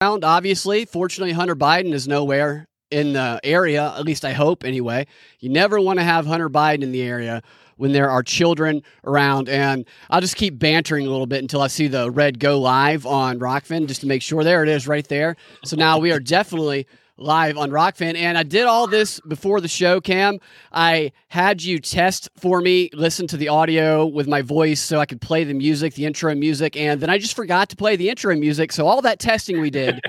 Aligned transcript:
Obviously. 0.00 0.84
Fortunately, 0.84 1.32
Hunter 1.32 1.56
Biden 1.56 1.92
is 1.92 2.06
nowhere 2.06 2.68
in 2.90 3.14
the 3.14 3.40
area, 3.42 3.92
at 3.96 4.04
least 4.04 4.24
I 4.24 4.32
hope 4.32 4.64
anyway. 4.64 5.06
You 5.40 5.50
never 5.50 5.80
want 5.80 5.98
to 5.98 6.04
have 6.04 6.24
Hunter 6.24 6.48
Biden 6.48 6.82
in 6.82 6.92
the 6.92 7.02
area 7.02 7.42
when 7.76 7.92
there 7.92 8.08
are 8.08 8.22
children 8.22 8.82
around. 9.04 9.48
And 9.48 9.84
I'll 10.08 10.20
just 10.20 10.36
keep 10.36 10.58
bantering 10.58 11.06
a 11.06 11.10
little 11.10 11.26
bit 11.26 11.42
until 11.42 11.62
I 11.62 11.66
see 11.66 11.88
the 11.88 12.10
red 12.10 12.38
go 12.38 12.60
live 12.60 13.06
on 13.06 13.40
Rokfin 13.40 13.88
just 13.88 14.00
to 14.02 14.06
make 14.06 14.22
sure. 14.22 14.44
There 14.44 14.62
it 14.62 14.68
is 14.68 14.86
right 14.86 15.06
there. 15.08 15.36
So 15.64 15.76
now 15.76 15.98
we 15.98 16.12
are 16.12 16.20
definitely 16.20 16.86
live 17.18 17.58
on 17.58 17.70
Rokfin. 17.70 18.16
And 18.16 18.38
I 18.38 18.42
did 18.42 18.64
all 18.64 18.86
this 18.86 19.20
before 19.20 19.60
the 19.60 19.68
show, 19.68 20.00
Cam. 20.00 20.38
I 20.72 21.12
had 21.28 21.62
you 21.62 21.78
test 21.78 22.28
for 22.36 22.60
me, 22.60 22.90
listen 22.94 23.26
to 23.28 23.36
the 23.36 23.48
audio 23.48 24.06
with 24.06 24.26
my 24.28 24.40
voice 24.40 24.80
so 24.80 25.00
I 25.00 25.06
could 25.06 25.20
play 25.20 25.44
the 25.44 25.54
music, 25.54 25.94
the 25.94 26.06
intro 26.06 26.34
music. 26.34 26.76
And 26.76 27.00
then 27.00 27.10
I 27.10 27.18
just 27.18 27.34
forgot 27.34 27.68
to 27.70 27.76
play 27.76 27.96
the 27.96 28.08
intro 28.08 28.34
music. 28.36 28.72
So 28.72 28.86
all 28.86 29.02
that 29.02 29.18
testing 29.18 29.60
we 29.60 29.70
did 29.70 30.00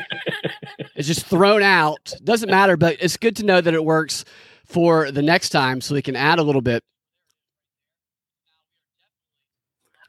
is 0.96 1.08
just 1.08 1.26
thrown 1.26 1.64
out. 1.64 2.14
Doesn't 2.24 2.50
matter, 2.50 2.78
but 2.78 2.98
it's 3.02 3.18
good 3.18 3.36
to 3.38 3.44
know 3.44 3.60
that 3.60 3.74
it 3.74 3.84
works 3.84 4.24
for 4.66 5.12
the 5.12 5.24
next 5.24 5.50
time 5.50 5.82
so 5.82 5.96
we 5.96 6.02
can 6.02 6.16
add 6.16 6.40
a 6.40 6.44
little 6.44 6.62
bit. 6.62 6.84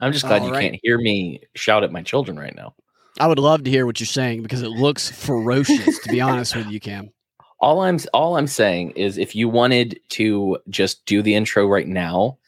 I'm 0.03 0.13
just 0.13 0.27
glad 0.27 0.43
All 0.43 0.49
you 0.49 0.55
right. 0.55 0.63
can't 0.63 0.81
hear 0.83 0.99
me 0.99 1.43
shout 1.55 1.85
at 1.85 1.93
my 1.93 2.03
children 2.03 2.39
right 2.39 2.55
now. 2.55 2.75
I 3.19 3.27
would 3.27 3.39
love 3.39 3.65
to 3.65 3.71
hear 3.71 3.87
what 3.87 4.01
you're 4.01 4.07
saying 4.07 4.43
because 4.43 4.63
it 4.63 4.69
looks 4.69 5.11
ferocious, 5.11 5.99
to 6.01 6.09
be 6.09 6.21
honest 6.21 6.55
with 6.55 6.71
you, 6.71 6.81
Cam. 6.81 7.11
All 7.59 7.81
I'm 7.83 7.99
all 8.15 8.37
I'm 8.37 8.47
saying 8.47 8.93
is 8.93 9.19
if 9.19 9.35
you 9.35 9.49
wanted 9.49 10.01
to 10.11 10.59
just 10.71 11.05
do 11.05 11.21
the 11.21 11.35
intro 11.35 11.67
right 11.67 11.87
now, 11.87 12.39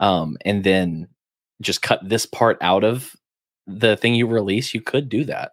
um, 0.00 0.36
and 0.44 0.64
then 0.64 1.08
just 1.60 1.82
cut 1.82 2.00
this 2.08 2.26
part 2.26 2.58
out 2.60 2.82
of 2.82 3.14
the 3.66 3.96
thing 3.96 4.14
you 4.14 4.26
release, 4.26 4.74
you 4.74 4.80
could 4.80 5.08
do 5.08 5.24
that. 5.24 5.52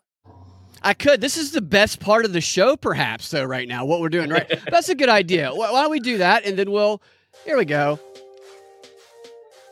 I 0.82 0.94
could. 0.94 1.22
This 1.22 1.38
is 1.38 1.52
the 1.52 1.62
best 1.62 2.00
part 2.00 2.26
of 2.26 2.34
the 2.34 2.42
show, 2.42 2.76
perhaps, 2.76 3.30
though, 3.30 3.44
right 3.44 3.68
now, 3.68 3.86
what 3.86 4.00
we're 4.00 4.10
doing, 4.10 4.30
right? 4.30 4.60
That's 4.72 4.90
a 4.90 4.96
good 4.96 5.10
idea. 5.10 5.52
Why 5.52 5.72
why 5.72 5.82
don't 5.82 5.92
we 5.92 6.00
do 6.00 6.20
that? 6.20 6.46
And 6.46 6.58
then 6.58 6.72
we'll, 6.72 7.02
here 7.46 7.58
we 7.58 7.66
go. 7.66 8.00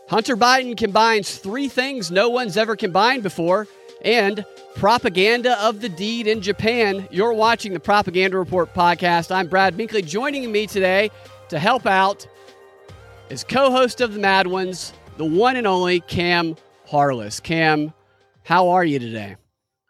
Hunter 0.07 0.37
Biden 0.37 0.77
combines 0.77 1.37
three 1.37 1.67
things 1.67 2.11
no 2.11 2.29
one's 2.29 2.57
ever 2.57 2.75
combined 2.75 3.23
before 3.23 3.67
and 4.05 4.45
propaganda 4.75 5.59
of 5.61 5.81
the 5.81 5.89
deed 5.89 6.27
in 6.27 6.39
Japan. 6.39 7.07
You're 7.11 7.33
watching 7.33 7.73
the 7.73 7.79
Propaganda 7.79 8.37
Report 8.37 8.73
podcast. 8.73 9.35
I'm 9.35 9.47
Brad 9.47 9.75
Binkley. 9.75 10.05
Joining 10.05 10.49
me 10.51 10.67
today 10.67 11.09
to 11.49 11.57
help 11.57 11.87
out 11.87 12.25
is 13.29 13.43
co 13.43 13.71
host 13.71 14.01
of 14.01 14.13
the 14.13 14.19
Mad 14.19 14.47
Ones, 14.47 14.93
the 15.17 15.25
one 15.25 15.55
and 15.55 15.65
only 15.65 16.01
Cam 16.01 16.55
Harless. 16.85 17.39
Cam, 17.39 17.91
how 18.43 18.69
are 18.69 18.85
you 18.85 18.99
today? 18.99 19.35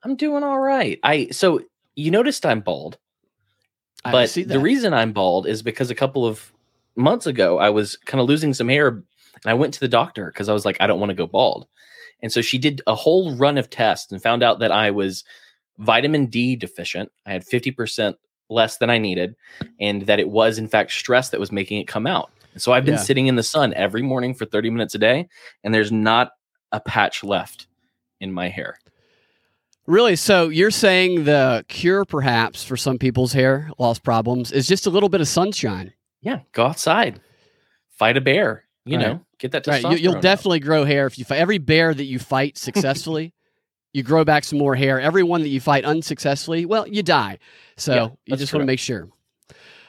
I'm 0.03 0.15
doing 0.15 0.43
all 0.43 0.59
right. 0.59 0.97
I 1.03 1.27
so 1.27 1.59
you 1.95 2.09
noticed 2.09 2.45
I'm 2.45 2.61
bald, 2.61 2.97
I 4.05 4.11
but 4.11 4.29
the 4.33 4.59
reason 4.59 4.93
I'm 4.93 5.11
bald 5.11 5.45
is 5.45 5.61
because 5.61 5.91
a 5.91 5.95
couple 5.95 6.25
of 6.25 6.53
months 6.95 7.27
ago 7.27 7.57
I 7.57 7.69
was 7.69 7.97
kind 7.97 8.21
of 8.21 8.29
losing 8.29 8.53
some 8.53 8.69
hair, 8.69 8.87
and 8.87 9.03
I 9.45 9.55
went 9.55 9.73
to 9.73 9.79
the 9.81 9.89
doctor 9.89 10.27
because 10.27 10.47
I 10.47 10.53
was 10.53 10.63
like, 10.63 10.77
I 10.79 10.87
don't 10.87 11.01
want 11.01 11.09
to 11.09 11.15
go 11.15 11.27
bald, 11.27 11.67
and 12.21 12.31
so 12.31 12.41
she 12.41 12.57
did 12.57 12.81
a 12.87 12.95
whole 12.95 13.35
run 13.35 13.57
of 13.57 13.69
tests 13.69 14.11
and 14.11 14.21
found 14.21 14.43
out 14.43 14.59
that 14.59 14.71
I 14.71 14.91
was 14.91 15.23
vitamin 15.77 16.27
D 16.27 16.55
deficient. 16.55 17.11
I 17.25 17.31
had 17.33 17.45
50% 17.45 18.15
less 18.49 18.77
than 18.77 18.89
I 18.89 18.97
needed, 18.97 19.35
and 19.79 20.03
that 20.03 20.19
it 20.19 20.29
was 20.29 20.57
in 20.57 20.67
fact 20.67 20.91
stress 20.91 21.29
that 21.29 21.39
was 21.39 21.51
making 21.51 21.79
it 21.81 21.87
come 21.87 22.07
out. 22.07 22.31
And 22.53 22.61
so 22.61 22.71
I've 22.71 22.85
been 22.85 22.93
Yeah. 22.95 22.99
sitting 23.01 23.27
in 23.27 23.35
the 23.35 23.43
sun 23.43 23.73
every 23.73 24.01
morning 24.01 24.33
for 24.33 24.45
30 24.45 24.69
minutes 24.69 24.95
a 24.95 24.99
day, 24.99 25.27
and 25.63 25.73
there's 25.73 25.91
not 25.91 26.31
a 26.71 26.79
patch 26.79 27.23
left 27.23 27.67
in 28.21 28.31
my 28.31 28.49
hair. 28.49 28.77
Really? 29.87 30.15
So 30.15 30.49
you're 30.49 30.71
saying 30.71 31.25
the 31.25 31.63
cure, 31.67 32.05
perhaps, 32.05 32.63
for 32.63 32.75
some 32.77 32.97
people's 32.97 33.33
hair 33.33 33.69
loss 33.77 33.99
problems 33.99 34.51
is 34.51 34.67
just 34.67 34.87
a 34.87 34.89
little 34.89 35.09
bit 35.09 35.21
of 35.21 35.27
sunshine, 35.27 35.93
Yeah, 36.21 36.39
go 36.53 36.65
outside, 36.65 37.19
fight 37.89 38.17
a 38.17 38.21
bear. 38.21 38.64
You 38.85 38.97
Right. 38.97 39.07
know, 39.07 39.25
get 39.39 39.51
that. 39.51 39.65
right? 39.67 39.83
You, 39.83 39.89
you'll 39.91 40.13
testosterone 40.13 40.17
out. 40.17 40.21
definitely 40.21 40.59
grow 40.59 40.85
hair 40.85 41.07
if 41.07 41.17
you 41.17 41.25
fight 41.25 41.39
every 41.39 41.57
bear 41.57 41.93
that 41.93 42.03
you 42.05 42.19
fight 42.19 42.57
successfully. 42.57 43.33
you 43.93 44.03
grow 44.03 44.23
back 44.25 44.43
some 44.43 44.59
more 44.59 44.75
hair. 44.75 44.99
Every 44.99 45.23
one 45.23 45.41
that 45.41 45.47
you 45.49 45.59
fight 45.61 45.85
unsuccessfully, 45.85 46.65
well, 46.65 46.87
you 46.87 47.01
die. 47.01 47.39
So 47.77 47.93
Yeah, 47.93 48.09
you 48.25 48.37
just 48.37 48.53
want 48.53 48.61
to 48.61 48.65
make 48.67 48.79
sure. 48.79 49.09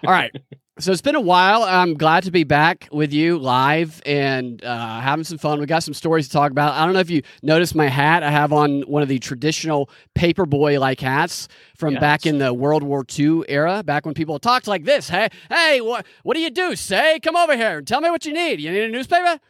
All 0.05 0.12
right. 0.12 0.33
So 0.78 0.92
it's 0.92 1.00
been 1.00 1.14
a 1.14 1.20
while. 1.22 1.62
I'm 1.62 1.94
glad 1.94 2.25
to 2.25 2.31
be 2.31 2.44
back 2.44 2.87
with 2.92 3.10
you 3.10 3.38
live 3.38 4.03
and 4.04 4.62
uh, 4.62 5.00
having 5.00 5.25
some 5.25 5.38
fun. 5.38 5.59
We 5.59 5.64
got 5.64 5.82
some 5.82 5.94
stories 5.94 6.26
to 6.26 6.32
talk 6.34 6.50
about. 6.50 6.75
I 6.75 6.84
don't 6.84 6.92
know 6.92 7.00
if 7.00 7.09
you 7.09 7.22
noticed 7.42 7.75
my 7.75 7.87
hat. 7.87 8.22
I 8.22 8.31
have 8.31 8.53
on 8.53 8.82
one 8.82 9.03
of 9.03 9.09
the 9.09 9.19
traditional 9.19 9.88
paperboy 10.15 10.78
like 10.78 11.00
hats 11.00 11.48
from 11.76 11.94
back 11.94 12.26
in 12.26 12.36
the 12.36 12.53
World 12.53 12.82
War 12.82 13.06
II 13.19 13.44
era, 13.48 13.82
back 13.82 14.04
when 14.04 14.12
people 14.12 14.38
talked 14.38 14.66
like 14.66 14.84
this. 14.84 15.09
Hey, 15.09 15.31
hey, 15.48 15.81
what 15.81 16.04
what 16.25 16.34
do 16.34 16.41
you 16.41 16.50
do? 16.50 16.76
Say, 16.76 17.20
come 17.20 17.36
over 17.36 17.56
here 17.56 17.78
and 17.78 17.86
tell 17.86 18.03
me 18.03 18.10
what 18.10 18.26
you 18.26 18.34
need. 18.34 18.60
You 18.60 18.70
need 18.70 18.82
a 18.82 18.88
newspaper? 18.88 19.41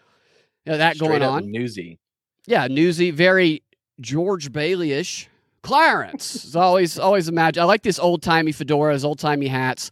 You 0.65 0.73
know, 0.73 0.79
that 0.79 0.95
Straight 0.95 1.09
going 1.09 1.23
on. 1.25 1.51
Newsy. 1.51 1.99
Yeah, 2.47 2.69
newsy, 2.69 3.11
very 3.11 3.65
George 4.01 4.53
Bailey-ish. 4.53 5.29
Clarence 5.63 6.45
is 6.45 6.55
always 6.55 7.01
always 7.01 7.27
imagine. 7.27 7.61
I 7.61 7.67
like 7.67 7.83
this 7.83 7.99
old 7.99 8.23
timey 8.23 8.53
fedoras, 8.53 9.05
old 9.05 9.19
timey 9.19 9.49
hats, 9.49 9.91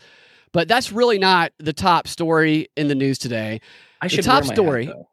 but 0.54 0.68
that's 0.68 0.90
really 0.90 1.18
not 1.18 1.52
the 1.58 1.74
top 1.74 2.08
story 2.08 2.68
in 2.78 2.88
the 2.88 2.94
news 2.94 3.18
today. 3.18 3.60
I 4.00 4.06
The 4.06 4.14
should 4.14 4.24
top 4.24 4.44
my 4.44 4.46
hat, 4.48 4.54
story- 4.56 4.86
though. 4.86 5.08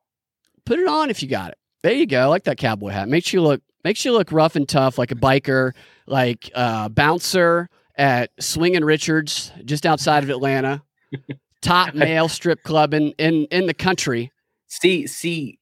Put 0.66 0.79
it 0.79 0.88
on 0.88 1.09
if 1.09 1.22
you 1.22 1.28
got 1.28 1.52
it. 1.52 1.57
There 1.84 1.91
you 1.91 2.06
go. 2.06 2.22
I 2.22 2.25
like 2.25 2.44
that 2.46 2.57
cowboy 2.57 2.90
hat. 2.91 3.09
Makes 3.09 3.34
you 3.34 3.41
look 3.41 3.62
makes 3.84 4.06
you 4.06 4.13
look 4.13 4.31
rough 4.31 4.56
and 4.56 4.69
tough, 4.69 4.97
like 4.97 5.12
a 5.12 5.16
biker, 5.16 5.74
like 6.07 6.50
a 6.56 6.88
bouncer 6.90 7.68
at 7.97 8.29
Swingin' 8.40 8.85
Richards, 8.85 9.52
just 9.66 9.85
outside 9.85 10.24
of 10.24 10.29
Atlanta. 10.29 10.84
Top 11.62 11.94
male 11.96 12.29
strip 12.29 12.63
club 12.63 12.94
in 12.94 13.12
in 13.18 13.46
in 13.52 13.66
the 13.66 13.73
country. 13.73 14.31
See, 14.68 15.06
see, 15.08 15.59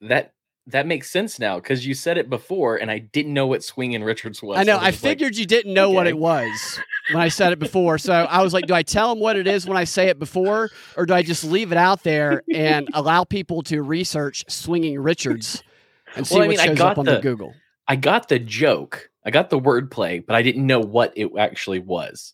that 0.00 0.32
that 0.68 0.86
makes 0.86 1.10
sense 1.10 1.38
now 1.38 1.56
because 1.60 1.86
you 1.86 1.92
said 1.94 2.16
it 2.16 2.30
before, 2.30 2.76
and 2.76 2.90
I 2.90 2.98
didn't 2.98 3.34
know 3.34 3.46
what 3.46 3.62
swinging 3.62 4.02
Richards 4.02 4.42
was. 4.42 4.58
I 4.58 4.62
know. 4.62 4.78
so 4.78 4.78
I 4.78 4.86
was 4.86 4.94
like, 5.02 5.10
figured 5.18 5.36
you 5.36 5.44
didn't 5.46 5.74
know 5.74 5.90
what 5.90 6.06
it 6.06 6.16
was 6.16 6.80
when 7.12 7.20
I 7.22 7.28
said 7.28 7.52
it 7.52 7.58
before. 7.58 7.98
So 7.98 8.12
I 8.12 8.42
was 8.42 8.54
like, 8.54 8.66
do 8.66 8.72
I 8.74 8.82
tell 8.82 9.10
them 9.10 9.20
what 9.20 9.36
it 9.36 9.46
is 9.46 9.66
when 9.66 9.76
I 9.76 9.84
say 9.84 10.08
it 10.08 10.18
before, 10.18 10.70
or 10.96 11.04
do 11.06 11.12
I 11.12 11.22
just 11.22 11.44
leave 11.44 11.70
it 11.72 11.76
out 11.78 12.02
there 12.02 12.42
and 12.52 12.88
allow 12.94 13.24
people 13.24 13.62
to 13.64 13.82
research 13.82 14.44
Swinging 14.48 14.98
Richards 14.98 15.62
and 16.16 16.26
see 16.26 16.34
Well, 16.36 16.44
I 16.44 16.46
what 16.46 16.50
mean, 16.50 16.60
I 16.60 16.66
shows 16.66 16.78
got 16.78 16.92
up 16.92 16.98
on 16.98 17.04
the- 17.04 17.16
the 17.16 17.20
Google? 17.20 17.54
I 17.86 17.96
got 17.96 18.28
the 18.28 18.38
joke, 18.38 19.10
I 19.26 19.30
got 19.30 19.50
the 19.50 19.60
wordplay, 19.60 20.24
but 20.26 20.34
I 20.34 20.40
didn't 20.42 20.66
know 20.66 20.80
what 20.80 21.12
it 21.16 21.30
actually 21.38 21.80
was. 21.80 22.32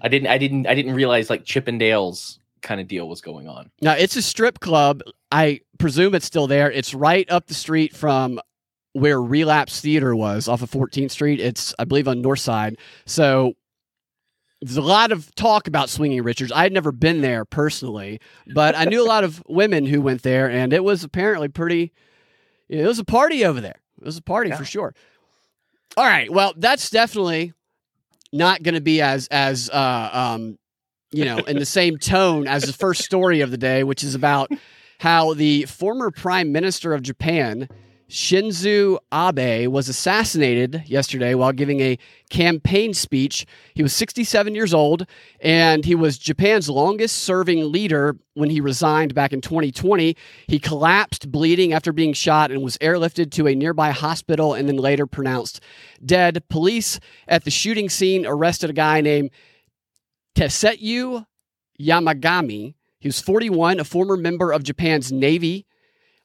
I 0.00 0.06
didn't, 0.06 0.28
I 0.28 0.38
didn't, 0.38 0.68
I 0.68 0.74
didn't 0.76 0.94
realize 0.94 1.28
like 1.30 1.44
Chippendales 1.44 2.38
kind 2.64 2.80
of 2.80 2.88
deal 2.88 3.08
was 3.08 3.20
going 3.20 3.48
on. 3.48 3.70
Now 3.80 3.92
it's 3.92 4.16
a 4.16 4.22
strip 4.22 4.58
club. 4.58 5.02
I 5.30 5.60
presume 5.78 6.14
it's 6.14 6.26
still 6.26 6.48
there. 6.48 6.70
It's 6.72 6.92
right 6.94 7.30
up 7.30 7.46
the 7.46 7.54
street 7.54 7.94
from 7.94 8.40
where 8.94 9.20
Relapse 9.22 9.80
Theater 9.80 10.14
was 10.16 10.48
off 10.48 10.62
of 10.62 10.70
14th 10.70 11.10
Street. 11.12 11.40
It's, 11.40 11.74
I 11.78 11.84
believe, 11.84 12.06
on 12.08 12.20
North 12.22 12.38
Side. 12.40 12.76
So 13.06 13.54
there's 14.62 14.76
a 14.76 14.80
lot 14.82 15.10
of 15.12 15.34
talk 15.34 15.66
about 15.66 15.90
Swinging 15.90 16.22
Richards. 16.22 16.52
I 16.52 16.62
had 16.62 16.72
never 16.72 16.92
been 16.92 17.20
there 17.20 17.44
personally, 17.44 18.20
but 18.54 18.74
I 18.76 18.84
knew 18.84 19.02
a 19.02 19.06
lot 19.08 19.24
of 19.24 19.42
women 19.48 19.84
who 19.86 20.00
went 20.00 20.22
there, 20.22 20.48
and 20.48 20.72
it 20.72 20.84
was 20.84 21.02
apparently 21.04 21.48
pretty. 21.48 21.92
It 22.68 22.86
was 22.86 22.98
a 22.98 23.04
party 23.04 23.44
over 23.44 23.60
there. 23.60 23.80
It 24.00 24.04
was 24.06 24.16
a 24.16 24.22
party 24.22 24.50
Yeah. 24.50 24.56
for 24.56 24.64
sure. 24.64 24.94
All 25.96 26.04
right. 26.06 26.32
Well, 26.32 26.54
that's 26.56 26.88
definitely 26.90 27.52
not 28.32 28.62
going 28.62 28.74
to 28.74 28.80
be 28.80 29.00
as 29.00 29.26
as 29.28 29.68
uh, 29.70 30.10
um, 30.12 30.58
you 31.16 31.24
know 31.24 31.38
in 31.38 31.58
the 31.58 31.66
same 31.66 31.98
tone 31.98 32.46
as 32.46 32.64
the 32.64 32.72
first 32.72 33.02
story 33.02 33.40
of 33.40 33.50
the 33.50 33.58
day, 33.58 33.84
which 33.84 34.02
is 34.02 34.14
about 34.14 34.50
how 35.00 35.34
the 35.34 35.64
former 35.64 36.10
prime 36.10 36.52
minister 36.52 36.94
of 36.94 37.02
Japan 37.02 37.68
Shinzo 38.08 38.98
Abe 39.12 39.66
was 39.66 39.88
assassinated 39.88 40.84
yesterday 40.86 41.34
while 41.34 41.52
giving 41.52 41.80
a 41.80 41.98
campaign 42.28 42.92
speech. 42.92 43.46
He 43.74 43.82
was 43.82 43.94
67 43.94 44.54
years 44.54 44.74
old, 44.74 45.06
and 45.40 45.84
he 45.84 45.94
was 45.94 46.18
Japan's 46.18 46.68
longest 46.68 47.16
serving 47.16 47.72
leader 47.72 48.16
when 48.34 48.50
he 48.50 48.60
resigned 48.60 49.14
back 49.14 49.32
in 49.32 49.40
2020. 49.40 50.16
He 50.46 50.58
collapsed 50.58 51.32
bleeding 51.32 51.72
after 51.72 51.92
being 51.92 52.12
shot 52.12 52.50
and 52.50 52.62
was 52.62 52.76
airlifted 52.78 53.30
to 53.32 53.48
a 53.48 53.54
nearby 53.54 53.90
hospital 53.90 54.54
and 54.54 54.68
then 54.68 54.76
later 54.76 55.06
pronounced 55.06 55.60
dead. 56.04 56.42
Police 56.48 57.00
at 57.26 57.44
the 57.44 57.50
shooting 57.50 57.88
scene 57.88 58.26
arrested 58.26 58.70
a 58.70 58.74
guy 58.74 59.00
named 59.00 59.30
Tetsuya 60.34 61.26
Yamagami. 61.80 62.74
He 62.98 63.08
was 63.08 63.20
41, 63.20 63.80
a 63.80 63.84
former 63.84 64.16
member 64.16 64.52
of 64.52 64.62
Japan's 64.62 65.12
Navy 65.12 65.66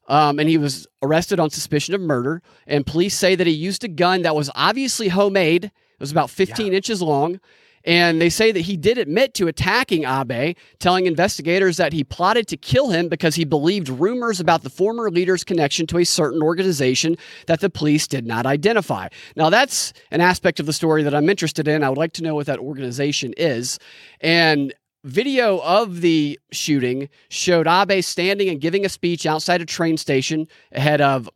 um, 0.09 0.39
and 0.39 0.49
he 0.49 0.57
was 0.57 0.87
arrested 1.03 1.39
on 1.39 1.51
suspicion 1.51 1.93
of 1.93 2.01
murder. 2.01 2.41
And 2.65 2.85
police 2.85 3.15
say 3.15 3.35
that 3.35 3.47
he 3.47 3.53
used 3.53 3.83
a 3.83 3.87
gun 3.87 4.23
that 4.23 4.35
was 4.35 4.49
obviously 4.55 5.09
homemade. 5.09 5.65
It 5.65 5.99
was 5.99 6.11
about 6.11 6.31
15 6.31 6.67
yeah. 6.67 6.73
inches 6.73 7.01
long. 7.01 7.39
And 7.85 8.21
they 8.21 8.29
say 8.29 8.51
that 8.51 8.61
he 8.61 8.77
did 8.77 8.97
admit 8.97 9.33
to 9.35 9.47
attacking 9.47 10.03
Abe, 10.03 10.55
telling 10.79 11.05
investigators 11.05 11.77
that 11.77 11.93
he 11.93 12.03
plotted 12.03 12.47
to 12.49 12.57
kill 12.57 12.89
him 12.89 13.09
because 13.09 13.35
he 13.35 13.45
believed 13.45 13.89
rumors 13.89 14.39
about 14.39 14.63
the 14.63 14.69
former 14.69 15.09
leader's 15.09 15.43
connection 15.43 15.87
to 15.87 15.97
a 15.99 16.05
certain 16.05 16.41
organization 16.41 17.17
that 17.47 17.61
the 17.61 17.69
police 17.69 18.07
did 18.07 18.25
not 18.25 18.45
identify. 18.45 19.07
Now, 19.35 19.49
that's 19.49 19.93
an 20.11 20.21
aspect 20.21 20.59
of 20.59 20.65
the 20.65 20.73
story 20.73 21.03
that 21.03 21.15
I'm 21.15 21.29
interested 21.29 21.67
in. 21.67 21.83
I 21.83 21.89
would 21.89 21.97
like 21.97 22.13
to 22.13 22.23
know 22.23 22.35
what 22.35 22.47
that 22.47 22.59
organization 22.59 23.33
is. 23.37 23.79
And 24.21 24.73
video 25.03 25.59
of 25.59 26.01
the 26.01 26.39
shooting 26.51 27.09
showed 27.29 27.67
Abe 27.67 28.03
standing 28.03 28.49
and 28.49 28.59
giving 28.59 28.85
a 28.85 28.89
speech 28.89 29.25
outside 29.25 29.61
a 29.61 29.65
train 29.65 29.97
station 29.97 30.47
ahead 30.71 31.01
of 31.01 31.29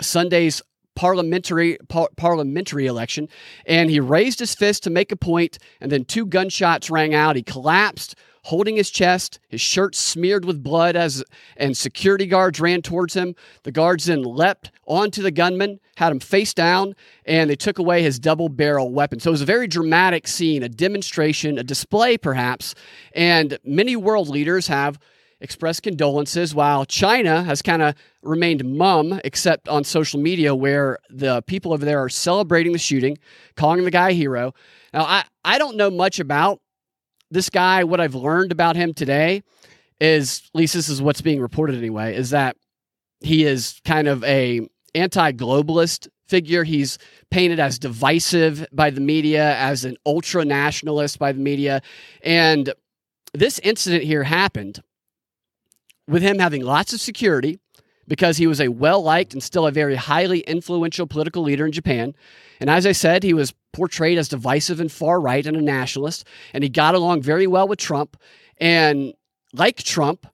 Sunday's 0.00 0.62
parliamentary 0.94 1.78
par- 1.88 2.10
parliamentary 2.16 2.86
election 2.86 3.28
and 3.66 3.90
he 3.90 4.00
raised 4.00 4.38
his 4.38 4.54
fist 4.54 4.82
to 4.82 4.90
make 4.90 5.12
a 5.12 5.16
point 5.16 5.58
and 5.80 5.90
then 5.90 6.04
two 6.04 6.26
gunshots 6.26 6.90
rang 6.90 7.14
out 7.14 7.36
he 7.36 7.42
collapsed 7.42 8.14
holding 8.44 8.76
his 8.76 8.90
chest, 8.90 9.38
his 9.48 9.60
shirt 9.60 9.94
smeared 9.94 10.44
with 10.44 10.62
blood 10.62 10.96
as 10.96 11.22
and 11.56 11.76
security 11.76 12.26
guards 12.26 12.60
ran 12.60 12.82
towards 12.82 13.14
him. 13.14 13.34
The 13.64 13.72
guards 13.72 14.06
then 14.06 14.22
leapt 14.22 14.70
onto 14.86 15.22
the 15.22 15.30
gunman, 15.30 15.80
had 15.96 16.12
him 16.12 16.20
face 16.20 16.54
down, 16.54 16.94
and 17.24 17.50
they 17.50 17.56
took 17.56 17.78
away 17.78 18.02
his 18.02 18.18
double 18.18 18.48
barrel 18.48 18.90
weapon. 18.90 19.20
So 19.20 19.30
it 19.30 19.32
was 19.32 19.42
a 19.42 19.46
very 19.46 19.66
dramatic 19.66 20.26
scene, 20.26 20.62
a 20.62 20.68
demonstration, 20.68 21.58
a 21.58 21.62
display 21.62 22.16
perhaps, 22.16 22.74
and 23.14 23.58
many 23.64 23.96
world 23.96 24.28
leaders 24.28 24.68
have 24.68 24.98
expressed 25.40 25.82
condolences 25.82 26.54
while 26.54 26.84
China 26.84 27.42
has 27.44 27.62
kind 27.62 27.82
of 27.82 27.94
remained 28.22 28.64
mum 28.64 29.20
except 29.24 29.68
on 29.68 29.84
social 29.84 30.20
media 30.20 30.54
where 30.54 30.98
the 31.08 31.42
people 31.42 31.72
over 31.72 31.84
there 31.84 32.02
are 32.02 32.08
celebrating 32.08 32.72
the 32.72 32.78
shooting, 32.78 33.18
calling 33.56 33.84
the 33.84 33.90
guy 33.90 34.10
a 34.10 34.12
hero. 34.12 34.52
Now 34.92 35.04
I 35.04 35.24
I 35.44 35.58
don't 35.58 35.76
know 35.76 35.90
much 35.90 36.20
about 36.20 36.60
this 37.30 37.48
guy, 37.48 37.84
what 37.84 38.00
I've 38.00 38.14
learned 38.14 38.52
about 38.52 38.76
him 38.76 38.92
today 38.92 39.42
is, 40.00 40.42
at 40.52 40.58
least 40.58 40.74
this 40.74 40.88
is 40.88 41.00
what's 41.00 41.20
being 41.20 41.40
reported 41.40 41.76
anyway, 41.76 42.16
is 42.16 42.30
that 42.30 42.56
he 43.20 43.44
is 43.44 43.80
kind 43.84 44.08
of 44.08 44.24
a 44.24 44.68
anti-globalist 44.94 46.08
figure. 46.26 46.64
He's 46.64 46.98
painted 47.30 47.60
as 47.60 47.78
divisive 47.78 48.66
by 48.72 48.90
the 48.90 49.00
media, 49.00 49.56
as 49.56 49.84
an 49.84 49.96
ultra 50.04 50.44
nationalist 50.44 51.18
by 51.18 51.32
the 51.32 51.40
media. 51.40 51.82
And 52.22 52.72
this 53.32 53.58
incident 53.60 54.02
here 54.04 54.24
happened 54.24 54.82
with 56.10 56.22
him 56.22 56.38
having 56.38 56.62
lots 56.62 56.92
of 56.92 57.00
security 57.00 57.58
because 58.08 58.36
he 58.36 58.46
was 58.46 58.60
a 58.60 58.68
well 58.68 59.02
liked 59.02 59.32
and 59.32 59.42
still 59.42 59.66
a 59.66 59.70
very 59.70 59.94
highly 59.94 60.40
influential 60.40 61.06
political 61.06 61.42
leader 61.42 61.64
in 61.64 61.72
Japan. 61.72 62.14
And 62.58 62.68
as 62.68 62.84
I 62.84 62.92
said, 62.92 63.22
he 63.22 63.32
was 63.32 63.54
portrayed 63.72 64.18
as 64.18 64.28
divisive 64.28 64.80
and 64.80 64.90
far 64.90 65.20
right 65.20 65.46
and 65.46 65.56
a 65.56 65.62
nationalist, 65.62 66.26
and 66.52 66.64
he 66.64 66.68
got 66.68 66.96
along 66.96 67.22
very 67.22 67.46
well 67.46 67.68
with 67.68 67.78
Trump. 67.78 68.16
And 68.58 69.14
like 69.52 69.76
Trump, 69.76 70.26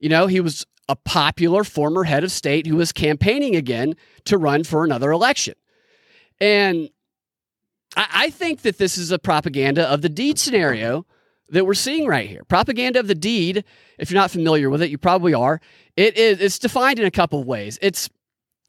you 0.00 0.08
know, 0.08 0.26
he 0.26 0.40
was 0.40 0.66
a 0.88 0.96
popular 0.96 1.62
former 1.62 2.04
head 2.04 2.24
of 2.24 2.32
state 2.32 2.66
who 2.66 2.76
was 2.76 2.92
campaigning 2.92 3.54
again 3.54 3.94
to 4.24 4.36
run 4.36 4.64
for 4.64 4.84
another 4.84 5.12
election. 5.12 5.54
And 6.40 6.90
I, 7.96 8.06
I 8.12 8.30
think 8.30 8.62
that 8.62 8.78
this 8.78 8.98
is 8.98 9.12
a 9.12 9.18
propaganda 9.18 9.88
of 9.88 10.02
the 10.02 10.08
deed 10.08 10.40
scenario 10.40 11.06
that 11.50 11.66
we're 11.66 11.74
seeing 11.74 12.06
right 12.06 12.28
here. 12.28 12.44
Propaganda 12.44 13.00
of 13.00 13.08
the 13.08 13.14
deed, 13.14 13.64
if 13.98 14.10
you're 14.10 14.20
not 14.20 14.30
familiar 14.30 14.70
with 14.70 14.82
it, 14.82 14.90
you 14.90 14.98
probably 14.98 15.34
are. 15.34 15.60
It 15.96 16.16
is 16.16 16.40
it's 16.40 16.58
defined 16.58 16.98
in 16.98 17.04
a 17.04 17.10
couple 17.10 17.40
of 17.40 17.46
ways. 17.46 17.78
It's 17.82 18.08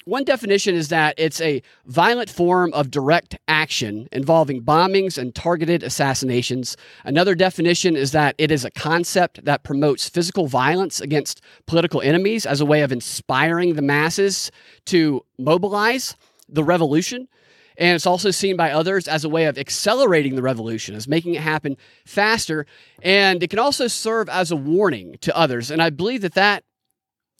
one 0.05 0.25
definition 0.25 0.75
is 0.75 0.89
that 0.89 1.15
it's 1.17 1.39
a 1.39 1.61
violent 1.85 2.29
form 2.29 2.73
of 2.73 2.91
direct 2.91 3.37
action 3.47 4.09
involving 4.11 4.61
bombings 4.61 5.17
and 5.17 5.33
targeted 5.33 5.81
assassinations. 5.81 6.75
Another 7.05 7.35
definition 7.35 7.95
is 7.95 8.11
that 8.11 8.35
it 8.37 8.51
is 8.51 8.65
a 8.65 8.71
concept 8.71 9.45
that 9.45 9.63
promotes 9.63 10.09
physical 10.09 10.47
violence 10.47 10.99
against 10.99 11.41
political 11.67 12.01
enemies 12.01 12.45
as 12.45 12.59
a 12.59 12.65
way 12.65 12.81
of 12.81 12.91
inspiring 12.91 13.75
the 13.75 13.81
masses 13.81 14.51
to 14.87 15.23
mobilize 15.39 16.17
the 16.49 16.65
revolution. 16.65 17.29
And 17.77 17.95
it's 17.95 18.05
also 18.05 18.31
seen 18.31 18.55
by 18.55 18.71
others 18.71 19.07
as 19.07 19.23
a 19.23 19.29
way 19.29 19.45
of 19.45 19.57
accelerating 19.57 20.35
the 20.35 20.41
revolution, 20.41 20.95
as 20.95 21.07
making 21.07 21.35
it 21.35 21.41
happen 21.41 21.77
faster. 22.05 22.65
And 23.01 23.41
it 23.43 23.49
can 23.49 23.59
also 23.59 23.87
serve 23.87 24.29
as 24.29 24.51
a 24.51 24.55
warning 24.55 25.17
to 25.21 25.35
others. 25.35 25.71
And 25.71 25.81
I 25.81 25.89
believe 25.89 26.21
that 26.21 26.35
that 26.35 26.63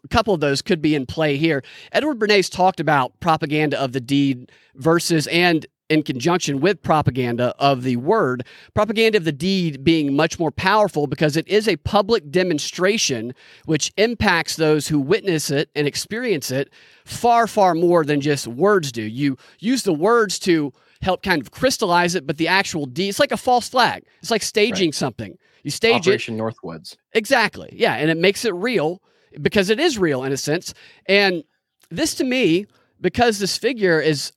a 0.04 0.08
couple 0.10 0.34
of 0.34 0.42
those 0.42 0.62
could 0.62 0.82
be 0.82 0.96
in 0.96 1.06
play 1.06 1.38
here. 1.38 1.64
Edward 1.92 2.20
Bernays 2.20 2.52
talked 2.52 2.80
about 2.80 3.18
propaganda 3.20 3.80
of 3.80 3.94
the 3.94 4.02
deed 4.02 4.52
versus 4.76 5.28
and 5.28 5.66
in 5.94 6.02
conjunction 6.02 6.60
with 6.60 6.82
propaganda 6.82 7.54
of 7.60 7.84
the 7.84 7.96
word, 7.98 8.46
propaganda 8.74 9.18
of 9.18 9.26
the 9.26 9.32
deed 9.32 9.84
being 9.84 10.16
much 10.16 10.40
more 10.40 10.52
powerful 10.52 11.06
because 11.06 11.38
it 11.38 11.48
is 11.48 11.68
a 11.68 11.78
public 11.78 12.32
demonstration 12.32 13.34
which 13.66 13.94
impacts 13.98 14.56
those 14.56 14.88
who 14.88 15.00
witness 15.00 15.52
it 15.52 15.70
and 15.76 15.86
experience 15.86 16.50
it 16.50 16.72
far, 17.06 17.46
far 17.46 17.76
more 17.76 18.04
than 18.04 18.22
just 18.22 18.48
words 18.48 18.92
do. 18.92 19.04
You 19.04 19.38
use 19.60 19.84
the 19.84 19.94
words 19.94 20.40
to 20.40 20.74
help 21.04 21.22
kind 21.22 21.42
of 21.42 21.52
crystallize 21.52 22.16
it, 22.16 22.26
but 22.26 22.38
the 22.38 22.48
actual 22.48 22.88
deed, 22.88 23.10
it's 23.10 23.20
like 23.20 23.32
a 23.32 23.38
false 23.38 23.70
flag. 23.70 24.04
It's 24.20 24.32
like 24.32 24.42
staging 24.42 24.88
right. 24.88 24.96
something. 24.96 25.38
You 25.62 25.70
stage 25.70 26.08
Operation 26.08 26.36
it. 26.36 26.42
Northwoods. 26.42 26.98
Exactly. 27.14 27.70
Yeah. 27.72 27.94
And 27.94 28.10
it 28.10 28.18
makes 28.18 28.46
it 28.46 28.54
real 28.56 29.02
because 29.42 29.70
it 29.70 29.80
is 29.80 30.00
real 30.00 30.24
in 30.24 30.32
a 30.32 30.38
sense. 30.38 30.74
And 31.06 31.44
this 31.92 32.16
to 32.16 32.24
me, 32.24 32.66
because 33.00 33.38
this 33.38 33.58
figure 33.58 34.00
is, 34.00 34.32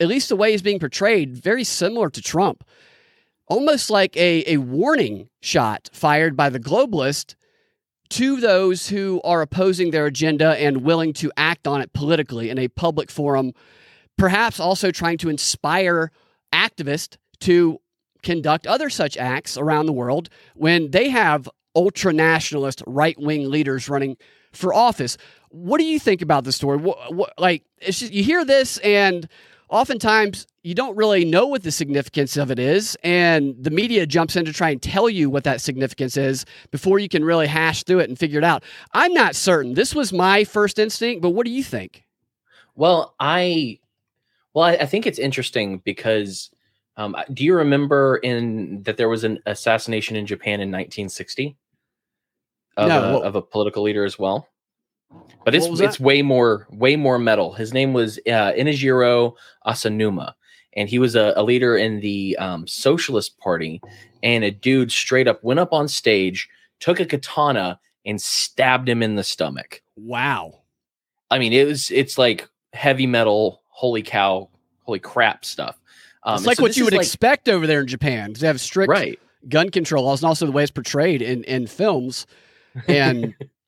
at 0.00 0.08
least 0.08 0.28
the 0.28 0.36
way 0.36 0.50
he's 0.50 0.62
being 0.62 0.80
portrayed, 0.80 1.36
very 1.36 1.62
similar 1.62 2.08
to 2.10 2.22
Trump, 2.22 2.64
almost 3.46 3.90
like 3.90 4.16
a, 4.16 4.42
a 4.52 4.56
warning 4.56 5.28
shot 5.40 5.90
fired 5.92 6.36
by 6.36 6.48
the 6.48 6.58
globalist 6.58 7.34
to 8.08 8.40
those 8.40 8.88
who 8.88 9.20
are 9.22 9.42
opposing 9.42 9.90
their 9.90 10.06
agenda 10.06 10.56
and 10.58 10.78
willing 10.78 11.12
to 11.12 11.30
act 11.36 11.66
on 11.66 11.80
it 11.80 11.92
politically 11.92 12.50
in 12.50 12.58
a 12.58 12.68
public 12.68 13.10
forum, 13.10 13.52
perhaps 14.18 14.58
also 14.58 14.90
trying 14.90 15.18
to 15.18 15.28
inspire 15.28 16.10
activists 16.52 17.16
to 17.38 17.78
conduct 18.22 18.66
other 18.66 18.90
such 18.90 19.16
acts 19.16 19.56
around 19.56 19.86
the 19.86 19.92
world 19.92 20.28
when 20.54 20.90
they 20.90 21.08
have 21.08 21.48
ultra 21.76 22.12
nationalist 22.12 22.82
right 22.86 23.18
wing 23.18 23.48
leaders 23.48 23.88
running 23.88 24.16
for 24.52 24.74
office. 24.74 25.16
What 25.50 25.78
do 25.78 25.84
you 25.84 25.98
think 25.98 26.20
about 26.20 26.44
the 26.44 26.52
story? 26.52 26.78
What, 26.78 27.14
what, 27.14 27.32
like, 27.38 27.64
just, 27.80 28.12
you 28.12 28.24
hear 28.24 28.44
this, 28.44 28.78
and 28.78 29.28
oftentimes 29.70 30.46
you 30.62 30.74
don't 30.74 30.96
really 30.96 31.24
know 31.24 31.46
what 31.46 31.62
the 31.62 31.70
significance 31.70 32.36
of 32.36 32.50
it 32.50 32.58
is, 32.58 32.96
and 33.02 33.54
the 33.58 33.70
media 33.70 34.06
jumps 34.06 34.36
in 34.36 34.44
to 34.44 34.52
try 34.52 34.70
and 34.70 34.82
tell 34.82 35.08
you 35.08 35.30
what 35.30 35.44
that 35.44 35.60
significance 35.60 36.16
is 36.16 36.44
before 36.70 36.98
you 36.98 37.08
can 37.08 37.24
really 37.24 37.46
hash 37.46 37.84
through 37.84 38.00
it 38.00 38.08
and 38.08 38.18
figure 38.18 38.38
it 38.38 38.44
out. 38.44 38.62
I'm 38.92 39.14
not 39.14 39.34
certain. 39.34 39.74
This 39.74 39.94
was 39.94 40.12
my 40.12 40.44
first 40.44 40.78
instinct, 40.78 41.22
but 41.22 41.30
what 41.30 41.46
do 41.46 41.52
you 41.52 41.64
think? 41.64 42.04
Well, 42.74 43.14
I, 43.18 43.78
well, 44.52 44.66
I, 44.66 44.72
I 44.72 44.86
think 44.86 45.06
it's 45.06 45.18
interesting 45.18 45.78
because. 45.78 46.50
Um, 46.96 47.16
do 47.32 47.44
you 47.44 47.54
remember 47.54 48.16
in 48.16 48.82
that 48.82 48.98
there 48.98 49.08
was 49.08 49.24
an 49.24 49.38
assassination 49.46 50.16
in 50.16 50.26
Japan 50.26 50.54
in 50.54 50.70
1960? 50.70 51.56
of, 52.76 52.88
no, 52.88 53.16
a, 53.16 53.20
of 53.20 53.34
a 53.36 53.42
political 53.42 53.82
leader 53.82 54.04
as 54.04 54.18
well. 54.18 54.48
But 55.44 55.54
it's 55.54 55.66
it's 55.80 55.98
way 55.98 56.22
more 56.22 56.66
way 56.70 56.96
more 56.96 57.18
metal. 57.18 57.52
His 57.52 57.72
name 57.72 57.92
was 57.92 58.18
uh, 58.26 58.52
Inejiro 58.52 59.34
Asanuma, 59.66 60.34
and 60.76 60.88
he 60.88 60.98
was 60.98 61.16
a, 61.16 61.32
a 61.36 61.42
leader 61.42 61.76
in 61.76 62.00
the 62.00 62.36
um, 62.38 62.66
Socialist 62.66 63.38
Party. 63.38 63.80
And 64.22 64.44
a 64.44 64.50
dude 64.50 64.92
straight 64.92 65.26
up 65.26 65.42
went 65.42 65.60
up 65.60 65.72
on 65.72 65.88
stage, 65.88 66.48
took 66.78 67.00
a 67.00 67.06
katana, 67.06 67.80
and 68.04 68.20
stabbed 68.20 68.86
him 68.86 69.02
in 69.02 69.16
the 69.16 69.24
stomach. 69.24 69.82
Wow! 69.96 70.60
I 71.30 71.38
mean, 71.38 71.52
it 71.52 71.66
was 71.66 71.90
it's 71.90 72.18
like 72.18 72.48
heavy 72.74 73.06
metal, 73.06 73.62
holy 73.68 74.02
cow, 74.02 74.50
holy 74.84 74.98
crap 74.98 75.44
stuff. 75.44 75.80
Um, 76.22 76.36
it's 76.36 76.46
like 76.46 76.58
so 76.58 76.64
what 76.64 76.76
you 76.76 76.84
would 76.84 76.92
like, 76.92 77.02
expect 77.02 77.48
over 77.48 77.66
there 77.66 77.80
in 77.80 77.86
Japan 77.86 78.34
they 78.34 78.46
have 78.46 78.60
strict 78.60 78.90
right. 78.90 79.18
gun 79.48 79.70
control 79.70 80.04
laws, 80.04 80.22
and 80.22 80.28
also 80.28 80.44
the 80.44 80.52
way 80.52 80.62
it's 80.62 80.70
portrayed 80.70 81.22
in 81.22 81.44
in 81.44 81.66
films 81.66 82.26
and 82.86 83.34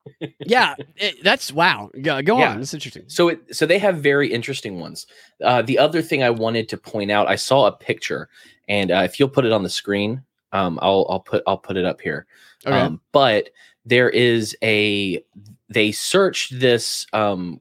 yeah, 0.46 0.74
it, 0.96 1.22
that's 1.22 1.52
wow. 1.52 1.90
Go, 2.00 2.22
go 2.22 2.38
Yeah. 2.38 2.52
on. 2.52 2.58
That's 2.58 2.74
interesting. 2.74 3.04
So 3.06 3.28
it 3.28 3.54
so 3.54 3.66
they 3.66 3.78
have 3.78 3.98
very 3.98 4.32
interesting 4.32 4.80
ones. 4.80 5.06
Uh, 5.42 5.62
the 5.62 5.78
other 5.78 6.02
thing 6.02 6.22
I 6.22 6.30
wanted 6.30 6.68
to 6.70 6.76
point 6.76 7.10
out, 7.10 7.28
I 7.28 7.36
saw 7.36 7.66
a 7.66 7.72
picture, 7.72 8.28
and 8.68 8.90
uh, 8.90 9.02
if 9.04 9.18
you'll 9.18 9.28
put 9.28 9.44
it 9.44 9.52
on 9.52 9.62
the 9.62 9.70
screen, 9.70 10.22
um, 10.52 10.78
I'll 10.82 11.06
I'll 11.08 11.20
put 11.20 11.42
I'll 11.46 11.58
put 11.58 11.76
it 11.76 11.84
up 11.84 12.00
here. 12.00 12.26
Okay. 12.66 12.76
Um, 12.78 13.00
but 13.12 13.50
there 13.84 14.10
is 14.10 14.56
a 14.62 15.24
they 15.68 15.92
searched 15.92 16.58
this 16.60 17.06
um, 17.12 17.60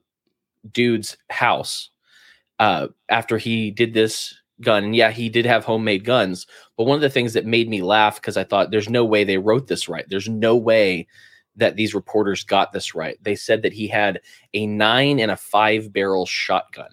dude's 0.72 1.18
house 1.30 1.90
uh, 2.60 2.88
after 3.10 3.38
he 3.38 3.72
did 3.72 3.94
this 3.94 4.36
gun. 4.62 4.84
And 4.84 4.96
yeah, 4.96 5.10
he 5.12 5.30
did 5.30 5.46
have 5.46 5.66
homemade 5.66 6.06
guns. 6.06 6.46
But 6.78 6.84
one 6.84 6.96
of 6.96 7.02
the 7.02 7.10
things 7.10 7.34
that 7.34 7.46
made 7.46 7.68
me 7.70 7.82
laugh 7.82 8.22
because 8.22 8.38
I 8.38 8.44
thought 8.44 8.70
there's 8.70 8.90
no 8.90 9.04
way 9.04 9.24
they 9.24 9.40
wrote 9.40 9.68
this 9.68 9.90
right. 9.90 10.06
There's 10.08 10.30
no 10.30 10.56
way 10.56 11.08
that 11.62 11.76
these 11.76 11.96
reporters 11.96 12.44
got 12.44 12.74
this 12.74 12.94
right. 12.94 13.18
They 13.24 13.36
said 13.36 13.62
that 13.62 13.72
he 13.72 13.88
had 13.88 14.20
a 14.54 14.68
nine 14.68 15.20
and 15.20 15.32
a 15.32 15.38
five 15.38 15.94
barrel 15.94 16.26
shotgun. 16.26 16.90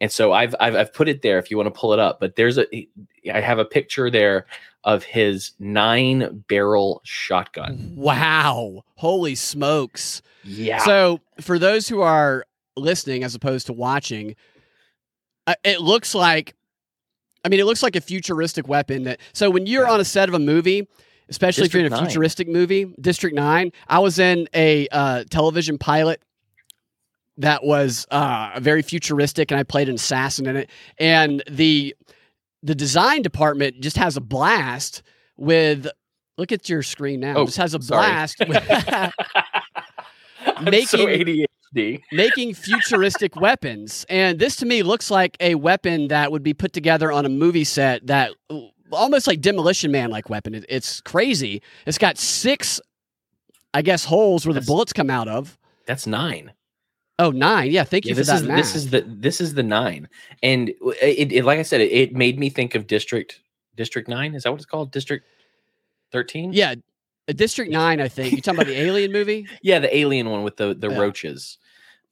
And 0.00 0.12
so 0.12 0.32
I've, 0.32 0.54
I've 0.60 0.74
I've 0.74 0.92
put 0.92 1.08
it 1.08 1.22
there 1.22 1.38
if 1.38 1.50
you 1.50 1.56
want 1.56 1.72
to 1.72 1.78
pull 1.78 1.92
it 1.92 1.98
up. 1.98 2.20
But 2.20 2.36
there's 2.36 2.58
a 2.58 2.66
I 3.32 3.40
have 3.40 3.58
a 3.58 3.64
picture 3.64 4.10
there 4.10 4.46
of 4.84 5.02
his 5.02 5.52
nine 5.58 6.44
barrel 6.48 7.00
shotgun. 7.04 7.92
Wow. 7.96 8.84
Holy 8.94 9.34
smokes. 9.34 10.22
Yeah. 10.44 10.78
So, 10.78 11.20
for 11.40 11.58
those 11.58 11.88
who 11.88 12.02
are 12.02 12.46
listening 12.76 13.24
as 13.24 13.34
opposed 13.34 13.66
to 13.66 13.72
watching, 13.72 14.36
uh, 15.48 15.54
it 15.64 15.80
looks 15.80 16.14
like, 16.14 16.54
I 17.44 17.48
mean, 17.48 17.58
it 17.58 17.64
looks 17.64 17.82
like 17.82 17.96
a 17.96 18.00
futuristic 18.00 18.68
weapon. 18.68 19.04
That 19.04 19.20
so 19.32 19.50
when 19.50 19.66
you're 19.66 19.88
on 19.88 19.98
a 19.98 20.04
set 20.04 20.28
of 20.28 20.34
a 20.34 20.38
movie, 20.38 20.86
especially 21.28 21.64
if 21.66 21.74
you're 21.74 21.80
in 21.80 21.86
a 21.86 21.90
District 21.90 22.10
futuristic 22.10 22.48
movie, 22.48 22.92
District 23.00 23.34
Nine. 23.34 23.72
I 23.88 23.98
was 23.98 24.18
in 24.18 24.48
a 24.54 24.88
uh, 24.88 25.24
television 25.30 25.78
pilot 25.78 26.20
that 27.38 27.64
was 27.64 28.06
uh, 28.10 28.58
very 28.60 28.82
futuristic, 28.82 29.50
and 29.50 29.60
I 29.60 29.62
played 29.62 29.88
an 29.88 29.96
assassin 29.96 30.46
in 30.46 30.56
it. 30.56 30.70
And 30.98 31.42
the 31.50 31.94
the 32.62 32.74
design 32.74 33.22
department 33.22 33.80
just 33.80 33.96
has 33.96 34.16
a 34.16 34.20
blast 34.20 35.02
with. 35.36 35.86
Look 36.38 36.52
at 36.52 36.68
your 36.68 36.82
screen 36.82 37.20
now. 37.20 37.34
Oh, 37.36 37.44
just 37.46 37.56
has 37.56 37.74
a 37.74 37.80
sorry. 37.80 38.06
blast 38.06 38.36
with 38.46 38.62
I'm 40.46 40.64
so 40.84 41.06
making- 41.06 41.46
ADHD. 41.74 42.02
making 42.12 42.54
futuristic 42.54 43.36
weapons. 43.36 44.04
And 44.10 44.38
this 44.38 44.56
to 44.56 44.66
me 44.66 44.82
looks 44.82 45.10
like 45.10 45.36
a 45.40 45.54
weapon 45.54 46.08
that 46.08 46.30
would 46.30 46.42
be 46.42 46.52
put 46.54 46.72
together 46.74 47.10
on 47.10 47.24
a 47.24 47.30
movie 47.30 47.64
set 47.64 48.06
that 48.06 48.32
almost 48.92 49.26
like 49.26 49.40
Demolition 49.40 49.90
Man 49.90 50.10
like 50.10 50.28
weapon. 50.30 50.54
It, 50.54 50.64
it's 50.68 51.00
crazy. 51.00 51.62
It's 51.86 51.98
got 51.98 52.18
six, 52.18 52.80
I 53.74 53.82
guess, 53.82 54.04
holes 54.04 54.46
where 54.46 54.54
the 54.54 54.60
bullets 54.60 54.92
come 54.92 55.10
out 55.10 55.28
of. 55.28 55.58
That's 55.86 56.06
nine. 56.06 56.52
Oh, 57.18 57.30
nine. 57.30 57.70
Yeah, 57.70 57.84
thank 57.84 58.04
you 58.04 58.10
Yeah, 58.10 58.14
for 58.14 58.18
this 58.20 58.26
that 58.28 58.36
is 58.42 58.42
math. 58.48 58.56
this 58.58 58.74
is 58.76 58.90
the 58.90 59.00
this 59.06 59.40
is 59.40 59.54
the 59.54 59.62
nine, 59.62 60.08
and 60.42 60.68
it, 61.00 61.32
it 61.32 61.44
like 61.44 61.58
I 61.58 61.62
said, 61.62 61.80
it, 61.80 61.90
it 61.90 62.14
made 62.14 62.38
me 62.38 62.50
think 62.50 62.74
of 62.74 62.86
District 62.86 63.40
District 63.74 64.06
Nine. 64.08 64.34
Is 64.34 64.42
that 64.42 64.50
what 64.50 64.56
it's 64.60 64.66
called? 64.66 64.92
District 64.92 65.24
Thirteen. 66.12 66.52
yeah, 66.52 66.74
District 67.28 67.70
Nine. 67.70 68.00
I 68.02 68.08
think 68.08 68.32
you 68.32 68.40
talking 68.42 68.58
about 68.60 68.66
the 68.66 68.78
Alien 68.80 69.12
movie. 69.12 69.46
yeah, 69.62 69.78
the 69.78 69.94
alien 69.96 70.28
one 70.30 70.42
with 70.44 70.56
the 70.58 70.74
the 70.74 70.90
Yeah. 70.90 70.98
roaches. 70.98 71.56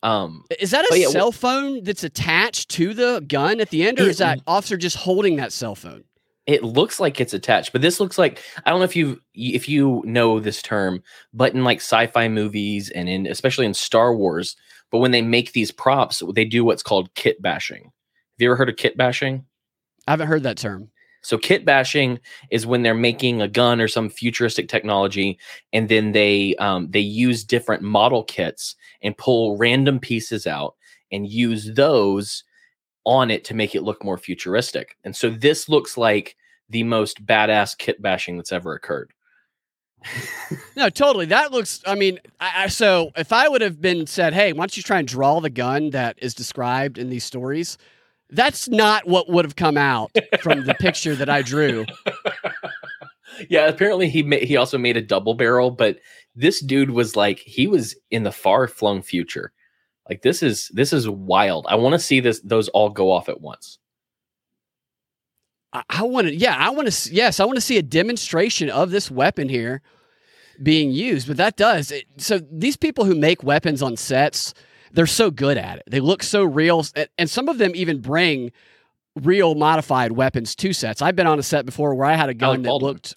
Um, 0.02 0.45
Is 0.61 0.71
that 0.73 0.85
a 0.90 0.99
yeah, 0.99 1.09
cell 1.09 1.33
phone 1.33 1.83
that's 1.83 2.04
attached 2.04 2.69
to 2.71 2.93
the 2.93 3.25
gun 3.26 3.59
at 3.61 3.71
the 3.71 3.87
end, 3.87 3.99
or 3.99 4.02
is 4.09 4.19
that 4.19 4.38
officer 4.47 4.76
just 4.76 4.97
holding 4.97 5.37
that 5.37 5.50
cell 5.52 5.75
phone? 5.75 6.04
It 6.47 6.63
looks 6.63 7.01
like 7.01 7.21
it's 7.21 7.35
attached, 7.35 7.73
but 7.73 7.81
this 7.81 8.01
looks 8.01 8.19
like 8.19 8.43
I 8.65 8.71
don't 8.71 8.81
know 8.81 8.85
if 8.85 8.97
you 8.97 9.21
if 9.35 9.69
you 9.69 10.03
know 10.05 10.41
this 10.41 10.61
term, 10.63 11.03
but 11.33 11.55
in 11.55 11.65
like 11.65 11.79
sci-fi 11.79 12.29
movies 12.29 12.91
and 12.91 13.09
in 13.09 13.27
especially 13.27 13.67
in 13.67 13.75
Star 13.75 14.15
Wars, 14.15 14.57
but 14.91 14.99
when 14.99 15.11
they 15.11 15.23
make 15.23 15.53
these 15.53 15.71
props, 15.71 16.23
they 16.35 16.45
do 16.45 16.65
what's 16.65 16.83
called 16.83 17.15
kit 17.15 17.41
bashing. 17.41 17.85
Have 17.85 17.93
you 18.39 18.49
ever 18.49 18.57
heard 18.57 18.69
of 18.69 18.77
kit 18.77 18.97
bashing? 18.97 19.45
I 20.07 20.13
haven't 20.13 20.29
heard 20.29 20.43
that 20.43 20.59
term. 20.59 20.91
So 21.23 21.39
kit 21.39 21.65
bashing 21.65 22.21
is 22.51 22.67
when 22.67 22.83
they're 22.83 22.95
making 22.95 23.41
a 23.41 23.49
gun 23.49 23.81
or 23.81 23.89
some 23.89 24.11
futuristic 24.11 24.69
technology, 24.69 25.39
and 25.73 25.89
then 25.89 26.13
they 26.13 26.55
um, 26.57 26.91
they 26.91 27.01
use 27.01 27.43
different 27.43 27.83
model 27.83 28.23
kits 28.23 28.77
and 29.03 29.17
pull 29.17 29.57
random 29.57 29.99
pieces 29.99 30.47
out 30.47 30.75
and 31.11 31.27
use 31.27 31.73
those 31.73 32.45
on 33.04 33.30
it 33.30 33.44
to 33.44 33.54
make 33.54 33.75
it 33.75 33.82
look 33.82 34.04
more 34.04 34.18
futuristic. 34.18 34.96
And 35.04 35.14
so 35.14 35.30
this 35.30 35.68
looks 35.68 35.96
like 35.96 36.37
the 36.68 36.82
most 36.82 37.25
badass 37.25 37.76
kit 37.76 38.00
bashing 38.00 38.37
that's 38.37 38.52
ever 38.52 38.75
occurred. 38.75 39.12
No, 40.76 40.90
totally. 40.90 41.26
That 41.26 41.52
looks. 41.52 41.80
I 41.87 41.94
mean, 41.94 42.18
I, 42.40 42.64
I, 42.64 42.66
so 42.66 43.12
if 43.16 43.32
I 43.32 43.49
would 43.49 43.61
have 43.61 43.80
been 43.80 44.08
said, 44.08 44.34
"Hey, 44.34 44.52
why 44.52 44.58
don't 44.62 44.76
you 44.76 44.82
try 44.82 44.99
and 44.99 45.06
draw 45.06 45.40
the 45.40 45.49
gun 45.49 45.90
that 45.90 46.18
is 46.20 46.34
described 46.34 46.99
in 46.99 47.11
these 47.11 47.25
stories?" 47.25 47.78
That's 48.30 48.68
not 48.68 49.06
what 49.06 49.28
would 49.28 49.44
have 49.44 49.54
come 49.54 49.76
out 49.76 50.11
from 50.42 50.64
the 50.64 50.75
picture 50.75 51.14
that 51.14 51.30
I 51.30 51.42
drew. 51.42 51.87
yeah, 53.49 53.66
apparently 53.68 54.08
he 54.08 54.25
ma- 54.25 54.37
he 54.38 54.56
also 54.56 54.78
made 54.78 54.96
a 54.96 55.02
double 55.02 55.34
barrel, 55.34 55.70
but 55.70 56.00
this 56.34 56.61
dude 56.61 56.90
was 56.90 57.14
like 57.14 57.38
he 57.38 57.68
was 57.68 57.94
in 58.11 58.25
the 58.25 58.32
far 58.32 58.66
flung 58.66 59.00
future. 59.00 59.52
Like 60.08 60.23
this 60.23 60.42
is 60.42 60.68
this 60.75 60.92
is 60.92 61.08
wild. 61.08 61.66
I 61.68 61.76
want 61.76 61.94
to 61.94 61.99
see 61.99 62.20
this 62.20 62.40
those 62.40 62.68
all 62.68 62.90
go 62.90 63.11
off 63.11 63.28
at 63.28 63.40
once. 63.40 63.78
I, 65.73 65.82
I 65.88 66.02
want 66.04 66.28
to. 66.28 66.34
Yeah, 66.34 66.56
I 66.56 66.70
want 66.70 66.90
to. 66.90 67.14
Yes, 67.14 67.40
I 67.40 67.44
want 67.44 67.56
to 67.56 67.61
see 67.62 67.78
a 67.78 67.82
demonstration 67.82 68.70
of 68.70 68.90
this 68.90 69.11
weapon 69.11 69.49
here 69.49 69.82
being 70.62 70.90
used. 70.92 71.26
But 71.26 71.37
that 71.38 71.56
does. 71.56 71.90
It, 71.90 72.04
so 72.18 72.38
these 72.50 72.76
people 72.76 73.04
who 73.04 73.14
make 73.14 73.42
weapons 73.42 73.82
on 73.82 73.96
sets, 73.96 74.54
they're 74.92 75.06
so 75.06 75.30
good 75.30 75.56
at 75.56 75.78
it. 75.78 75.84
They 75.88 76.00
look 76.00 76.23
so 76.23 76.44
real, 76.44 76.84
and, 76.94 77.08
and 77.18 77.30
some 77.30 77.49
of 77.49 77.58
them 77.58 77.73
even 77.75 78.00
bring 78.00 78.52
real 79.16 79.54
modified 79.54 80.12
weapons 80.12 80.54
to 80.56 80.73
sets. 80.73 81.00
I've 81.00 81.16
been 81.16 81.26
on 81.26 81.38
a 81.38 81.42
set 81.42 81.64
before 81.66 81.94
where 81.94 82.06
I 82.06 82.14
had 82.14 82.28
a 82.28 82.34
gun 82.34 82.49
Alec 82.50 82.62
that 82.62 82.68
Baldwin. 82.68 82.92
looked. 82.92 83.16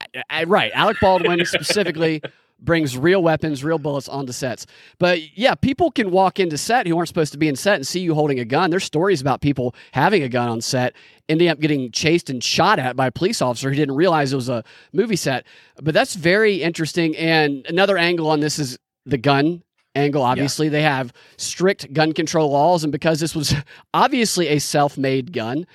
I, 0.00 0.22
I- 0.30 0.44
right, 0.44 0.72
Alec 0.74 0.96
Baldwin 1.00 1.44
specifically 1.44 2.22
brings 2.64 2.96
real 2.96 3.22
weapons, 3.22 3.62
real 3.62 3.78
bullets 3.78 4.08
onto 4.08 4.32
sets. 4.32 4.66
But 4.98 5.36
yeah, 5.36 5.54
people 5.54 5.90
can 5.90 6.10
walk 6.10 6.40
into 6.40 6.58
set 6.58 6.86
who 6.86 6.96
aren't 6.96 7.08
supposed 7.08 7.32
to 7.32 7.38
be 7.38 7.48
in 7.48 7.56
set 7.56 7.76
and 7.76 7.86
see 7.86 8.00
you 8.00 8.14
holding 8.14 8.40
a 8.40 8.44
gun. 8.44 8.70
There's 8.70 8.84
stories 8.84 9.20
about 9.20 9.40
people 9.40 9.74
having 9.92 10.22
a 10.22 10.28
gun 10.28 10.48
on 10.48 10.60
set, 10.60 10.94
ending 11.28 11.48
up 11.48 11.60
getting 11.60 11.90
chased 11.90 12.30
and 12.30 12.42
shot 12.42 12.78
at 12.78 12.96
by 12.96 13.08
a 13.08 13.12
police 13.12 13.42
officer 13.42 13.70
who 13.70 13.76
didn't 13.76 13.94
realize 13.96 14.32
it 14.32 14.36
was 14.36 14.48
a 14.48 14.64
movie 14.92 15.16
set. 15.16 15.46
But 15.82 15.94
that's 15.94 16.14
very 16.14 16.62
interesting. 16.62 17.16
And 17.16 17.66
another 17.68 17.98
angle 17.98 18.28
on 18.30 18.40
this 18.40 18.58
is 18.58 18.78
the 19.06 19.18
gun 19.18 19.62
angle. 19.94 20.22
Obviously, 20.22 20.68
they 20.68 20.82
have 20.82 21.12
strict 21.36 21.92
gun 21.92 22.12
control 22.12 22.50
laws, 22.50 22.84
and 22.84 22.92
because 22.92 23.20
this 23.20 23.34
was 23.34 23.54
obviously 23.94 24.48
a 24.48 24.58
self-made 24.58 25.32
gun, 25.32 25.66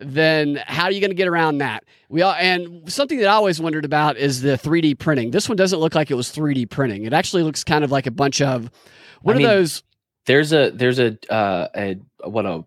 then 0.00 0.62
how 0.66 0.84
are 0.84 0.90
you 0.90 1.00
going 1.00 1.10
to 1.10 1.16
get 1.16 1.28
around 1.28 1.58
that? 1.58 1.84
We 2.08 2.22
all, 2.22 2.32
and 2.32 2.90
something 2.92 3.18
that 3.18 3.28
I 3.28 3.32
always 3.32 3.60
wondered 3.60 3.84
about 3.84 4.16
is 4.16 4.42
the 4.42 4.58
3D 4.58 4.98
printing. 4.98 5.30
This 5.30 5.48
one 5.48 5.56
doesn't 5.56 5.78
look 5.78 5.94
like 5.94 6.10
it 6.10 6.14
was 6.14 6.28
3D 6.34 6.70
printing. 6.70 7.04
It 7.04 7.12
actually 7.12 7.42
looks 7.42 7.64
kind 7.64 7.84
of 7.84 7.90
like 7.90 8.06
a 8.06 8.10
bunch 8.10 8.40
of 8.40 8.70
what 9.22 9.32
I 9.32 9.36
are 9.36 9.38
mean, 9.38 9.46
those? 9.48 9.82
There's 10.26 10.52
a 10.52 10.70
there's 10.70 10.98
a 10.98 11.18
uh 11.32 11.68
a 11.74 11.96
what 12.24 12.46
a 12.46 12.64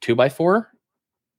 two 0.00 0.14
by 0.14 0.28
four 0.28 0.69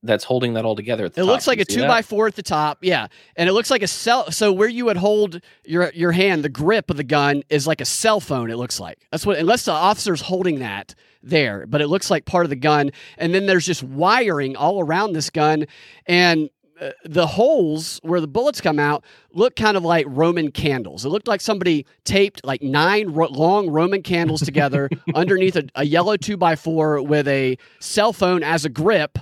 that's 0.03 0.23
holding 0.23 0.53
that 0.55 0.65
all 0.65 0.75
together. 0.75 1.05
At 1.05 1.13
the 1.13 1.21
It 1.21 1.25
top. 1.25 1.31
looks 1.31 1.47
like 1.47 1.57
You 1.59 1.63
a 1.63 1.65
two 1.65 1.81
that? 1.81 1.87
by 1.87 2.01
four 2.01 2.27
at 2.27 2.35
the 2.35 2.41
top, 2.43 2.79
yeah, 2.81 3.07
and 3.35 3.47
it 3.47 3.53
looks 3.53 3.69
like 3.69 3.83
a 3.83 3.87
cell. 3.87 4.31
So 4.31 4.51
where 4.51 4.67
you 4.69 4.85
would 4.85 4.97
hold 4.97 5.41
your 5.65 5.91
your 5.93 6.11
hand, 6.11 6.43
the 6.43 6.49
grip 6.49 6.89
of 6.89 6.97
the 6.97 7.03
gun 7.03 7.43
is 7.49 7.67
like 7.67 7.81
a 7.81 7.85
cell 7.85 8.19
phone. 8.19 8.49
It 8.49 8.57
looks 8.57 8.79
like 8.79 8.97
that's 9.11 9.25
what, 9.25 9.37
unless 9.37 9.65
the 9.65 9.71
officer's 9.71 10.21
holding 10.21 10.59
that 10.59 10.95
there, 11.23 11.65
but 11.67 11.81
it 11.81 11.87
looks 11.87 12.09
like 12.09 12.25
part 12.25 12.45
of 12.45 12.49
the 12.49 12.55
gun. 12.55 12.89
And 13.17 13.33
then 13.33 13.45
there's 13.45 13.65
just 13.65 13.83
wiring 13.83 14.55
all 14.55 14.81
around 14.81 15.13
this 15.13 15.29
gun, 15.29 15.65
and 16.07 16.49
uh, 16.79 16.89
the 17.05 17.27
holes 17.27 17.99
where 18.01 18.19
the 18.19 18.27
bullets 18.27 18.59
come 18.59 18.79
out 18.79 19.05
look 19.33 19.55
kind 19.55 19.77
of 19.77 19.83
like 19.83 20.07
Roman 20.09 20.49
candles. 20.51 21.05
It 21.05 21.09
looked 21.09 21.27
like 21.27 21.39
somebody 21.41 21.85
taped 22.05 22.43
like 22.43 22.63
nine 22.63 23.09
ro- 23.09 23.27
long 23.29 23.69
Roman 23.69 24.01
candles 24.01 24.41
together 24.41 24.89
underneath 25.13 25.55
a, 25.55 25.65
a 25.75 25.85
yellow 25.85 26.17
two 26.17 26.37
by 26.37 26.55
four 26.55 26.99
with 27.03 27.27
a 27.27 27.59
cell 27.79 28.13
phone 28.13 28.41
as 28.41 28.65
a 28.65 28.69
grip. 28.69 29.19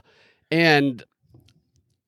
And 0.51 1.03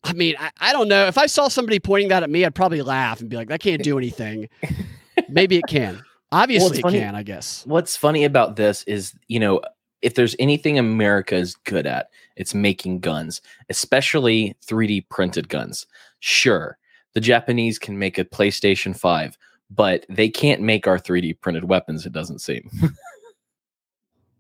I 0.04 0.14
mean, 0.14 0.36
I, 0.40 0.52
I 0.60 0.74
don't 0.74 0.88
know. 0.88 1.08
If 1.08 1.18
I 1.18 1.28
saw 1.28 1.48
somebody 1.48 1.80
pointing 1.80 2.10
that 2.10 2.24
at 2.24 2.30
me, 2.30 2.44
I'd 2.46 2.56
probably 2.56 2.82
laugh 2.82 3.22
and 3.22 3.30
be 3.30 3.36
like, 3.36 3.50
that 3.50 3.60
can't 3.60 3.84
do 3.84 3.98
anything. 3.98 4.50
Maybe 5.30 5.58
it 5.58 5.66
can. 5.68 6.02
Obviously, 6.32 6.80
it 6.80 6.82
funny- 6.82 7.00
can, 7.00 7.16
I 7.16 7.24
guess. 7.24 7.64
What's 7.66 7.96
funny 7.96 8.24
about 8.24 8.56
this 8.56 8.84
is, 8.84 9.14
you 9.28 9.40
know, 9.40 9.62
if 10.02 10.16
there's 10.16 10.36
anything 10.40 10.80
America 10.80 11.36
is 11.36 11.56
good 11.56 11.86
at, 11.86 12.10
it's 12.36 12.56
making 12.56 13.02
guns, 13.02 13.42
especially 13.70 14.56
3D 14.66 15.08
printed 15.10 15.48
guns. 15.48 15.86
Sure, 16.20 16.78
the 17.14 17.20
Japanese 17.22 17.78
can 17.78 18.00
make 18.00 18.18
a 18.18 18.26
PlayStation 18.26 18.98
5, 18.98 19.38
but 19.70 20.06
they 20.10 20.30
can't 20.30 20.62
make 20.62 20.88
our 20.88 20.98
3D 20.98 21.40
printed 21.42 21.66
weapons, 21.66 22.06
it 22.06 22.14
doesn't 22.14 22.40
seem. 22.40 22.70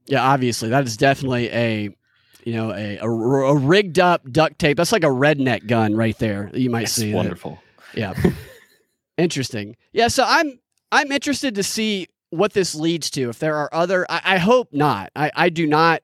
Yeah, 0.07 0.23
obviously. 0.23 0.67
That 0.69 0.83
is 0.85 0.97
definitely 0.97 1.49
a. 1.51 1.89
You 2.43 2.53
know, 2.53 2.71
a, 2.73 2.97
a, 2.97 3.07
a 3.09 3.55
rigged 3.55 3.99
up 3.99 4.29
duct 4.31 4.57
tape. 4.59 4.77
That's 4.77 4.91
like 4.91 5.03
a 5.03 5.07
redneck 5.07 5.67
gun 5.67 5.95
right 5.95 6.17
there. 6.17 6.49
that 6.51 6.59
You 6.59 6.69
might 6.69 6.83
It's 6.83 6.93
see. 6.93 7.11
that- 7.11 7.15
wonderful. 7.17 7.59
Yeah. 7.93 8.13
Interesting. 9.17 9.75
Yeah. 9.93 10.07
So 10.07 10.23
I'm 10.27 10.59
I'm 10.91 11.11
interested 11.11 11.55
to 11.55 11.63
see 11.63 12.07
what 12.31 12.53
this 12.53 12.73
leads 12.75 13.09
to. 13.11 13.29
If 13.29 13.39
there 13.39 13.55
are 13.55 13.69
other, 13.73 14.05
I, 14.09 14.21
I 14.23 14.37
hope 14.37 14.69
not. 14.73 15.11
I, 15.15 15.31
I 15.35 15.49
do 15.49 15.67
not 15.67 16.01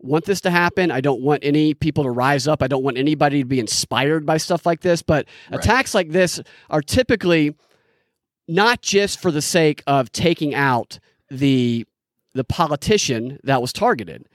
want 0.00 0.24
this 0.26 0.40
to 0.42 0.50
happen. 0.50 0.90
I 0.90 1.00
don't 1.00 1.20
want 1.22 1.44
any 1.44 1.74
people 1.74 2.04
to 2.04 2.10
rise 2.10 2.46
up. 2.46 2.62
I 2.62 2.68
don't 2.68 2.82
want 2.84 2.98
anybody 2.98 3.40
to 3.42 3.44
be 3.44 3.58
inspired 3.60 4.26
by 4.26 4.36
stuff 4.36 4.66
like 4.66 4.80
this. 4.80 5.02
But 5.02 5.26
Right. 5.50 5.60
attacks 5.60 5.94
like 5.94 6.10
this 6.10 6.40
are 6.70 6.82
typically 6.82 7.54
not 8.46 8.82
just 8.82 9.20
for 9.20 9.30
the 9.30 9.42
sake 9.42 9.82
of 9.86 10.10
taking 10.12 10.54
out 10.54 10.98
the 11.30 11.86
the 12.34 12.44
politician 12.44 13.38
that 13.44 13.60
was 13.62 13.72
targeted. 13.72 14.28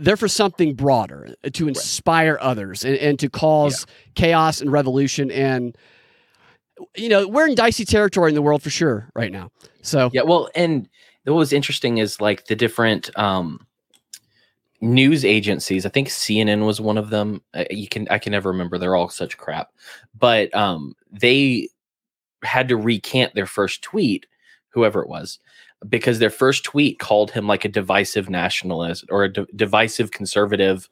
They're 0.00 0.16
for 0.16 0.28
something 0.28 0.74
broader 0.74 1.34
uh, 1.44 1.50
to 1.52 1.68
inspire 1.68 2.38
others 2.40 2.84
and, 2.84 2.96
and 2.96 3.18
to 3.18 3.28
cause 3.28 3.86
chaos 4.14 4.60
and 4.60 4.72
revolution. 4.72 5.30
And 5.30 5.76
you 6.96 7.08
know, 7.08 7.28
we're 7.28 7.46
in 7.46 7.54
dicey 7.54 7.84
territory 7.84 8.30
in 8.30 8.34
the 8.34 8.42
world 8.42 8.62
for 8.62 8.70
sure 8.70 9.10
right 9.14 9.30
now. 9.30 9.50
So 9.82 10.10
Yeah, 10.12 10.22
well, 10.22 10.48
and 10.54 10.88
what 11.24 11.34
was 11.34 11.52
interesting 11.52 11.98
is 11.98 12.20
like 12.20 12.46
the 12.46 12.56
different 12.56 13.16
um 13.18 13.66
news 14.80 15.24
agencies. 15.24 15.84
I 15.84 15.90
think 15.90 16.08
CNN 16.08 16.64
was 16.64 16.80
one 16.80 16.96
of 16.96 17.10
them. 17.10 17.42
You 17.70 17.88
can 17.88 18.08
I 18.10 18.18
can 18.18 18.32
never 18.32 18.50
remember. 18.50 18.78
They're 18.78 18.96
all 18.96 19.08
such 19.08 19.36
crap. 19.36 19.70
But 20.18 20.54
um 20.54 20.94
they 21.12 21.68
had 22.42 22.68
to 22.68 22.76
recant 22.76 23.34
their 23.34 23.46
first 23.46 23.82
tweet, 23.82 24.26
whoever 24.70 25.02
it 25.02 25.08
was, 25.08 25.38
because 25.88 26.18
their 26.18 26.30
first 26.30 26.64
tweet 26.64 26.98
called 26.98 27.30
him 27.30 27.46
like 27.46 27.64
a 27.64 27.68
divisive 27.68 28.28
nationalist 28.28 29.04
or 29.10 29.24
a 29.24 29.32
d- 29.32 29.46
divisive 29.56 30.10
conservative 30.10 30.88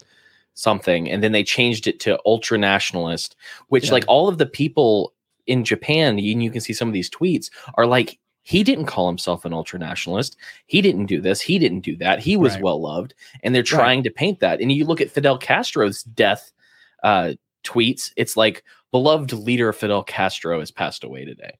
something 0.54 1.08
and 1.10 1.22
then 1.22 1.32
they 1.32 1.44
changed 1.44 1.86
it 1.86 2.00
to 2.00 2.18
ultra 2.26 2.58
nationalist 2.58 3.36
which 3.68 3.86
Yeah. 3.86 3.92
like 3.92 4.04
all 4.08 4.28
of 4.28 4.38
the 4.38 4.46
people 4.46 5.12
in 5.46 5.64
Japan, 5.64 6.18
and 6.18 6.42
you 6.42 6.50
can 6.50 6.60
see 6.60 6.74
some 6.74 6.88
of 6.88 6.92
these 6.94 7.08
tweets 7.08 7.48
are 7.76 7.86
like, 7.86 8.18
he 8.42 8.62
didn't 8.62 8.84
call 8.84 9.08
himself 9.08 9.46
an 9.46 9.54
ultra 9.54 9.78
nationalist. 9.78 10.36
He 10.66 10.82
didn't 10.82 11.06
do 11.06 11.22
this. 11.22 11.40
He 11.40 11.58
didn't 11.58 11.80
do 11.80 11.96
that. 11.96 12.18
He 12.20 12.36
was 12.36 12.52
Right. 12.54 12.62
well 12.64 12.80
loved. 12.82 13.14
And 13.42 13.54
they're 13.54 13.62
trying 13.62 14.02
to 14.02 14.10
paint 14.10 14.40
that. 14.40 14.60
And 14.60 14.70
you 14.70 14.84
look 14.84 15.00
at 15.00 15.10
Fidel 15.10 15.38
Castro's 15.38 16.02
death 16.02 16.52
uh, 17.02 17.32
tweets, 17.64 18.12
it's 18.16 18.36
like, 18.36 18.62
beloved 18.90 19.32
leader 19.32 19.72
Fidel 19.72 20.02
Castro 20.02 20.60
has 20.60 20.70
passed 20.70 21.02
away 21.02 21.24
today. 21.24 21.56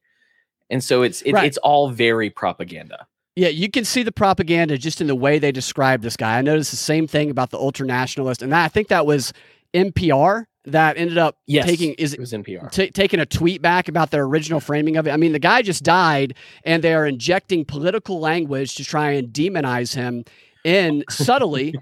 And 0.69 0.83
so 0.83 1.01
it's 1.01 1.23
it, 1.23 1.33
Right. 1.33 1.45
it's 1.45 1.57
all 1.57 1.89
very 1.89 2.29
propaganda. 2.29 3.07
Yeah, 3.39 3.47
you 3.47 3.69
can 3.71 3.85
see 3.85 4.03
the 4.03 4.11
propaganda 4.11 4.77
just 4.77 4.99
in 4.99 5.07
the 5.07 5.15
way 5.15 5.39
they 5.39 5.53
describe 5.53 6.01
this 6.01 6.17
guy. 6.17 6.37
I 6.37 6.41
noticed 6.41 6.71
the 6.71 6.77
same 6.77 7.07
thing 7.07 7.29
about 7.31 7.51
the 7.51 7.57
ultra 7.57 7.85
nationalist, 7.85 8.41
and 8.41 8.51
that, 8.51 8.65
I 8.65 8.67
think 8.67 8.89
that 8.89 9.05
was 9.05 9.31
NPR 9.73 10.45
that 10.65 10.97
ended 10.97 11.17
up 11.17 11.37
Yes, 11.47 11.65
taking 11.65 11.93
is 11.93 12.13
It 12.13 12.19
was 12.19 12.33
NPR. 12.33 12.69
ta 12.69 12.87
taking 12.93 13.21
a 13.21 13.25
tweet 13.25 13.61
back 13.61 13.87
about 13.87 14.11
their 14.11 14.23
original 14.23 14.59
framing 14.59 14.97
of 14.97 15.07
it. 15.07 15.11
I 15.11 15.15
mean, 15.17 15.31
the 15.31 15.39
guy 15.39 15.61
just 15.61 15.83
died, 15.85 16.33
and 16.65 16.83
they 16.83 16.93
are 16.93 17.07
injecting 17.07 17.63
political 17.63 18.19
language 18.19 18.75
to 18.75 18.83
try 18.83 19.11
and 19.11 19.29
demonize 19.29 19.95
him 19.95 20.25
in 20.65 21.05
subtly 21.09 21.73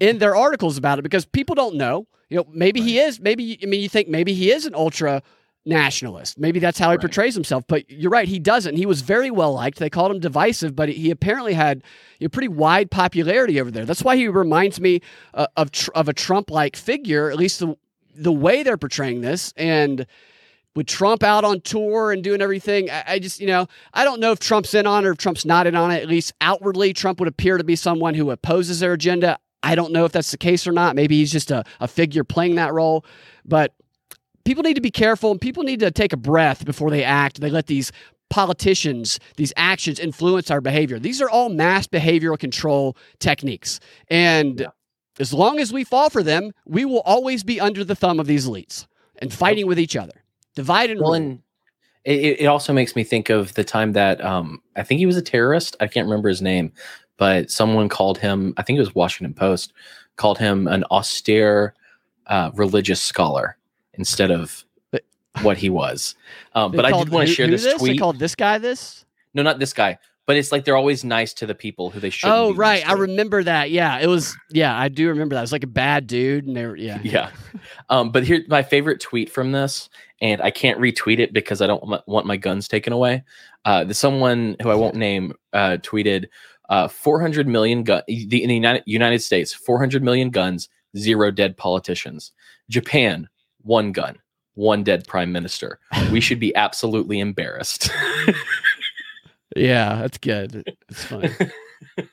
in 0.00 0.18
their 0.18 0.34
articles 0.34 0.76
about 0.76 0.98
it 0.98 1.02
because 1.02 1.24
people 1.24 1.54
don't 1.54 1.76
know. 1.76 2.08
You 2.30 2.38
know, 2.38 2.46
maybe 2.52 2.80
he 2.80 2.98
is. 2.98 3.20
Maybe 3.20 3.60
I 3.62 3.66
mean, 3.66 3.80
you 3.80 3.88
think 3.88 4.08
maybe 4.08 4.34
he 4.34 4.50
is 4.50 4.66
an 4.66 4.74
ultra 4.74 5.22
nationalist. 5.66 6.38
Maybe 6.38 6.58
that's 6.60 6.78
how 6.78 6.86
he 6.88 6.92
Right. 6.92 7.00
portrays 7.00 7.34
himself. 7.34 7.64
But 7.66 7.90
you're 7.90 8.10
right, 8.10 8.28
he 8.28 8.38
doesn't. 8.38 8.76
He 8.76 8.86
was 8.86 9.02
very 9.02 9.30
well 9.30 9.52
liked. 9.52 9.78
They 9.78 9.90
called 9.90 10.12
him 10.12 10.20
divisive, 10.20 10.74
but 10.76 10.88
he 10.88 11.10
apparently 11.10 11.54
had 11.54 11.82
a 12.20 12.28
pretty 12.28 12.48
wide 12.48 12.90
popularity 12.90 13.60
over 13.60 13.70
there. 13.70 13.84
That's 13.84 14.02
why 14.02 14.16
he 14.16 14.28
reminds 14.28 14.80
me 14.80 15.00
uh, 15.34 15.46
of 15.56 15.70
tr- 15.72 15.90
of 15.94 16.08
a 16.08 16.12
Trump-like 16.12 16.76
figure, 16.76 17.30
at 17.30 17.36
least 17.36 17.60
the 17.60 17.76
the 18.14 18.32
way 18.32 18.62
they're 18.62 18.78
portraying 18.78 19.20
this. 19.20 19.52
And 19.58 20.06
with 20.74 20.86
Trump 20.86 21.22
out 21.22 21.44
on 21.44 21.60
tour 21.60 22.12
and 22.12 22.22
doing 22.24 22.40
everything, 22.40 22.90
I, 22.90 23.04
I 23.08 23.18
just 23.18 23.40
you 23.40 23.46
know 23.46 23.66
I 23.92 24.04
don't 24.04 24.20
know 24.20 24.32
if 24.32 24.38
Trump's 24.38 24.72
in 24.74 24.86
on 24.86 25.04
it 25.04 25.08
or 25.08 25.12
if 25.12 25.18
Trump's 25.18 25.44
not 25.44 25.66
in 25.66 25.74
on 25.74 25.90
it. 25.90 26.02
At 26.02 26.08
least 26.08 26.32
outwardly, 26.40 26.92
Trump 26.92 27.18
would 27.18 27.28
appear 27.28 27.58
to 27.58 27.64
be 27.64 27.76
someone 27.76 28.14
who 28.14 28.30
opposes 28.30 28.80
their 28.80 28.92
agenda. 28.92 29.38
I 29.62 29.74
don't 29.74 29.90
know 29.92 30.04
if 30.04 30.12
that's 30.12 30.30
the 30.30 30.38
case 30.38 30.66
or 30.66 30.72
not. 30.72 30.94
Maybe 30.94 31.16
he's 31.16 31.32
just 31.32 31.50
a, 31.50 31.64
a 31.80 31.88
figure 31.88 32.22
playing 32.22 32.54
that 32.54 32.72
role, 32.72 33.04
but 33.44 33.74
people 34.46 34.62
need 34.62 34.74
to 34.74 34.80
be 34.80 34.90
careful 34.90 35.30
and 35.32 35.40
people 35.40 35.62
need 35.64 35.80
to 35.80 35.90
take 35.90 36.12
a 36.14 36.16
breath 36.16 36.64
before 36.64 36.88
they 36.90 37.04
act. 37.04 37.40
They 37.40 37.50
let 37.50 37.66
these 37.66 37.92
politicians, 38.30 39.18
these 39.36 39.52
actions 39.56 39.98
influence 39.98 40.50
our 40.50 40.60
behavior. 40.60 40.98
These 40.98 41.20
are 41.20 41.28
all 41.28 41.48
mass 41.48 41.86
behavioral 41.86 42.38
control 42.38 42.96
techniques. 43.18 43.80
And 44.08 44.60
Yeah. 44.60 44.66
as 45.18 45.32
long 45.34 45.58
as 45.58 45.72
we 45.72 45.84
fall 45.84 46.10
for 46.10 46.22
them, 46.22 46.52
we 46.64 46.84
will 46.84 47.00
always 47.00 47.44
be 47.44 47.60
under 47.60 47.84
the 47.84 47.94
thumb 47.94 48.18
of 48.20 48.26
these 48.26 48.46
elites 48.48 48.86
and 49.18 49.32
fighting 49.32 49.66
with 49.66 49.78
each 49.78 49.96
other. 49.96 50.22
Divide 50.54 50.90
and 50.90 51.00
Well, 51.00 51.10
rule. 51.10 51.14
and 51.14 51.42
it, 52.04 52.40
it 52.40 52.46
also 52.46 52.72
makes 52.72 52.94
me 52.96 53.04
think 53.04 53.30
of 53.30 53.54
the 53.54 53.64
time 53.64 53.92
that 53.92 54.24
um, 54.24 54.62
I 54.76 54.82
think 54.84 54.98
he 54.98 55.06
was 55.06 55.16
a 55.16 55.22
terrorist. 55.22 55.76
I 55.80 55.86
can't 55.88 56.06
remember 56.06 56.28
his 56.28 56.40
name, 56.42 56.72
but 57.16 57.50
someone 57.50 57.88
called 57.88 58.18
him. 58.18 58.54
I 58.56 58.62
think 58.62 58.76
it 58.76 58.80
was 58.80 58.94
Washington 58.94 59.34
Post 59.34 59.72
called 60.16 60.38
him 60.38 60.66
an 60.68 60.84
austere 60.90 61.74
uh, 62.28 62.50
religious 62.54 63.00
scholar 63.02 63.56
instead 63.98 64.30
of 64.30 64.64
what 65.42 65.58
he 65.58 65.68
was. 65.70 66.14
Um, 66.54 66.72
They 66.72 66.76
but 66.76 66.84
I 66.86 66.92
did 66.92 67.10
want 67.10 67.28
to 67.28 67.34
share 67.34 67.46
this, 67.46 67.64
They 67.64 67.74
tweet. 67.76 68.00
called 68.00 68.18
this 68.18 68.34
guy 68.34 68.58
this? 68.58 69.04
no, 69.34 69.42
not 69.42 69.58
this 69.58 69.72
guy, 69.74 69.98
but 70.26 70.36
it's 70.36 70.50
like 70.50 70.64
they're 70.64 70.76
always 70.76 71.04
nice 71.04 71.34
to 71.34 71.46
the 71.46 71.54
people 71.54 71.90
who 71.90 72.00
they 72.00 72.08
should. 72.10 72.30
Oh, 72.30 72.54
right. 72.54 72.88
I 72.88 72.94
remember 72.94 73.42
that. 73.44 73.70
Yeah. 73.70 73.98
It 73.98 74.06
was, 74.06 74.34
yeah, 74.50 74.74
I 74.76 74.88
do 74.88 75.08
remember 75.08 75.34
that. 75.34 75.40
It 75.40 75.42
was 75.42 75.52
like 75.52 75.62
a 75.64 75.68
bad 75.68 76.06
dude. 76.06 76.46
And 76.46 76.56
they 76.56 76.66
were, 76.66 76.76
yeah. 76.76 77.00
yeah 77.02 77.30
um 77.88 78.10
but 78.10 78.24
here 78.24 78.42
my 78.48 78.62
favorite 78.62 79.00
tweet 79.00 79.30
from 79.30 79.52
this 79.52 79.88
and 80.20 80.40
i 80.42 80.50
can't 80.50 80.80
retweet 80.80 81.18
it 81.18 81.32
because 81.32 81.60
i 81.60 81.66
don't 81.66 81.82
want 82.06 82.26
my 82.26 82.36
guns 82.36 82.68
taken 82.68 82.92
away 82.92 83.22
uh 83.64 83.84
the 83.84 83.94
someone 83.94 84.56
who 84.62 84.70
i 84.70 84.74
won't 84.74 84.94
name 84.94 85.32
uh 85.52 85.76
tweeted 85.82 86.26
uh 86.68 86.88
400 86.88 87.46
million 87.46 87.82
gun 87.82 88.02
the, 88.06 88.42
in 88.42 88.48
the 88.48 88.54
united, 88.54 88.82
united 88.86 89.20
states 89.20 89.52
400 89.52 90.02
million 90.02 90.30
guns 90.30 90.68
zero 90.96 91.30
dead 91.30 91.56
politicians 91.56 92.32
japan 92.68 93.28
one 93.66 93.92
gun 93.92 94.18
one 94.54 94.82
dead 94.82 95.06
prime 95.06 95.32
minister 95.32 95.78
we 96.10 96.20
should 96.20 96.40
be 96.40 96.54
absolutely 96.56 97.20
embarrassed 97.20 97.90
Yeah. 99.56 99.96
That's 99.96 100.18
good. 100.18 100.64
It's 100.88 101.04
funny. 101.04 101.30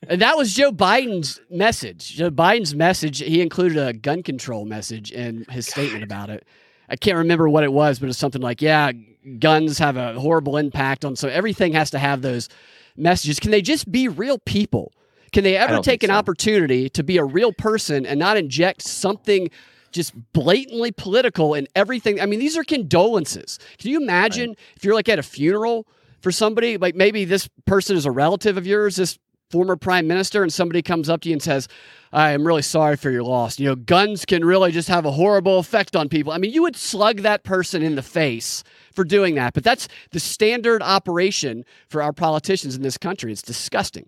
And 0.07 0.21
that 0.21 0.37
was 0.37 0.53
Joe 0.53 0.71
Biden's 0.71 1.41
message. 1.49 2.15
Joe 2.15 2.31
Biden's 2.31 2.73
message, 2.73 3.19
he 3.19 3.41
included 3.41 3.77
a 3.77 3.93
gun 3.93 4.23
control 4.23 4.65
message 4.65 5.11
in 5.11 5.45
his 5.49 5.67
statement 5.67 6.03
about 6.03 6.29
it. 6.29 6.45
I 6.89 6.95
can't 6.95 7.17
remember 7.17 7.49
what 7.49 7.63
it 7.63 7.71
was, 7.71 7.99
but 7.99 8.09
it's 8.09 8.17
something 8.17 8.41
like, 8.41 8.61
yeah, 8.61 8.91
guns 9.39 9.77
have 9.79 9.97
a 9.97 10.19
horrible 10.19 10.57
impact 10.57 11.05
on 11.05 11.15
so 11.15 11.27
everything 11.27 11.73
has 11.73 11.89
to 11.91 11.99
have 11.99 12.21
those 12.21 12.49
messages. 12.95 13.39
Can 13.39 13.51
they 13.51 13.61
just 13.61 13.91
be 13.91 14.07
real 14.07 14.37
people? 14.39 14.93
Can 15.31 15.43
they 15.43 15.57
ever 15.57 15.79
take 15.79 16.03
an 16.03 16.09
so. 16.09 16.15
opportunity 16.15 16.89
to 16.89 17.03
be 17.03 17.17
a 17.17 17.25
real 17.25 17.51
person 17.51 18.05
and 18.05 18.19
not 18.19 18.37
inject 18.37 18.83
something 18.83 19.49
just 19.93 20.13
blatantly 20.34 20.91
political 20.91 21.53
and 21.53 21.67
everything? 21.75 22.19
I 22.19 22.25
mean, 22.25 22.39
these 22.39 22.58
are 22.58 22.63
condolences. 22.63 23.60
Can 23.77 23.91
you 23.91 24.01
imagine 24.01 24.56
if 24.75 24.84
you're 24.84 24.95
like 24.95 25.10
at 25.10 25.19
a 25.19 25.23
funeral 25.23 25.88
for 26.21 26.32
somebody, 26.32 26.77
like 26.77 26.95
maybe 26.95 27.25
this 27.25 27.49
person 27.65 27.95
is 27.95 28.06
a 28.06 28.12
relative 28.12 28.58
of 28.58 28.65
yours, 28.67 28.95
this 28.95 29.19
former 29.51 29.75
prime 29.75 30.08
minister, 30.08 30.41
and 30.41 30.51
somebody 30.51 30.82
comes 30.82 31.10
up 31.10 31.21
to 31.21 31.29
you 31.29 31.34
and 31.34 31.41
says, 31.41 31.67
I 32.12 32.32
am 32.32 32.45
really 32.45 32.63
sorry 32.63 32.95
for 32.95 33.12
your 33.12 33.23
loss. 33.23 33.60
You 33.60 33.67
know, 33.69 33.75
guns 33.75 34.25
can 34.25 34.43
really 34.43 34.71
just 34.71 34.88
have 34.88 35.06
a 35.06 35.12
horrible 35.12 35.60
effect 35.60 35.95
on 35.95 36.10
people. 36.10 36.34
I 36.34 36.39
mean, 36.39 36.51
you 36.51 36.63
would 36.63 36.75
slug 36.75 37.17
that 37.21 37.43
person 37.43 37.84
in 37.84 37.95
the 37.95 38.01
face 38.01 38.63
for 38.93 39.03
doing 39.03 39.36
that, 39.36 39.53
but 39.53 39.63
that's 39.63 39.88
the 40.12 40.19
standard 40.19 40.82
operation 40.82 41.65
for 41.88 42.01
our 42.01 42.13
politicians 42.13 42.75
in 42.75 42.82
this 42.82 42.97
country. 42.97 43.32
It's 43.32 43.43
disgusting. 43.43 44.08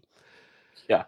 Yeah. 0.89 1.03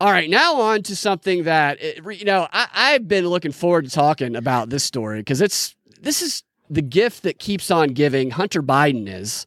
All 0.00 0.10
right, 0.10 0.30
now 0.30 0.58
on 0.62 0.82
to 0.84 0.96
something 0.96 1.44
that 1.44 1.76
eh, 1.78 2.00
you 2.10 2.24
know 2.24 2.48
I, 2.52 2.68
I've 2.72 3.06
been 3.06 3.26
looking 3.28 3.52
forward 3.52 3.84
to 3.84 3.90
talking 3.90 4.34
about 4.34 4.70
this 4.70 4.82
story 4.82 5.20
because 5.20 5.42
it's 5.42 5.74
this 6.00 6.22
is 6.22 6.42
the 6.70 6.80
gift 6.80 7.22
that 7.24 7.38
keeps 7.38 7.70
on 7.70 7.88
giving. 7.88 8.30
Hunter 8.30 8.62
Biden 8.62 9.06
is, 9.06 9.44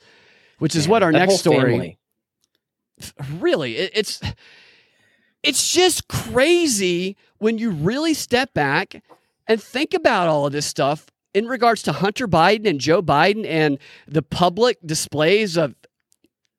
which 0.59 0.75
is 0.75 0.85
Man, 0.85 0.91
what 0.91 1.03
our 1.03 1.11
next 1.11 1.37
story 1.37 1.71
family. 1.71 1.97
really 3.39 3.77
it, 3.77 3.91
it's 3.95 4.21
it's 5.41 5.71
just 5.71 6.07
crazy 6.07 7.17
when 7.39 7.57
you 7.57 7.71
really 7.71 8.13
step 8.13 8.53
back 8.53 9.03
and 9.47 9.61
think 9.61 9.95
about 9.95 10.27
all 10.27 10.45
of 10.45 10.53
this 10.53 10.67
stuff 10.67 11.07
in 11.33 11.47
regards 11.47 11.81
to 11.83 11.93
Hunter 11.93 12.27
Biden 12.27 12.67
and 12.67 12.79
Joe 12.79 13.01
Biden 13.01 13.43
and 13.47 13.79
the 14.07 14.21
public 14.21 14.77
displays 14.85 15.57
of 15.57 15.73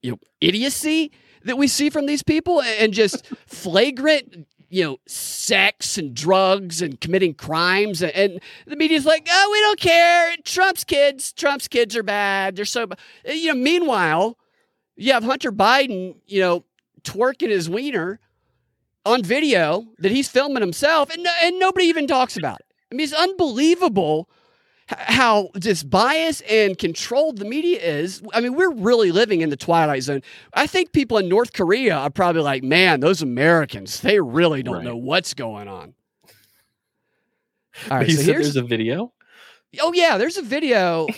you 0.02 0.10
know 0.10 0.18
idiocy 0.40 1.12
that 1.44 1.56
we 1.56 1.68
see 1.68 1.90
from 1.90 2.06
these 2.06 2.22
people 2.22 2.60
and 2.62 2.92
just 2.92 3.26
flagrant 3.46 4.46
you 4.70 4.82
know 4.82 4.98
sex 5.06 5.98
and 5.98 6.14
drugs 6.14 6.82
and 6.82 7.00
committing 7.00 7.34
crimes 7.34 8.02
and, 8.02 8.12
and 8.14 8.40
the 8.66 8.76
media's 8.76 9.06
like 9.06 9.28
oh 9.30 9.48
we 9.52 9.60
don't 9.60 9.78
care 9.78 10.34
trump's 10.42 10.84
kids 10.84 11.32
trump's 11.32 11.68
kids 11.68 11.94
are 11.94 12.02
bad 12.02 12.56
they're 12.56 12.64
so 12.64 12.86
ba-" 12.86 12.96
uh, 13.28 13.32
you 13.32 13.48
know 13.48 13.58
meanwhile 13.58 14.36
you 14.96 15.12
have 15.12 15.24
Hunter 15.24 15.52
Biden, 15.52 16.16
you 16.26 16.40
know, 16.40 16.64
twerking 17.02 17.48
his 17.48 17.68
wiener 17.68 18.20
on 19.04 19.22
video 19.22 19.86
that 19.98 20.12
he's 20.12 20.28
filming 20.28 20.62
himself, 20.62 21.10
and, 21.10 21.26
and 21.42 21.58
nobody 21.58 21.86
even 21.86 22.06
talks 22.06 22.36
about 22.36 22.60
it. 22.60 22.66
I 22.90 22.94
mean, 22.94 23.04
it's 23.04 23.12
unbelievable. 23.12 24.28
How 24.98 25.50
just 25.58 25.88
biased 25.90 26.42
and 26.50 26.76
controlled 26.78 27.38
the 27.38 27.44
media 27.44 27.78
is. 27.80 28.22
I 28.32 28.40
mean, 28.40 28.54
we're 28.54 28.72
really 28.72 29.12
living 29.12 29.40
in 29.40 29.50
the 29.50 29.56
twilight 29.56 30.02
zone. 30.02 30.22
I 30.54 30.66
think 30.66 30.92
people 30.92 31.18
in 31.18 31.28
North 31.28 31.52
Korea 31.52 31.96
are 31.96 32.10
probably 32.10 32.42
like, 32.42 32.62
man, 32.62 33.00
those 33.00 33.22
Americans, 33.22 34.00
they 34.00 34.20
really 34.20 34.62
don't 34.62 34.76
Right. 34.76 34.84
know 34.84 34.96
what's 34.96 35.34
going 35.34 35.68
on. 35.68 35.94
All 37.90 37.98
right, 37.98 38.10
so 38.10 38.22
here's 38.22 38.54
there's 38.54 38.56
a 38.56 38.62
video. 38.62 39.12
Oh 39.80 39.92
yeah, 39.92 40.16
there's 40.16 40.36
a 40.36 40.42
video, 40.42 41.08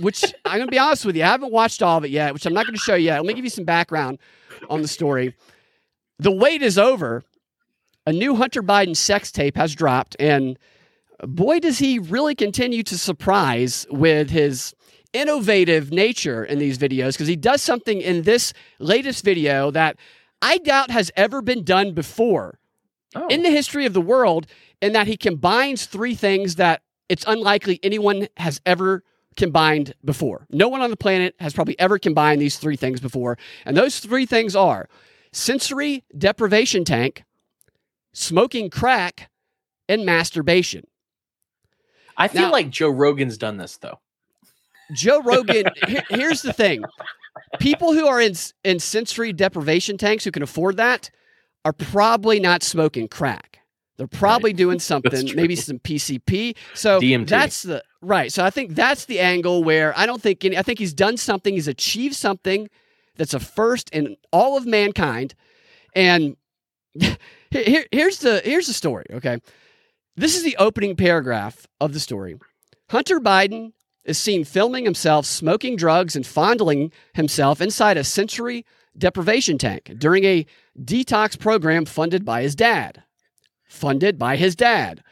which 0.00 0.22
I'm 0.44 0.58
gonna 0.58 0.70
be 0.70 0.78
honest 0.78 1.06
with 1.06 1.16
you, 1.16 1.22
I 1.22 1.28
haven't 1.28 1.52
watched 1.52 1.82
all 1.82 1.98
of 1.98 2.04
it 2.04 2.10
yet, 2.10 2.34
which 2.34 2.44
I'm 2.44 2.52
not 2.52 2.66
gonna 2.66 2.76
show 2.76 2.94
you 2.94 3.06
yet. 3.06 3.16
Let 3.16 3.26
me 3.26 3.34
give 3.34 3.44
you 3.44 3.50
some 3.50 3.64
background 3.64 4.18
on 4.68 4.82
the 4.82 4.88
story. 4.88 5.34
The 6.18 6.30
wait 6.30 6.62
is 6.62 6.76
over. 6.78 7.24
A 8.06 8.12
new 8.12 8.34
Hunter 8.34 8.62
Biden 8.62 8.96
sex 8.96 9.32
tape 9.32 9.56
has 9.56 9.74
dropped, 9.74 10.16
and 10.20 10.58
boy, 11.22 11.60
does 11.60 11.78
he 11.78 11.98
really 11.98 12.34
continue 12.34 12.82
to 12.84 12.98
surprise 12.98 13.86
with 13.90 14.30
his 14.30 14.74
innovative 15.12 15.92
nature 15.92 16.44
in 16.44 16.58
these 16.58 16.78
videos 16.78 17.12
because 17.12 17.28
he 17.28 17.36
does 17.36 17.60
something 17.60 18.00
in 18.00 18.22
this 18.22 18.52
latest 18.78 19.24
video 19.24 19.70
that 19.70 19.96
I 20.40 20.58
doubt 20.58 20.90
has 20.90 21.10
ever 21.16 21.42
been 21.42 21.64
done 21.64 21.92
before 21.92 22.58
Oh, 23.14 23.26
in 23.28 23.42
the 23.42 23.50
history 23.50 23.84
of 23.84 23.92
the 23.92 24.00
world 24.00 24.46
in 24.80 24.94
that 24.94 25.06
he 25.06 25.16
combines 25.16 25.84
three 25.84 26.14
things 26.14 26.56
that 26.56 26.82
it's 27.08 27.24
unlikely 27.26 27.78
anyone 27.82 28.28
has 28.38 28.60
ever 28.64 29.04
combined 29.36 29.94
before. 30.04 30.46
No 30.50 30.68
one 30.68 30.80
on 30.80 30.90
the 30.90 30.96
planet 30.96 31.34
has 31.38 31.52
probably 31.52 31.78
ever 31.78 31.98
combined 31.98 32.40
these 32.40 32.56
three 32.56 32.76
things 32.76 33.00
before. 33.00 33.36
And 33.66 33.76
those 33.76 34.00
three 34.00 34.24
things 34.24 34.56
are 34.56 34.88
sensory 35.30 36.04
deprivation 36.16 36.84
tank, 36.84 37.24
smoking 38.14 38.70
crack, 38.70 39.30
and 39.88 40.06
masturbation. 40.06 40.84
I 42.16 42.28
feel 42.28 42.42
now- 42.42 42.52
like 42.52 42.70
Joe 42.70 42.90
Rogan's 42.90 43.38
done 43.38 43.56
this 43.56 43.76
though. 43.76 43.98
Joe 44.94 45.22
Rogan, 45.22 45.66
here- 45.86 46.04
here's 46.10 46.42
the 46.42 46.52
thing. 46.52 46.84
People 47.60 47.92
who 47.94 48.06
are 48.06 48.20
in 48.20 48.34
in 48.64 48.78
sensory 48.78 49.32
deprivation 49.32 49.96
tanks 49.96 50.24
who 50.24 50.30
can 50.30 50.42
afford 50.42 50.76
that 50.76 51.10
are 51.64 51.72
probably 51.72 52.40
not 52.40 52.62
smoking 52.62 53.08
crack. 53.08 53.60
They're 53.96 54.06
probably 54.06 54.52
doing 54.52 54.78
something, 54.90 55.30
maybe 55.36 55.54
some 55.56 55.78
PCP. 55.78 56.56
So 56.74 57.00
DMT. 57.00 57.28
that's 57.28 57.62
the 57.62 57.82
right. 58.00 58.32
So 58.32 58.44
I 58.44 58.50
think 58.50 58.74
that's 58.74 59.04
the 59.06 59.20
angle 59.20 59.62
where 59.64 59.96
I 59.98 60.06
don't 60.06 60.20
think 60.20 60.44
any, 60.44 60.58
I 60.58 60.62
think 60.62 60.78
he's 60.78 60.94
done 60.94 61.16
something. 61.16 61.54
He's 61.54 61.68
achieved 61.68 62.14
something 62.16 62.68
that's 63.16 63.34
a 63.34 63.40
first 63.40 63.90
in 63.90 64.16
all 64.32 64.56
of 64.56 64.66
mankind. 64.66 65.34
And 65.94 66.36
here- 67.50 67.86
here's 67.92 68.18
the 68.18 68.40
here's 68.44 68.66
the 68.66 68.72
story. 68.74 69.06
Okay, 69.12 69.38
this 70.16 70.36
is 70.36 70.42
the 70.42 70.56
opening 70.56 70.96
paragraph 70.96 71.66
of 71.80 71.92
the 71.92 72.00
story. 72.00 72.36
Hunter 72.90 73.20
Biden 73.20 73.72
is 74.04 74.18
seen 74.18 74.44
filming 74.44 74.84
himself 74.84 75.26
smoking 75.26 75.76
drugs 75.76 76.16
and 76.16 76.26
fondling 76.26 76.92
himself 77.14 77.60
inside 77.60 77.96
a 77.96 78.04
sensory 78.04 78.66
deprivation 78.96 79.58
tank 79.58 79.92
during 79.98 80.24
a 80.24 80.46
detox 80.78 81.38
program 81.38 81.84
funded 81.84 82.24
by 82.24 82.42
his 82.42 82.54
dad. 82.54 83.02
Funded 83.64 84.18
by 84.18 84.36
his 84.36 84.54
dad. 84.54 85.02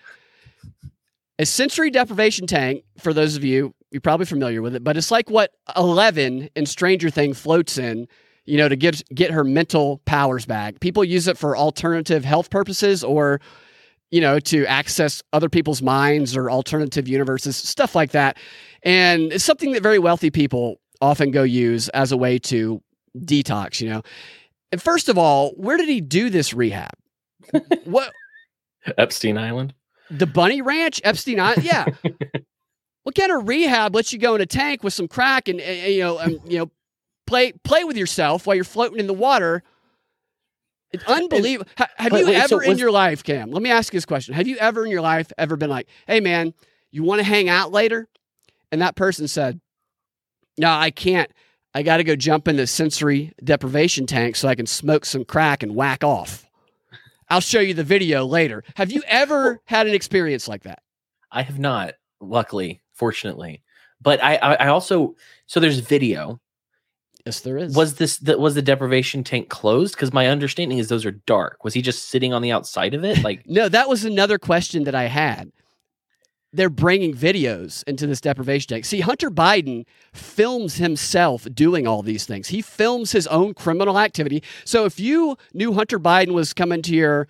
A 1.38 1.46
sensory 1.46 1.90
deprivation 1.90 2.46
tank, 2.46 2.84
for 2.98 3.14
those 3.14 3.36
of 3.36 3.44
you, 3.44 3.74
you're 3.90 4.00
probably 4.02 4.26
familiar 4.26 4.60
with 4.60 4.74
it, 4.74 4.84
but 4.84 4.96
it's 4.96 5.10
like 5.10 5.30
what 5.30 5.52
Eleven 5.76 6.50
in 6.54 6.66
Stranger 6.66 7.08
Thing 7.10 7.32
floats 7.32 7.78
in, 7.78 8.06
you 8.44 8.58
know, 8.58 8.68
to 8.68 8.76
get 8.76 9.02
get 9.14 9.30
her 9.30 9.42
mental 9.42 10.02
powers 10.04 10.44
back. 10.44 10.80
People 10.80 11.02
use 11.02 11.26
it 11.26 11.38
for 11.38 11.56
alternative 11.56 12.24
health 12.24 12.50
purposes 12.50 13.02
or 13.02 13.40
you 14.10 14.20
know, 14.20 14.40
to 14.40 14.66
access 14.66 15.22
other 15.32 15.48
people's 15.48 15.82
minds 15.82 16.36
or 16.36 16.50
alternative 16.50 17.06
universes, 17.06 17.56
stuff 17.56 17.94
like 17.94 18.10
that. 18.12 18.36
And 18.82 19.32
it's 19.32 19.44
something 19.44 19.72
that 19.72 19.82
very 19.82 19.98
wealthy 19.98 20.30
people 20.30 20.80
often 21.00 21.30
go 21.30 21.42
use 21.42 21.88
as 21.90 22.12
a 22.12 22.16
way 22.16 22.38
to 22.38 22.82
detox, 23.16 23.80
you 23.80 23.88
know. 23.88 24.02
And 24.72 24.80
first 24.80 25.08
of 25.08 25.18
all, 25.18 25.50
where 25.52 25.76
did 25.76 25.88
he 25.88 26.00
do 26.00 26.30
this 26.30 26.54
rehab? 26.54 26.92
what 27.84 28.12
Epstein 28.98 29.38
Island. 29.38 29.74
the 30.10 30.26
Bunny 30.26 30.62
Ranch, 30.62 31.00
Epstein 31.04 31.40
Island? 31.40 31.64
Yeah. 31.64 31.86
what 33.02 33.14
kind 33.14 33.32
of 33.32 33.48
rehab 33.48 33.94
lets 33.94 34.12
you 34.12 34.18
go 34.18 34.34
in 34.34 34.40
a 34.40 34.46
tank 34.46 34.82
with 34.82 34.92
some 34.92 35.08
crack 35.08 35.48
and, 35.48 35.60
and, 35.60 35.80
and, 35.80 35.94
you 35.94 36.00
know, 36.00 36.18
um, 36.18 36.38
you 36.46 36.58
know, 36.58 36.70
play 37.26 37.52
play 37.64 37.84
with 37.84 37.96
yourself 37.96 38.46
while 38.46 38.54
you're 38.54 38.64
floating 38.64 38.98
in 38.98 39.06
the 39.06 39.14
water? 39.14 39.62
It's 40.92 41.04
unbelievable. 41.04 41.70
Ha- 41.78 41.88
have 41.96 42.12
you 42.12 42.26
wait, 42.26 42.48
so 42.48 42.56
ever 42.56 42.64
in 42.64 42.78
your 42.78 42.90
life, 42.90 43.22
Cam? 43.22 43.50
Let 43.50 43.62
me 43.62 43.70
ask 43.70 43.92
you 43.92 43.96
this 43.96 44.06
question: 44.06 44.34
Have 44.34 44.48
you 44.48 44.56
ever 44.56 44.84
in 44.84 44.90
your 44.90 45.00
life 45.00 45.32
ever 45.38 45.56
been 45.56 45.70
like, 45.70 45.88
"Hey, 46.06 46.20
man, 46.20 46.54
you 46.90 47.02
want 47.02 47.20
to 47.20 47.24
hang 47.24 47.48
out 47.48 47.72
later?" 47.72 48.08
And 48.72 48.82
that 48.82 48.96
person 48.96 49.28
said, 49.28 49.60
"No, 50.58 50.70
I 50.70 50.90
can't. 50.90 51.30
I 51.74 51.82
got 51.82 51.98
to 51.98 52.04
go 52.04 52.16
jump 52.16 52.48
in 52.48 52.56
the 52.56 52.66
sensory 52.66 53.32
deprivation 53.42 54.06
tank 54.06 54.34
so 54.34 54.48
I 54.48 54.56
can 54.56 54.66
smoke 54.66 55.04
some 55.04 55.24
crack 55.24 55.62
and 55.62 55.74
whack 55.74 56.02
off." 56.02 56.46
I'll 57.28 57.40
show 57.40 57.60
you 57.60 57.74
the 57.74 57.84
video 57.84 58.26
later. 58.26 58.64
Have 58.74 58.90
you 58.90 59.02
ever 59.06 59.60
had 59.66 59.86
an 59.86 59.94
experience 59.94 60.48
like 60.48 60.64
that? 60.64 60.82
I 61.30 61.42
have 61.42 61.60
not, 61.60 61.94
luckily, 62.20 62.82
fortunately. 62.92 63.62
But 64.00 64.22
I, 64.22 64.34
I, 64.36 64.54
I 64.54 64.66
also 64.66 65.14
so 65.46 65.60
there's 65.60 65.78
video. 65.78 66.40
Yes, 67.26 67.40
there 67.40 67.58
is. 67.58 67.74
Was 67.74 67.94
this 67.94 68.18
that 68.18 68.40
was 68.40 68.54
the 68.54 68.62
deprivation 68.62 69.24
tank 69.24 69.48
closed? 69.48 69.94
Because 69.94 70.12
my 70.12 70.26
understanding 70.26 70.78
is 70.78 70.88
those 70.88 71.04
are 71.06 71.10
dark. 71.10 71.64
Was 71.64 71.74
he 71.74 71.82
just 71.82 72.08
sitting 72.08 72.32
on 72.32 72.42
the 72.42 72.52
outside 72.52 72.94
of 72.94 73.04
it? 73.04 73.20
Like 73.30 73.46
No, 73.46 73.68
that 73.68 73.88
was 73.88 74.04
another 74.04 74.38
question 74.38 74.84
that 74.84 74.94
I 74.94 75.04
had. 75.04 75.52
They're 76.52 76.70
bringing 76.70 77.14
videos 77.14 77.84
into 77.84 78.06
this 78.06 78.20
deprivation 78.20 78.68
tank. 78.68 78.84
See, 78.84 79.00
Hunter 79.00 79.30
Biden 79.30 79.84
films 80.12 80.76
himself 80.76 81.46
doing 81.52 81.86
all 81.86 82.02
these 82.02 82.24
things. 82.24 82.48
He 82.48 82.62
films 82.62 83.12
his 83.12 83.26
own 83.28 83.54
criminal 83.54 83.98
activity. 83.98 84.42
So 84.64 84.84
if 84.84 84.98
you 84.98 85.36
knew 85.52 85.74
Hunter 85.74 86.00
Biden 86.00 86.32
was 86.32 86.52
coming 86.52 86.82
to 86.82 86.94
your 86.94 87.28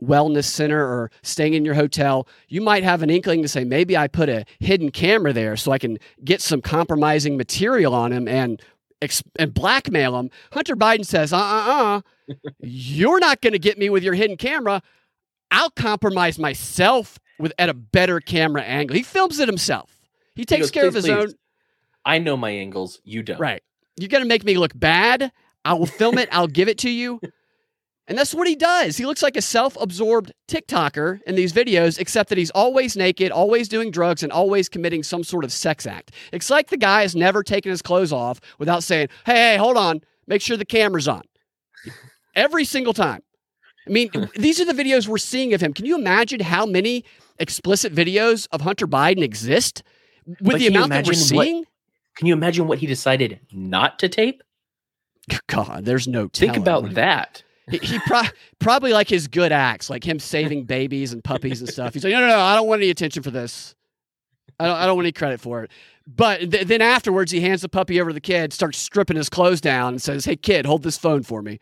wellness 0.00 0.44
center 0.44 0.80
or 0.80 1.10
staying 1.22 1.54
in 1.54 1.64
your 1.64 1.74
hotel, 1.74 2.28
you 2.48 2.60
might 2.60 2.84
have 2.84 3.02
an 3.02 3.10
inkling 3.10 3.42
to 3.42 3.48
say, 3.48 3.64
maybe 3.64 3.96
I 3.96 4.08
put 4.08 4.28
a 4.28 4.44
hidden 4.58 4.90
camera 4.90 5.32
there 5.32 5.56
so 5.56 5.72
I 5.72 5.78
can 5.78 5.98
get 6.24 6.40
some 6.40 6.60
compromising 6.60 7.36
material 7.36 7.94
on 7.94 8.12
him 8.12 8.28
and 8.28 8.60
ex- 9.02 9.22
and 9.38 9.52
blackmail 9.54 10.18
him. 10.18 10.30
Hunter 10.52 10.76
Biden 10.76 11.04
says, 11.04 11.32
uh 11.32 11.38
uh 11.38 12.00
uh, 12.30 12.34
you're 12.60 13.20
not 13.20 13.40
going 13.40 13.52
to 13.52 13.58
get 13.58 13.78
me 13.78 13.90
with 13.90 14.02
your 14.02 14.14
hidden 14.14 14.36
camera. 14.36 14.82
I'll 15.50 15.70
compromise 15.70 16.38
myself 16.38 17.18
with 17.38 17.52
at 17.58 17.68
a 17.68 17.74
better 17.74 18.20
camera 18.20 18.62
angle. 18.62 18.96
He 18.96 19.02
films 19.02 19.38
it 19.38 19.48
himself. 19.48 19.96
He 20.34 20.44
takes 20.44 20.66
goes, 20.66 20.70
care 20.70 20.86
of 20.86 20.94
his 20.94 21.06
please." 21.06 21.12
own. 21.12 21.34
I 22.04 22.18
know 22.18 22.36
my 22.36 22.50
angles, 22.50 23.00
you 23.04 23.22
don't. 23.22 23.38
Right. 23.38 23.62
You're 23.96 24.08
going 24.08 24.22
to 24.22 24.28
make 24.28 24.44
me 24.44 24.56
look 24.56 24.72
bad. 24.74 25.32
I 25.64 25.74
will 25.74 25.86
film 25.86 26.16
it. 26.16 26.28
I'll 26.32 26.46
give 26.46 26.68
it 26.68 26.78
to 26.78 26.90
you. 26.90 27.20
And 28.10 28.18
that's 28.18 28.34
what 28.34 28.48
he 28.48 28.56
does. 28.56 28.96
He 28.96 29.06
looks 29.06 29.22
like 29.22 29.36
a 29.36 29.40
self 29.40 29.76
absorbed 29.80 30.32
TikToker 30.48 31.20
in 31.28 31.36
these 31.36 31.52
videos, 31.52 31.96
except 31.96 32.28
that 32.30 32.38
he's 32.38 32.50
always 32.50 32.96
naked, 32.96 33.30
always 33.30 33.68
doing 33.68 33.92
drugs, 33.92 34.24
and 34.24 34.32
always 34.32 34.68
committing 34.68 35.04
some 35.04 35.22
sort 35.22 35.44
of 35.44 35.52
sex 35.52 35.86
act. 35.86 36.10
It's 36.32 36.50
like 36.50 36.70
the 36.70 36.76
guy 36.76 37.02
has 37.02 37.14
never 37.14 37.44
taken 37.44 37.70
his 37.70 37.82
clothes 37.82 38.12
off 38.12 38.40
without 38.58 38.82
saying, 38.82 39.10
hey, 39.26 39.52
hey, 39.52 39.56
hold 39.58 39.76
on, 39.76 40.00
make 40.26 40.42
sure 40.42 40.56
the 40.56 40.64
camera's 40.64 41.06
on. 41.06 41.22
Every 42.34 42.64
single 42.64 42.92
time. 42.92 43.22
I 43.86 43.90
mean, 43.90 44.10
these 44.36 44.60
are 44.60 44.64
the 44.64 44.72
videos 44.72 45.06
we're 45.06 45.18
seeing 45.18 45.54
of 45.54 45.60
him. 45.60 45.72
Can 45.72 45.86
you 45.86 45.96
imagine 45.96 46.40
how 46.40 46.66
many 46.66 47.04
explicit 47.38 47.94
videos 47.94 48.48
of 48.50 48.62
Hunter 48.62 48.88
Biden 48.88 49.22
exist 49.22 49.84
with 50.26 50.38
But 50.40 50.58
the 50.58 50.66
amount 50.66 50.90
that 50.90 51.06
we're 51.06 51.12
imagine 51.12 51.36
what- 51.36 51.44
seeing? 51.44 51.64
Can 52.16 52.26
you 52.26 52.34
imagine 52.34 52.66
what 52.66 52.78
he 52.78 52.86
decided 52.88 53.38
not 53.52 54.00
to 54.00 54.08
tape? 54.08 54.42
God, 55.46 55.84
there's 55.84 56.08
no 56.08 56.26
Think 56.26 56.56
about 56.56 56.94
that. 56.94 57.44
He, 57.70 57.78
he 57.78 57.98
pro- 58.00 58.22
probably 58.58 58.92
like 58.92 59.08
his 59.08 59.28
good 59.28 59.52
acts, 59.52 59.88
like 59.90 60.04
him 60.04 60.18
saving 60.18 60.64
babies 60.64 61.12
and 61.12 61.22
puppies 61.22 61.60
and 61.60 61.68
stuff. 61.68 61.94
He's 61.94 62.04
like, 62.04 62.12
no, 62.12 62.20
no, 62.20 62.28
no, 62.28 62.38
I 62.40 62.54
don't 62.54 62.66
want 62.66 62.80
any 62.82 62.90
attention 62.90 63.22
for 63.22 63.30
this. 63.30 63.74
I 64.58 64.66
don't, 64.66 64.76
I 64.76 64.86
don't 64.86 64.96
want 64.96 65.06
any 65.06 65.12
credit 65.12 65.40
for 65.40 65.62
it. 65.64 65.70
But 66.06 66.50
th- 66.50 66.66
then 66.66 66.82
afterwards, 66.82 67.30
he 67.32 67.40
hands 67.40 67.62
the 67.62 67.68
puppy 67.68 68.00
over 68.00 68.10
to 68.10 68.14
the 68.14 68.20
kid, 68.20 68.52
starts 68.52 68.78
stripping 68.78 69.16
his 69.16 69.28
clothes 69.28 69.60
down, 69.60 69.94
and 69.94 70.02
says, 70.02 70.24
"Hey, 70.24 70.36
kid, 70.36 70.66
hold 70.66 70.82
this 70.82 70.98
phone 70.98 71.22
for 71.22 71.40
me." 71.40 71.60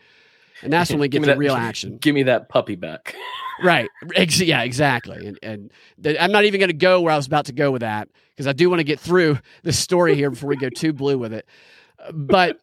And 0.62 0.72
that's 0.72 0.90
when 0.90 0.98
we 0.98 1.08
get 1.08 1.20
the 1.20 1.26
that- 1.28 1.38
real 1.38 1.54
action, 1.56 1.98
Give 1.98 2.14
me 2.14 2.22
that 2.24 2.48
puppy 2.48 2.74
back. 2.74 3.14
right? 3.62 3.88
Ex- 4.14 4.40
yeah, 4.40 4.62
exactly. 4.62 5.26
And, 5.26 5.38
and 5.42 5.72
th- 6.02 6.16
I'm 6.18 6.32
not 6.32 6.44
even 6.44 6.60
going 6.60 6.70
to 6.70 6.74
go 6.76 7.00
where 7.00 7.12
I 7.12 7.16
was 7.16 7.26
about 7.26 7.44
to 7.46 7.52
go 7.52 7.70
with 7.70 7.80
that 7.82 8.08
because 8.30 8.46
I 8.46 8.52
do 8.52 8.70
want 8.70 8.80
to 8.80 8.84
get 8.84 8.98
through 9.00 9.38
the 9.64 9.72
story 9.72 10.14
here 10.14 10.30
before 10.30 10.48
we 10.48 10.56
go 10.56 10.70
too 10.70 10.92
blue 10.92 11.18
with 11.18 11.32
it. 11.32 11.46
But 12.12 12.58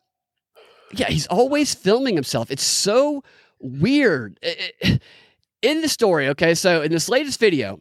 yeah, 0.92 1.10
he's 1.10 1.28
always 1.28 1.74
filming 1.74 2.16
himself. 2.16 2.52
It's 2.52 2.64
so 2.64 3.24
weird. 3.60 4.40
In 5.62 5.82
the 5.82 5.90
story, 5.90 6.28
okay, 6.30 6.54
so 6.54 6.82
in 6.82 6.92
this 6.92 7.10
latest 7.10 7.40
video, 7.40 7.80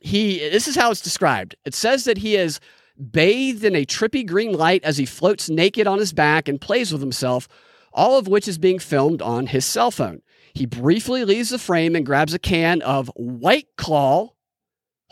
he 0.00 0.38
this 0.38 0.66
is 0.66 0.76
how 0.76 0.90
it's 0.90 1.02
described. 1.02 1.54
It 1.64 1.74
says 1.74 2.04
that 2.04 2.18
he 2.18 2.36
is 2.36 2.58
bathed 2.98 3.64
in 3.64 3.76
a 3.76 3.84
trippy 3.84 4.26
green 4.26 4.52
light 4.52 4.82
as 4.84 4.96
he 4.96 5.04
floats 5.04 5.50
naked 5.50 5.86
on 5.86 5.98
his 5.98 6.12
back 6.12 6.48
and 6.48 6.60
plays 6.60 6.92
with 6.92 7.00
himself, 7.00 7.48
all 7.92 8.18
of 8.18 8.28
which 8.28 8.48
is 8.48 8.58
being 8.58 8.78
filmed 8.78 9.20
on 9.20 9.46
his 9.46 9.66
cell 9.66 9.90
phone. 9.90 10.22
He 10.54 10.66
briefly 10.66 11.24
leaves 11.24 11.50
the 11.50 11.58
frame 11.58 11.94
and 11.94 12.04
grabs 12.04 12.34
a 12.34 12.38
can 12.38 12.82
of 12.82 13.10
White 13.14 13.68
Claw, 13.76 14.30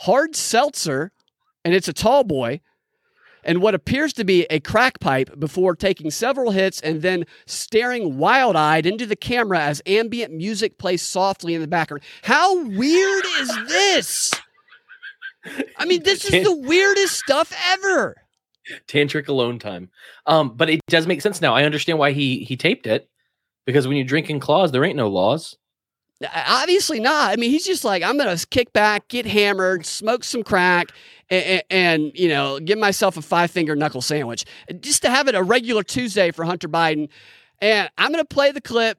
hard 0.01 0.35
seltzer, 0.35 1.13
and 1.65 1.75
it's 1.75 1.89
a 1.89 1.93
tall 1.93 2.25
boy 2.25 2.61
and 3.49 3.63
what 3.63 3.75
appears 3.75 4.13
to 4.13 4.25
be 4.25 4.45
a 4.51 4.61
crack 4.61 5.01
pipe 5.01 5.41
before 5.41 5.75
taking 5.75 6.11
several 6.11 6.51
hits 6.51 6.83
and 6.83 7.01
then 7.01 7.25
staring 7.47 8.19
wild 8.19 8.57
eyed 8.57 8.85
into 8.85 9.07
the 9.07 9.17
camera 9.17 9.59
as 9.59 9.81
ambient 9.87 10.35
music 10.35 10.77
plays 10.77 11.01
softly 11.01 11.55
in 11.55 11.63
the 11.63 11.67
background. 11.67 12.03
How 12.23 12.63
weird 12.63 13.25
is 13.41 13.49
this? 13.67 14.33
I 15.79 15.87
mean, 15.87 16.03
this 16.03 16.27
is 16.27 16.45
the 16.45 16.55
weirdest 16.55 17.19
stuff 17.19 17.51
ever. 17.71 18.17
Tantric 18.87 19.29
alone 19.29 19.59
time. 19.59 19.89
Um, 20.27 20.55
but 20.55 20.69
it 20.69 20.81
does 20.89 21.07
make 21.07 21.23
sense 21.23 21.41
now. 21.41 21.55
I 21.55 21.65
understand 21.65 21.99
why 21.99 22.13
he 22.13 22.41
he 22.41 22.55
taped 22.55 22.87
it 22.87 23.09
because 23.65 23.89
when 23.89 23.97
you're 23.97 24.05
drinking 24.05 24.41
claws, 24.41 24.73
there 24.73 24.85
ain't 24.85 24.97
no 24.97 25.09
laws. 25.09 25.57
Obviously 26.35 27.01
not. 27.01 27.33
I 27.33 27.37
mean, 27.37 27.51
he's 27.51 27.65
just 27.65 27.85
like, 27.85 28.03
I'm 28.03 28.19
going 28.19 28.37
to 28.37 28.47
kick 28.49 28.73
back, 28.73 29.09
get 29.09 29.25
hammered, 29.25 29.87
smoke 29.87 30.25
some 30.25 30.43
crack, 30.43 30.89
and, 31.31 31.63
and, 31.71 32.13
you 32.15 32.29
know, 32.29 32.59
give 32.61 32.79
myself 32.79 33.17
a 33.17 33.23
five 33.23 33.51
finger 33.51 33.77
knuckle 33.77 34.03
sandwich 34.03 34.45
just 34.81 35.03
to 35.03 35.11
have 35.11 35.29
it 35.29 35.35
a 35.35 35.43
regular 35.43 35.83
Tuesday 35.83 36.31
for 36.31 36.45
Hunter 36.45 36.69
Biden. 36.69 37.09
And 37.61 37.91
I'm 37.99 38.13
going 38.13 38.25
to 38.25 38.29
play 38.29 38.53
the 38.53 38.61
clip. 38.61 38.99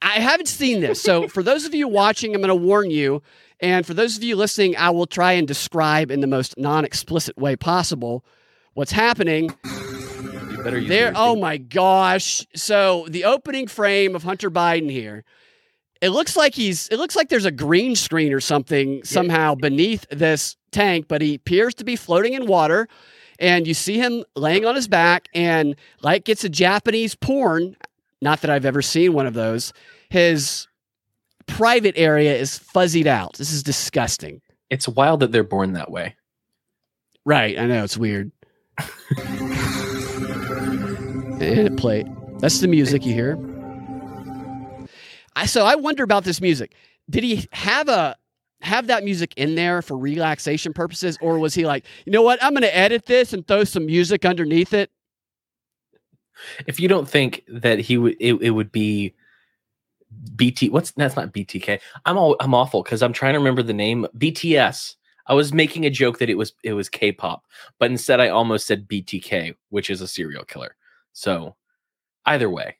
I 0.00 0.20
haven't 0.20 0.46
seen 0.46 0.80
this. 0.80 1.00
So 1.00 1.28
for 1.28 1.42
those 1.42 1.64
of 1.64 1.74
you 1.74 1.88
watching, 1.88 2.34
I'm 2.34 2.40
going 2.40 2.48
to 2.48 2.54
warn 2.54 2.90
you. 2.90 3.22
And 3.60 3.86
for 3.86 3.94
those 3.94 4.16
of 4.16 4.22
you 4.22 4.36
listening, 4.36 4.76
I 4.76 4.90
will 4.90 5.06
try 5.06 5.32
and 5.32 5.48
describe 5.48 6.10
in 6.10 6.20
the 6.20 6.26
most 6.26 6.58
non 6.58 6.84
explicit 6.84 7.36
way 7.38 7.56
possible 7.56 8.24
what's 8.74 8.92
happening. 8.92 9.54
there. 10.88 11.12
Oh 11.14 11.36
my 11.36 11.56
gosh. 11.56 12.46
So 12.54 13.06
the 13.08 13.24
opening 13.24 13.66
frame 13.66 14.14
of 14.14 14.22
Hunter 14.22 14.50
Biden 14.50 14.90
here 14.90 15.24
it 16.04 16.10
looks 16.10 16.36
like 16.36 16.54
he's 16.54 16.88
it 16.88 16.98
looks 16.98 17.16
like 17.16 17.28
there's 17.28 17.44
a 17.44 17.50
green 17.50 17.96
screen 17.96 18.32
or 18.32 18.40
something 18.40 19.02
somehow 19.04 19.54
beneath 19.54 20.06
this 20.10 20.56
tank 20.70 21.06
but 21.08 21.22
he 21.22 21.34
appears 21.34 21.74
to 21.74 21.84
be 21.84 21.96
floating 21.96 22.34
in 22.34 22.46
water 22.46 22.88
and 23.38 23.66
you 23.66 23.74
see 23.74 23.98
him 23.98 24.24
laying 24.36 24.64
on 24.64 24.74
his 24.74 24.86
back 24.88 25.28
and 25.34 25.76
like 26.02 26.28
it's 26.28 26.44
a 26.44 26.48
japanese 26.48 27.14
porn 27.14 27.76
not 28.20 28.40
that 28.42 28.50
i've 28.50 28.64
ever 28.64 28.82
seen 28.82 29.12
one 29.12 29.26
of 29.26 29.34
those 29.34 29.72
his 30.10 30.68
private 31.46 31.94
area 31.96 32.34
is 32.36 32.58
fuzzied 32.58 33.06
out. 33.06 33.34
This 33.34 33.52
is 33.52 33.62
disgusting. 33.62 34.40
It's 34.70 34.88
wild 34.88 35.20
that 35.20 35.32
they're 35.32 35.44
born 35.44 35.72
that 35.74 35.90
way. 35.90 36.16
Right 37.24 37.58
i 37.58 37.66
know 37.66 37.84
it's 37.84 37.96
weird. 37.96 38.30
And 41.34 41.58
it 41.66 41.76
played 41.76 42.06
that's 42.38 42.60
the 42.60 42.68
music 42.68 43.04
you 43.04 43.12
hear 43.12 43.36
I, 45.36 45.46
so 45.46 45.64
I 45.64 45.74
wonder 45.74 46.02
about 46.04 46.24
this 46.24 46.40
music. 46.40 46.74
Did 47.10 47.24
he 47.24 47.46
have 47.52 47.88
a 47.88 48.16
have 48.60 48.86
that 48.86 49.04
music 49.04 49.34
in 49.36 49.54
there 49.54 49.82
for 49.82 49.96
relaxation 49.96 50.72
purposes, 50.72 51.18
or 51.20 51.38
was 51.38 51.54
he 51.54 51.66
like, 51.66 51.84
you 52.06 52.12
know 52.12 52.22
what, 52.22 52.42
I'm 52.42 52.52
going 52.52 52.62
to 52.62 52.76
edit 52.76 53.06
this 53.06 53.32
and 53.32 53.46
throw 53.46 53.64
some 53.64 53.86
music 53.86 54.24
underneath 54.24 54.72
it? 54.72 54.90
If 56.66 56.80
you 56.80 56.88
don't 56.88 57.08
think 57.08 57.44
that 57.48 57.78
he 57.78 57.98
would, 57.98 58.16
it, 58.18 58.34
it 58.34 58.50
would 58.50 58.72
be 58.72 59.14
BT. 60.34 60.70
What's 60.70 60.92
that's 60.92 61.16
not 61.16 61.32
BTK. 61.32 61.80
I'm 62.04 62.16
all 62.16 62.36
I'm 62.40 62.54
awful 62.54 62.82
because 62.82 63.02
I'm 63.02 63.12
trying 63.12 63.34
to 63.34 63.38
remember 63.38 63.62
the 63.62 63.72
name 63.72 64.06
BTS. 64.16 64.94
I 65.26 65.34
was 65.34 65.54
making 65.54 65.86
a 65.86 65.90
joke 65.90 66.18
that 66.18 66.28
it 66.28 66.36
was 66.36 66.52
it 66.62 66.72
was 66.72 66.88
K-pop, 66.88 67.44
but 67.78 67.90
instead 67.90 68.20
I 68.20 68.28
almost 68.28 68.66
said 68.66 68.88
BTK, 68.88 69.54
which 69.70 69.90
is 69.90 70.00
a 70.00 70.08
serial 70.08 70.44
killer. 70.44 70.76
So 71.12 71.56
either 72.26 72.50
way. 72.50 72.76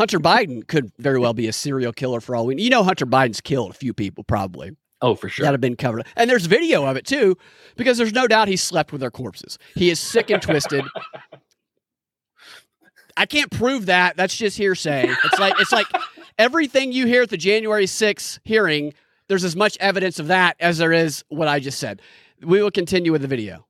Hunter 0.00 0.18
Biden 0.18 0.66
could 0.66 0.90
very 0.98 1.18
well 1.18 1.34
be 1.34 1.46
a 1.46 1.52
serial 1.52 1.92
killer 1.92 2.22
for 2.22 2.34
all 2.34 2.46
we. 2.46 2.58
You 2.58 2.70
know, 2.70 2.82
Hunter 2.82 3.04
Biden's 3.04 3.42
killed 3.42 3.72
a 3.72 3.74
few 3.74 3.92
people, 3.92 4.24
probably. 4.24 4.74
Oh, 5.02 5.14
for 5.14 5.28
sure. 5.28 5.44
That 5.44 5.52
have 5.52 5.60
been 5.60 5.76
covered, 5.76 6.06
and 6.16 6.30
there's 6.30 6.46
video 6.46 6.86
of 6.86 6.96
it 6.96 7.04
too, 7.04 7.36
because 7.76 7.98
there's 7.98 8.14
no 8.14 8.26
doubt 8.26 8.48
he 8.48 8.56
slept 8.56 8.92
with 8.92 9.02
their 9.02 9.10
corpses. 9.10 9.58
He 9.74 9.90
is 9.90 10.00
sick 10.00 10.30
and 10.30 10.40
twisted. 10.40 10.86
I 13.18 13.26
can't 13.26 13.50
prove 13.50 13.86
that. 13.86 14.16
That's 14.16 14.34
just 14.34 14.56
hearsay. 14.56 15.06
It's 15.06 15.38
like 15.38 15.52
it's 15.60 15.72
like 15.72 15.86
everything 16.38 16.92
you 16.92 17.06
hear 17.06 17.20
at 17.24 17.28
the 17.28 17.36
January 17.36 17.84
6th 17.84 18.38
hearing. 18.42 18.94
There's 19.28 19.44
as 19.44 19.54
much 19.54 19.76
evidence 19.80 20.18
of 20.18 20.28
that 20.28 20.56
as 20.60 20.78
there 20.78 20.94
is 20.94 21.24
what 21.28 21.46
I 21.46 21.60
just 21.60 21.78
said. 21.78 22.00
We 22.42 22.62
will 22.62 22.70
continue 22.70 23.12
with 23.12 23.20
the 23.20 23.28
video. 23.28 23.66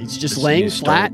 He's 0.00 0.18
just 0.18 0.34
this 0.34 0.42
laying 0.42 0.68
flat. 0.68 1.12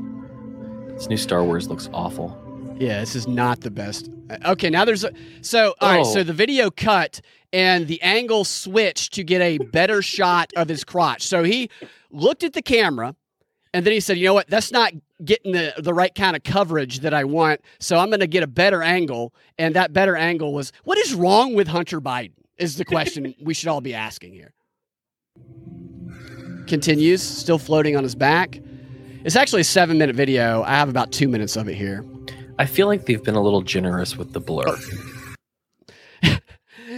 This 0.97 1.09
new 1.09 1.17
Star 1.17 1.43
Wars 1.43 1.67
looks 1.69 1.91
awful. 1.93 2.35
Yeah, 2.79 3.01
this 3.01 3.15
is 3.15 3.27
not 3.27 3.61
the 3.61 3.69
best. 3.69 4.09
Uh, 4.31 4.37
okay, 4.53 4.71
now 4.71 4.83
there's 4.83 5.03
a 5.03 5.11
so 5.41 5.75
all 5.79 5.89
oh. 5.89 5.97
right, 5.97 6.05
so 6.07 6.21
oh. 6.21 6.23
the 6.23 6.33
video 6.33 6.71
cut 6.71 7.21
and 7.53 7.87
the 7.87 8.01
angle 8.01 8.43
switched 8.43 9.13
to 9.13 9.23
get 9.23 9.39
a 9.39 9.59
better 9.59 10.01
shot 10.01 10.51
of 10.55 10.67
his 10.67 10.83
crotch. 10.83 11.21
So 11.21 11.43
he 11.43 11.69
looked 12.09 12.43
at 12.43 12.53
the 12.53 12.63
camera 12.63 13.15
and 13.75 13.85
then 13.85 13.93
he 13.93 13.99
said, 13.99 14.17
"You 14.17 14.25
know 14.25 14.33
what? 14.33 14.47
That's 14.47 14.71
not 14.71 14.91
getting 15.23 15.51
the 15.51 15.75
the 15.77 15.93
right 15.93 16.15
kind 16.15 16.35
of 16.35 16.41
coverage 16.41 17.01
that 17.01 17.13
I 17.13 17.25
want. 17.25 17.61
So 17.79 17.99
I'm 17.99 18.09
going 18.09 18.21
to 18.21 18.27
get 18.27 18.41
a 18.41 18.47
better 18.47 18.81
angle." 18.81 19.35
And 19.59 19.75
that 19.75 19.93
better 19.93 20.15
angle 20.15 20.51
was, 20.51 20.73
"What 20.83 20.97
is 20.97 21.13
wrong 21.13 21.53
with 21.53 21.67
Hunter 21.67 22.01
Biden?" 22.01 22.33
Is 22.57 22.77
the 22.77 22.85
question 22.85 23.35
we 23.43 23.53
should 23.53 23.67
all 23.67 23.81
be 23.81 23.93
asking 23.93 24.33
here. 24.33 24.51
Continues, 26.65 27.21
still 27.21 27.59
floating 27.59 27.95
on 27.95 28.01
his 28.01 28.15
back. 28.15 28.59
It's 29.23 29.35
actually 29.35 29.61
a 29.61 29.65
seven 29.65 29.97
minute 29.97 30.15
video. 30.15 30.63
I 30.63 30.75
have 30.75 30.89
about 30.89 31.11
two 31.11 31.27
minutes 31.27 31.55
of 31.55 31.67
it 31.67 31.75
here. 31.75 32.05
I 32.59 32.65
feel 32.65 32.87
like 32.87 33.05
they've 33.05 33.23
been 33.23 33.35
a 33.35 33.41
little 33.41 33.61
generous 33.61 34.15
with 34.17 34.33
the 34.33 34.39
blur. 34.39 34.77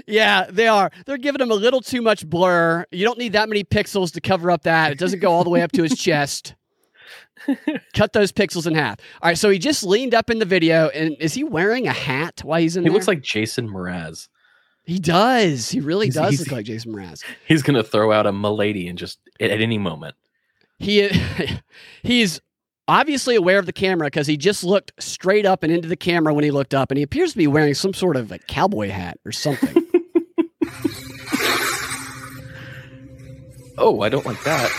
yeah, 0.08 0.45
they 0.49 0.67
are. 0.67 0.91
They're 1.05 1.17
giving 1.17 1.41
him 1.41 1.51
a 1.51 1.55
little 1.55 1.82
too 1.82 2.01
much 2.01 2.27
blur. 2.29 2.86
You 2.91 3.05
don't 3.05 3.17
need 3.17 3.34
that 3.34 3.49
many 3.49 3.63
pixels 3.63 4.13
to 4.13 4.21
cover 4.21 4.51
up 4.51 4.63
that. 4.63 4.91
It 4.91 4.99
doesn't 4.99 5.19
go 5.19 5.32
all 5.32 5.43
the 5.43 5.49
way 5.49 5.62
up 5.62 5.71
to 5.73 5.84
his 5.84 5.97
chest. 5.97 6.55
Cut 7.95 8.13
those 8.13 8.32
pixels 8.32 8.67
in 8.67 8.75
half. 8.75 8.99
All 9.21 9.29
right, 9.29 9.38
so 9.38 9.49
he 9.49 9.58
just 9.58 9.84
leaned 9.84 10.13
up 10.13 10.29
in 10.29 10.39
the 10.39 10.45
video, 10.45 10.89
and 10.89 11.15
is 11.19 11.34
he 11.34 11.43
wearing 11.43 11.88
a 11.88 11.93
hat 11.93 12.41
while 12.43 12.62
he's 12.62 12.77
in 12.77 12.84
he 12.84 12.89
there? 12.89 12.93
looks 12.93 13.08
like 13.08 13.21
Jason 13.21 13.69
Mraz. 13.69 14.27
He 14.84 14.99
does. 14.99 15.69
He 15.69 15.79
really 15.79 16.08
he's, 16.08 16.15
does 16.15 16.32
he's, 16.32 16.39
look 16.41 16.51
like 16.51 16.65
Jason 16.65 16.93
Mraz. 16.93 17.23
He's 17.47 17.63
gonna 17.63 17.84
throw 17.84 18.12
out 18.12 18.27
a 18.27 18.32
milady 18.32 18.88
and 18.88 18.97
just 18.97 19.19
at, 19.39 19.51
at 19.51 19.62
any 19.62 19.77
moment 19.77 20.15
he 20.79 21.09
he's 22.03 22.39
obviously 22.87 23.35
aware 23.35 23.59
of 23.59 23.67
the 23.67 23.73
camera 23.73 24.07
because 24.07 24.25
he 24.25 24.35
just 24.35 24.63
looked 24.63 24.91
straight 24.99 25.45
up 25.45 25.61
and 25.61 25.71
into 25.71 25.87
the 25.87 25.95
camera 25.95 26.33
when 26.33 26.43
he 26.43 26.51
looked 26.51 26.73
up, 26.73 26.89
and 26.89 26.97
he 26.97 27.03
appears 27.03 27.33
to 27.33 27.37
be 27.37 27.45
wearing 27.47 27.75
some 27.75 27.93
sort 27.93 28.15
of 28.15 28.31
a 28.31 28.39
cowboy 28.39 28.89
hat 28.89 29.19
or 29.25 29.31
something. 29.31 29.75
oh, 33.77 34.01
I 34.01 34.09
don't 34.09 34.25
like 34.25 34.43
that. 34.43 34.71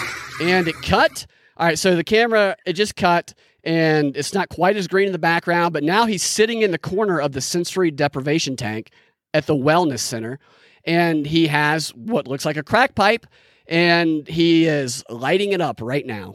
And 0.42 0.66
it 0.66 0.74
cut. 0.82 1.26
All 1.56 1.66
right, 1.66 1.78
so 1.78 1.94
the 1.94 2.02
camera 2.04 2.56
it 2.66 2.72
just 2.72 2.96
cut, 2.96 3.34
and 3.62 4.16
it's 4.16 4.34
not 4.34 4.48
quite 4.48 4.76
as 4.76 4.88
green 4.88 5.06
in 5.06 5.12
the 5.12 5.18
background, 5.18 5.72
but 5.72 5.84
now 5.84 6.06
he's 6.06 6.22
sitting 6.22 6.62
in 6.62 6.70
the 6.70 6.78
corner 6.78 7.20
of 7.20 7.32
the 7.32 7.40
sensory 7.40 7.90
deprivation 7.90 8.56
tank 8.56 8.90
at 9.34 9.46
the 9.46 9.54
wellness 9.54 10.00
center, 10.00 10.40
and 10.84 11.26
he 11.26 11.46
has 11.46 11.90
what 11.90 12.26
looks 12.26 12.44
like 12.46 12.56
a 12.56 12.62
crack 12.62 12.94
pipe 12.94 13.26
and 13.70 14.26
he 14.26 14.66
is 14.66 15.04
lighting 15.08 15.52
it 15.52 15.60
up 15.60 15.78
right 15.80 16.04
now. 16.04 16.34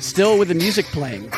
Still 0.00 0.38
with 0.38 0.48
the 0.48 0.54
music 0.54 0.84
playing. 0.86 1.30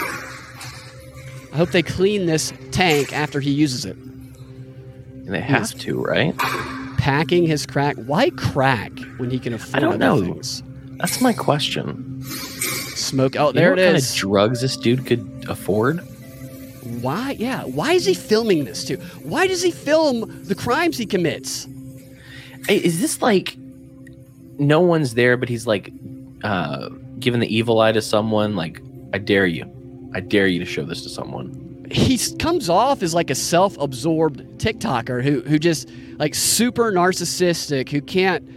I 1.53 1.57
hope 1.57 1.71
they 1.71 1.83
clean 1.83 2.27
this 2.27 2.53
tank 2.71 3.13
after 3.13 3.41
he 3.41 3.51
uses 3.51 3.85
it. 3.85 3.97
And 3.97 5.29
they 5.29 5.41
have 5.41 5.75
to, 5.81 6.03
right? 6.03 6.37
Packing 6.97 7.47
his 7.47 7.67
crack. 7.67 7.97
Why 7.97 8.31
crack 8.31 8.93
when 9.19 9.31
he 9.31 9.39
can 9.39 9.53
afford 9.53 9.77
I 9.77 9.81
don't 9.81 9.99
know. 9.99 10.23
Things? 10.23 10.63
That's 10.97 11.21
my 11.21 11.33
question. 11.33 12.23
Smoke. 12.23 13.37
Oh, 13.37 13.53
there 13.53 13.71
you 13.71 13.77
know 13.77 13.83
it 13.83 13.97
is. 13.97 14.07
Kind 14.07 14.15
of 14.15 14.19
drugs 14.21 14.61
this 14.61 14.77
dude 14.77 15.07
could 15.07 15.45
afford. 15.49 16.01
Why? 17.03 17.33
Yeah. 17.33 17.65
Why 17.65 17.93
is 17.93 18.05
he 18.07 18.15
filming 18.15 18.65
this 18.65 18.85
too? 18.85 18.97
Why 19.23 19.47
does 19.47 19.63
he 19.63 19.71
film 19.71 20.45
the 20.45 20.55
crimes 20.55 20.97
he 20.97 21.07
commits? 21.07 21.67
Is 22.69 23.01
this 23.01 23.23
like 23.23 23.57
no 24.61 24.81
one's 24.81 25.15
there, 25.15 25.37
but 25.37 25.49
he's 25.49 25.67
like 25.67 25.93
uh, 26.45 26.91
giving 27.19 27.41
the 27.41 27.53
evil 27.55 27.81
eye 27.81 27.93
to 27.93 28.03
someone. 28.03 28.55
Like, 28.55 28.81
I 29.13 29.19
dare 29.19 29.47
you, 29.47 29.65
I 30.15 30.21
dare 30.21 30.47
you 30.47 30.61
to 30.61 30.65
show 30.65 30.85
this 30.85 31.03
to 31.03 31.09
someone. 31.09 31.89
He 31.91 32.17
comes 32.39 32.69
off 32.69 33.03
as 33.03 33.15
like 33.15 33.31
a 33.31 33.35
self-absorbed 33.35 34.59
TikToker 34.59 35.25
who 35.25 35.41
who 35.41 35.59
just 35.59 35.89
like 36.19 36.37
super 36.37 36.93
narcissistic, 36.93 37.89
who 37.89 38.01
can't 38.01 38.49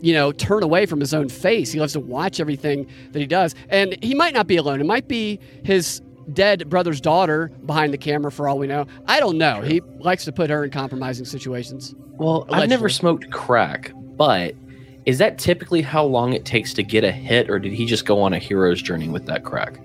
you 0.00 0.12
know 0.12 0.32
turn 0.32 0.64
away 0.64 0.86
from 0.86 0.98
his 0.98 1.14
own 1.14 1.28
face. 1.28 1.70
He 1.70 1.78
loves 1.78 1.92
to 1.92 2.00
watch 2.00 2.40
everything 2.40 2.88
that 3.12 3.20
he 3.20 3.26
does, 3.26 3.54
and 3.68 3.96
he 4.02 4.14
might 4.14 4.34
not 4.34 4.48
be 4.48 4.56
alone. 4.56 4.80
It 4.80 4.86
might 4.86 5.06
be 5.06 5.38
his 5.62 6.02
dead 6.32 6.68
brother's 6.68 7.00
daughter 7.00 7.52
behind 7.66 7.92
the 7.92 7.98
camera 7.98 8.32
for 8.32 8.48
all 8.48 8.58
we 8.58 8.66
know. 8.66 8.86
I 9.06 9.20
don't 9.20 9.38
know. 9.38 9.60
He 9.60 9.80
likes 10.00 10.24
to 10.24 10.32
put 10.32 10.50
her 10.50 10.64
in 10.64 10.70
compromising 10.72 11.24
situations. 11.24 11.94
Well, 12.18 12.38
allegedly. 12.38 12.62
I've 12.62 12.68
never 12.68 12.88
smoked 12.88 13.30
crack, 13.30 13.92
but 14.16 14.56
is 15.06 15.18
that 15.18 15.38
typically 15.38 15.82
how 15.82 16.04
long 16.04 16.32
it 16.32 16.44
takes 16.44 16.74
to 16.74 16.82
get 16.82 17.04
a 17.04 17.12
hit, 17.12 17.48
or 17.48 17.58
did 17.58 17.72
he 17.72 17.86
just 17.86 18.04
go 18.06 18.20
on 18.20 18.32
a 18.32 18.38
hero's 18.38 18.82
journey 18.82 19.08
with 19.08 19.26
that 19.26 19.44
crack? 19.44 19.78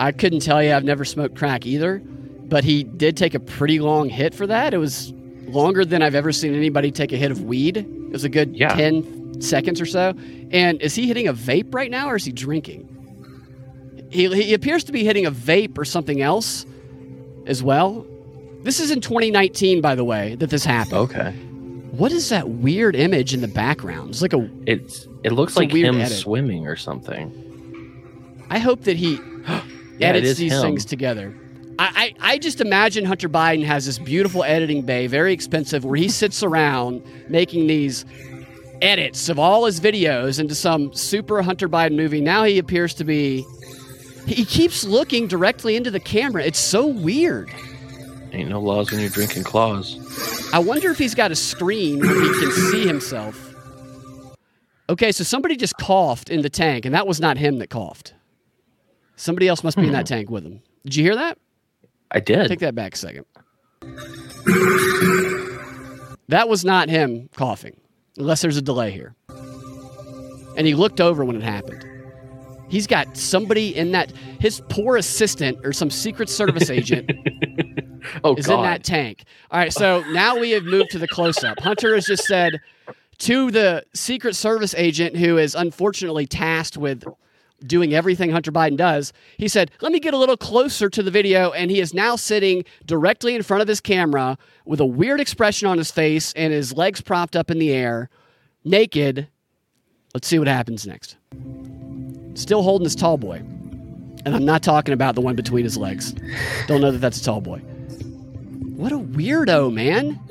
I 0.00 0.12
couldn't 0.12 0.40
tell 0.40 0.62
you. 0.62 0.72
I've 0.72 0.84
never 0.84 1.04
smoked 1.04 1.36
crack 1.36 1.66
either, 1.66 2.00
but 2.48 2.64
he 2.64 2.84
did 2.84 3.16
take 3.16 3.34
a 3.34 3.40
pretty 3.40 3.78
long 3.78 4.08
hit 4.08 4.34
for 4.34 4.46
that. 4.46 4.72
It 4.72 4.78
was 4.78 5.12
longer 5.46 5.84
than 5.84 6.00
I've 6.02 6.14
ever 6.14 6.32
seen 6.32 6.54
anybody 6.54 6.90
take 6.90 7.12
a 7.12 7.16
hit 7.16 7.30
of 7.30 7.42
weed. 7.42 7.76
It 7.76 8.12
was 8.12 8.24
a 8.24 8.28
good 8.30 8.56
Yeah. 8.56 8.74
10 8.74 9.42
seconds 9.42 9.80
or 9.80 9.86
so. 9.86 10.14
And 10.50 10.80
is 10.80 10.94
he 10.94 11.06
hitting 11.06 11.28
a 11.28 11.34
vape 11.34 11.74
right 11.74 11.90
now 11.90 12.08
or 12.08 12.16
is 12.16 12.24
he 12.24 12.32
drinking? 12.32 12.86
He, 14.10 14.28
he 14.42 14.54
appears 14.54 14.84
to 14.84 14.92
be 14.92 15.04
hitting 15.04 15.26
a 15.26 15.30
vape 15.30 15.76
or 15.76 15.84
something 15.84 16.22
else 16.22 16.64
as 17.46 17.62
well. 17.62 18.06
This 18.62 18.80
is 18.80 18.90
in 18.90 19.00
2019, 19.00 19.80
by 19.80 19.94
the 19.94 20.04
way, 20.04 20.34
that 20.36 20.50
this 20.50 20.64
happened. 20.64 20.94
Okay. 20.94 21.34
What 21.92 22.12
is 22.12 22.28
that 22.28 22.48
weird 22.48 22.94
image 22.96 23.34
in 23.34 23.40
the 23.40 23.48
background? 23.48 24.10
It's 24.10 24.22
like 24.22 24.32
a. 24.32 24.48
It's 24.66 25.06
it 25.24 25.32
looks 25.32 25.52
It's 25.52 25.58
like 25.58 25.72
weird 25.72 25.88
him 25.94 26.00
edit. 26.00 26.16
swimming 26.16 26.66
or 26.66 26.76
something. 26.76 28.46
I 28.48 28.58
hope 28.58 28.82
that 28.84 28.96
he 28.96 29.14
Yeah, 29.98 30.08
edits 30.08 30.38
these 30.38 30.52
him. 30.52 30.62
things 30.62 30.84
together. 30.84 31.34
I, 31.78 32.14
I, 32.20 32.32
I 32.34 32.38
just 32.38 32.60
imagine 32.60 33.04
Hunter 33.04 33.28
Biden 33.28 33.64
has 33.64 33.86
this 33.86 33.98
beautiful 33.98 34.44
editing 34.44 34.82
bay, 34.82 35.06
very 35.06 35.32
expensive, 35.32 35.84
where 35.84 35.96
he 35.96 36.08
sits 36.22 36.42
around 36.42 37.02
making 37.28 37.66
these 37.66 38.04
edits 38.82 39.28
of 39.28 39.38
all 39.38 39.66
his 39.66 39.78
videos 39.80 40.40
into 40.40 40.54
some 40.54 40.92
super 40.94 41.42
Hunter 41.42 41.68
Biden 41.68 41.96
movie. 41.96 42.20
Now 42.20 42.44
he 42.44 42.58
appears 42.58 42.94
to 42.94 43.04
be. 43.04 43.44
He 44.26 44.44
keeps 44.44 44.84
looking 44.84 45.26
directly 45.26 45.74
into 45.76 45.90
the 45.90 45.98
camera. 46.00 46.44
It's 46.44 46.58
so 46.58 46.86
weird. 46.86 47.50
Ain't 48.32 48.48
no 48.48 48.60
laws 48.60 48.90
when 48.92 49.00
you're 49.00 49.10
drinking 49.10 49.42
claws. 49.42 49.98
I 50.52 50.58
wonder 50.58 50.90
if 50.90 50.98
he's 50.98 51.14
got 51.14 51.30
a 51.30 51.36
screen 51.36 52.00
where 52.00 52.20
he 52.20 52.40
can 52.40 52.50
see 52.50 52.86
himself. 52.86 53.54
Okay, 54.88 55.12
so 55.12 55.22
somebody 55.22 55.56
just 55.56 55.76
coughed 55.76 56.30
in 56.30 56.42
the 56.42 56.50
tank, 56.50 56.84
and 56.84 56.94
that 56.94 57.06
was 57.06 57.20
not 57.20 57.38
him 57.38 57.58
that 57.58 57.70
coughed. 57.70 58.14
Somebody 59.14 59.46
else 59.46 59.62
must 59.62 59.76
be 59.76 59.86
in 59.86 59.92
that 59.92 60.08
hmm. 60.08 60.14
tank 60.14 60.30
with 60.30 60.44
him. 60.44 60.62
Did 60.84 60.96
you 60.96 61.04
hear 61.04 61.14
that? 61.14 61.38
I 62.10 62.20
did. 62.20 62.48
Take 62.48 62.60
that 62.60 62.74
back 62.74 62.94
a 62.94 62.96
second. 62.96 63.26
That 66.28 66.48
was 66.48 66.64
not 66.64 66.88
him 66.88 67.28
coughing, 67.36 67.76
unless 68.16 68.40
there's 68.40 68.56
a 68.56 68.62
delay 68.62 68.90
here. 68.90 69.14
And 70.56 70.66
he 70.66 70.74
looked 70.74 71.00
over 71.00 71.24
when 71.24 71.36
it 71.36 71.42
happened. 71.42 71.84
He's 72.70 72.86
got 72.86 73.16
somebody 73.16 73.76
in 73.76 73.92
that, 73.92 74.12
his 74.38 74.62
poor 74.68 74.96
assistant 74.96 75.58
or 75.64 75.72
some 75.72 75.90
Secret 75.90 76.28
Service 76.28 76.70
agent 76.70 77.10
oh 78.24 78.36
is 78.36 78.46
God. 78.46 78.58
in 78.58 78.62
that 78.62 78.84
tank. 78.84 79.24
All 79.50 79.58
right, 79.58 79.72
so 79.72 80.02
now 80.12 80.38
we 80.38 80.52
have 80.52 80.64
moved 80.64 80.90
to 80.92 80.98
the 80.98 81.08
close 81.08 81.42
up. 81.44 81.58
Hunter 81.60 81.94
has 81.94 82.06
just 82.06 82.24
said 82.24 82.60
to 83.18 83.50
the 83.50 83.84
Secret 83.92 84.34
Service 84.36 84.74
agent 84.74 85.16
who 85.16 85.36
is 85.36 85.54
unfortunately 85.54 86.26
tasked 86.26 86.76
with 86.76 87.04
doing 87.66 87.92
everything 87.94 88.30
Hunter 88.30 88.52
Biden 88.52 88.76
does, 88.76 89.12
he 89.36 89.48
said, 89.48 89.70
Let 89.80 89.92
me 89.92 90.00
get 90.00 90.14
a 90.14 90.18
little 90.18 90.36
closer 90.36 90.88
to 90.88 91.02
the 91.02 91.10
video. 91.10 91.50
And 91.50 91.70
he 91.70 91.80
is 91.80 91.92
now 91.94 92.16
sitting 92.16 92.64
directly 92.86 93.34
in 93.34 93.42
front 93.42 93.62
of 93.62 93.68
his 93.68 93.80
camera 93.80 94.38
with 94.64 94.80
a 94.80 94.86
weird 94.86 95.20
expression 95.20 95.68
on 95.68 95.78
his 95.78 95.90
face 95.90 96.32
and 96.34 96.52
his 96.52 96.72
legs 96.72 97.00
propped 97.00 97.36
up 97.36 97.50
in 97.50 97.58
the 97.58 97.72
air, 97.72 98.08
naked. 98.64 99.28
Let's 100.14 100.28
see 100.28 100.38
what 100.38 100.48
happens 100.48 100.86
next. 100.86 101.16
Still 102.40 102.62
holding 102.62 102.84
his 102.86 102.94
tall 102.96 103.18
boy. 103.18 103.36
And 104.24 104.34
I'm 104.34 104.44
not 104.44 104.62
talking 104.62 104.94
about 104.94 105.14
the 105.14 105.20
one 105.20 105.36
between 105.36 105.64
his 105.64 105.76
legs. 105.76 106.14
Don't 106.66 106.80
know 106.80 106.90
that 106.90 106.98
that's 106.98 107.20
a 107.20 107.24
tall 107.24 107.40
boy. 107.40 107.58
What 107.58 108.92
a 108.92 108.98
weirdo, 108.98 109.72
man. 109.72 110.18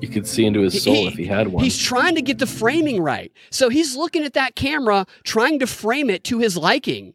You 0.00 0.08
could 0.10 0.26
see 0.26 0.44
into 0.44 0.60
his 0.60 0.82
soul 0.82 0.94
He- 0.94 1.06
if 1.06 1.14
he 1.14 1.24
had 1.24 1.48
one. 1.48 1.64
He's 1.64 1.78
trying 1.78 2.14
to 2.16 2.20
get 2.20 2.38
the 2.38 2.46
framing 2.46 3.02
right. 3.02 3.32
So 3.48 3.70
he's 3.70 3.96
looking 3.96 4.22
at 4.24 4.34
that 4.34 4.54
camera, 4.54 5.06
trying 5.22 5.58
to 5.60 5.66
frame 5.66 6.10
it 6.10 6.24
to 6.24 6.38
his 6.40 6.58
liking. 6.58 7.14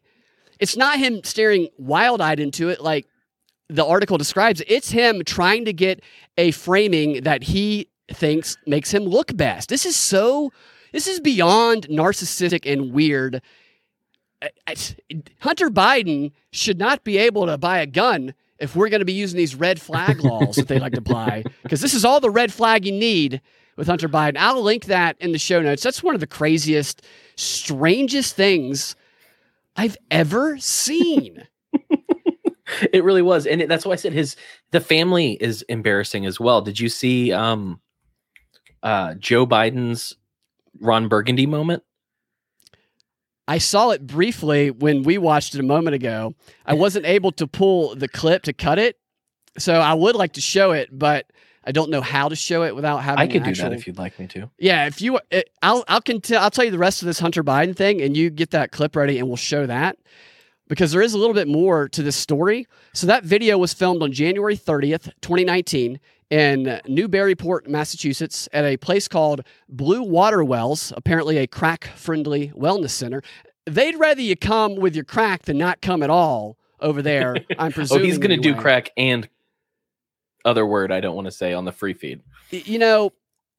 It's 0.58 0.76
not 0.76 0.98
him 0.98 1.22
staring 1.22 1.68
wild 1.78 2.20
eyed 2.20 2.40
into 2.40 2.68
it 2.68 2.80
like 2.80 3.06
the 3.68 3.86
article 3.86 4.18
describes. 4.18 4.60
It's 4.66 4.90
him 4.90 5.22
trying 5.24 5.66
to 5.66 5.72
get 5.72 6.02
a 6.36 6.50
framing 6.50 7.22
that 7.22 7.44
he 7.44 7.88
thinks 8.12 8.56
makes 8.66 8.92
him 8.92 9.04
look 9.04 9.36
best. 9.36 9.68
This 9.68 9.86
is 9.86 9.94
so, 9.94 10.50
this 10.92 11.06
is 11.06 11.20
beyond 11.20 11.86
narcissistic 11.88 12.70
and 12.70 12.92
weird. 12.92 13.42
I- 14.42 14.50
I- 14.66 15.22
Hunter 15.40 15.70
Biden 15.70 16.32
should 16.52 16.78
not 16.78 17.04
be 17.04 17.18
able 17.18 17.46
to 17.46 17.58
buy 17.58 17.78
a 17.78 17.86
gun 17.86 18.34
if 18.58 18.76
we're 18.76 18.88
going 18.88 19.00
to 19.00 19.06
be 19.06 19.12
using 19.12 19.36
these 19.38 19.54
red 19.54 19.80
flag 19.80 20.20
laws 20.24 20.56
that 20.56 20.68
they 20.68 20.78
like 20.78 20.92
to 20.92 20.98
apply, 20.98 21.44
because 21.62 21.80
this 21.80 21.94
is 21.94 22.04
all 22.04 22.20
the 22.20 22.30
red 22.30 22.52
flag 22.52 22.84
you 22.84 22.92
need 22.92 23.40
with 23.76 23.86
Hunter 23.86 24.08
Biden. 24.08 24.36
I'll 24.36 24.62
link 24.62 24.86
that 24.86 25.16
in 25.20 25.32
the 25.32 25.38
show 25.38 25.60
notes. 25.62 25.82
That's 25.82 26.02
one 26.02 26.14
of 26.14 26.20
the 26.20 26.26
craziest, 26.26 27.02
strangest 27.36 28.36
things 28.36 28.96
I've 29.76 29.96
ever 30.10 30.58
seen. 30.58 31.46
it 32.92 33.02
really 33.04 33.22
was, 33.22 33.46
and 33.46 33.62
that's 33.70 33.86
why 33.86 33.92
I 33.92 33.96
said 33.96 34.12
his 34.12 34.36
the 34.70 34.80
family 34.80 35.38
is 35.40 35.62
embarrassing 35.62 36.26
as 36.26 36.38
well. 36.38 36.60
Did 36.60 36.78
you 36.78 36.88
see 36.88 37.32
um, 37.32 37.80
uh, 38.82 39.14
Joe 39.14 39.46
Biden's 39.46 40.16
Ron 40.80 41.08
Burgundy 41.08 41.46
moment? 41.46 41.82
I 43.46 43.58
saw 43.58 43.90
it 43.90 44.06
briefly 44.06 44.70
when 44.70 45.02
we 45.02 45.18
watched 45.18 45.54
it 45.54 45.60
a 45.60 45.64
moment 45.64 45.94
ago. 45.94 46.34
I 46.64 46.74
wasn't 46.84 47.06
able 47.06 47.32
to 47.32 47.46
pull 47.46 47.94
the 47.94 48.08
clip 48.08 48.44
to 48.44 48.52
cut 48.52 48.78
it, 48.78 48.96
so 49.58 49.74
I 49.74 49.94
would 49.94 50.14
like 50.14 50.34
to 50.34 50.40
show 50.40 50.72
it, 50.72 50.88
but 50.92 51.26
I 51.64 51.72
don't 51.72 51.90
know 51.90 52.00
how 52.00 52.28
to 52.28 52.36
show 52.36 52.62
it 52.62 52.74
without 52.74 52.98
having. 52.98 53.20
I 53.20 53.26
could 53.26 53.42
do 53.42 53.50
actual- 53.50 53.70
that 53.70 53.76
if 53.76 53.86
you'd 53.86 53.98
like 53.98 54.18
me 54.18 54.26
to. 54.28 54.50
Yeah, 54.58 54.86
if 54.86 55.02
you, 55.02 55.18
it, 55.30 55.50
I'll, 55.62 55.84
I'll 55.88 56.00
I'll 56.38 56.50
tell 56.50 56.64
you 56.64 56.70
the 56.70 56.78
rest 56.78 57.02
of 57.02 57.06
this 57.06 57.18
Hunter 57.18 57.44
Biden 57.44 57.76
thing, 57.76 58.00
and 58.00 58.16
you 58.16 58.30
get 58.30 58.50
that 58.50 58.72
clip 58.72 58.96
ready, 58.96 59.18
and 59.18 59.28
we'll 59.28 59.36
show 59.36 59.66
that 59.66 59.98
because 60.70 60.92
there 60.92 61.02
is 61.02 61.12
a 61.12 61.18
little 61.18 61.34
bit 61.34 61.48
more 61.48 61.88
to 61.88 62.02
this 62.02 62.16
story. 62.16 62.66
So 62.94 63.08
that 63.08 63.24
video 63.24 63.58
was 63.58 63.74
filmed 63.74 64.02
on 64.02 64.12
January 64.12 64.56
30th, 64.56 65.06
2019, 65.20 65.98
in 66.30 66.80
Newburyport, 66.86 67.68
Massachusetts, 67.68 68.48
at 68.52 68.64
a 68.64 68.76
place 68.76 69.08
called 69.08 69.42
Blue 69.68 70.02
Water 70.02 70.44
Wells, 70.44 70.92
apparently 70.96 71.38
a 71.38 71.46
crack-friendly 71.46 72.52
wellness 72.56 72.90
center. 72.90 73.22
They'd 73.66 73.96
rather 73.98 74.22
you 74.22 74.36
come 74.36 74.76
with 74.76 74.94
your 74.94 75.04
crack 75.04 75.42
than 75.42 75.58
not 75.58 75.80
come 75.82 76.02
at 76.02 76.10
all 76.10 76.56
over 76.80 77.02
there. 77.02 77.36
I'm 77.58 77.72
presuming. 77.72 78.02
Oh, 78.02 78.06
he's 78.06 78.18
going 78.18 78.30
to 78.30 78.36
do 78.36 78.54
crack 78.54 78.90
and 78.96 79.28
other 80.44 80.66
word 80.66 80.90
I 80.90 81.00
don't 81.00 81.14
want 81.14 81.26
to 81.26 81.32
say 81.32 81.52
on 81.52 81.64
the 81.64 81.72
free 81.72 81.94
feed. 81.94 82.22
you 82.50 82.78
know, 82.78 83.12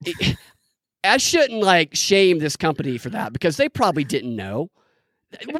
I 1.03 1.17
shouldn't 1.17 1.61
like 1.61 1.95
shame 1.95 2.39
this 2.39 2.55
company 2.55 2.97
for 2.97 3.09
that 3.09 3.33
because 3.33 3.57
they 3.57 3.69
probably 3.69 4.03
didn't 4.03 4.35
know. 4.35 4.69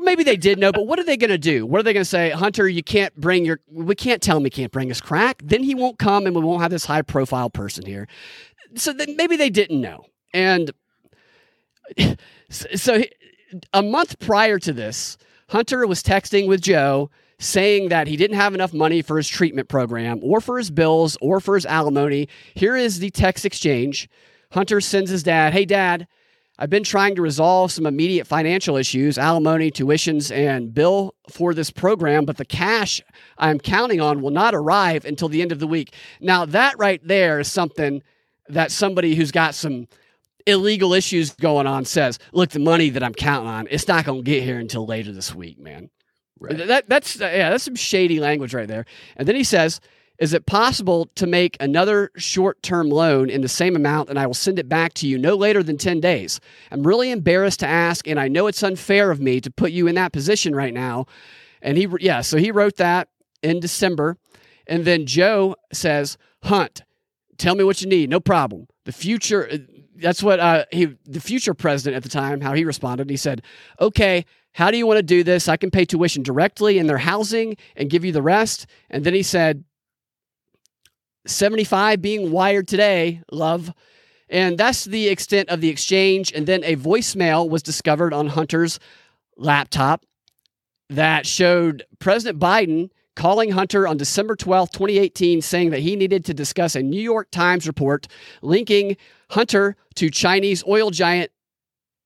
Maybe 0.02 0.24
they 0.24 0.36
did 0.36 0.60
know, 0.60 0.72
but 0.72 0.86
what 0.86 1.00
are 1.00 1.04
they 1.04 1.16
going 1.16 1.30
to 1.30 1.38
do? 1.38 1.66
What 1.66 1.80
are 1.80 1.84
they 1.84 1.94
going 1.94 2.02
to 2.02 2.10
say, 2.10 2.32
Hunter? 2.32 2.68
You 2.68 2.84
can't 2.84 3.16
bring 3.16 3.46
your. 3.46 3.60
We 3.72 3.96
can't 3.96 4.22
tell 4.22 4.38
him 4.38 4.44
he 4.44 4.50
can't 4.50 4.72
bring 4.72 4.90
his 4.90 5.00
crack. 5.00 5.42
Then 5.44 5.64
he 5.64 5.76
won't 5.76 5.98
come, 5.98 6.26
and 6.26 6.36
we 6.36 6.42
won't 6.42 6.62
have 6.62 6.72
this 6.72 6.86
high 6.86 7.02
profile 7.02 7.50
person 7.50 7.86
here. 7.86 8.08
So 8.76 8.92
then 8.92 9.16
maybe 9.16 9.38
they 9.38 9.50
didn't 9.50 9.80
know, 9.80 10.06
and 10.34 10.72
so 12.50 13.02
a 13.74 13.82
month 13.82 14.20
prior 14.20 14.60
to 14.60 14.74
this, 14.74 15.18
Hunter 15.50 15.86
was 15.88 16.04
texting 16.04 16.48
with 16.48 16.62
Joe 16.62 17.10
saying 17.40 17.90
that 17.90 18.08
he 18.08 18.16
didn't 18.16 18.38
have 18.38 18.54
enough 18.54 18.74
money 18.74 19.02
for 19.02 19.18
his 19.18 19.28
treatment 19.28 19.68
program 19.68 20.20
or 20.22 20.40
for 20.40 20.58
his 20.58 20.70
bills 20.70 21.18
or 21.22 21.40
for 21.40 21.56
his 21.56 21.66
alimony. 21.66 22.30
Here 22.54 22.76
is 22.76 23.00
the 23.00 23.10
text 23.10 23.46
exchange. 23.46 24.08
Hunter 24.52 24.80
sends 24.80 25.10
his 25.10 25.24
dad, 25.24 25.54
Hey, 25.54 25.66
dad, 25.66 26.08
I've 26.62 26.70
been 26.70 26.84
trying 26.84 27.16
to 27.16 27.24
resolve 27.24 27.72
some 27.72 27.88
immediate 27.88 28.28
financial 28.28 28.78
issues, 28.78 29.18
alimony, 29.18 29.72
tuitions, 29.72 30.32
and 30.32 30.72
bill 30.72 31.16
for 31.28 31.56
this 31.56 31.72
program, 31.72 32.24
but 32.24 32.38
the 32.38 32.46
cash 32.46 33.02
I'm 33.40 33.58
counting 33.60 34.00
on 34.00 34.22
will 34.22 34.30
not 34.30 34.54
arrive 34.54 35.04
until 35.04 35.28
the 35.28 35.42
end 35.42 35.52
of 35.52 35.58
the 35.58 35.66
week. 35.66 35.96
Now, 36.20 36.46
that 36.46 36.78
right 36.78 37.02
there 37.04 37.40
is 37.40 37.52
something 37.52 38.04
that 38.48 38.72
somebody 38.72 39.16
who's 39.16 39.32
got 39.32 39.56
some 39.56 39.88
illegal 40.46 40.94
issues 40.94 41.32
going 41.32 41.66
on 41.66 41.84
says, 41.84 42.20
look, 42.32 42.52
the 42.52 42.60
money 42.60 42.92
that 42.92 43.02
I'm 43.02 43.16
counting 43.16 43.50
on, 43.50 43.68
it's 43.72 43.88
not 43.88 44.06
going 44.06 44.24
to 44.24 44.32
get 44.32 44.44
here 44.44 44.60
until 44.60 44.86
later 44.86 45.12
this 45.12 45.34
week, 45.34 45.58
man. 45.58 45.90
Right. 46.40 46.56
That, 46.68 46.88
that's 46.88 47.20
yeah, 47.20 47.50
that's 47.50 47.64
some 47.64 47.76
shady 47.76 48.20
language 48.20 48.54
right 48.54 48.68
there. 48.68 48.86
And 49.18 49.28
then 49.28 49.36
he 49.36 49.44
says, 49.44 49.82
"Is 50.22 50.34
it 50.34 50.46
possible 50.46 51.10
to 51.16 51.26
make 51.26 51.58
another 51.60 52.12
short-term 52.16 52.90
loan 52.90 53.30
in 53.30 53.42
the 53.42 53.50
same 53.50 53.76
amount, 53.76 54.10
and 54.10 54.20
I 54.20 54.28
will 54.28 54.36
send 54.36 54.60
it 54.60 54.70
back 54.70 54.94
to 54.96 55.08
you 55.08 55.18
no 55.18 55.36
later 55.36 55.64
than 55.64 55.78
ten 55.78 56.00
days? 56.00 56.40
I'm 56.72 56.88
really 56.88 57.12
embarrassed 57.12 57.60
to 57.62 57.68
ask, 57.68 58.08
and 58.08 58.20
I 58.20 58.28
know 58.28 58.46
it's 58.46 58.62
unfair 58.62 59.10
of 59.10 59.20
me 59.20 59.42
to 59.42 59.50
put 59.50 59.72
you 59.72 59.88
in 59.88 59.96
that 59.96 60.14
position 60.14 60.56
right 60.56 60.74
now." 60.74 61.08
And 61.62 61.76
he, 61.76 61.88
yeah, 62.00 62.22
so 62.22 62.38
he 62.38 62.52
wrote 62.52 62.78
that 62.78 63.10
in 63.42 63.60
December, 63.60 64.18
and 64.68 64.86
then 64.86 65.08
Joe 65.08 65.56
says, 65.74 66.18
"Hunt, 66.44 66.84
tell 67.38 67.56
me 67.56 67.64
what 67.64 67.82
you 67.82 67.90
need, 67.90 68.10
no 68.10 68.20
problem. 68.20 68.68
The 68.86 68.94
future." 68.94 69.50
That's 69.96 70.24
what 70.24 70.40
uh, 70.40 70.66
he, 70.72 70.98
the 71.06 71.20
future 71.20 71.54
president 71.54 71.96
at 71.96 72.04
the 72.04 72.10
time, 72.10 72.42
how 72.42 72.54
he 72.54 72.64
responded. 72.64 73.10
He 73.10 73.18
said, 73.18 73.42
"Okay." 73.80 74.26
How 74.54 74.70
do 74.70 74.78
you 74.78 74.86
want 74.86 74.98
to 74.98 75.04
do 75.04 75.24
this? 75.24 75.48
I 75.48 75.56
can 75.56 75.72
pay 75.72 75.86
tuition 75.86 76.24
directly 76.24 76.78
in 76.78 76.86
their 76.86 76.98
housing 76.98 77.56
and 77.78 77.90
give 77.90 78.04
you 78.04 78.12
the 78.12 78.22
rest. 78.22 78.68
And 78.90 79.06
then 79.06 79.14
he 79.14 79.24
said, 79.24 79.64
75 81.26 82.02
being 82.02 82.32
wired 82.32 82.68
today, 82.68 83.22
love. 83.32 83.74
And 84.30 84.58
that's 84.58 84.86
the 84.86 85.10
extent 85.10 85.50
of 85.50 85.62
the 85.62 85.70
exchange. 85.70 86.32
And 86.34 86.48
then 86.48 86.64
a 86.64 86.76
voicemail 86.76 87.50
was 87.50 87.62
discovered 87.62 88.14
on 88.14 88.28
Hunter's 88.28 88.80
laptop 89.38 90.06
that 90.90 91.26
showed 91.26 91.84
President 92.00 92.40
Biden 92.40 92.90
calling 93.16 93.52
Hunter 93.52 93.88
on 93.88 93.98
December 93.98 94.36
12, 94.36 94.72
2018, 94.72 95.42
saying 95.42 95.70
that 95.72 95.82
he 95.82 95.96
needed 95.96 96.24
to 96.26 96.34
discuss 96.34 96.76
a 96.76 96.82
New 96.82 97.02
York 97.02 97.30
Times 97.32 97.68
report 97.68 98.08
linking 98.42 98.96
Hunter 99.30 99.76
to 99.96 100.10
Chinese 100.10 100.64
oil 100.68 100.92
giant 100.92 101.32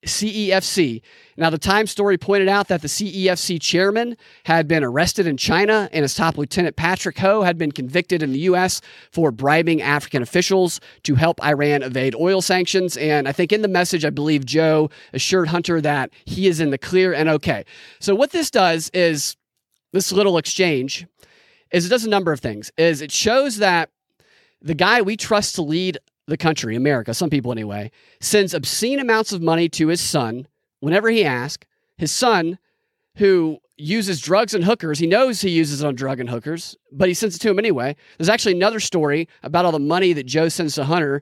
CEFC. 0.06 1.01
Now, 1.38 1.49
the 1.49 1.58
Times 1.58 1.91
story 1.91 2.18
pointed 2.18 2.47
out 2.47 2.70
that 2.70 2.82
the 2.82 2.88
CEFC 2.88 3.62
chairman 3.62 4.16
had 4.45 4.68
been 4.68 4.84
arrested 4.84 5.28
in 5.28 5.36
China 5.36 5.89
and 5.91 6.03
his 6.03 6.14
top 6.14 6.38
lieutenant, 6.38 6.76
Patrick 6.76 7.18
Ho, 7.20 7.41
had 7.41 7.58
been 7.58 7.72
convicted 7.72 8.24
in 8.24 8.32
the 8.32 8.39
U.S. 8.39 8.82
for 9.12 9.32
bribing 9.32 9.82
African 9.82 10.22
officials 10.22 10.80
to 11.03 11.16
help 11.16 11.43
Iran 11.43 11.84
evade 11.84 12.16
oil 12.16 12.41
sanctions. 12.41 12.95
And 12.97 13.28
I 13.28 13.32
think 13.32 13.51
in 13.51 13.62
the 13.62 13.68
message, 13.68 14.06
I 14.06 14.12
believe 14.12 14.45
Joe 14.45 14.89
assured 15.12 15.49
Hunter 15.49 15.82
that 15.82 16.12
he 16.24 16.47
is 16.47 16.60
in 16.60 16.70
the 16.70 16.78
clear 16.78 17.14
and 17.14 17.28
okay. 17.28 17.66
So, 17.99 18.16
what 18.16 18.32
this 18.32 18.49
does 18.49 18.89
is 18.93 19.36
this 19.91 20.12
little 20.12 20.38
exchange 20.38 21.06
is 21.72 21.86
it 21.86 21.89
does 21.89 22.06
a 22.06 22.10
number 22.10 22.32
of 22.32 22.39
things. 22.39 22.72
Is 22.78 23.01
it 23.01 23.12
shows 23.12 23.58
that 23.58 23.89
the 24.62 24.76
guy 24.76 25.01
we 25.01 25.18
trust 25.18 25.56
to 25.56 25.62
lead 25.62 25.97
the 26.28 26.38
country, 26.38 26.76
America, 26.76 27.14
some 27.14 27.30
people 27.30 27.52
anyway, 27.52 27.92
sends 28.20 28.54
obscene 28.54 29.00
amounts 29.00 29.32
of 29.32 29.42
money 29.42 29.70
to 29.70 29.88
his 29.88 30.02
son 30.02 30.48
whenever 30.80 31.10
he 31.10 31.24
asks. 31.24 31.66
His 31.98 32.12
son, 32.12 32.58
who 33.18 33.60
uses 33.78 34.22
drugs 34.22 34.54
and 34.54 34.64
hookers, 34.64 35.00
he 35.00 35.08
knows 35.08 35.42
he 35.42 35.50
uses 35.50 35.82
it 35.82 35.88
on 35.88 35.96
drug 35.96 36.20
and 36.20 36.30
hookers, 36.30 36.76
but 36.92 37.08
he 37.08 37.14
sends 37.14 37.36
it 37.36 37.40
to 37.40 37.50
him 37.50 37.60
anyway. 37.60 37.96
There's 38.18 38.30
actually 38.30 38.56
another 38.56 38.80
story 38.80 39.28
about 39.44 39.66
all 39.66 39.72
the 39.72 39.80
money 39.80 40.14
that 40.14 40.26
Joe 40.26 40.50
sends 40.50 40.76
to 40.76 40.86
Hunter 40.86 41.22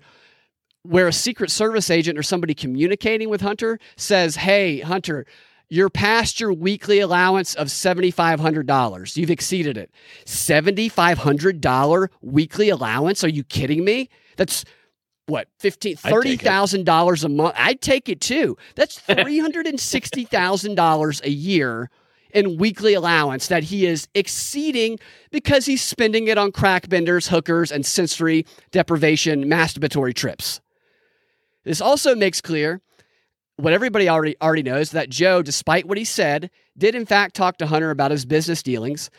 where 0.84 1.08
a 1.08 1.14
Secret 1.14 1.50
Service 1.50 1.90
agent 1.90 2.20
or 2.20 2.24
somebody 2.24 2.54
communicating 2.54 3.30
with 3.30 3.42
Hunter 3.42 3.80
says, 3.96 4.36
Hey, 4.36 4.80
Hunter, 4.82 5.26
you're 5.70 5.90
past 5.90 6.40
your 6.40 6.54
weekly 6.54 7.00
allowance 7.00 7.56
of 7.56 7.68
$7,500. 7.68 9.18
You've 9.18 9.32
exceeded 9.32 9.78
it. 9.78 9.92
$7,500 10.26 12.10
weekly 12.22 12.70
allowance? 12.70 13.24
Are 13.24 13.30
you 13.30 13.44
kidding 13.44 13.86
me? 13.86 14.10
That's 14.36 14.66
what 15.28 15.48
fifteen 15.58 15.96
thirty 15.96 16.38
thousand 16.38 16.86
dollars 16.86 17.24
a 17.24 17.30
month. 17.30 17.56
I'd 17.58 17.82
take 17.82 18.10
it 18.10 18.22
too. 18.22 18.58
That's 18.76 19.00
three 19.22 19.40
hundred 19.40 19.68
and 19.68 19.80
sixty 19.80 20.26
thousand 20.26 20.76
dollars 20.76 21.22
a 21.24 21.30
year 21.30 21.90
in 22.34 22.58
weekly 22.58 22.94
allowance 22.94 23.48
that 23.48 23.64
he 23.64 23.86
is 23.86 24.08
exceeding 24.16 25.00
because 25.32 25.66
he's 25.66 25.82
spending 25.82 26.28
it 26.28 26.38
on 26.38 26.52
crack 26.52 26.90
benders, 26.90 27.28
hookers, 27.28 27.72
and 27.72 27.86
sensory 27.86 28.46
deprivation 28.72 29.46
masturbatory 29.46 30.14
trips. 30.14 30.60
This 31.64 31.80
also 31.80 32.16
makes 32.16 32.42
clear 32.42 32.82
what 33.58 33.72
everybody 33.74 34.10
already 34.10 34.36
already 34.42 34.64
knows 34.64 34.92
that 34.92 35.10
Joe, 35.10 35.42
despite 35.42 35.88
what 35.88 35.98
he 35.98 36.04
said, 36.04 36.50
did 36.78 36.96
in 36.96 37.06
fact 37.06 37.36
talk 37.36 37.58
to 37.58 37.68
Hunter 37.68 37.92
about 37.92 38.12
his 38.12 38.26
business 38.26 38.64
dealings. 38.64 39.10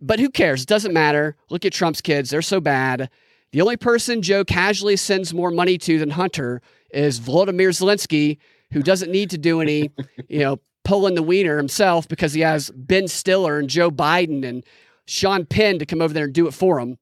But 0.00 0.20
who 0.20 0.30
cares? 0.30 0.62
It 0.62 0.68
doesn't 0.68 0.94
matter. 0.94 1.36
Look 1.50 1.64
at 1.66 1.72
Trump's 1.72 2.00
kids; 2.00 2.30
they're 2.30 2.40
so 2.40 2.60
bad. 2.60 3.10
The 3.52 3.60
only 3.60 3.76
person 3.76 4.22
Joe 4.22 4.44
casually 4.44 4.96
sends 4.96 5.34
more 5.34 5.50
money 5.50 5.76
to 5.78 5.98
than 5.98 6.10
Hunter 6.10 6.62
is 6.90 7.18
Volodymyr 7.18 7.70
Zelensky, 7.70 8.38
who 8.72 8.82
doesn't 8.82 9.10
need 9.10 9.30
to 9.30 9.38
do 9.38 9.60
any, 9.60 9.90
you 10.28 10.40
know, 10.40 10.60
pulling 10.84 11.14
the 11.14 11.22
wiener 11.22 11.56
himself 11.56 12.06
because 12.06 12.32
he 12.32 12.40
has 12.42 12.70
Ben 12.70 13.08
Stiller 13.08 13.58
and 13.58 13.68
Joe 13.68 13.90
Biden 13.90 14.44
and 14.44 14.64
Sean 15.06 15.46
Penn 15.46 15.78
to 15.78 15.86
come 15.86 16.00
over 16.00 16.14
there 16.14 16.24
and 16.24 16.32
do 16.32 16.46
it 16.46 16.54
for 16.54 16.78
him. 16.78 16.98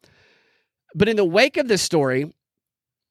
But 0.95 1.09
in 1.09 1.17
the 1.17 1.25
wake 1.25 1.59
of 1.59 1.69
this 1.69 1.83
story, 1.83 2.33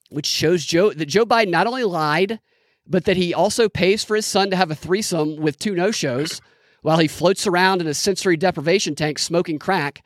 which 0.09 0.25
shows 0.25 0.65
Joe 0.65 0.91
that 0.91 1.05
Joe 1.05 1.25
Biden 1.25 1.49
not 1.49 1.67
only 1.67 1.83
lied, 1.83 2.39
but 2.87 3.05
that 3.05 3.17
he 3.17 3.33
also 3.33 3.69
pays 3.69 4.03
for 4.03 4.15
his 4.15 4.25
son 4.25 4.49
to 4.49 4.55
have 4.55 4.71
a 4.71 4.75
threesome 4.75 5.35
with 5.35 5.59
two 5.59 5.75
no-shows 5.75 6.41
while 6.81 6.97
he 6.97 7.07
floats 7.07 7.45
around 7.45 7.81
in 7.81 7.87
a 7.87 7.93
sensory 7.93 8.37
deprivation 8.37 8.95
tank 8.95 9.19
smoking 9.19 9.59
crack 9.59 10.03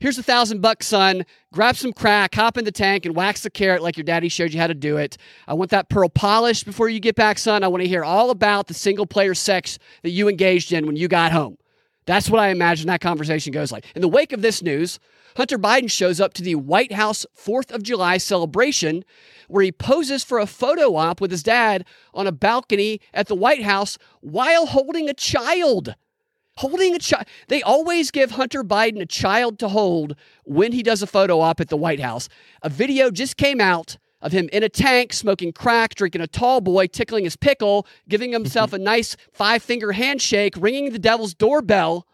Here's 0.00 0.16
a 0.16 0.22
thousand 0.22 0.62
bucks, 0.62 0.86
son. 0.86 1.26
Grab 1.52 1.76
some 1.76 1.92
crack, 1.92 2.34
hop 2.34 2.56
in 2.56 2.64
the 2.64 2.72
tank, 2.72 3.04
and 3.04 3.14
wax 3.14 3.42
the 3.42 3.50
carrot 3.50 3.82
like 3.82 3.98
your 3.98 4.04
daddy 4.04 4.30
showed 4.30 4.54
you 4.54 4.58
how 4.58 4.66
to 4.66 4.72
do 4.72 4.96
it. 4.96 5.18
I 5.46 5.52
want 5.52 5.70
that 5.72 5.90
pearl 5.90 6.08
polished 6.08 6.64
before 6.64 6.88
you 6.88 7.00
get 7.00 7.16
back, 7.16 7.36
son. 7.36 7.62
I 7.62 7.68
want 7.68 7.82
to 7.82 7.88
hear 7.88 8.02
all 8.02 8.30
about 8.30 8.66
the 8.66 8.72
single 8.72 9.04
player 9.04 9.34
sex 9.34 9.78
that 10.02 10.08
you 10.08 10.26
engaged 10.26 10.72
in 10.72 10.86
when 10.86 10.96
you 10.96 11.06
got 11.06 11.32
home. 11.32 11.58
That's 12.06 12.30
what 12.30 12.40
I 12.40 12.48
imagine 12.48 12.86
that 12.86 13.02
conversation 13.02 13.52
goes 13.52 13.70
like. 13.70 13.84
In 13.94 14.00
the 14.00 14.08
wake 14.08 14.32
of 14.32 14.40
this 14.40 14.62
news, 14.62 14.98
Hunter 15.36 15.58
Biden 15.58 15.90
shows 15.90 16.18
up 16.18 16.32
to 16.34 16.42
the 16.42 16.54
White 16.54 16.92
House 16.92 17.26
4th 17.36 17.70
of 17.70 17.82
July 17.82 18.16
celebration 18.16 19.04
where 19.48 19.62
he 19.62 19.70
poses 19.70 20.24
for 20.24 20.38
a 20.38 20.46
photo 20.46 20.96
op 20.96 21.20
with 21.20 21.30
his 21.30 21.42
dad 21.42 21.84
on 22.14 22.26
a 22.26 22.32
balcony 22.32 23.02
at 23.12 23.26
the 23.26 23.34
White 23.34 23.64
House 23.64 23.98
while 24.22 24.64
holding 24.64 25.10
a 25.10 25.14
child 25.14 25.94
holding 26.60 26.94
a 26.94 26.98
child. 26.98 27.24
They 27.48 27.62
always 27.62 28.10
give 28.10 28.32
Hunter 28.32 28.62
Biden 28.62 29.00
a 29.00 29.06
child 29.06 29.58
to 29.60 29.68
hold 29.68 30.14
when 30.44 30.72
he 30.72 30.82
does 30.82 31.02
a 31.02 31.06
photo 31.06 31.40
op 31.40 31.58
at 31.58 31.68
the 31.68 31.76
White 31.76 32.00
House. 32.00 32.28
A 32.62 32.68
video 32.68 33.10
just 33.10 33.36
came 33.38 33.60
out 33.60 33.96
of 34.20 34.32
him 34.32 34.50
in 34.52 34.62
a 34.62 34.68
tank, 34.68 35.14
smoking 35.14 35.52
crack, 35.52 35.94
drinking 35.94 36.20
a 36.20 36.26
tall 36.26 36.60
boy, 36.60 36.86
tickling 36.86 37.24
his 37.24 37.36
pickle, 37.36 37.86
giving 38.08 38.32
himself 38.32 38.72
a 38.74 38.78
nice 38.78 39.16
five 39.32 39.62
finger 39.62 39.92
handshake, 39.92 40.54
ringing 40.58 40.92
the 40.92 40.98
devil's 40.98 41.34
doorbell. 41.34 42.06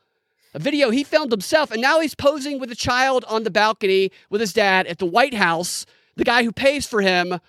A 0.55 0.61
video 0.61 0.91
he 0.91 1.03
filmed 1.03 1.33
himself, 1.33 1.73
and 1.73 1.83
now 1.83 2.01
he's 2.01 2.15
posing 2.15 2.61
with 2.61 2.71
a 2.71 2.77
child 2.77 3.25
on 3.29 3.43
the 3.43 3.51
balcony 3.51 4.11
with 4.31 4.41
his 4.41 4.53
dad 4.53 4.87
at 4.87 4.99
the 4.99 5.07
White 5.07 5.35
House, 5.35 5.85
the 6.15 6.25
guy 6.25 6.45
who 6.45 6.53
pays 6.53 6.87
for 6.87 7.03
him 7.03 7.41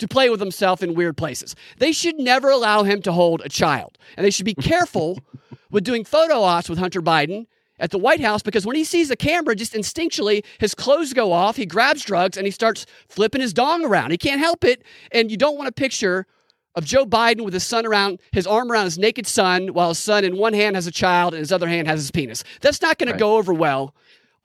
to 0.00 0.08
play 0.08 0.28
with 0.28 0.40
himself 0.40 0.82
in 0.82 0.94
weird 0.94 1.16
places. 1.16 1.54
They 1.78 1.92
should 1.92 2.18
never 2.18 2.50
allow 2.50 2.82
him 2.82 3.02
to 3.02 3.12
hold 3.12 3.42
a 3.44 3.48
child, 3.48 3.96
and 4.16 4.26
they 4.26 4.30
should 4.30 4.44
be 4.46 4.54
careful 4.54 5.20
with 5.70 5.84
doing 5.84 6.04
photo 6.04 6.40
ops 6.42 6.68
with 6.68 6.78
Hunter 6.78 7.02
Biden 7.02 7.46
at 7.78 7.90
the 7.90 7.98
White 7.98 8.20
House 8.20 8.42
because 8.42 8.66
when 8.66 8.76
he 8.76 8.84
sees 8.84 9.10
a 9.10 9.16
camera, 9.16 9.56
just 9.56 9.72
instinctually, 9.72 10.44
his 10.58 10.74
clothes 10.74 11.12
go 11.12 11.32
off, 11.32 11.56
he 11.56 11.66
grabs 11.66 12.04
drugs, 12.04 12.36
and 12.36 12.46
he 12.46 12.50
starts 12.50 12.86
flipping 13.08 13.40
his 13.40 13.52
dong 13.52 13.84
around. 13.84 14.10
He 14.10 14.18
can't 14.18 14.40
help 14.40 14.64
it. 14.64 14.82
And 15.12 15.30
you 15.30 15.36
don't 15.36 15.56
want 15.56 15.68
a 15.68 15.72
picture 15.72 16.26
of 16.74 16.84
Joe 16.84 17.04
Biden 17.04 17.44
with 17.44 17.54
his 17.54 17.64
son 17.64 17.84
around, 17.84 18.20
his 18.32 18.46
arm 18.46 18.70
around 18.70 18.84
his 18.84 18.98
naked 18.98 19.26
son, 19.26 19.68
while 19.68 19.88
his 19.88 19.98
son 19.98 20.24
in 20.24 20.36
one 20.36 20.52
hand 20.52 20.76
has 20.76 20.86
a 20.86 20.92
child 20.92 21.34
and 21.34 21.40
his 21.40 21.52
other 21.52 21.66
hand 21.66 21.88
has 21.88 22.00
his 22.00 22.10
penis. 22.10 22.44
That's 22.60 22.80
not 22.80 22.98
going 22.98 23.08
right. 23.08 23.14
to 23.14 23.18
go 23.18 23.36
over 23.38 23.52
well 23.52 23.94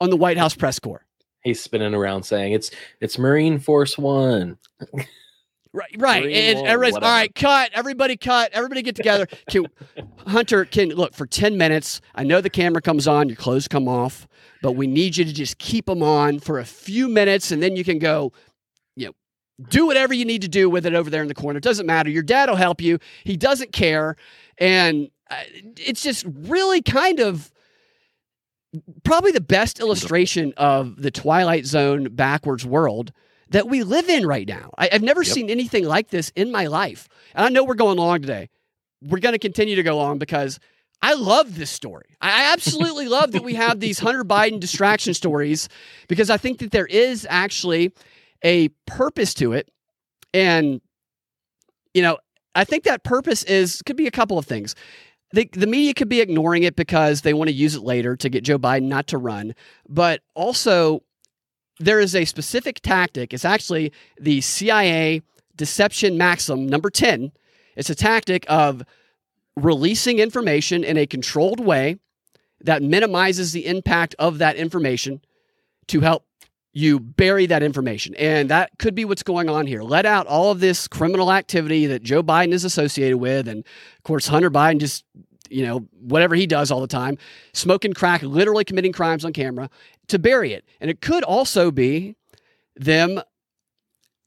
on 0.00 0.10
the 0.10 0.16
White 0.16 0.38
House 0.38 0.54
press 0.54 0.78
corps. 0.78 1.04
He's 1.42 1.62
spinning 1.62 1.94
around 1.94 2.24
saying 2.24 2.54
it's 2.54 2.72
it's 3.00 3.18
Marine 3.18 3.60
Force 3.60 3.96
One. 3.96 4.58
Right, 5.72 5.94
right. 5.98 6.24
and 6.24 6.66
everybody's 6.66 6.94
all 6.94 7.00
right. 7.02 7.34
Cut. 7.34 7.70
Everybody, 7.74 8.16
cut. 8.16 8.50
Everybody, 8.52 8.82
get 8.82 8.96
together. 8.96 9.26
can, 9.50 9.66
Hunter, 10.26 10.64
can 10.64 10.88
look 10.90 11.14
for 11.14 11.26
ten 11.26 11.58
minutes. 11.58 12.00
I 12.14 12.24
know 12.24 12.40
the 12.40 12.50
camera 12.50 12.80
comes 12.80 13.06
on, 13.06 13.28
your 13.28 13.36
clothes 13.36 13.68
come 13.68 13.88
off, 13.88 14.26
but 14.62 14.72
we 14.72 14.86
need 14.86 15.16
you 15.16 15.24
to 15.24 15.32
just 15.32 15.58
keep 15.58 15.86
them 15.86 16.02
on 16.02 16.38
for 16.40 16.58
a 16.58 16.64
few 16.64 17.08
minutes, 17.08 17.50
and 17.50 17.62
then 17.62 17.76
you 17.76 17.84
can 17.84 17.98
go. 17.98 18.32
You 18.96 19.08
know, 19.08 19.12
do 19.68 19.86
whatever 19.86 20.14
you 20.14 20.24
need 20.24 20.42
to 20.42 20.48
do 20.48 20.70
with 20.70 20.86
it 20.86 20.94
over 20.94 21.10
there 21.10 21.22
in 21.22 21.28
the 21.28 21.34
corner. 21.34 21.58
It 21.58 21.64
doesn't 21.64 21.86
matter. 21.86 22.08
Your 22.08 22.22
dad 22.22 22.48
will 22.48 22.56
help 22.56 22.80
you. 22.80 22.98
He 23.24 23.36
doesn't 23.36 23.72
care, 23.72 24.16
and 24.58 25.10
uh, 25.30 25.42
it's 25.76 26.02
just 26.02 26.24
really 26.26 26.80
kind 26.80 27.20
of 27.20 27.52
probably 29.04 29.32
the 29.32 29.40
best 29.40 29.80
illustration 29.80 30.52
of 30.56 31.00
the 31.00 31.10
Twilight 31.10 31.66
Zone 31.66 32.14
backwards 32.14 32.64
world 32.64 33.12
that 33.50 33.68
we 33.68 33.82
live 33.82 34.08
in 34.08 34.26
right 34.26 34.46
now. 34.46 34.70
I, 34.76 34.88
have 34.92 35.02
never 35.02 35.22
yep. 35.22 35.32
seen 35.32 35.50
anything 35.50 35.84
like 35.84 36.08
this 36.08 36.32
in 36.34 36.50
my 36.50 36.66
life. 36.66 37.08
And 37.34 37.44
I 37.44 37.48
know 37.48 37.64
we're 37.64 37.74
going 37.74 37.98
long 37.98 38.20
today. 38.20 38.48
We're 39.02 39.20
going 39.20 39.34
to 39.34 39.38
continue 39.38 39.76
to 39.76 39.82
go 39.82 39.96
long 39.96 40.18
because 40.18 40.58
I 41.02 41.14
love 41.14 41.56
this 41.56 41.70
story. 41.70 42.16
I 42.20 42.52
absolutely 42.52 43.08
love 43.08 43.32
that 43.32 43.44
we 43.44 43.54
have 43.54 43.80
these 43.80 43.98
Hunter 43.98 44.24
Biden 44.24 44.58
distraction 44.58 45.14
stories 45.14 45.68
because 46.08 46.30
I 46.30 46.36
think 46.36 46.58
that 46.58 46.72
there 46.72 46.86
is 46.86 47.26
actually 47.28 47.92
a 48.42 48.68
purpose 48.86 49.34
to 49.34 49.52
it. 49.52 49.70
And, 50.34 50.80
you 51.94 52.02
know, 52.02 52.18
I 52.54 52.64
think 52.64 52.84
that 52.84 53.04
purpose 53.04 53.42
is 53.44 53.82
could 53.82 53.96
be 53.96 54.06
a 54.06 54.10
couple 54.10 54.38
of 54.38 54.46
things. 54.46 54.74
The, 55.32 55.48
the 55.52 55.66
media 55.66 55.92
could 55.92 56.08
be 56.08 56.20
ignoring 56.20 56.62
it 56.62 56.76
because 56.76 57.22
they 57.22 57.34
want 57.34 57.48
to 57.48 57.54
use 57.54 57.74
it 57.74 57.82
later 57.82 58.16
to 58.16 58.28
get 58.28 58.44
Joe 58.44 58.58
Biden 58.58 58.84
not 58.84 59.08
to 59.08 59.18
run. 59.18 59.54
But 59.88 60.22
also, 60.34 61.02
there 61.78 62.00
is 62.00 62.14
a 62.14 62.24
specific 62.24 62.80
tactic. 62.80 63.34
It's 63.34 63.44
actually 63.44 63.92
the 64.18 64.40
CIA 64.40 65.22
deception 65.56 66.16
maxim 66.16 66.66
number 66.66 66.90
10. 66.90 67.32
It's 67.76 67.90
a 67.90 67.94
tactic 67.94 68.44
of 68.48 68.82
releasing 69.56 70.18
information 70.18 70.84
in 70.84 70.96
a 70.96 71.06
controlled 71.06 71.60
way 71.60 71.98
that 72.60 72.82
minimizes 72.82 73.52
the 73.52 73.66
impact 73.66 74.14
of 74.18 74.38
that 74.38 74.56
information 74.56 75.20
to 75.88 76.00
help 76.00 76.24
you 76.72 77.00
bury 77.00 77.46
that 77.46 77.62
information. 77.62 78.14
And 78.16 78.50
that 78.50 78.70
could 78.78 78.94
be 78.94 79.06
what's 79.06 79.22
going 79.22 79.48
on 79.48 79.66
here. 79.66 79.82
Let 79.82 80.04
out 80.04 80.26
all 80.26 80.50
of 80.50 80.60
this 80.60 80.86
criminal 80.86 81.32
activity 81.32 81.86
that 81.86 82.02
Joe 82.02 82.22
Biden 82.22 82.52
is 82.52 82.64
associated 82.64 83.16
with. 83.16 83.48
And 83.48 83.60
of 83.60 84.02
course, 84.02 84.26
Hunter 84.26 84.50
Biden 84.50 84.78
just, 84.78 85.04
you 85.50 85.64
know, 85.64 85.86
whatever 86.00 86.34
he 86.34 86.46
does 86.46 86.70
all 86.70 86.80
the 86.80 86.86
time, 86.86 87.18
smoking 87.52 87.92
crack, 87.92 88.22
literally 88.22 88.64
committing 88.64 88.92
crimes 88.92 89.24
on 89.24 89.32
camera 89.32 89.70
to 90.08 90.18
bury 90.18 90.52
it. 90.52 90.64
And 90.80 90.90
it 90.90 91.00
could 91.00 91.22
also 91.24 91.70
be 91.70 92.16
them 92.76 93.20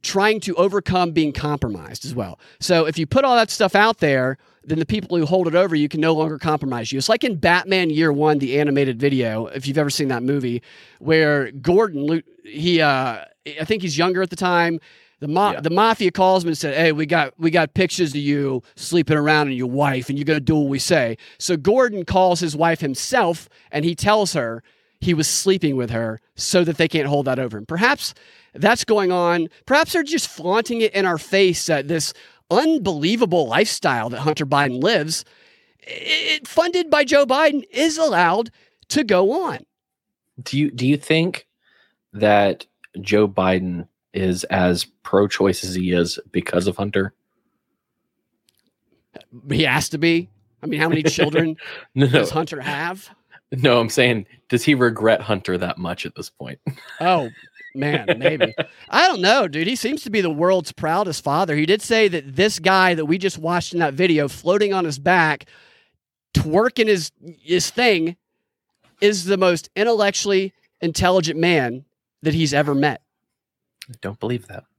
trying 0.02 0.40
to 0.40 0.56
overcome 0.56 1.12
being 1.12 1.34
compromised 1.34 2.06
as 2.06 2.16
well. 2.16 2.40
So 2.60 2.86
if 2.86 2.98
you 2.98 3.06
put 3.06 3.26
all 3.26 3.36
that 3.36 3.50
stuff 3.50 3.76
out 3.76 4.00
there, 4.00 4.38
then 4.64 4.80
the 4.80 4.86
people 4.86 5.18
who 5.18 5.26
hold 5.26 5.48
it 5.48 5.56
over 5.56 5.76
you 5.76 5.90
can 5.90 6.00
no 6.00 6.14
longer 6.14 6.38
compromise 6.38 6.92
you. 6.92 6.98
It's 6.98 7.10
like 7.10 7.24
in 7.24 7.36
Batman 7.36 7.90
Year 7.90 8.12
One, 8.12 8.40
the 8.40 8.60
animated 8.60 9.00
video, 9.00 9.48
if 9.48 9.68
you've 9.68 9.78
ever 9.78 9.90
seen 9.90 10.08
that 10.10 10.24
movie, 10.24 10.62
where 11.00 11.52
Gordon, 11.52 12.24
he, 12.44 12.82
uh, 12.82 13.26
I 13.60 13.66
think 13.66 13.82
he's 13.82 13.98
younger 13.98 14.22
at 14.22 14.30
the 14.30 14.36
time. 14.36 14.80
The 15.20 15.28
ma- 15.28 15.52
Yeah. 15.52 15.62
the 15.62 15.70
mafia 15.70 16.12
calls 16.12 16.44
him 16.44 16.50
and 16.50 16.58
said, 16.58 16.76
"Hey, 16.76 16.92
we 16.92 17.06
got 17.06 17.34
we 17.38 17.52
got 17.52 17.74
pictures 17.74 18.12
of 18.12 18.16
you 18.22 18.64
sleeping 18.76 19.18
around 19.18 19.48
and 19.48 19.58
your 19.58 19.68
wife, 19.70 20.10
and 20.10 20.18
you're 20.18 20.26
gonna 20.26 20.40
do 20.40 20.56
what 20.56 20.70
we 20.70 20.80
say." 20.80 21.18
So 21.40 21.58
Gordon 21.58 22.06
calls 22.06 22.40
his 22.40 22.56
wife 22.56 22.80
himself, 22.80 23.50
and 23.72 23.84
he 23.84 23.96
tells 23.96 24.34
her 24.34 24.64
he 25.02 25.14
was 25.14 25.28
sleeping 25.28 25.76
with 25.76 25.90
her 25.90 26.20
so 26.36 26.64
that 26.64 26.78
they 26.78 26.88
can't 26.88 27.08
hold 27.08 27.26
that 27.26 27.40
over 27.40 27.58
him. 27.58 27.66
Perhaps 27.66 28.14
that's 28.54 28.84
going 28.86 29.12
on. 29.12 29.48
Perhaps 29.66 29.94
they're 29.94 30.04
just 30.04 30.28
flaunting 30.28 30.82
it 30.82 30.94
in 30.94 31.06
our 31.06 31.18
face 31.18 31.66
that 31.68 31.88
this 31.88 32.14
unbelievable 32.52 33.48
lifestyle 33.48 34.10
that 34.10 34.20
Hunter 34.22 34.46
Biden 34.46 34.82
lives, 34.82 35.24
it, 35.82 36.48
funded 36.48 36.90
by 36.90 37.04
Joe 37.04 37.26
Biden, 37.26 37.64
is 37.72 37.98
allowed 37.98 38.50
to 38.90 39.04
go 39.04 39.32
on. 39.48 39.60
Do 40.42 40.58
you 40.58 40.72
do 40.72 40.88
you 40.88 40.98
think 40.98 41.46
that 42.14 42.66
Joe 43.02 43.28
Biden 43.28 43.88
is 44.14 44.44
as 44.46 44.86
pro-choice 45.04 45.64
as 45.64 45.76
he 45.76 45.92
is 45.92 46.20
because 46.32 46.68
of 46.68 46.78
Hunter? 46.78 47.14
He 49.50 49.64
has 49.64 49.90
to 49.90 49.98
be. 49.98 50.30
I 50.62 50.66
mean, 50.66 50.80
how 50.80 50.90
many 50.90 51.04
children 51.04 51.56
no, 51.96 52.08
does 52.08 52.30
Hunter 52.32 52.62
have? 52.62 53.10
no. 53.52 53.80
I'm 53.80 53.90
saying, 53.90 54.26
does 54.50 54.64
he 54.64 54.76
regret 54.76 55.22
Hunter 55.22 55.58
that 55.58 55.78
much 55.78 56.06
at 56.06 56.16
this 56.16 56.30
point? 56.30 56.60
Oh, 57.02 57.30
man, 57.76 58.18
maybe. 58.18 58.54
I 58.90 59.08
don't 59.08 59.22
know, 59.22 59.48
dude. 59.48 59.68
He 59.68 59.76
seems 59.78 60.04
to 60.04 60.10
be 60.10 60.20
the 60.22 60.30
world's 60.30 60.74
proudest 60.74 61.24
father. 61.24 61.56
He 61.56 61.66
did 61.66 61.82
say 61.82 62.08
that 62.10 62.36
this 62.36 62.60
guy 62.60 62.94
that 62.96 63.06
we 63.06 63.18
just 63.18 63.38
watched 63.38 63.74
in 63.74 63.80
that 63.80 63.94
video, 63.94 64.28
floating 64.28 64.74
on 64.74 64.84
his 64.84 65.00
back, 65.00 65.46
twerking 66.34 66.88
his 66.88 67.12
his 67.42 67.70
thing, 67.70 68.18
is 69.00 69.26
the 69.26 69.38
most 69.38 69.70
intellectually 69.76 70.54
intelligent 70.82 71.40
man 71.40 71.86
that 72.22 72.34
he's 72.34 72.54
ever 72.54 72.76
met. 72.76 73.02
I 73.88 73.94
don't 74.02 74.20
believe 74.20 74.48
that. 74.48 74.64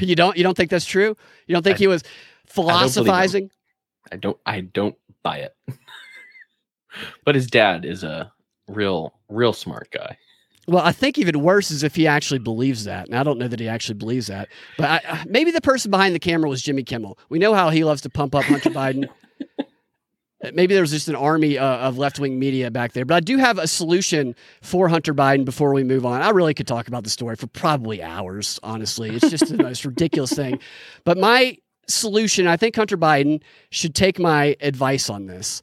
You 0.00 0.14
don't 0.14 0.36
you 0.36 0.42
don't 0.42 0.56
think 0.56 0.70
that's 0.70 0.84
true? 0.84 1.16
You 1.46 1.54
don't 1.54 1.62
think 1.62 1.76
I- 1.76 1.78
he 1.78 1.86
was 1.86 2.02
philosophizing? 2.46 3.50
I 4.12 4.16
don't. 4.16 4.36
I 4.44 4.60
don't 4.60 4.96
buy 5.22 5.38
it. 5.38 5.56
but 7.24 7.34
his 7.34 7.46
dad 7.46 7.84
is 7.84 8.04
a 8.04 8.30
real, 8.68 9.14
real 9.28 9.52
smart 9.52 9.90
guy. 9.90 10.16
Well, 10.66 10.84
I 10.84 10.92
think 10.92 11.16
even 11.16 11.40
worse 11.42 11.70
is 11.70 11.82
if 11.82 11.94
he 11.94 12.06
actually 12.06 12.40
believes 12.40 12.84
that. 12.84 13.06
And 13.08 13.16
I 13.16 13.22
don't 13.22 13.38
know 13.38 13.48
that 13.48 13.60
he 13.60 13.68
actually 13.68 13.94
believes 13.94 14.26
that. 14.26 14.48
But 14.76 15.02
I- 15.06 15.24
maybe 15.26 15.50
the 15.50 15.60
person 15.62 15.90
behind 15.90 16.14
the 16.14 16.18
camera 16.18 16.50
was 16.50 16.60
Jimmy 16.60 16.82
Kimmel. 16.82 17.18
We 17.30 17.38
know 17.38 17.54
how 17.54 17.70
he 17.70 17.84
loves 17.84 18.02
to 18.02 18.10
pump 18.10 18.34
up 18.34 18.44
Hunter 18.44 18.70
Biden. 18.82 19.08
Maybe 20.40 20.74
there 20.74 20.82
was 20.82 20.92
just 20.92 21.08
an 21.08 21.16
army 21.16 21.58
uh, 21.58 21.64
of 21.64 21.98
left 21.98 22.20
wing 22.20 22.38
media 22.38 22.70
back 22.70 22.92
there. 22.92 23.04
But 23.04 23.14
I 23.16 23.20
do 23.20 23.38
have 23.38 23.58
a 23.58 23.66
solution 23.66 24.36
for 24.62 24.88
Hunter 24.88 25.12
Biden 25.12 25.44
before 25.44 25.72
we 25.72 25.82
move 25.82 26.06
on. 26.06 26.22
I 26.22 26.30
really 26.30 26.54
could 26.54 26.68
talk 26.68 26.86
about 26.86 27.02
the 27.02 27.10
story 27.10 27.34
for 27.34 27.48
probably 27.48 28.02
hours, 28.02 28.60
honestly. 28.62 29.10
It's 29.10 29.30
just 29.30 29.48
the 29.48 29.60
most 29.62 29.84
ridiculous 29.84 30.32
thing. 30.32 30.60
But 31.04 31.16
my 31.18 31.56
solution, 31.88 32.46
I 32.46 32.56
think 32.56 32.76
Hunter 32.76 32.98
Biden 32.98 33.40
should 33.70 33.94
take 33.94 34.18
my 34.18 34.56
advice 34.60 35.08
on 35.08 35.26
this. 35.26 35.62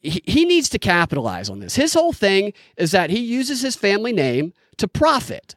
He, 0.00 0.22
he 0.24 0.44
needs 0.44 0.68
to 0.70 0.78
capitalize 0.78 1.50
on 1.50 1.58
this. 1.58 1.74
His 1.74 1.94
whole 1.94 2.12
thing 2.12 2.52
is 2.76 2.92
that 2.92 3.10
he 3.10 3.18
uses 3.18 3.60
his 3.60 3.74
family 3.74 4.12
name 4.12 4.52
to 4.76 4.86
profit. 4.88 5.56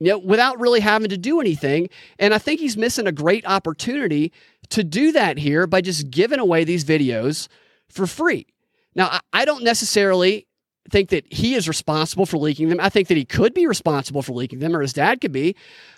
You 0.00 0.08
know, 0.08 0.18
without 0.18 0.60
really 0.60 0.80
having 0.80 1.08
to 1.10 1.16
do 1.16 1.40
anything. 1.40 1.88
And 2.18 2.34
I 2.34 2.38
think 2.38 2.60
he's 2.60 2.76
missing 2.76 3.06
a 3.06 3.12
great 3.12 3.46
opportunity 3.46 4.32
to 4.70 4.82
do 4.82 5.12
that 5.12 5.38
here 5.38 5.66
by 5.66 5.80
just 5.80 6.10
giving 6.10 6.38
away 6.38 6.64
these 6.64 6.84
videos 6.84 7.48
for 7.88 8.06
free. 8.06 8.46
Now, 8.94 9.20
I, 9.32 9.44
don't 9.44 9.62
necessarily 9.62 10.46
think 10.90 11.10
that 11.10 11.30
he 11.30 11.54
is 11.54 11.68
responsible 11.68 12.24
for 12.24 12.38
leaking 12.38 12.68
them. 12.68 12.80
I 12.80 12.88
think 12.88 13.08
that 13.08 13.16
he 13.16 13.24
could 13.24 13.52
be 13.52 13.66
responsible 13.66 14.22
for 14.22 14.32
leaking 14.32 14.60
them, 14.60 14.74
or 14.74 14.80
his 14.80 14.92
dad 14.92 15.20
could 15.20 15.32
be. 15.32 15.54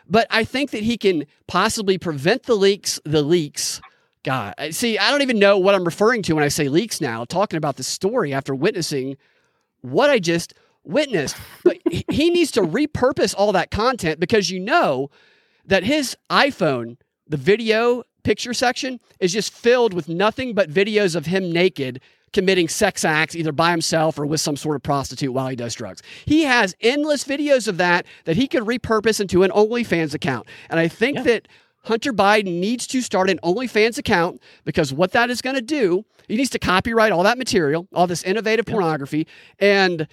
But 0.09 0.27
I 0.31 0.45
think 0.45 0.71
that 0.73 0.83
he 0.83 0.97
can 0.97 1.25
possibly 1.47 1.99
prevent 1.99 2.45
the 2.45 2.57
leaks, 2.57 3.01
the 3.05 3.23
leaks. 3.23 3.81
God, 4.25 4.55
see, 4.71 4.99
I 4.99 5.11
don't 5.11 5.23
even 5.23 5.39
know 5.39 5.59
what 5.59 5.75
I'm 5.75 5.85
referring 5.85 6.23
to 6.23 6.35
when 6.35 6.45
I 6.45 6.49
say 6.49 6.69
leaks 6.69 7.01
now, 7.01 7.25
talking 7.25 7.57
about 7.57 7.77
the 7.77 7.85
story 7.85 8.33
after 8.33 8.55
witnessing 8.55 9.17
what 9.81 10.11
I 10.11 10.19
just 10.19 10.55
witnessed. 10.83 11.37
But 11.63 11.79
he 11.87 12.31
needs 12.31 12.51
to 12.53 12.63
repurpose 12.63 13.35
all 13.37 13.53
that 13.53 13.71
content 13.71 14.19
because 14.19 14.51
you 14.51 14.59
know 14.59 15.11
that 15.67 15.85
his 15.85 16.17
iPhone, 16.31 16.97
the 17.29 17.37
video 17.37 18.03
picture 18.23 18.55
section, 18.55 19.01
is 19.21 19.33
just 19.33 19.53
filled 19.53 19.93
with 19.95 20.09
nothing 20.09 20.55
but 20.55 20.71
videos 20.71 21.15
of 21.17 21.27
him 21.27 21.53
naked 21.53 22.01
committing 22.33 22.69
sex 22.69 23.05
acts 23.05 23.35
either 23.35 23.53
by 23.53 23.71
himself 23.71 24.19
or 24.19 24.27
with 24.27 24.41
some 24.41 24.57
sort 24.57 24.77
of 24.77 24.83
prostitute 24.83 25.33
while 25.33 25.49
he 25.49 25.57
does 25.57 25.75
drugs. 25.75 26.03
He 26.27 26.43
has 26.43 26.77
endless 26.83 27.25
videos 27.25 27.67
of 27.69 27.79
that 27.79 28.05
that 28.27 28.37
he 28.37 28.47
could 28.47 28.65
repurpose 28.65 29.19
into 29.21 29.43
an 29.45 29.51
OnlyFans 29.51 30.13
account. 30.15 30.47
And 30.69 30.79
I 30.79 30.89
think 30.89 31.17
Yeah. 31.19 31.23
that 31.23 31.49
Hunter 31.85 32.13
Biden 32.13 32.61
needs 32.61 32.87
to 32.89 33.01
start 33.01 33.31
an 33.31 33.39
OnlyFans 33.43 33.97
account 33.97 34.43
because 34.67 34.93
what 34.93 35.13
that 35.13 35.31
is 35.31 35.41
going 35.41 35.57
to 35.57 35.63
do, 35.63 36.05
he 36.29 36.37
needs 36.37 36.51
to 36.51 36.59
copyright 36.59 37.13
all 37.13 37.23
that 37.23 37.39
material, 37.39 37.89
all 37.95 38.07
this 38.07 38.23
innovative 38.25 38.67
pornography, 38.67 39.27
and 39.59 40.07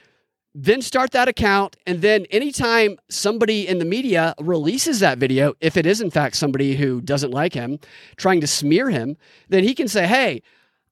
then 0.58 0.82
start 0.82 1.12
that 1.12 1.28
account. 1.28 1.76
And 1.86 2.02
then 2.02 2.26
anytime 2.32 2.98
somebody 3.10 3.68
in 3.68 3.78
the 3.78 3.86
media 3.86 4.34
releases 4.40 5.02
that 5.02 5.18
video, 5.18 5.54
if 5.60 5.76
it 5.76 5.86
is 5.86 6.00
in 6.00 6.10
fact 6.10 6.38
somebody 6.38 6.78
who 6.78 7.02
doesn't 7.02 7.32
like 7.32 7.54
him, 7.54 7.78
trying 8.16 8.40
to 8.40 8.48
smear 8.48 8.90
him, 8.90 9.18
then 9.50 9.66
he 9.66 9.76
can 9.76 9.90
say, 9.90 10.08
hey, 10.08 10.42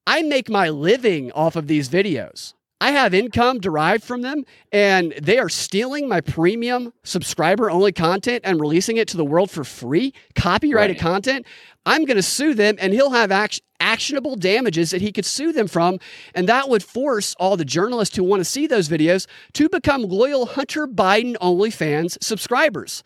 I 0.06 0.22
make 0.22 0.50
my 0.50 0.68
living 0.68 1.32
off 1.32 1.56
of 1.56 1.68
these 1.68 1.88
videos. 1.88 2.54
I 2.84 2.92
have 2.92 3.14
income 3.14 3.62
derived 3.62 4.04
from 4.04 4.24
them, 4.24 4.44
and 4.74 5.14
they 5.14 5.38
are 5.38 5.48
stealing 5.48 6.10
my 6.10 6.20
premium 6.20 6.92
subscriber 7.06 7.72
only 7.72 7.94
content 7.94 8.42
and 8.44 8.60
releasing 8.60 8.98
it 8.98 9.08
to 9.08 9.16
the 9.16 9.24
world 9.24 9.50
for 9.50 9.64
free, 9.64 10.14
copyrighted 10.36 10.98
Right. 10.98 11.02
content. 11.02 11.46
I'm 11.86 12.04
going 12.04 12.18
to 12.18 12.22
sue 12.22 12.54
them, 12.54 12.76
and 12.80 12.92
he'll 12.92 13.12
have 13.12 13.32
act- 13.32 13.62
actionable 13.80 14.36
damages 14.36 14.92
that 14.92 15.02
he 15.02 15.14
could 15.14 15.26
sue 15.26 15.54
them 15.54 15.70
from. 15.70 15.98
And 16.36 16.46
that 16.50 16.68
would 16.68 16.84
force 16.84 17.34
all 17.40 17.56
the 17.56 17.64
journalists 17.64 18.18
who 18.18 18.24
want 18.26 18.42
to 18.42 18.46
see 18.46 18.68
those 18.68 18.90
videos 18.90 19.28
to 19.54 19.70
become 19.70 20.02
loyal 20.02 20.46
Hunter 20.46 20.86
Biden 20.86 21.38
OnlyFans 21.38 22.22
subscribers. 22.22 23.02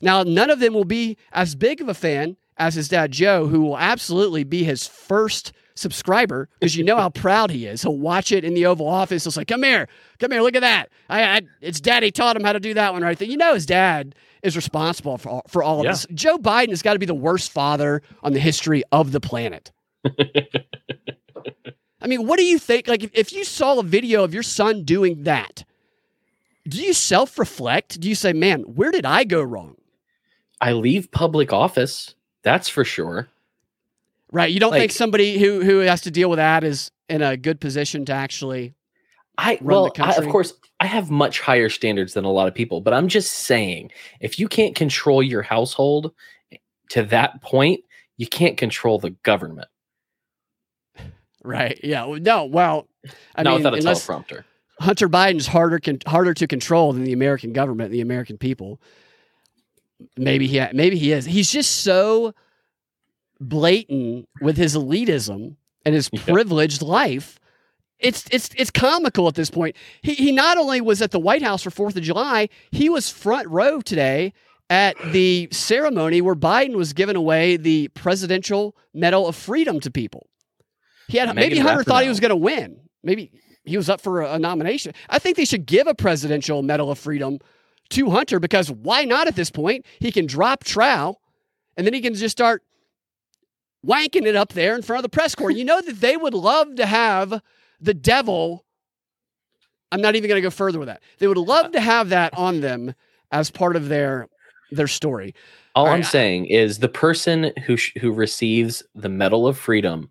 Now, 0.00 0.22
none 0.22 0.48
of 0.48 0.58
them 0.58 0.72
will 0.72 0.84
be 0.86 1.18
as 1.32 1.54
big 1.54 1.82
of 1.82 1.88
a 1.90 1.94
fan 1.94 2.38
as 2.56 2.76
his 2.76 2.88
dad 2.88 3.12
Joe, 3.12 3.48
who 3.48 3.60
will 3.60 3.76
absolutely 3.76 4.44
be 4.44 4.64
his 4.64 4.86
first 4.86 5.52
subscriber 5.78 6.48
because 6.58 6.76
you 6.76 6.84
know 6.84 6.96
how 6.96 7.08
proud 7.24 7.50
he 7.50 7.66
is. 7.66 7.82
He'll 7.82 7.96
watch 7.96 8.32
it 8.32 8.44
in 8.44 8.54
the 8.54 8.66
Oval 8.66 8.88
Office. 8.88 9.24
He'll 9.24 9.32
say, 9.32 9.44
"Come 9.44 9.62
here, 9.62 9.88
come 10.18 10.30
here, 10.32 10.42
look 10.42 10.54
at 10.56 10.60
that! 10.62 10.90
I, 11.08 11.22
I 11.22 11.40
it's 11.60 11.80
Daddy 11.80 12.10
taught 12.10 12.36
him 12.36 12.44
how 12.44 12.52
to 12.52 12.60
do 12.60 12.74
that 12.74 12.92
one 12.92 13.02
right 13.02 13.18
there." 13.18 13.28
You 13.28 13.36
know, 13.36 13.54
his 13.54 13.66
dad 13.66 14.14
is 14.42 14.54
responsible 14.56 15.18
for 15.18 15.28
all, 15.28 15.42
for 15.48 15.62
all 15.62 15.80
of 15.80 15.84
Yeah. 15.84 15.92
this. 15.92 16.06
Joe 16.14 16.38
Biden 16.38 16.70
has 16.70 16.82
got 16.82 16.92
to 16.92 16.98
be 16.98 17.06
the 17.06 17.14
worst 17.14 17.50
father 17.50 18.02
on 18.22 18.32
the 18.34 18.40
history 18.40 18.82
of 18.92 19.12
the 19.12 19.20
planet. 19.20 19.72
I 22.00 22.06
mean, 22.06 22.26
what 22.26 22.38
do 22.38 22.44
you 22.44 22.58
think? 22.58 22.86
Like, 22.86 23.02
if, 23.02 23.10
if 23.12 23.32
you 23.32 23.44
saw 23.44 23.78
a 23.78 23.82
video 23.82 24.22
of 24.22 24.32
your 24.32 24.44
son 24.44 24.84
doing 24.84 25.24
that, 25.24 25.64
do 26.68 26.80
you 26.80 26.92
self 26.92 27.38
reflect? 27.38 27.98
Do 28.00 28.08
you 28.08 28.14
say, 28.14 28.32
man, 28.32 28.60
where 28.62 28.90
did 28.92 29.04
I 29.04 29.24
go 29.24 29.42
wrong? 29.42 29.76
I 30.60 30.72
leave 30.72 31.10
public 31.10 31.52
office. 31.52 32.14
That's 32.42 32.68
for 32.68 32.84
sure. 32.84 33.28
Right. 34.30 34.52
You 34.52 34.60
don't 34.60 34.72
think 34.72 34.92
somebody 34.92 35.38
who, 35.38 35.62
who 35.62 35.78
has 35.80 36.02
to 36.02 36.10
deal 36.10 36.28
with 36.28 36.38
that 36.38 36.64
is 36.64 36.90
in 37.08 37.22
a 37.22 37.36
good 37.36 37.60
position 37.60 38.04
to 38.06 38.12
actually. 38.12 38.74
I 39.38 39.58
Run 39.60 39.60
the 39.60 39.72
well, 39.72 39.92
I, 39.98 40.14
of 40.14 40.28
course, 40.28 40.52
I 40.80 40.86
have 40.86 41.10
much 41.10 41.40
higher 41.40 41.68
standards 41.68 42.14
than 42.14 42.24
a 42.24 42.30
lot 42.30 42.48
of 42.48 42.54
people, 42.54 42.80
but 42.80 42.92
I'm 42.92 43.08
just 43.08 43.32
saying, 43.32 43.92
if 44.20 44.38
you 44.38 44.48
can't 44.48 44.74
control 44.74 45.22
your 45.22 45.42
household 45.42 46.12
eh, 46.52 46.56
to 46.90 47.04
that 47.04 47.40
point, 47.40 47.84
you 48.16 48.26
can't 48.26 48.56
control 48.56 48.98
the 48.98 49.10
government. 49.10 49.68
Right. 51.44 51.78
Yeah. 51.82 52.16
No. 52.20 52.44
Well, 52.44 52.88
I 53.36 53.44
Not 53.44 53.62
mean, 53.62 53.72
without 53.72 53.74
a 53.74 53.82
teleprompter. 53.82 54.44
Hunter 54.80 55.08
Biden's 55.08 55.46
harder 55.46 55.78
con- 55.78 56.00
harder 56.06 56.34
to 56.34 56.46
control 56.46 56.92
than 56.92 57.04
the 57.04 57.12
American 57.12 57.52
government, 57.52 57.90
the 57.90 58.00
American 58.00 58.38
people. 58.38 58.80
Maybe 60.16 60.46
he 60.46 60.64
maybe 60.72 60.98
he 60.98 61.12
is. 61.12 61.24
He's 61.24 61.50
just 61.50 61.82
so 61.82 62.34
blatant 63.40 64.28
with 64.40 64.56
his 64.56 64.74
elitism 64.76 65.56
and 65.84 65.94
his 65.94 66.10
Yeah. 66.12 66.22
privileged 66.24 66.82
life. 66.82 67.38
It's 67.98 68.24
it's 68.30 68.50
it's 68.56 68.70
comical 68.70 69.26
at 69.26 69.34
this 69.34 69.50
point. 69.50 69.74
He 70.02 70.14
he 70.14 70.32
not 70.32 70.56
only 70.56 70.80
was 70.80 71.02
at 71.02 71.10
the 71.10 71.18
White 71.18 71.42
House 71.42 71.62
for 71.62 71.70
Fourth 71.70 71.96
of 71.96 72.02
July, 72.02 72.48
he 72.70 72.88
was 72.88 73.10
front 73.10 73.48
row 73.48 73.80
today 73.80 74.32
at 74.70 74.96
the 75.12 75.48
ceremony 75.50 76.20
where 76.20 76.36
Biden 76.36 76.74
was 76.76 76.92
giving 76.92 77.16
away 77.16 77.56
the 77.56 77.88
Presidential 77.88 78.76
Medal 78.94 79.26
of 79.26 79.34
Freedom 79.34 79.80
to 79.80 79.90
people. 79.90 80.28
He 81.08 81.16
had 81.18 81.34
maybe 81.34 81.58
Hunter 81.58 81.82
thought 81.82 82.02
he 82.02 82.08
was 82.08 82.20
going 82.20 82.28
to 82.30 82.36
win. 82.36 82.80
Maybe 83.02 83.32
he 83.64 83.76
was 83.76 83.88
up 83.88 84.00
for 84.00 84.20
a, 84.20 84.34
a 84.34 84.38
nomination. 84.38 84.92
I 85.08 85.18
think 85.18 85.36
they 85.36 85.44
should 85.46 85.66
give 85.66 85.86
a 85.86 85.94
Presidential 85.94 86.62
Medal 86.62 86.90
of 86.90 86.98
Freedom 86.98 87.38
to 87.90 88.10
Hunter 88.10 88.38
because 88.38 88.70
why 88.70 89.04
not 89.04 89.26
at 89.26 89.34
this 89.34 89.50
point? 89.50 89.86
He 90.00 90.12
can 90.12 90.26
drop 90.26 90.62
trow 90.64 91.16
and 91.76 91.86
then 91.86 91.94
he 91.94 92.00
can 92.02 92.14
just 92.14 92.32
start 92.36 92.62
wanking 93.88 94.26
it 94.26 94.36
up 94.36 94.52
there 94.52 94.74
in 94.74 94.82
front 94.82 94.98
of 94.98 95.02
the 95.10 95.14
press 95.16 95.34
corps. 95.34 95.50
You 95.50 95.64
know 95.64 95.80
that 95.80 96.00
they 96.00 96.16
would 96.16 96.34
love 96.34 96.74
to 96.76 96.86
have 96.86 97.40
the 97.80 97.94
devil. 97.94 98.64
I'm 99.90 100.00
not 100.02 100.16
even 100.16 100.28
going 100.28 100.36
to 100.38 100.46
go 100.46 100.50
further 100.50 100.78
with 100.78 100.88
that. 100.88 101.02
They 101.18 101.26
would 101.28 101.38
love 101.38 101.72
to 101.72 101.80
have 101.80 102.10
that 102.10 102.36
on 102.36 102.60
them 102.60 102.94
as 103.32 103.50
part 103.50 103.76
of 103.76 103.88
their 103.88 104.28
their 104.70 104.88
story. 104.88 105.34
All, 105.74 105.86
All 105.86 105.92
I'm 105.92 106.00
I- 106.00 106.02
saying 106.02 106.46
is 106.46 106.78
the 106.80 106.88
person 106.88 107.52
who 107.64 107.76
sh- 107.76 107.92
who 108.00 108.12
receives 108.12 108.82
the 108.94 109.08
Medal 109.08 109.46
of 109.46 109.56
Freedom, 109.56 110.10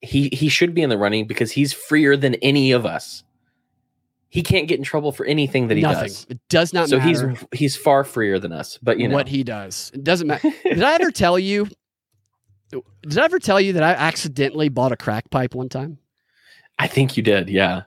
he 0.00 0.28
he 0.32 0.48
should 0.48 0.74
be 0.74 0.82
in 0.82 0.90
the 0.90 0.98
running 0.98 1.26
because 1.26 1.50
he's 1.50 1.72
freer 1.72 2.16
than 2.16 2.34
any 2.36 2.70
of 2.70 2.86
us. 2.86 3.24
He 4.30 4.42
can't 4.42 4.68
get 4.68 4.78
in 4.78 4.84
trouble 4.84 5.10
for 5.10 5.24
anything 5.24 5.68
that 5.68 5.76
he 5.76 5.82
Nothing. 5.82 6.08
does. 6.08 6.26
It 6.28 6.38
does 6.50 6.72
not 6.74 6.90
matter. 6.90 7.02
So 7.02 7.24
matter 7.28 7.28
he's 7.50 7.58
he's 7.60 7.76
far 7.76 8.04
freer 8.04 8.38
than 8.38 8.52
us. 8.52 8.78
But 8.82 8.98
you 9.00 9.08
know, 9.08 9.14
what 9.14 9.26
he 9.26 9.42
does. 9.42 9.90
It 9.94 10.04
doesn't 10.04 10.26
matter. 10.28 10.50
Did 10.64 10.82
I 10.82 10.94
ever 10.96 11.10
tell 11.10 11.38
you? 11.38 11.66
Did 12.70 13.18
I 13.18 13.24
ever 13.24 13.38
tell 13.38 13.60
you 13.60 13.74
that 13.74 13.82
I 13.82 13.92
accidentally 13.92 14.68
bought 14.68 14.92
a 14.92 14.96
crack 14.96 15.30
pipe 15.30 15.54
one 15.54 15.68
time? 15.68 15.98
I 16.78 16.86
think 16.86 17.16
you 17.16 17.22
did. 17.22 17.48
Yeah. 17.48 17.82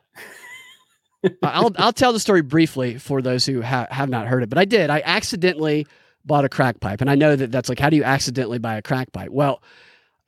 I'll 1.43 1.71
I'll 1.77 1.93
tell 1.93 2.13
the 2.13 2.19
story 2.19 2.41
briefly 2.41 2.97
for 2.97 3.21
those 3.21 3.45
who 3.45 3.61
ha- 3.61 3.87
have 3.89 4.09
not 4.09 4.27
heard 4.27 4.43
it, 4.43 4.49
but 4.49 4.57
I 4.57 4.65
did. 4.65 4.89
I 4.89 5.01
accidentally 5.05 5.87
bought 6.25 6.45
a 6.45 6.49
crack 6.49 6.79
pipe, 6.79 7.01
and 7.01 7.09
I 7.09 7.15
know 7.15 7.35
that 7.35 7.51
that's 7.51 7.69
like, 7.69 7.79
how 7.79 7.89
do 7.89 7.95
you 7.95 8.03
accidentally 8.03 8.59
buy 8.59 8.75
a 8.75 8.81
crack 8.81 9.11
pipe? 9.11 9.29
Well, 9.29 9.61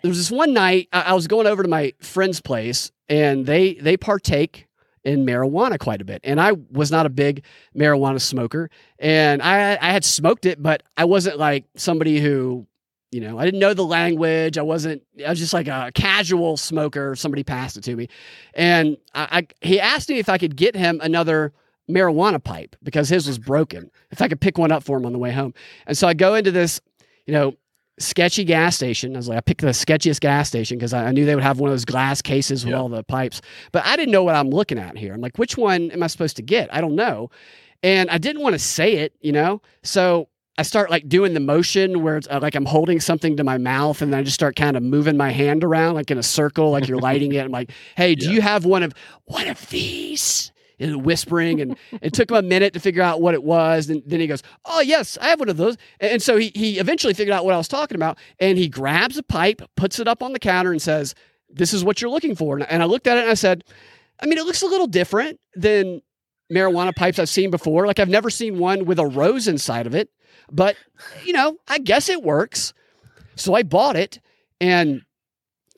there 0.02 0.10
was 0.10 0.18
this 0.18 0.32
one 0.32 0.54
night 0.54 0.90
I, 0.92 1.02
I 1.02 1.14
was 1.14 1.28
going 1.28 1.48
over 1.48 1.64
to 1.64 1.70
my 1.70 1.94
friend's 2.00 2.42
place, 2.42 2.92
and 3.10 3.46
they 3.46 3.76
they 3.76 3.98
partake 3.98 4.68
in 5.04 5.26
marijuana 5.26 5.80
quite 5.80 6.02
a 6.02 6.06
bit, 6.06 6.22
and 6.24 6.40
I 6.40 6.54
was 6.72 6.92
not 6.92 7.06
a 7.06 7.10
big 7.10 7.44
marijuana 7.76 8.22
smoker, 8.22 8.70
and 9.00 9.42
I 9.42 9.78
I 9.82 9.92
had 9.92 10.06
smoked 10.06 10.46
it, 10.46 10.62
but 10.62 10.84
I 10.96 11.06
wasn't 11.06 11.38
like 11.38 11.66
somebody 11.76 12.20
who. 12.20 12.68
You 13.14 13.22
know, 13.22 13.38
I 13.38 13.46
didn't 13.46 13.60
know 13.60 13.74
the 13.74 13.86
language. 13.86 14.58
I 14.58 14.64
wasn't. 14.64 15.04
I 15.26 15.30
was 15.30 15.40
just 15.40 15.54
like 15.54 15.68
a 15.68 15.92
casual 15.94 16.58
smoker. 16.58 17.16
Somebody 17.16 17.44
passed 17.44 17.78
it 17.78 17.84
to 17.84 17.96
me, 17.96 18.08
and 18.56 18.98
I, 19.14 19.28
I 19.40 19.48
he 19.66 19.80
asked 19.80 20.10
me 20.10 20.18
if 20.20 20.30
I 20.30 20.38
could 20.38 20.56
get 20.56 20.76
him 20.76 21.00
another 21.04 21.54
marijuana 21.90 22.44
pipe 22.44 22.76
because 22.82 23.10
his 23.10 23.28
was 23.28 23.38
broken. 23.38 23.92
If 24.12 24.22
I 24.22 24.28
could 24.28 24.42
pick 24.42 24.58
one 24.58 24.72
up 24.72 24.84
for 24.84 24.98
him 24.98 25.06
on 25.06 25.12
the 25.14 25.20
way 25.20 25.32
home. 25.32 25.54
And 25.86 25.98
so 25.98 26.08
I 26.08 26.14
go 26.14 26.34
into 26.36 26.50
this, 26.50 26.80
you 27.26 27.34
know, 27.34 27.56
sketchy 28.00 28.44
gas 28.46 28.76
station. 28.78 29.16
I 29.16 29.20
was 29.20 29.28
like, 29.28 29.38
I 29.38 29.42
picked 29.42 29.62
the 29.62 29.68
sketchiest 29.68 30.22
gas 30.22 30.48
station 30.48 30.78
because 30.78 30.94
I, 30.94 31.08
I 31.08 31.12
knew 31.12 31.26
they 31.26 31.36
would 31.36 31.44
have 31.44 31.60
one 31.60 31.70
of 31.70 31.74
those 31.74 31.86
glass 31.86 32.22
cases 32.22 32.66
with 32.66 32.72
Yeah. 32.72 32.80
all 32.80 32.90
the 32.90 33.04
pipes. 33.04 33.42
But 33.72 33.86
I 33.86 33.96
didn't 33.98 34.12
know 34.12 34.24
what 34.24 34.34
I'm 34.36 34.50
looking 34.50 34.80
at 34.80 34.98
here. 34.98 35.14
I'm 35.14 35.22
like, 35.22 35.38
which 35.38 35.58
one 35.58 35.92
am 35.92 36.02
I 36.02 36.08
supposed 36.08 36.38
to 36.38 36.42
get? 36.42 36.74
I 36.74 36.82
don't 36.82 36.96
know. 36.96 37.30
And 37.84 38.10
I 38.10 38.18
didn't 38.18 38.42
want 38.42 38.54
to 38.54 38.60
say 38.60 38.94
it, 38.96 39.14
you 39.20 39.34
know? 39.34 39.62
So 39.84 40.30
I 40.58 40.62
start 40.64 40.92
like 40.92 41.10
doing 41.10 41.34
the 41.34 41.40
motion 41.40 42.04
where 42.04 42.18
it's 42.18 42.28
uh, 42.30 42.40
like 42.42 42.54
I'm 42.56 42.66
holding 42.66 43.00
something 43.00 43.38
to 43.38 43.44
my 43.44 43.58
mouth 43.58 44.02
and 44.04 44.14
then 44.14 44.20
I 44.20 44.24
just 44.24 44.36
start 44.36 44.56
kind 44.56 44.78
of 44.78 44.84
moving 44.84 45.18
my 45.18 45.32
hand 45.32 45.64
around 45.64 45.96
like 45.96 46.12
in 46.12 46.18
a 46.20 46.24
circle, 46.24 46.70
like 46.72 46.88
you're 46.88 47.00
lighting 47.00 47.34
it. 47.34 47.44
I'm 47.44 47.52
like, 47.52 47.72
hey, 47.98 48.14
do 48.14 48.28
Yeah. 48.28 48.32
you 48.34 48.42
have 48.42 48.64
one 48.66 48.84
of 48.84 48.94
one 49.26 49.48
of 49.48 49.68
these? 49.70 50.52
And 50.80 51.06
whispering, 51.06 51.62
and 51.62 51.78
it 52.02 52.14
took 52.14 52.30
him 52.32 52.36
a 52.36 52.42
minute 52.42 52.74
to 52.74 52.80
figure 52.80 53.04
out 53.04 53.22
what 53.22 53.36
it 53.36 53.44
was. 53.44 53.90
And 53.90 54.02
then 54.08 54.20
he 54.20 54.28
goes, 54.28 54.42
"Oh 54.66 54.82
yes, 54.82 55.18
I 55.22 55.28
have 55.28 55.40
one 55.40 55.48
of 55.48 55.56
those." 55.56 55.78
And 56.00 56.14
and 56.14 56.22
so 56.22 56.36
he 56.36 56.52
he 56.56 56.80
eventually 56.80 57.14
figured 57.14 57.34
out 57.34 57.46
what 57.46 57.54
I 57.54 57.58
was 57.58 57.68
talking 57.70 57.96
about, 57.96 58.18
and 58.40 58.58
he 58.58 58.68
grabs 58.68 59.16
a 59.18 59.24
pipe, 59.24 59.62
puts 59.78 60.00
it 60.00 60.08
up 60.08 60.22
on 60.24 60.34
the 60.34 60.40
counter, 60.40 60.72
and 60.72 60.82
says, 60.82 61.14
"This 61.48 61.74
is 61.74 61.86
what 61.86 62.02
you're 62.02 62.10
looking 62.10 62.36
for." 62.36 62.58
And- 62.58 62.70
And 62.70 62.82
I 62.82 62.88
looked 62.88 63.06
at 63.08 63.18
it 63.18 63.22
and 63.22 63.30
I 63.30 63.36
said, 63.36 63.64
"I 64.20 64.26
mean, 64.26 64.40
it 64.40 64.46
looks 64.46 64.64
a 64.64 64.68
little 64.68 64.88
different 64.88 65.40
than 65.56 66.02
marijuana 66.52 66.94
pipes 66.94 67.20
I've 67.20 67.30
seen 67.30 67.52
before. 67.52 67.86
Like 67.86 68.00
I've 68.00 68.10
never 68.10 68.32
seen 68.32 68.58
one 68.58 68.84
with 68.84 68.98
a 69.00 69.06
rose 69.06 69.48
inside 69.48 69.86
of 69.88 69.94
it, 69.96 70.10
but 70.54 70.76
you 71.26 71.34
know, 71.34 71.58
I 71.68 71.80
guess 71.80 72.10
it 72.10 72.24
works." 72.24 72.74
So 73.36 73.54
I 73.56 73.64
bought 73.64 73.96
it, 73.96 74.20
and 74.62 75.02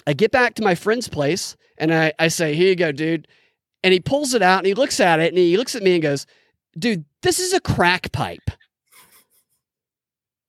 I 0.05 0.13
get 0.13 0.31
back 0.31 0.55
to 0.55 0.63
my 0.63 0.75
friend's 0.75 1.07
place, 1.07 1.55
and 1.77 1.93
I 1.93 2.13
I 2.19 2.27
say, 2.27 2.53
"Here 2.53 2.69
you 2.69 2.75
go, 2.75 2.91
dude." 2.91 3.27
And 3.83 3.93
he 3.93 3.99
pulls 3.99 4.33
it 4.33 4.41
out 4.41 4.57
and 4.57 4.65
he 4.65 4.73
looks 4.73 4.99
at 4.99 5.19
it 5.19 5.31
and 5.31 5.37
he 5.37 5.57
looks 5.57 5.75
at 5.75 5.83
me 5.83 5.93
and 5.93 6.01
goes, 6.01 6.25
dude, 6.77 7.05
this 7.21 7.39
is 7.39 7.53
a 7.53 7.59
crack 7.59 8.11
pipe. 8.11 8.51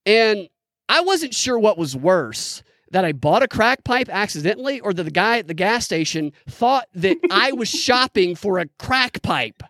And 0.05 0.49
I 0.89 1.01
wasn't 1.01 1.35
sure 1.35 1.59
what 1.59 1.79
was 1.79 1.97
worse 1.97 2.63
that 2.93 3.05
I 3.05 3.13
bought 3.13 3.43
a 3.43 3.49
crack 3.49 3.85
pipe 3.85 4.09
accidentally 4.09 4.79
or 4.81 4.93
that 4.95 5.03
the 5.03 5.11
guy 5.11 5.39
at 5.39 5.49
the 5.49 5.55
gas 5.55 5.85
station 5.85 6.33
thought 6.49 6.87
that 6.95 7.17
I 7.31 7.53
was 7.53 7.69
shopping 7.85 8.37
for 8.37 8.59
a 8.59 8.67
crack 8.79 9.23
pipe. 9.23 9.63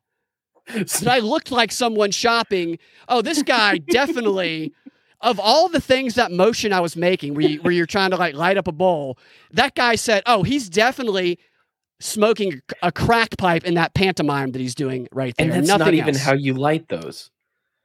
That 0.74 1.06
I 1.08 1.18
looked 1.20 1.50
like 1.50 1.70
someone 1.72 2.10
shopping. 2.10 2.78
Oh, 3.08 3.22
this 3.22 3.42
guy 3.42 3.78
definitely, 3.90 4.72
of 5.20 5.38
all 5.40 5.68
the 5.68 5.80
things 5.80 6.14
that 6.14 6.32
motion 6.32 6.72
I 6.72 6.80
was 6.80 6.96
making, 6.96 7.34
where, 7.34 7.46
you, 7.46 7.62
where 7.62 7.72
you're 7.72 7.86
trying 7.86 8.10
to 8.10 8.16
like 8.16 8.34
light 8.34 8.56
up 8.56 8.66
a 8.68 8.72
bowl, 8.72 9.18
that 9.52 9.74
guy 9.74 9.94
said, 9.94 10.22
oh, 10.26 10.42
he's 10.42 10.68
definitely 10.68 11.38
smoking 12.00 12.60
a 12.82 12.92
crack 12.92 13.36
pipe 13.38 13.64
in 13.64 13.74
that 13.74 13.94
pantomime 13.94 14.52
that 14.52 14.58
he's 14.60 14.74
doing 14.74 15.08
right 15.12 15.34
there. 15.36 15.46
and 15.46 15.54
that's 15.54 15.68
Nothing 15.68 15.86
not 15.86 15.94
even 15.94 16.14
else. 16.14 16.22
how 16.22 16.34
you 16.34 16.52
light 16.54 16.88
those. 16.88 17.30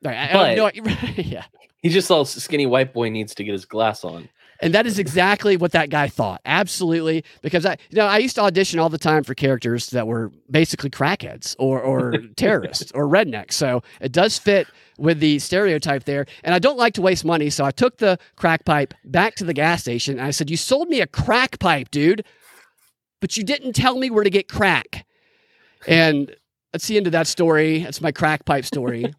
Right, 0.03 0.17
I- 0.17 0.51
I 0.51 0.55
don't 0.55 0.75
know- 0.85 0.91
yeah. 1.17 1.45
He 1.81 1.89
just 1.89 2.07
saw 2.07 2.23
skinny 2.23 2.65
white 2.65 2.93
boy 2.93 3.09
needs 3.09 3.33
to 3.35 3.43
get 3.43 3.53
his 3.53 3.65
glass 3.65 4.03
on. 4.03 4.29
And 4.61 4.75
that 4.75 4.85
is 4.85 4.99
exactly 4.99 5.57
what 5.57 5.71
that 5.71 5.89
guy 5.89 6.07
thought. 6.07 6.39
Absolutely. 6.45 7.23
Because 7.41 7.65
I 7.65 7.77
you 7.89 7.97
know, 7.97 8.05
I 8.05 8.19
used 8.19 8.35
to 8.35 8.41
audition 8.41 8.79
all 8.79 8.89
the 8.89 8.99
time 8.99 9.23
for 9.23 9.33
characters 9.33 9.89
that 9.89 10.07
were 10.07 10.31
basically 10.49 10.89
crackheads 10.89 11.55
or 11.57 11.81
or 11.81 12.13
terrorists 12.37 12.91
or 12.93 13.07
rednecks. 13.07 13.53
So 13.53 13.81
it 13.99 14.11
does 14.11 14.37
fit 14.37 14.67
with 14.97 15.19
the 15.19 15.39
stereotype 15.39 16.03
there. 16.03 16.27
And 16.43 16.53
I 16.53 16.59
don't 16.59 16.77
like 16.77 16.93
to 16.93 17.01
waste 17.01 17.25
money. 17.25 17.49
So 17.49 17.65
I 17.65 17.71
took 17.71 17.97
the 17.97 18.19
crack 18.35 18.63
pipe 18.63 18.93
back 19.03 19.35
to 19.35 19.43
the 19.43 19.53
gas 19.53 19.81
station 19.81 20.19
and 20.19 20.27
I 20.27 20.31
said, 20.31 20.49
You 20.49 20.57
sold 20.57 20.87
me 20.89 21.01
a 21.01 21.07
crack 21.07 21.59
pipe, 21.59 21.89
dude. 21.89 22.23
But 23.19 23.37
you 23.37 23.43
didn't 23.43 23.73
tell 23.73 23.97
me 23.97 24.09
where 24.09 24.23
to 24.23 24.29
get 24.29 24.47
crack. 24.47 25.05
And 25.87 26.35
that's 26.71 26.87
the 26.87 26.97
end 26.97 27.07
of 27.07 27.11
that 27.13 27.27
story. 27.27 27.79
That's 27.83 28.01
my 28.01 28.11
crack 28.11 28.45
pipe 28.45 28.65
story. 28.65 29.13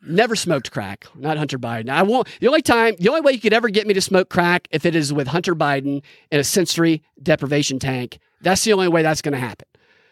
Never 0.00 0.36
smoked 0.36 0.70
crack, 0.70 1.06
not 1.16 1.36
Hunter 1.38 1.58
Biden. 1.58 1.90
I 1.90 2.02
won't. 2.02 2.28
The 2.40 2.46
only 2.46 2.62
time, 2.62 2.94
the 3.00 3.08
only 3.08 3.20
way 3.20 3.32
you 3.32 3.40
could 3.40 3.52
ever 3.52 3.68
get 3.68 3.86
me 3.86 3.94
to 3.94 4.00
smoke 4.00 4.28
crack 4.30 4.68
if 4.70 4.86
it 4.86 4.94
is 4.94 5.12
with 5.12 5.26
Hunter 5.26 5.56
Biden 5.56 6.02
in 6.30 6.38
a 6.38 6.44
sensory 6.44 7.02
deprivation 7.22 7.78
tank. 7.80 8.18
That's 8.40 8.62
the 8.62 8.72
only 8.72 8.86
way 8.88 9.02
that's 9.02 9.22
going 9.22 9.32
to 9.32 9.40
happen. 9.40 9.66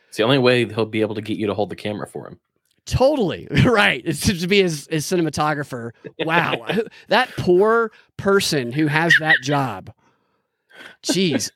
It's 0.08 0.16
the 0.16 0.24
only 0.24 0.38
way 0.38 0.64
he'll 0.66 0.86
be 0.86 1.02
able 1.02 1.14
to 1.14 1.22
get 1.22 1.36
you 1.36 1.46
to 1.46 1.54
hold 1.54 1.70
the 1.70 1.76
camera 1.76 2.08
for 2.08 2.26
him. 2.26 2.40
Totally 2.84 3.46
right. 3.64 4.02
It 4.04 4.16
seems 4.16 4.40
to 4.40 4.48
be 4.48 4.62
his, 4.62 4.88
his 4.90 5.04
cinematographer. 5.06 5.90
Wow, 6.20 6.66
that 7.08 7.30
poor 7.36 7.92
person 8.16 8.72
who 8.72 8.88
has 8.88 9.14
that 9.20 9.36
job. 9.42 9.92
Jeez, 11.04 11.50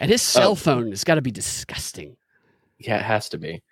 and 0.00 0.10
his 0.10 0.22
oh. 0.22 0.40
cell 0.40 0.50
Oh. 0.52 0.54
phone 0.54 0.90
has 0.90 1.04
got 1.04 1.16
to 1.16 1.22
be 1.22 1.30
disgusting. 1.30 2.16
Yeah, 2.78 2.96
it 2.96 3.02
has 3.04 3.28
to 3.30 3.38
be. 3.38 3.62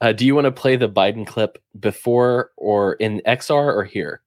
Uh, 0.00 0.12
do 0.12 0.26
you 0.26 0.34
want 0.34 0.44
to 0.46 0.52
play 0.52 0.76
the 0.76 0.88
Biden 0.88 1.26
clip 1.26 1.62
before 1.78 2.50
or 2.56 2.94
in 2.94 3.22
XR 3.26 3.52
or 3.74 3.84
here? 3.84 4.20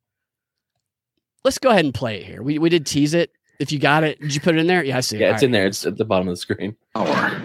Let's 1.43 1.57
go 1.57 1.69
ahead 1.69 1.85
and 1.85 1.93
play 1.93 2.17
it 2.21 2.25
here. 2.25 2.41
We 2.41 2.57
we 2.59 2.69
did 2.69 2.85
tease 2.85 3.13
it. 3.13 3.31
If 3.59 3.71
you 3.71 3.79
got 3.79 4.03
it, 4.03 4.19
did 4.19 4.33
you 4.35 4.41
put 4.41 4.55
it 4.55 4.59
in 4.59 4.67
there? 4.67 4.83
Yeah, 4.83 4.97
I 4.97 4.99
see. 5.01 5.17
Yeah, 5.17 5.27
All 5.27 5.33
it's 5.33 5.41
right. 5.41 5.45
in 5.45 5.51
there. 5.51 5.65
It's 5.65 5.85
at 5.85 5.97
the 5.97 6.05
bottom 6.05 6.27
of 6.27 6.33
the 6.33 6.37
screen. 6.37 6.75
power. 6.93 7.41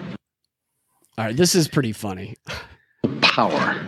All 1.18 1.27
right, 1.27 1.37
this 1.37 1.55
is 1.55 1.68
pretty 1.68 1.93
funny. 1.93 2.37
Power. 3.20 3.81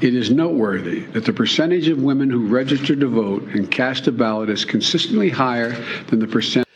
It 0.00 0.14
is 0.14 0.30
noteworthy 0.30 1.00
that 1.06 1.24
the 1.24 1.32
percentage 1.32 1.88
of 1.88 2.02
women 2.02 2.28
who 2.28 2.46
register 2.46 2.96
to 2.96 3.06
vote 3.06 3.42
and 3.44 3.70
cast 3.70 4.06
a 4.08 4.12
ballot 4.12 4.50
is 4.50 4.64
consistently 4.64 5.30
higher 5.30 5.70
than 6.08 6.18
the 6.18 6.26
percent 6.26 6.66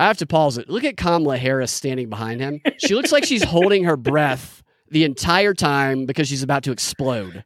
I 0.00 0.06
have 0.06 0.18
to 0.18 0.26
pause 0.26 0.58
it. 0.58 0.68
Look 0.68 0.84
at 0.84 0.96
Kamala 0.96 1.38
Harris 1.38 1.70
standing 1.70 2.08
behind 2.08 2.40
him. 2.40 2.60
She 2.78 2.94
looks 2.94 3.12
like 3.12 3.24
she's 3.24 3.44
holding 3.44 3.84
her 3.84 3.96
breath 3.96 4.61
the 4.92 5.04
entire 5.04 5.54
time 5.54 6.06
because 6.06 6.28
she's 6.28 6.42
about 6.42 6.62
to 6.64 6.70
explode. 6.70 7.44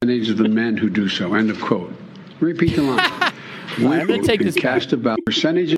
percentage 0.00 0.30
of 0.30 0.38
the 0.38 0.48
men 0.48 0.76
who 0.76 0.88
do 0.88 1.08
so. 1.08 1.34
End 1.34 1.50
of 1.50 1.60
quote. 1.60 1.92
Repeat 2.40 2.76
the 2.76 2.82
line. 2.82 2.96
right, 3.78 4.00
I'm 4.00 4.06
gonna 4.06 4.22
take 4.22 4.40
this 4.40 4.56
cast 4.56 4.92
a 4.92 4.96
ballot. 4.96 5.24
Percentage. 5.26 5.76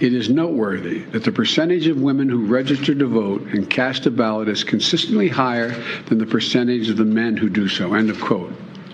It 0.00 0.14
is 0.14 0.30
noteworthy 0.30 1.00
that 1.10 1.24
the 1.24 1.32
percentage 1.32 1.86
of 1.86 2.00
women 2.00 2.28
who 2.28 2.46
register 2.46 2.94
to 2.94 3.06
vote 3.06 3.42
and 3.52 3.68
cast 3.68 4.06
a 4.06 4.10
ballot 4.10 4.48
is 4.48 4.64
consistently 4.64 5.28
higher 5.28 5.68
than 6.06 6.16
the 6.16 6.24
percentage 6.24 6.88
of 6.88 6.96
the 6.96 7.04
men 7.04 7.36
who 7.36 7.50
do 7.50 7.68
so. 7.68 7.92
End 7.92 8.08
of 8.08 8.18
quote. 8.20 8.50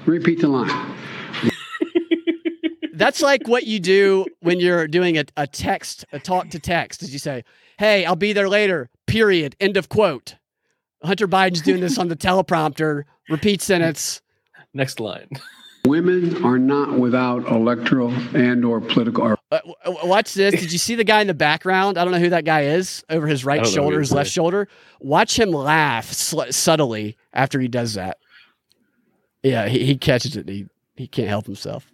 Repeat 0.07 0.41
the 0.41 0.49
line. 0.49 0.97
That's 2.95 3.23
like 3.23 3.47
what 3.47 3.67
you 3.67 3.79
do 3.79 4.27
when 4.41 4.59
you're 4.59 4.89
doing 4.89 5.19
a, 5.19 5.25
a 5.37 5.47
text, 5.47 6.07
a 6.13 6.19
talk 6.19 6.51
to 6.51 6.59
text. 6.59 7.05
As 7.05 7.13
you 7.13 7.21
say, 7.21 7.45
hey, 7.79 8.05
I'll 8.05 8.17
be 8.17 8.33
there 8.33 8.49
later, 8.49 8.89
period, 9.07 9.57
end 9.61 9.77
of 9.77 9.89
quote. 9.89 10.37
Hunter 11.03 11.29
Biden's 11.29 11.63
doing 11.63 11.81
this 11.81 11.99
on 11.99 12.09
the 12.09 12.17
teleprompter, 12.17 13.05
repeat 13.29 13.63
sentence. 13.63 14.21
Next 14.75 15.01
line. 15.01 15.29
Women 15.87 16.45
are 16.45 16.59
not 16.59 16.99
without 16.99 17.47
electoral 17.49 18.11
and 18.37 18.65
or 18.65 18.81
political 18.81 19.23
Uh, 19.25 19.37
w- 19.59 19.75
w- 19.85 20.09
watch 20.09 20.35
this. 20.35 20.61
Did 20.61 20.73
you 20.73 20.79
see 20.79 20.97
the 20.97 21.05
guy 21.05 21.21
in 21.21 21.29
the 21.29 21.35
background? 21.35 21.97
I 21.97 22.03
don't 22.05 22.13
know 22.13 22.19
who 22.19 22.31
that 22.31 22.45
guy 22.45 22.63
is 22.63 23.05
over 23.09 23.27
his 23.29 23.45
right 23.45 23.63
don't 23.63 23.67
know 23.67 23.71
who 23.71 23.75
shoulder, 23.91 24.01
his 24.01 24.11
left 24.13 24.31
shoulder. 24.31 24.69
Watch 25.01 25.39
him 25.39 25.51
laugh 25.53 26.13
sl- 26.13 26.51
subtly 26.51 27.17
after 27.33 27.61
he 27.61 27.69
does 27.69 27.95
that. 27.95 28.19
Yeah, 29.45 29.69
he, 29.69 29.85
he 29.87 29.97
catches 29.97 30.37
it. 30.37 30.49
He 30.49 30.67
he 30.97 31.07
can't 31.07 31.29
help 31.29 31.47
himself. 31.47 31.93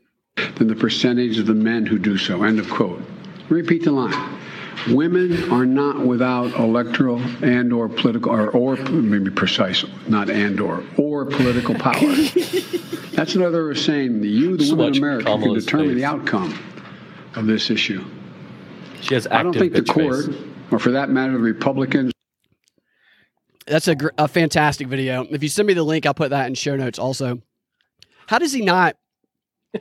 than 0.57 0.69
the 0.69 0.75
percentage 0.77 1.39
of 1.39 1.47
the 1.47 1.55
men 1.55 1.85
who 1.85 1.99
do 1.99 2.17
so. 2.17 2.45
End 2.45 2.59
of 2.59 2.71
quote. 2.71 3.03
Repeat 3.51 3.85
the 3.85 3.93
line. 3.93 4.39
Women 4.89 5.51
are 5.53 5.65
not 5.65 6.01
without 6.05 6.59
electoral 6.59 7.21
and 7.45 7.73
or 7.73 7.89
political 7.89 8.33
or, 8.33 8.51
or 8.51 8.77
maybe 8.77 9.31
precise, 9.31 9.85
not 10.09 10.29
and 10.29 10.59
or 10.61 10.83
or 10.97 11.25
political 11.25 11.75
power. 11.75 11.95
That's 13.13 13.35
another 13.37 13.75
saying 13.75 14.21
that 14.23 14.27
you, 14.29 14.57
the 14.57 14.65
So 14.65 14.75
women 14.75 14.93
of 14.93 14.99
America, 14.99 15.25
can 15.39 15.55
determine 15.55 15.89
face. 15.91 15.97
the 15.97 16.05
outcome 16.05 16.59
of 17.37 17.47
this 17.47 17.71
issue. 17.71 18.05
She 19.03 19.15
has 19.15 19.27
active 19.27 19.39
I 19.39 19.43
don't 19.43 19.53
think 19.55 19.73
the 19.75 19.83
court, 19.85 20.27
face. 20.27 20.35
or 20.73 20.79
for 20.79 20.91
that 20.93 21.11
matter, 21.11 21.33
the 21.33 21.39
Republicans 21.39 22.13
That's 23.67 23.87
a, 23.89 23.95
gr- 23.95 24.09
a 24.19 24.27
fantastic 24.27 24.89
video. 24.89 25.25
If 25.31 25.43
you 25.43 25.49
send 25.49 25.69
me 25.69 25.75
the 25.75 25.83
link, 25.85 26.07
I'll 26.07 26.15
put 26.15 26.31
that 26.31 26.47
in 26.49 26.55
show 26.55 26.77
notes 26.77 26.99
also. 26.99 27.41
How 28.27 28.39
does 28.39 28.53
he 28.53 28.63
not? 28.63 28.97
do 29.75 29.81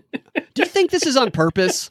you 0.58 0.66
think 0.66 0.92
this 0.92 1.06
is 1.06 1.18
on 1.18 1.32
purpose? 1.32 1.90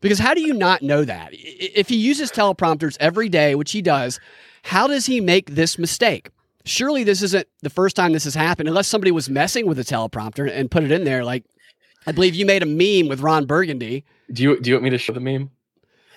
Because 0.00 0.18
how 0.18 0.34
do 0.34 0.40
you 0.40 0.52
not 0.54 0.82
know 0.82 1.04
that? 1.04 1.30
If 1.32 1.88
he 1.88 1.96
uses 1.96 2.30
teleprompters 2.30 2.96
every 3.00 3.28
day, 3.28 3.54
which 3.54 3.72
he 3.72 3.82
does, 3.82 4.20
how 4.62 4.86
does 4.86 5.06
he 5.06 5.20
make 5.20 5.50
this 5.54 5.78
mistake? 5.78 6.30
Surely 6.64 7.04
this 7.04 7.22
isn't 7.22 7.46
the 7.62 7.70
first 7.70 7.94
time 7.96 8.12
this 8.12 8.24
has 8.24 8.34
happened, 8.34 8.68
unless 8.68 8.88
somebody 8.88 9.10
was 9.12 9.30
messing 9.30 9.66
with 9.66 9.78
a 9.78 9.84
teleprompter 9.84 10.50
and 10.50 10.70
put 10.70 10.82
it 10.82 10.90
in 10.90 11.04
there. 11.04 11.24
Like, 11.24 11.44
I 12.06 12.12
believe 12.12 12.34
you 12.34 12.44
made 12.44 12.62
a 12.62 12.66
meme 12.66 13.08
with 13.08 13.20
Ron 13.20 13.46
Burgundy. 13.46 14.04
Do 14.32 14.42
you 14.42 14.60
do 14.60 14.70
you 14.70 14.74
want 14.74 14.84
me 14.84 14.90
to 14.90 14.98
show 14.98 15.12
the 15.12 15.20
meme? 15.20 15.50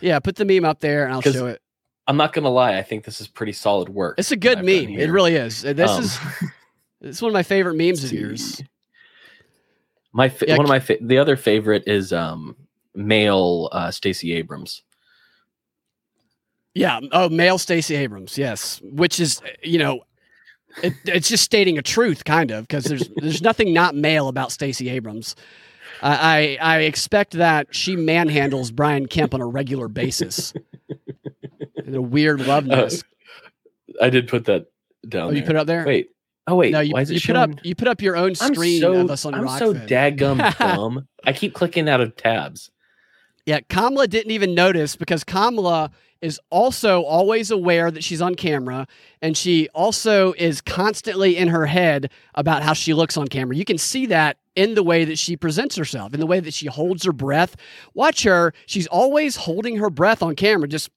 Yeah, 0.02 0.20
put 0.20 0.36
the 0.38 0.46
meme 0.46 0.66
up 0.66 0.80
there 0.80 1.06
and 1.06 1.14
I'll 1.14 1.22
show 1.22 1.46
it. 1.48 1.62
I'm 2.08 2.18
not 2.18 2.34
gonna 2.34 2.50
lie. 2.50 2.78
I 2.78 2.82
think 2.82 3.04
this 3.06 3.22
is 3.22 3.28
pretty 3.28 3.52
solid 3.52 3.90
work. 3.90 4.16
It's 4.18 4.32
a 4.32 4.36
good 4.36 4.60
meme. 4.64 4.90
It 4.98 5.12
really 5.12 5.36
is. 5.36 5.62
This 5.62 5.92
Um, 5.92 6.04
is 6.04 6.20
it's 7.02 7.22
one 7.22 7.30
of 7.30 7.34
my 7.34 7.44
favorite 7.44 7.76
memes 7.76 8.04
of 8.04 8.12
yours. 8.12 8.64
My 10.12 10.30
fa- 10.30 10.46
Yeah, 10.48 10.58
one 10.58 10.66
of 10.66 10.70
my 10.70 10.80
fa- 10.80 10.98
the 11.00 11.20
other 11.20 11.36
favorite 11.36 11.84
is 11.88 12.12
um 12.12 12.56
male 13.00 13.70
uh, 13.72 13.92
Stacey 13.92 14.34
Abrams. 14.34 14.84
Yeah. 16.74 17.00
Oh, 17.12 17.30
male 17.30 17.58
Stacey 17.58 17.96
Abrams. 17.96 18.38
Yes, 18.38 18.80
which 18.84 19.20
is 19.20 19.42
you 19.64 19.80
know, 19.80 20.02
it, 20.84 20.94
it's 21.06 21.30
just 21.30 21.44
stating 21.44 21.78
a 21.78 21.82
truth, 21.82 22.24
kind 22.26 22.52
of, 22.52 22.68
because 22.68 22.86
there's 22.86 23.10
there's 23.18 23.42
nothing 23.42 23.74
not 23.74 23.96
male 23.96 24.28
about 24.28 24.52
Stacey 24.52 24.90
Abrams. 24.90 25.36
I 26.02 26.58
I 26.62 26.76
I 26.76 26.80
expect 26.82 27.34
that 27.34 27.74
she 27.74 27.96
manhandles 27.96 28.72
Brian 28.74 29.08
Kemp 29.08 29.34
on 29.34 29.42
a 29.42 29.48
regular 29.48 29.88
basis. 29.88 30.54
In 31.86 31.96
a 31.96 32.02
weird 32.02 32.42
love 32.42 32.70
Uh. 32.70 32.90
I 34.02 34.10
did 34.10 34.28
put 34.28 34.46
that 34.46 34.68
down. 35.08 35.30
oh, 35.30 35.32
you 35.32 35.42
put 35.42 35.52
it 35.52 35.58
up 35.58 35.68
there? 35.68 35.86
Wait. 35.86 36.10
Oh 36.48 36.56
wait. 36.56 36.72
no, 36.72 36.80
you, 36.80 36.94
why 36.94 37.02
is 37.02 37.12
it 37.12 37.16
you 37.16 37.22
put 37.22 37.36
up 37.36 37.50
you 37.64 37.76
put 37.76 37.88
up 37.88 38.02
your 38.02 38.16
own 38.16 38.34
I'm 38.42 38.54
screen 38.54 38.82
so 38.82 38.94
of 38.94 39.12
us 39.12 39.26
on 39.26 39.34
I'm 39.34 39.48
so 39.60 39.74
Rokfin. 39.74 39.88
daggum 39.88 40.58
dumb. 40.60 41.08
I 41.26 41.34
keep 41.34 41.54
clicking 41.54 41.90
out 41.90 42.00
of 42.02 42.16
tabs. 42.16 42.72
Yeah, 43.50 43.62
Kamala 43.62 44.08
didn't 44.08 44.30
even 44.30 44.54
notice 44.54 44.96
because 44.96 45.24
Kamala 45.24 45.90
is 46.22 46.40
also 46.52 47.02
always 47.02 47.50
aware 47.50 47.90
that 47.90 48.04
she's 48.04 48.22
on 48.22 48.36
camera 48.36 48.86
and 49.24 49.36
she 49.36 49.68
also 49.70 50.34
is 50.34 50.62
constantly 50.62 51.36
in 51.36 51.48
her 51.48 51.66
head 51.66 52.12
about 52.36 52.62
how 52.62 52.74
she 52.74 52.94
looks 52.94 53.18
on 53.18 53.28
camera. 53.28 53.56
You 53.56 53.66
can 53.66 53.80
see 53.80 54.06
that 54.06 54.38
in 54.56 54.76
the 54.76 54.84
way 54.84 55.04
that 55.04 55.18
she 55.18 55.36
presents 55.36 55.76
herself, 55.76 56.14
in 56.14 56.20
the 56.20 56.28
way 56.28 56.40
that 56.40 56.54
she 56.54 56.68
holds 56.68 57.06
her 57.06 57.12
breath. 57.12 57.56
Watch 57.96 58.22
her. 58.22 58.54
She's 58.68 58.86
always 58.86 59.36
holding 59.36 59.78
her 59.78 59.90
breath 59.90 60.22
on 60.22 60.36
camera. 60.36 60.68
Just, 60.68 60.92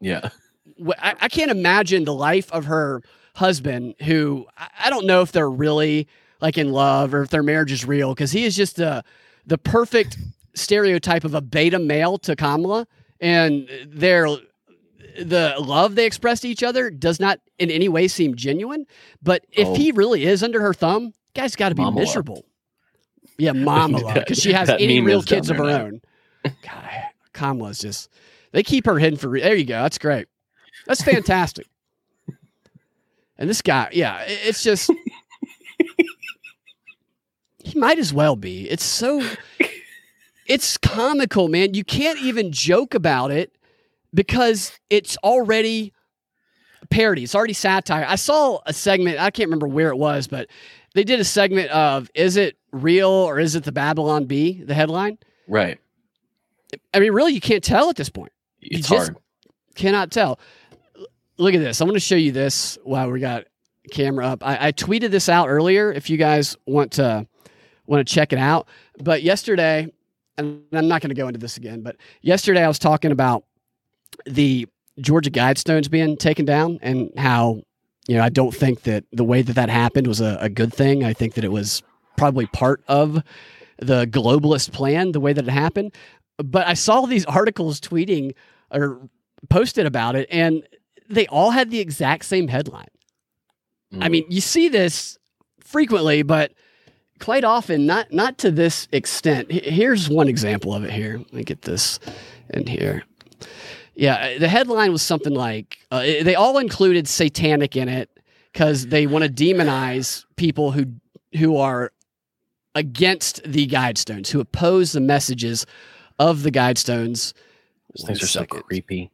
Yeah. 0.00 0.28
I, 0.96 1.16
I 1.22 1.28
can't 1.28 1.50
imagine 1.50 2.04
the 2.04 2.14
life 2.14 2.52
of 2.52 2.66
her 2.66 3.02
husband, 3.34 3.96
who 4.04 4.46
I, 4.56 4.90
don't 4.90 5.06
know 5.06 5.22
if 5.22 5.32
they're 5.32 5.50
really 5.50 6.06
like 6.40 6.56
in 6.56 6.70
love 6.70 7.14
or 7.14 7.22
if 7.22 7.30
their 7.30 7.42
marriage 7.42 7.72
is 7.72 7.84
real 7.84 8.14
because 8.14 8.30
he 8.30 8.44
is 8.44 8.54
just 8.54 8.76
the, 8.76 9.02
the 9.44 9.58
perfect 9.58 10.18
stereotype 10.56 11.22
of 11.24 11.34
a 11.34 11.40
beta 11.40 11.78
male 11.78 12.18
to 12.18 12.34
Kamala, 12.34 12.86
and 13.20 13.68
their 13.86 14.26
the 15.18 15.54
love 15.58 15.94
they 15.94 16.04
express 16.04 16.40
to 16.40 16.48
each 16.48 16.62
other 16.62 16.90
does 16.90 17.18
not 17.20 17.40
in 17.58 17.70
any 17.70 17.88
way 17.88 18.08
seem 18.08 18.34
genuine. 18.34 18.84
But 19.22 19.46
if 19.52 19.66
Oh. 19.68 19.74
he 19.74 19.92
really 19.92 20.24
is 20.24 20.42
under 20.42 20.60
her 20.60 20.74
thumb, 20.74 21.12
guy's 21.34 21.56
got 21.56 21.70
to 21.70 21.74
be 21.74 21.82
Mamala. 21.82 21.94
miserable. 22.00 22.44
Yeah, 23.38 23.52
Mamala, 23.54 24.14
because 24.14 24.38
she 24.38 24.52
has 24.52 24.68
any 24.68 25.00
real 25.00 25.22
kids 25.22 25.48
of 25.48 25.56
her 25.58 25.64
now. 25.64 25.80
own. 25.84 26.00
God, 26.44 26.90
Kamala's 27.32 27.78
just 27.78 28.10
they 28.52 28.62
keep 28.62 28.84
her 28.86 28.98
hidden 28.98 29.18
for. 29.18 29.28
Re- 29.28 29.40
there 29.42 29.54
you 29.54 29.64
go. 29.64 29.80
That's 29.82 29.98
great. 29.98 30.26
That's 30.86 31.02
fantastic. 31.02 31.66
and 33.38 33.48
this 33.48 33.62
guy, 33.62 33.88
yeah, 33.92 34.22
it's 34.26 34.62
just. 34.62 34.90
he 37.64 37.78
might 37.78 37.98
as 37.98 38.12
well 38.12 38.36
be. 38.36 38.68
It's 38.70 38.84
so 38.84 39.22
it's 40.46 40.76
comical, 40.78 41.48
man. 41.48 41.74
You 41.74 41.84
can't 41.84 42.20
even 42.20 42.52
joke 42.52 42.94
about 42.94 43.30
it 43.30 43.52
because 44.14 44.72
it's 44.90 45.16
already 45.18 45.92
parody. 46.90 47.24
It's 47.24 47.34
already 47.34 47.52
satire. 47.52 48.04
I 48.08 48.16
saw 48.16 48.60
a 48.66 48.72
segment, 48.72 49.18
I 49.18 49.30
can't 49.30 49.48
remember 49.48 49.68
where 49.68 49.88
it 49.88 49.96
was, 49.96 50.26
but 50.28 50.48
they 50.94 51.04
did 51.04 51.20
a 51.20 51.24
segment 51.24 51.70
of 51.70 52.10
is 52.14 52.36
it 52.36 52.56
real 52.72 53.10
or 53.10 53.38
is 53.38 53.54
it 53.54 53.64
the 53.64 53.72
Babylon 53.72 54.24
Bee, 54.24 54.62
the 54.62 54.74
headline? 54.74 55.18
Right. 55.48 55.78
I 56.92 57.00
mean, 57.00 57.12
really, 57.12 57.32
you 57.32 57.40
can't 57.40 57.62
tell 57.62 57.90
at 57.90 57.96
this 57.96 58.08
point. 58.08 58.32
It's 58.60 58.88
just- 58.88 59.08
hard. 59.10 59.16
Cannot 59.74 60.10
tell. 60.10 60.40
Look 61.36 61.52
at 61.52 61.58
this. 61.58 61.82
I'm 61.82 61.86
going 61.86 61.96
to 61.96 62.00
show 62.00 62.16
you 62.16 62.32
this 62.32 62.78
while 62.82 63.10
we 63.10 63.20
got 63.20 63.44
camera 63.90 64.26
up. 64.26 64.42
I, 64.42 64.68
I 64.68 64.72
tweeted 64.72 65.10
this 65.10 65.28
out 65.28 65.48
earlier. 65.48 65.92
If 65.92 66.08
you 66.08 66.16
guys 66.16 66.56
want 66.64 66.92
to 66.92 67.26
want 67.84 68.06
to 68.06 68.14
check 68.14 68.32
it 68.32 68.38
out, 68.38 68.68
but 69.04 69.22
yesterday, 69.22 69.92
and 70.38 70.62
I'm 70.72 70.88
not 70.88 71.00
going 71.00 71.10
to 71.10 71.14
go 71.14 71.28
into 71.28 71.38
this 71.40 71.56
again, 71.56 71.82
but 71.82 71.96
yesterday 72.22 72.64
I 72.64 72.68
was 72.68 72.78
talking 72.78 73.12
about 73.12 73.44
the 74.24 74.66
Georgia 75.00 75.30
Guidestones 75.30 75.90
being 75.90 76.16
taken 76.16 76.44
down 76.44 76.78
and 76.82 77.10
how 77.16 77.62
you 78.08 78.16
know 78.16 78.22
I 78.22 78.28
don't 78.28 78.54
think 78.54 78.82
that 78.82 79.04
the 79.12 79.24
way 79.24 79.42
that 79.42 79.54
that 79.54 79.68
happened 79.68 80.06
was 80.06 80.20
a, 80.20 80.38
a 80.40 80.48
good 80.48 80.72
thing. 80.72 81.04
I 81.04 81.12
think 81.12 81.34
that 81.34 81.44
it 81.44 81.52
was 81.52 81.82
probably 82.16 82.46
part 82.46 82.82
of 82.88 83.22
the 83.78 84.06
globalist 84.06 84.72
plan, 84.72 85.12
the 85.12 85.20
way 85.20 85.32
that 85.32 85.46
it 85.46 85.50
happened. 85.50 85.94
But 86.38 86.66
I 86.66 86.74
saw 86.74 87.06
these 87.06 87.24
articles 87.26 87.80
tweeting 87.80 88.32
or 88.70 89.00
posted 89.50 89.86
about 89.86 90.16
it, 90.16 90.28
and 90.30 90.66
they 91.08 91.26
all 91.26 91.50
had 91.50 91.70
the 91.70 91.80
exact 91.80 92.24
same 92.24 92.48
headline. 92.48 92.88
I 93.92 94.08
Mm. 94.08 94.10
mean, 94.10 94.24
you 94.28 94.40
see 94.40 94.68
this 94.68 95.18
frequently, 95.60 96.22
but 96.22 96.52
quite 97.20 97.44
often 97.44 97.86
not 97.86 98.12
not 98.12 98.38
to 98.38 98.50
this 98.50 98.88
extent. 98.92 99.50
Here's 99.50 100.08
one 100.08 100.28
example 100.28 100.74
of 100.74 100.84
it 100.84 100.90
here. 100.90 101.18
Let 101.18 101.32
me 101.32 101.44
get 101.44 101.62
this 101.62 101.98
in 102.50 102.66
here. 102.66 103.04
Yeah, 103.94 104.38
the 104.38 104.48
headline 104.48 104.92
was 104.92 105.02
something 105.02 105.34
like 105.34 105.78
uh, 105.90 106.00
they 106.00 106.34
all 106.34 106.58
included 106.58 107.08
satanic 107.08 107.76
in 107.76 107.88
it 107.88 108.10
because 108.52 108.88
they 108.88 109.06
want 109.06 109.24
to 109.24 109.30
demonize 109.30 110.24
people 110.36 110.72
who 110.72 110.86
who 111.38 111.56
are 111.56 111.92
against 112.74 113.42
the 113.44 113.66
Guidestones, 113.66 114.28
who 114.28 114.40
oppose 114.40 114.92
the 114.92 115.00
messages 115.00 115.66
of 116.18 116.42
the 116.42 116.50
Guidestones. 116.50 117.32
Those 117.96 118.06
things 118.06 118.22
are 118.22 118.26
so 118.26 118.44
creepy. 118.44 119.10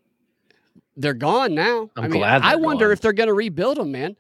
They're 0.97 1.15
gone 1.15 1.55
now. 1.55 1.91
I'm 1.97 2.05
I 2.05 2.09
mean, 2.09 2.19
glad 2.19 2.43
I 2.43 2.57
wonder 2.57 2.87
gone. 2.87 2.93
if 2.93 3.01
they're 3.01 3.13
going 3.13 3.29
to 3.29 3.35
rebuild 3.35 3.79
them, 3.79 3.93
man. 3.93 4.17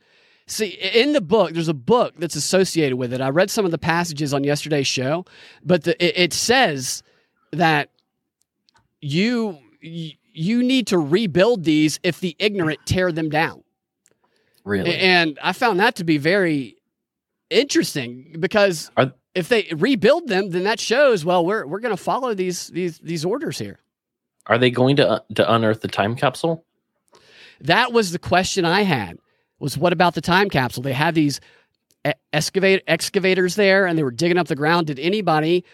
See, 0.52 0.66
in 0.66 1.14
the 1.14 1.22
book, 1.22 1.52
there's 1.52 1.68
a 1.68 1.74
book 1.74 2.12
that's 2.18 2.36
associated 2.36 2.98
with 2.98 3.14
it. 3.14 3.22
I 3.22 3.30
read 3.30 3.50
some 3.50 3.64
of 3.64 3.70
the 3.70 3.78
passages 3.78 4.34
on 4.34 4.44
yesterday's 4.44 4.86
show, 4.86 5.24
but 5.64 5.84
the, 5.84 6.04
it, 6.04 6.24
it 6.24 6.32
says 6.34 7.02
that 7.52 7.88
you 9.00 9.58
you 9.80 10.62
need 10.62 10.88
to 10.88 10.98
rebuild 10.98 11.64
these 11.64 11.98
if 12.02 12.20
the 12.20 12.36
ignorant 12.38 12.80
tear 12.84 13.12
them 13.12 13.30
down. 13.30 13.64
Really. 14.64 14.94
And 14.94 15.38
I 15.42 15.54
found 15.54 15.80
that 15.80 15.96
to 15.96 16.04
be 16.04 16.18
very 16.18 16.76
interesting 17.48 18.36
because 18.38 18.90
Are- 18.98 19.14
if 19.34 19.48
they 19.48 19.68
rebuild 19.74 20.28
them, 20.28 20.50
then 20.50 20.64
that 20.64 20.80
shows 20.80 21.24
well 21.24 21.46
we're 21.46 21.66
we're 21.66 21.80
going 21.80 21.96
to 21.96 22.02
follow 22.02 22.34
these 22.34 22.68
these 22.68 22.98
these 22.98 23.24
orders 23.24 23.58
here. 23.58 23.78
Are 24.46 24.58
they 24.58 24.70
going 24.70 24.96
to 24.96 25.08
uh, 25.08 25.20
to 25.34 25.50
unearth 25.50 25.80
the 25.80 25.88
time 25.88 26.14
capsule? 26.14 26.66
That 27.62 27.94
was 27.94 28.12
the 28.12 28.18
question 28.18 28.66
I 28.66 28.82
had. 28.82 29.16
Was 29.62 29.78
what 29.78 29.92
about 29.92 30.14
the 30.14 30.20
time 30.20 30.50
capsule? 30.50 30.82
They 30.82 30.92
had 30.92 31.14
these 31.14 31.40
excavate 32.32 32.82
excavators 32.88 33.54
there, 33.54 33.86
and 33.86 33.96
they 33.96 34.02
were 34.02 34.10
digging 34.10 34.36
up 34.36 34.48
the 34.48 34.56
ground. 34.56 34.88
Did 34.88 34.98
anybody 34.98 35.64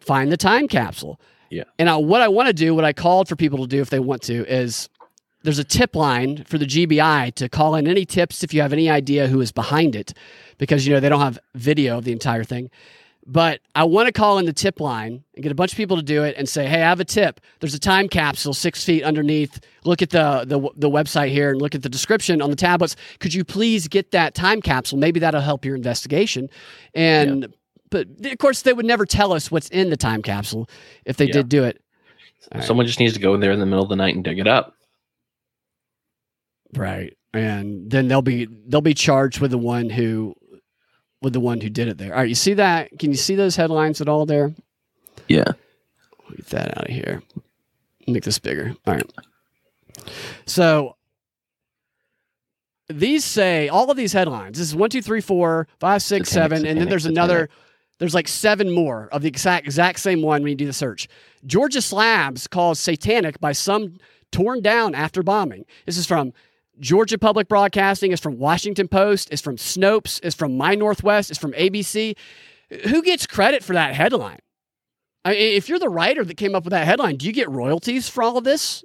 find 0.00 0.32
the 0.32 0.38
time 0.38 0.66
capsule? 0.66 1.20
Yeah. 1.50 1.64
And 1.78 1.90
I, 1.90 1.96
what 1.96 2.22
I 2.22 2.28
want 2.28 2.46
to 2.46 2.54
do, 2.54 2.74
what 2.74 2.86
I 2.86 2.94
called 2.94 3.28
for 3.28 3.36
people 3.36 3.58
to 3.58 3.66
do 3.66 3.82
if 3.82 3.90
they 3.90 4.00
want 4.00 4.22
to, 4.22 4.46
is 4.50 4.88
there's 5.42 5.58
a 5.58 5.64
tip 5.64 5.94
line 5.94 6.44
for 6.44 6.56
the 6.56 6.64
GBI 6.64 7.34
to 7.34 7.50
call 7.50 7.74
in 7.74 7.86
any 7.86 8.06
tips 8.06 8.42
if 8.42 8.54
you 8.54 8.62
have 8.62 8.72
any 8.72 8.88
idea 8.88 9.28
who 9.28 9.42
is 9.42 9.52
behind 9.52 9.94
it, 9.94 10.14
because 10.56 10.86
you 10.86 10.94
know 10.94 10.98
they 10.98 11.10
don't 11.10 11.20
have 11.20 11.38
video 11.54 11.98
of 11.98 12.04
the 12.04 12.12
entire 12.12 12.44
thing. 12.44 12.70
But 13.24 13.60
I 13.74 13.84
want 13.84 14.06
to 14.06 14.12
call 14.12 14.38
in 14.38 14.46
the 14.46 14.52
tip 14.52 14.80
line 14.80 15.22
and 15.34 15.42
get 15.42 15.52
a 15.52 15.54
bunch 15.54 15.72
of 15.72 15.76
people 15.76 15.96
to 15.96 16.02
do 16.02 16.24
it 16.24 16.34
and 16.36 16.48
say, 16.48 16.66
"Hey, 16.66 16.82
I 16.82 16.88
have 16.88 16.98
a 16.98 17.04
tip. 17.04 17.40
There's 17.60 17.74
a 17.74 17.78
time 17.78 18.08
capsule 18.08 18.52
six 18.52 18.84
feet 18.84 19.04
underneath. 19.04 19.60
Look 19.84 20.02
at 20.02 20.10
the 20.10 20.44
the, 20.44 20.60
the 20.76 20.90
website 20.90 21.30
here 21.30 21.50
and 21.50 21.62
look 21.62 21.74
at 21.74 21.82
the 21.82 21.88
description 21.88 22.42
on 22.42 22.50
the 22.50 22.56
tablets. 22.56 22.96
Could 23.20 23.32
you 23.32 23.44
please 23.44 23.86
get 23.86 24.10
that 24.10 24.34
time 24.34 24.60
capsule? 24.60 24.98
Maybe 24.98 25.20
that'll 25.20 25.40
help 25.40 25.64
your 25.64 25.76
investigation." 25.76 26.48
And 26.94 27.42
yeah. 27.42 27.48
but 27.90 28.08
of 28.24 28.38
course, 28.38 28.62
they 28.62 28.72
would 28.72 28.86
never 28.86 29.06
tell 29.06 29.32
us 29.32 29.52
what's 29.52 29.68
in 29.68 29.90
the 29.90 29.96
time 29.96 30.22
capsule 30.22 30.68
if 31.04 31.16
they 31.16 31.26
yeah. 31.26 31.32
did 31.32 31.48
do 31.48 31.62
it. 31.62 31.80
Someone 32.60 32.86
just 32.86 32.98
needs 32.98 33.14
to 33.14 33.20
go 33.20 33.34
in 33.34 33.40
there 33.40 33.52
in 33.52 33.60
the 33.60 33.66
middle 33.66 33.84
of 33.84 33.88
the 33.88 33.96
night 33.96 34.14
and 34.14 34.24
dig 34.24 34.38
it 34.40 34.48
up. 34.48 34.74
Right. 36.74 37.16
And 37.32 37.90
then 37.90 38.08
they'll 38.08 38.22
be 38.22 38.48
they'll 38.66 38.80
be 38.80 38.94
charged 38.94 39.40
with 39.40 39.52
the 39.52 39.58
one 39.58 39.88
who 39.88 40.34
with 41.22 41.32
the 41.32 41.40
one 41.40 41.60
who 41.60 41.70
did 41.70 41.88
it 41.88 41.98
there. 41.98 42.12
All 42.12 42.20
right, 42.20 42.28
you 42.28 42.34
see 42.34 42.54
that? 42.54 42.98
Can 42.98 43.10
you 43.10 43.16
see 43.16 43.34
those 43.34 43.56
headlines 43.56 44.00
at 44.00 44.08
all 44.08 44.26
there? 44.26 44.52
Yeah. 45.28 45.44
Get 46.36 46.46
that 46.46 46.78
out 46.78 46.88
of 46.88 46.94
here. 46.94 47.22
Make 48.06 48.24
this 48.24 48.38
bigger. 48.38 48.74
All 48.86 48.94
right. 48.94 49.12
So 50.46 50.96
these 52.88 53.24
say 53.24 53.68
all 53.68 53.90
of 53.90 53.96
these 53.96 54.12
headlines. 54.12 54.58
This 54.58 54.68
is 54.68 54.74
one, 54.74 54.90
two, 54.90 55.02
three, 55.02 55.20
four, 55.20 55.68
five, 55.78 56.02
six, 56.02 56.28
satanic, 56.28 56.42
seven, 56.42 56.58
satanic, 56.58 56.70
and 56.70 56.80
then 56.80 56.88
there's 56.88 57.02
satanic. 57.02 57.18
another. 57.18 57.48
There's 57.98 58.14
like 58.14 58.26
seven 58.26 58.72
more 58.72 59.08
of 59.12 59.22
the 59.22 59.28
exact 59.28 59.66
exact 59.66 60.00
same 60.00 60.22
one 60.22 60.42
when 60.42 60.50
you 60.50 60.56
do 60.56 60.66
the 60.66 60.72
search. 60.72 61.06
Georgia 61.46 61.80
slabs 61.80 62.48
called 62.48 62.76
satanic 62.76 63.38
by 63.40 63.52
some 63.52 63.98
torn 64.32 64.60
down 64.60 64.94
after 64.94 65.22
bombing. 65.22 65.64
This 65.86 65.96
is 65.96 66.06
from 66.06 66.32
Georgia 66.80 67.18
Public 67.18 67.48
Broadcasting, 67.48 68.12
is 68.12 68.20
from 68.20 68.38
Washington 68.38 68.88
Post, 68.88 69.32
is 69.32 69.40
from 69.40 69.56
Snopes, 69.56 70.24
is 70.24 70.34
from 70.34 70.56
My 70.56 70.74
Northwest, 70.74 71.30
is 71.30 71.38
from 71.38 71.52
ABC. 71.52 72.16
Who 72.88 73.02
gets 73.02 73.26
credit 73.26 73.62
for 73.62 73.74
that 73.74 73.94
headline? 73.94 74.38
I 75.24 75.32
mean, 75.32 75.56
if 75.56 75.68
you're 75.68 75.78
the 75.78 75.88
writer 75.88 76.24
that 76.24 76.36
came 76.36 76.54
up 76.54 76.64
with 76.64 76.72
that 76.72 76.86
headline, 76.86 77.16
do 77.16 77.26
you 77.26 77.32
get 77.32 77.50
royalties 77.50 78.08
for 78.08 78.22
all 78.22 78.36
of 78.36 78.44
this? 78.44 78.82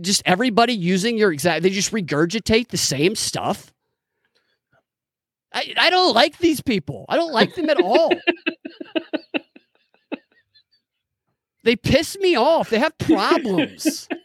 Just 0.00 0.22
everybody 0.24 0.72
using 0.72 1.18
your 1.18 1.32
exact, 1.32 1.62
they 1.62 1.70
just 1.70 1.92
regurgitate 1.92 2.68
the 2.68 2.76
same 2.76 3.16
stuff. 3.16 3.72
I, 5.52 5.74
I 5.76 5.90
don't 5.90 6.14
like 6.14 6.38
these 6.38 6.60
people. 6.60 7.04
I 7.08 7.16
don't 7.16 7.32
like 7.32 7.54
them 7.54 7.70
at 7.70 7.80
all. 7.80 8.12
they 11.64 11.76
piss 11.76 12.16
me 12.18 12.36
off. 12.36 12.70
They 12.70 12.78
have 12.78 12.96
problems. 12.98 14.08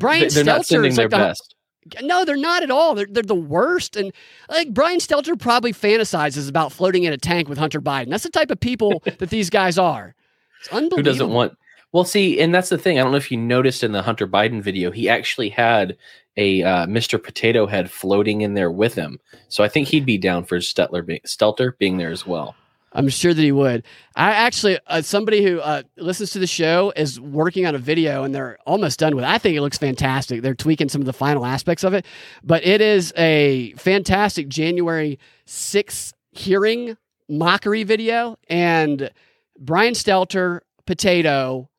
Brian 0.00 0.28
they're 0.30 0.42
not 0.42 0.66
sending 0.66 0.94
their 0.94 1.04
like 1.04 1.10
the, 1.10 1.16
best. 1.16 1.54
No, 2.02 2.24
they're 2.24 2.36
not 2.36 2.62
at 2.64 2.70
all. 2.70 2.94
They're 2.94 3.06
they're 3.08 3.22
the 3.22 3.34
worst. 3.34 3.96
And 3.96 4.12
like 4.48 4.74
Brian 4.74 4.98
Stelter 4.98 5.38
probably 5.38 5.72
fantasizes 5.72 6.48
about 6.48 6.72
floating 6.72 7.04
in 7.04 7.12
a 7.12 7.18
tank 7.18 7.48
with 7.48 7.58
Hunter 7.58 7.80
Biden. 7.80 8.10
That's 8.10 8.24
the 8.24 8.30
type 8.30 8.50
of 8.50 8.58
people 8.58 9.02
that 9.18 9.30
these 9.30 9.50
guys 9.50 9.78
are. 9.78 10.16
It's 10.58 10.68
unbelievable. 10.68 10.96
Who 10.96 11.02
doesn't 11.02 11.30
want? 11.30 11.56
Well, 11.92 12.04
see, 12.04 12.40
and 12.40 12.54
that's 12.54 12.68
the 12.68 12.78
thing. 12.78 12.98
I 12.98 13.02
don't 13.02 13.10
know 13.10 13.18
if 13.18 13.30
you 13.30 13.36
noticed 13.36 13.82
in 13.82 13.92
the 13.92 14.02
Hunter 14.02 14.26
Biden 14.26 14.62
video, 14.62 14.90
he 14.90 15.08
actually 15.08 15.48
had 15.48 15.96
a 16.36 16.62
uh, 16.62 16.86
Mr. 16.86 17.22
Potato 17.22 17.66
Head 17.66 17.90
floating 17.90 18.42
in 18.42 18.54
there 18.54 18.70
with 18.70 18.94
him. 18.94 19.18
So 19.48 19.64
I 19.64 19.68
think 19.68 19.88
he'd 19.88 20.06
be 20.06 20.18
down 20.18 20.44
for 20.44 20.58
Stelter 20.58 21.04
being, 21.04 21.20
Stelter 21.26 21.76
being 21.78 21.98
there 21.98 22.12
as 22.12 22.26
well. 22.26 22.54
I'm 22.92 23.08
sure 23.08 23.32
that 23.32 23.40
he 23.40 23.52
would. 23.52 23.84
I 24.16 24.32
actually, 24.32 24.78
uh, 24.88 25.02
somebody 25.02 25.44
who 25.44 25.60
uh, 25.60 25.82
listens 25.96 26.32
to 26.32 26.40
the 26.40 26.46
show 26.46 26.92
is 26.96 27.20
working 27.20 27.64
on 27.66 27.74
a 27.74 27.78
video 27.78 28.24
and 28.24 28.34
they're 28.34 28.58
almost 28.66 28.98
done 28.98 29.14
with 29.14 29.24
it. 29.24 29.28
I 29.28 29.38
think 29.38 29.56
it 29.56 29.60
looks 29.60 29.78
fantastic. 29.78 30.42
They're 30.42 30.54
tweaking 30.54 30.88
some 30.88 31.00
of 31.00 31.06
the 31.06 31.12
final 31.12 31.46
aspects 31.46 31.84
of 31.84 31.94
it, 31.94 32.04
but 32.42 32.64
it 32.66 32.80
is 32.80 33.12
a 33.16 33.72
fantastic 33.74 34.48
January 34.48 35.18
6th 35.46 36.14
hearing 36.32 36.96
mockery 37.28 37.84
video. 37.84 38.36
And 38.48 39.10
Brian 39.58 39.94
Stelter, 39.94 40.60
potato, 40.86 41.70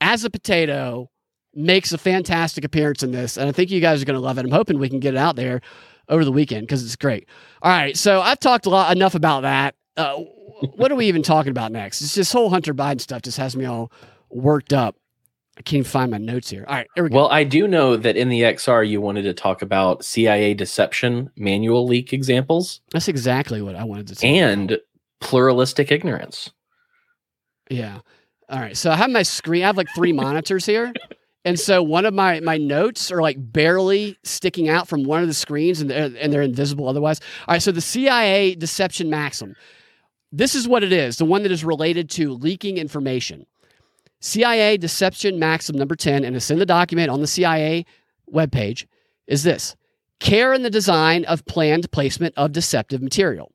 as 0.00 0.24
a 0.24 0.30
potato, 0.30 1.10
makes 1.54 1.92
a 1.92 1.98
fantastic 1.98 2.64
appearance 2.64 3.04
in 3.04 3.12
this. 3.12 3.36
And 3.36 3.48
I 3.48 3.52
think 3.52 3.70
you 3.70 3.80
guys 3.80 4.02
are 4.02 4.04
going 4.04 4.18
to 4.18 4.20
love 4.20 4.38
it. 4.38 4.44
I'm 4.44 4.50
hoping 4.50 4.80
we 4.80 4.88
can 4.88 4.98
get 4.98 5.14
it 5.14 5.18
out 5.18 5.36
there 5.36 5.60
over 6.08 6.24
the 6.24 6.32
weekend 6.32 6.62
because 6.62 6.84
it's 6.84 6.96
great. 6.96 7.28
All 7.62 7.70
right. 7.70 7.96
So 7.96 8.20
I've 8.20 8.40
talked 8.40 8.66
a 8.66 8.70
lot 8.70 8.94
enough 8.94 9.14
about 9.14 9.42
that 9.42 9.76
uh, 9.96 10.16
what 10.76 10.90
are 10.90 10.96
we 10.96 11.06
even 11.06 11.22
talking 11.22 11.50
about 11.50 11.72
next? 11.72 12.00
It's 12.02 12.14
this 12.14 12.32
whole 12.32 12.50
Hunter 12.50 12.74
Biden 12.74 13.00
stuff 13.00 13.22
just 13.22 13.38
has 13.38 13.56
me 13.56 13.64
all 13.64 13.90
worked 14.30 14.72
up. 14.72 14.96
I 15.56 15.62
can't 15.62 15.78
even 15.80 15.90
find 15.90 16.10
my 16.10 16.18
notes 16.18 16.50
here. 16.50 16.64
All 16.66 16.74
right, 16.74 16.86
here 16.96 17.04
we 17.04 17.10
go. 17.10 17.16
Well, 17.16 17.28
I 17.30 17.44
do 17.44 17.68
know 17.68 17.96
that 17.96 18.16
in 18.16 18.28
the 18.28 18.40
XR 18.42 18.88
you 18.88 19.00
wanted 19.00 19.22
to 19.22 19.32
talk 19.32 19.62
about 19.62 20.04
CIA 20.04 20.52
deception 20.54 21.30
manual 21.36 21.86
leak 21.86 22.12
examples. 22.12 22.80
That's 22.90 23.06
exactly 23.06 23.62
what 23.62 23.76
I 23.76 23.84
wanted 23.84 24.08
to 24.08 24.14
talk 24.16 24.24
And 24.24 24.72
about. 24.72 24.80
pluralistic 25.20 25.92
ignorance. 25.92 26.50
Yeah. 27.70 28.00
All 28.48 28.58
right. 28.60 28.76
So 28.76 28.90
I 28.90 28.96
have 28.96 29.10
my 29.10 29.22
screen. 29.22 29.62
I 29.62 29.66
have 29.66 29.76
like 29.76 29.88
three 29.94 30.12
monitors 30.12 30.66
here. 30.66 30.92
And 31.44 31.58
so 31.60 31.82
one 31.82 32.04
of 32.04 32.14
my 32.14 32.40
my 32.40 32.56
notes 32.56 33.12
are 33.12 33.22
like 33.22 33.36
barely 33.38 34.18
sticking 34.24 34.68
out 34.68 34.88
from 34.88 35.04
one 35.04 35.22
of 35.22 35.28
the 35.28 35.34
screens 35.34 35.80
and 35.80 35.90
they're, 35.90 36.10
and 36.18 36.32
they're 36.32 36.42
invisible 36.42 36.88
otherwise. 36.88 37.20
All 37.46 37.52
right, 37.54 37.62
so 37.62 37.70
the 37.70 37.80
CIA 37.80 38.54
deception 38.54 39.08
maxim. 39.10 39.54
This 40.36 40.54
is 40.54 40.66
what 40.66 40.82
it 40.82 40.92
is, 40.92 41.16
the 41.16 41.24
one 41.24 41.42
that 41.42 41.52
is 41.52 41.64
related 41.64 42.10
to 42.10 42.32
leaking 42.32 42.76
information. 42.76 43.46
CIA 44.20 44.76
deception 44.76 45.38
maxim 45.38 45.76
number 45.76 45.94
10 45.94 46.24
and 46.24 46.34
it's 46.34 46.50
in 46.50 46.58
the 46.58 46.66
document 46.66 47.10
on 47.10 47.20
the 47.20 47.26
CIA 47.26 47.84
webpage 48.32 48.86
is 49.26 49.42
this. 49.42 49.76
Care 50.20 50.52
in 50.54 50.62
the 50.62 50.70
design 50.70 51.24
of 51.26 51.44
planned 51.44 51.90
placement 51.92 52.34
of 52.36 52.52
deceptive 52.52 53.02
material. 53.02 53.52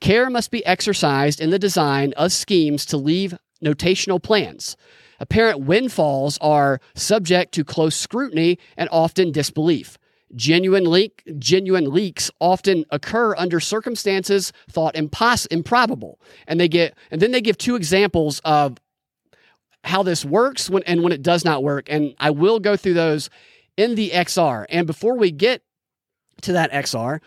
Care 0.00 0.30
must 0.30 0.50
be 0.50 0.64
exercised 0.64 1.40
in 1.40 1.50
the 1.50 1.58
design 1.58 2.12
of 2.16 2.32
schemes 2.32 2.86
to 2.86 2.96
leave 2.96 3.36
notational 3.62 4.22
plans 4.22 4.76
Apparent 5.20 5.60
windfalls 5.60 6.38
are 6.40 6.80
subject 6.94 7.52
to 7.54 7.64
close 7.64 7.94
scrutiny 7.94 8.58
and 8.76 8.88
often 8.92 9.32
disbelief. 9.32 9.98
Genuine 10.34 10.90
leak, 10.90 11.22
genuine 11.38 11.92
leaks 11.92 12.30
often 12.40 12.84
occur 12.90 13.34
under 13.36 13.60
circumstances 13.60 14.52
thought 14.68 14.94
impos- 14.94 15.46
improbable, 15.50 16.20
and 16.48 16.58
they 16.58 16.68
get 16.68 16.94
and 17.10 17.22
then 17.22 17.30
they 17.30 17.40
give 17.40 17.56
two 17.56 17.76
examples 17.76 18.40
of 18.40 18.76
how 19.84 20.02
this 20.02 20.24
works 20.24 20.68
when 20.68 20.82
and 20.82 21.02
when 21.02 21.12
it 21.12 21.22
does 21.22 21.44
not 21.44 21.62
work. 21.62 21.86
And 21.88 22.14
I 22.18 22.30
will 22.30 22.58
go 22.58 22.76
through 22.76 22.94
those 22.94 23.30
in 23.76 23.94
the 23.94 24.10
XR. 24.10 24.66
And 24.68 24.86
before 24.86 25.16
we 25.16 25.30
get 25.30 25.62
to 26.42 26.52
that 26.52 26.72
XR, 26.72 27.20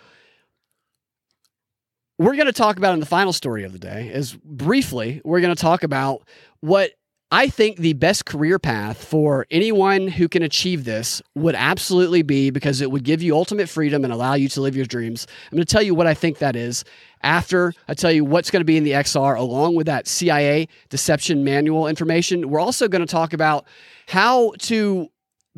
we're 2.17 2.35
going 2.35 2.47
to 2.47 2.53
talk 2.53 2.77
about 2.77 2.93
in 2.93 2.99
the 2.99 3.05
final 3.05 3.31
story 3.31 3.63
of 3.63 3.71
the 3.71 3.79
day 3.79 4.09
is 4.09 4.35
briefly 4.43 5.21
we're 5.23 5.39
going 5.39 5.55
to 5.55 5.61
talk 5.61 5.83
about 5.83 6.27
what 6.59 6.91
I 7.31 7.47
think 7.47 7.77
the 7.77 7.93
best 7.93 8.25
career 8.25 8.57
path 8.57 9.03
for 9.03 9.45
anyone 9.51 10.07
who 10.07 10.27
can 10.27 10.41
achieve 10.41 10.83
this 10.83 11.21
would 11.35 11.53
absolutely 11.53 12.23
be 12.23 12.49
because 12.49 12.81
it 12.81 12.89
would 12.89 13.03
give 13.03 13.21
you 13.21 13.35
ultimate 13.35 13.69
freedom 13.69 14.03
and 14.03 14.11
allow 14.11 14.33
you 14.33 14.49
to 14.49 14.61
live 14.61 14.75
your 14.75 14.87
dreams. 14.87 15.27
I'm 15.45 15.57
going 15.57 15.65
to 15.65 15.71
tell 15.71 15.83
you 15.83 15.93
what 15.93 16.07
I 16.07 16.15
think 16.15 16.39
that 16.39 16.55
is 16.55 16.83
after 17.21 17.75
I 17.87 17.93
tell 17.93 18.11
you 18.11 18.25
what's 18.25 18.49
going 18.49 18.61
to 18.61 18.65
be 18.65 18.77
in 18.77 18.83
the 18.83 18.93
XR 18.93 19.37
along 19.37 19.75
with 19.75 19.85
that 19.85 20.07
CIA 20.07 20.67
deception 20.89 21.43
manual 21.43 21.87
information. 21.87 22.49
We're 22.49 22.59
also 22.59 22.87
going 22.87 23.05
to 23.05 23.11
talk 23.11 23.33
about 23.33 23.67
how 24.07 24.53
to 24.61 25.09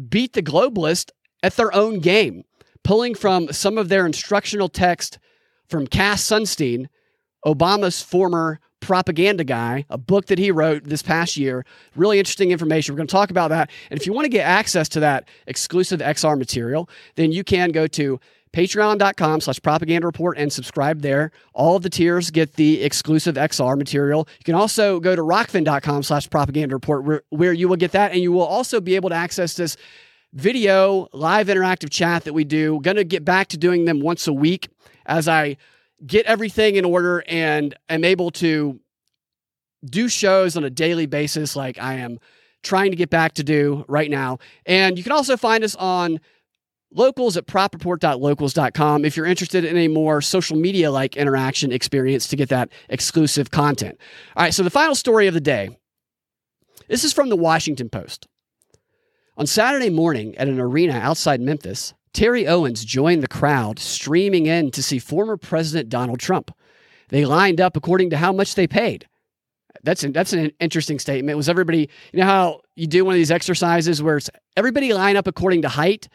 beat 0.09 0.33
the 0.33 0.43
globalist 0.43 1.11
at 1.41 1.55
their 1.55 1.73
own 1.73 1.99
game, 1.99 2.43
pulling 2.83 3.15
from 3.15 3.49
some 3.53 3.77
of 3.77 3.87
their 3.87 4.05
instructional 4.05 4.67
text 4.67 5.19
from 5.69 5.87
Cass 5.87 6.21
Sunstein, 6.21 6.87
Obama's 7.45 8.01
former 8.01 8.59
propaganda 8.81 9.43
guy, 9.45 9.85
a 9.89 9.97
book 9.97 10.25
that 10.25 10.37
he 10.37 10.51
wrote 10.51 10.83
this 10.83 11.01
past 11.01 11.37
year. 11.37 11.65
Really 11.95 12.19
interesting 12.19 12.51
information. 12.51 12.93
We're 12.93 12.97
going 12.97 13.07
to 13.07 13.11
talk 13.11 13.31
about 13.31 13.49
that. 13.49 13.69
And 13.89 13.99
if 13.99 14.05
you 14.05 14.11
want 14.11 14.25
to 14.25 14.29
get 14.29 14.45
access 14.45 14.89
to 14.89 14.99
that 14.99 15.29
exclusive 15.47 16.01
XR 16.01 16.37
material, 16.37 16.89
then 17.15 17.31
you 17.31 17.43
can 17.43 17.69
go 17.71 17.87
to 17.87 18.19
patreon.com 18.53 19.39
slash 19.39 19.61
propaganda 19.61 20.05
report 20.05 20.37
and 20.37 20.51
subscribe 20.51 21.01
there. 21.01 21.31
All 21.53 21.77
of 21.77 21.83
the 21.83 21.89
tiers 21.89 22.31
get 22.31 22.55
the 22.55 22.83
exclusive 22.83 23.35
XR 23.35 23.77
material. 23.77 24.27
You 24.39 24.43
can 24.43 24.55
also 24.55 24.99
go 24.99 25.15
to 25.15 25.21
rokfin.com 25.21 26.03
slash 26.03 26.29
propaganda 26.29 26.75
report 26.75 27.05
where, 27.05 27.23
where 27.29 27.53
you 27.53 27.69
will 27.69 27.77
get 27.77 27.93
that. 27.93 28.11
And 28.11 28.21
you 28.21 28.31
will 28.31 28.41
also 28.41 28.81
be 28.81 28.95
able 28.95 29.09
to 29.09 29.15
access 29.15 29.53
this 29.53 29.77
video 30.33 31.07
live 31.13 31.47
interactive 31.47 31.89
chat 31.89 32.25
that 32.25 32.33
we 32.33 32.43
do. 32.43 32.79
Going 32.81 32.97
to 32.97 33.03
get 33.03 33.23
back 33.23 33.47
to 33.49 33.57
doing 33.57 33.85
them 33.85 34.01
once 34.01 34.27
a 34.27 34.33
week 34.33 34.67
as 35.05 35.27
I 35.27 35.57
get 36.05 36.25
everything 36.25 36.75
in 36.75 36.85
order 36.85 37.23
and 37.27 37.75
am 37.89 38.03
able 38.03 38.31
to 38.31 38.79
do 39.85 40.07
shows 40.07 40.57
on 40.57 40.63
a 40.63 40.69
daily 40.69 41.05
basis 41.05 41.55
like 41.55 41.79
I 41.79 41.95
am 41.95 42.19
trying 42.63 42.91
to 42.91 42.97
get 42.97 43.09
back 43.09 43.33
to 43.33 43.43
do 43.43 43.85
right 43.87 44.09
now. 44.09 44.37
And 44.65 44.97
you 44.97 45.03
can 45.03 45.11
also 45.11 45.35
find 45.37 45.63
us 45.63 45.75
on 45.75 46.19
locals 46.93 47.37
at 47.37 47.47
propreport.locals.com 47.47 49.05
if 49.05 49.15
you're 49.15 49.25
interested 49.25 49.65
in 49.65 49.77
a 49.77 49.87
more 49.87 50.21
social 50.21 50.57
media 50.57 50.91
like 50.91 51.15
interaction 51.15 51.71
experience 51.71 52.27
to 52.27 52.35
get 52.35 52.49
that 52.49 52.69
exclusive 52.89 53.51
content. 53.51 53.97
All 54.35 54.43
right, 54.43 54.53
so 54.53 54.63
the 54.63 54.69
final 54.69 54.95
story 54.95 55.27
of 55.27 55.33
the 55.33 55.41
day. 55.41 55.77
This 56.87 57.03
is 57.03 57.13
from 57.13 57.29
the 57.29 57.37
Washington 57.37 57.89
Post. 57.89 58.27
On 59.37 59.47
Saturday 59.47 59.89
morning 59.89 60.35
at 60.37 60.49
an 60.49 60.59
arena 60.59 60.93
outside 60.93 61.39
Memphis, 61.39 61.93
Terry 62.13 62.47
Owens 62.47 62.83
joined 62.83 63.23
the 63.23 63.27
crowd 63.27 63.79
streaming 63.79 64.45
in 64.45 64.71
to 64.71 64.83
see 64.83 64.99
former 64.99 65.37
President 65.37 65.89
Donald 65.89 66.19
Trump. 66.19 66.51
They 67.09 67.25
lined 67.25 67.61
up 67.61 67.77
according 67.77 68.09
to 68.11 68.17
how 68.17 68.33
much 68.33 68.55
they 68.55 68.67
paid. 68.67 69.07
That's 69.83 70.03
an, 70.03 70.11
that's 70.11 70.33
an 70.33 70.51
interesting 70.59 70.99
statement. 70.99 71.37
Was 71.37 71.49
everybody, 71.49 71.89
you 72.11 72.19
know 72.19 72.25
how 72.25 72.61
you 72.75 72.87
do 72.87 73.05
one 73.05 73.13
of 73.13 73.17
these 73.17 73.31
exercises 73.31 74.01
where 74.01 74.17
it's 74.17 74.29
everybody 74.55 74.93
line 74.93 75.15
up 75.15 75.27
according 75.27 75.63
to 75.63 75.69
height 75.69 76.07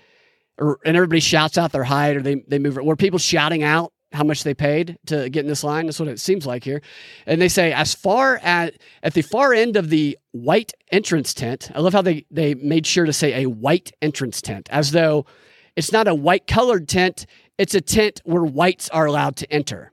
or 0.59 0.79
and 0.85 0.97
everybody 0.97 1.21
shouts 1.21 1.59
out 1.59 1.73
their 1.73 1.85
height 1.85 2.17
or 2.17 2.23
they 2.23 2.37
they 2.49 2.59
move 2.59 2.77
where 2.77 2.97
people 2.97 3.19
shouting 3.19 3.63
out 3.63 3.93
how 4.13 4.25
much 4.25 4.45
they 4.45 4.55
paid 4.55 4.99
to 5.07 5.29
get 5.31 5.41
in 5.41 5.49
this 5.49 5.65
line. 5.65 5.87
That's 5.87 5.99
what 5.99 6.09
it 6.09 6.21
seems 6.21 6.47
like 6.47 6.65
here. 6.65 6.81
And 7.27 7.41
they 7.41 7.49
say 7.49 7.73
as 7.73 7.95
far 7.95 8.39
at 8.43 8.75
at 9.03 9.15
the 9.15 9.23
far 9.23 9.53
end 9.53 9.77
of 9.77 9.91
the 9.91 10.17
white 10.33 10.73
entrance 10.93 11.35
tent. 11.35 11.71
I 11.75 11.81
love 11.81 11.93
how 11.93 12.03
they 12.03 12.25
they 12.31 12.55
made 12.55 12.87
sure 12.87 13.07
to 13.07 13.13
say 13.13 13.43
a 13.43 13.49
white 13.49 13.93
entrance 14.01 14.41
tent 14.41 14.69
as 14.71 14.93
though 14.93 15.27
it's 15.77 15.93
not 15.93 16.09
a 16.09 16.15
white 16.15 16.47
colored 16.47 16.89
tent, 16.89 17.27
it's 17.59 17.75
a 17.75 17.81
tent 17.81 18.23
where 18.25 18.43
whites 18.43 18.89
are 18.89 19.07
allowed 19.07 19.37
to 19.37 19.53
enter. 19.53 19.93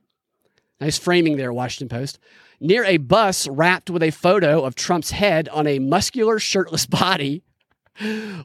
Nice 0.79 0.97
framing 0.97 1.37
there, 1.37 1.53
Washington 1.53 1.95
Post. 1.95 2.19
Near 2.59 2.85
a 2.85 2.97
bus 2.97 3.47
wrapped 3.47 3.89
with 3.89 4.01
a 4.01 4.11
photo 4.11 4.63
of 4.63 4.75
Trump's 4.75 5.11
head 5.11 5.49
on 5.49 5.67
a 5.67 5.79
muscular, 5.79 6.39
shirtless 6.39 6.85
body 6.87 7.43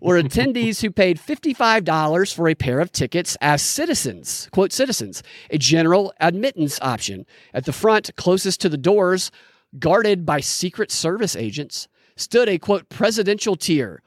were 0.01 0.20
attendees 0.22 0.80
who 0.80 0.91
paid 0.91 1.18
$55 1.18 2.34
for 2.34 2.49
a 2.49 2.55
pair 2.55 2.80
of 2.80 2.93
tickets 2.93 3.36
as 3.41 3.62
citizens, 3.62 4.49
quote, 4.53 4.72
citizens, 4.72 5.22
a 5.51 5.59
general 5.59 6.12
admittance 6.20 6.78
option. 6.82 7.26
At 7.55 7.64
the 7.64 7.72
front, 7.72 8.11
closest 8.16 8.61
to 8.62 8.68
the 8.68 8.76
doors, 8.76 9.30
guarded 9.78 10.26
by 10.26 10.41
Secret 10.41 10.91
Service 10.91 11.36
agents, 11.36 11.89
stood 12.16 12.49
a, 12.49 12.59
quote, 12.59 12.89
presidential 12.89 13.57
tier 13.57 14.03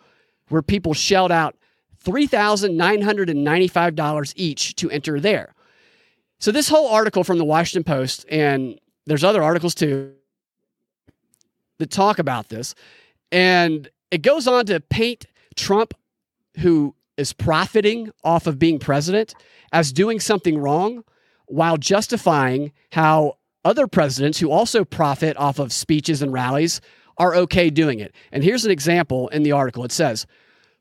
where 0.50 0.62
people 0.62 0.94
shelled 0.94 1.32
out 1.32 1.56
$3,995 2.04 4.34
each 4.36 4.76
to 4.76 4.90
enter 4.90 5.20
there. 5.20 5.54
So, 6.40 6.52
this 6.52 6.70
whole 6.70 6.90
article 6.90 7.24
from 7.24 7.38
the 7.38 7.46
Washington 7.46 7.84
Post, 7.84 8.26
and 8.30 8.80
there's 9.06 9.24
other 9.24 9.44
articles 9.44 9.76
too 9.76 10.14
that 11.78 11.92
talk 11.92 12.18
about 12.20 12.50
this, 12.50 12.76
and 13.32 13.90
it 14.10 14.22
goes 14.22 14.48
on 14.48 14.66
to 14.68 14.80
paint 14.80 15.26
Trump, 15.56 15.94
who 16.60 16.96
is 17.18 17.34
profiting 17.34 18.12
off 18.24 18.48
of 18.48 18.58
being 18.58 18.80
president, 18.80 19.36
as 19.72 19.94
doing 19.94 20.20
something 20.20 20.58
wrong 20.58 21.04
while 21.46 21.78
justifying 21.78 22.72
how 22.92 23.38
other 23.64 23.88
presidents 23.88 24.40
who 24.40 24.50
also 24.50 24.84
profit 24.84 25.38
off 25.38 25.60
of 25.60 25.72
speeches 25.72 26.22
and 26.22 26.34
rallies 26.34 26.82
are 27.18 27.36
okay 27.36 27.70
doing 27.70 28.00
it. 28.00 28.14
And 28.32 28.44
here's 28.44 28.66
an 28.66 28.72
example 28.72 29.28
in 29.30 29.44
the 29.44 29.52
article 29.52 29.86
it 29.86 29.92
says 29.92 30.26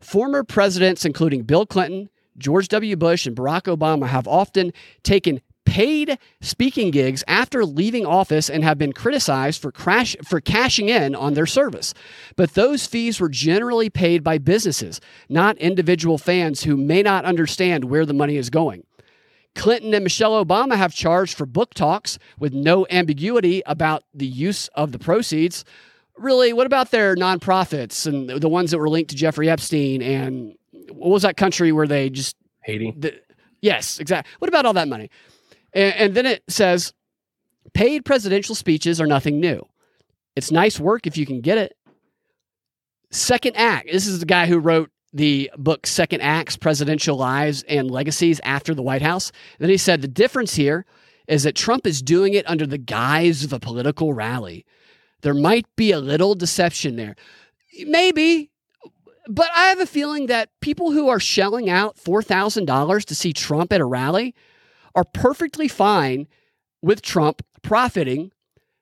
former 0.00 0.42
presidents, 0.44 1.04
including 1.04 1.42
Bill 1.42 1.66
Clinton, 1.66 2.10
George 2.38 2.68
W. 2.68 2.96
Bush, 2.96 3.26
and 3.26 3.36
Barack 3.36 3.74
Obama, 3.74 4.06
have 4.08 4.26
often 4.26 4.72
taken 5.02 5.40
paid 5.66 6.18
speaking 6.40 6.90
gigs 6.90 7.22
after 7.28 7.64
leaving 7.64 8.04
office 8.04 8.50
and 8.50 8.64
have 8.64 8.76
been 8.76 8.92
criticized 8.92 9.62
for 9.62 9.70
crash 9.70 10.16
for 10.24 10.40
cashing 10.40 10.88
in 10.88 11.14
on 11.14 11.34
their 11.34 11.46
service. 11.46 11.94
But 12.34 12.54
those 12.54 12.86
fees 12.86 13.20
were 13.20 13.28
generally 13.28 13.88
paid 13.88 14.24
by 14.24 14.38
businesses, 14.38 15.00
not 15.28 15.56
individual 15.58 16.18
fans 16.18 16.64
who 16.64 16.76
may 16.76 17.02
not 17.02 17.24
understand 17.24 17.84
where 17.84 18.04
the 18.04 18.14
money 18.14 18.36
is 18.36 18.50
going. 18.50 18.84
Clinton 19.54 19.94
and 19.94 20.04
Michelle 20.04 20.44
Obama 20.44 20.76
have 20.76 20.94
charged 20.94 21.36
for 21.36 21.46
book 21.46 21.74
talks 21.74 22.18
with 22.38 22.52
no 22.52 22.86
ambiguity 22.90 23.62
about 23.66 24.04
the 24.14 24.26
use 24.26 24.68
of 24.74 24.92
the 24.92 24.98
proceeds. 24.98 25.64
Really, 26.20 26.52
what 26.52 26.66
about 26.66 26.90
their 26.90 27.16
nonprofits 27.16 28.06
and 28.06 28.28
the 28.28 28.48
ones 28.48 28.70
that 28.70 28.78
were 28.78 28.90
linked 28.90 29.08
to 29.10 29.16
Jeffrey 29.16 29.48
Epstein 29.48 30.02
and 30.02 30.54
what 30.92 31.08
was 31.08 31.22
that 31.22 31.38
country 31.38 31.72
where 31.72 31.86
they 31.86 32.10
just 32.10 32.36
Haiti? 32.62 32.92
The, 32.94 33.18
yes, 33.62 33.98
exactly. 33.98 34.30
What 34.38 34.48
about 34.48 34.66
all 34.66 34.74
that 34.74 34.86
money? 34.86 35.10
And, 35.72 35.94
and 35.94 36.14
then 36.14 36.26
it 36.26 36.42
says 36.46 36.92
paid 37.72 38.04
presidential 38.04 38.54
speeches 38.54 39.00
are 39.00 39.06
nothing 39.06 39.40
new. 39.40 39.66
It's 40.36 40.50
nice 40.50 40.78
work 40.78 41.06
if 41.06 41.16
you 41.16 41.24
can 41.24 41.40
get 41.40 41.56
it. 41.56 41.74
Second 43.10 43.56
act. 43.56 43.88
This 43.90 44.06
is 44.06 44.20
the 44.20 44.26
guy 44.26 44.44
who 44.44 44.58
wrote 44.58 44.90
the 45.14 45.50
book 45.56 45.86
Second 45.86 46.20
Acts 46.20 46.56
Presidential 46.56 47.16
Lives 47.16 47.64
and 47.64 47.90
Legacies 47.90 48.40
After 48.44 48.74
the 48.74 48.82
White 48.82 49.02
House. 49.02 49.32
And 49.58 49.64
then 49.64 49.70
he 49.70 49.78
said 49.78 50.02
the 50.02 50.08
difference 50.08 50.54
here 50.54 50.84
is 51.26 51.44
that 51.44 51.54
Trump 51.56 51.86
is 51.86 52.02
doing 52.02 52.34
it 52.34 52.48
under 52.48 52.66
the 52.66 52.78
guise 52.78 53.42
of 53.42 53.52
a 53.52 53.58
political 53.58 54.12
rally. 54.12 54.66
There 55.22 55.34
might 55.34 55.66
be 55.76 55.92
a 55.92 56.00
little 56.00 56.34
deception 56.34 56.96
there. 56.96 57.16
Maybe, 57.86 58.50
but 59.28 59.48
I 59.54 59.66
have 59.66 59.80
a 59.80 59.86
feeling 59.86 60.26
that 60.26 60.50
people 60.60 60.92
who 60.92 61.08
are 61.08 61.20
shelling 61.20 61.68
out 61.70 61.96
$4,000 61.96 63.04
to 63.04 63.14
see 63.14 63.32
Trump 63.32 63.72
at 63.72 63.80
a 63.80 63.84
rally 63.84 64.34
are 64.94 65.04
perfectly 65.04 65.68
fine 65.68 66.26
with 66.82 67.02
Trump 67.02 67.42
profiting 67.62 68.32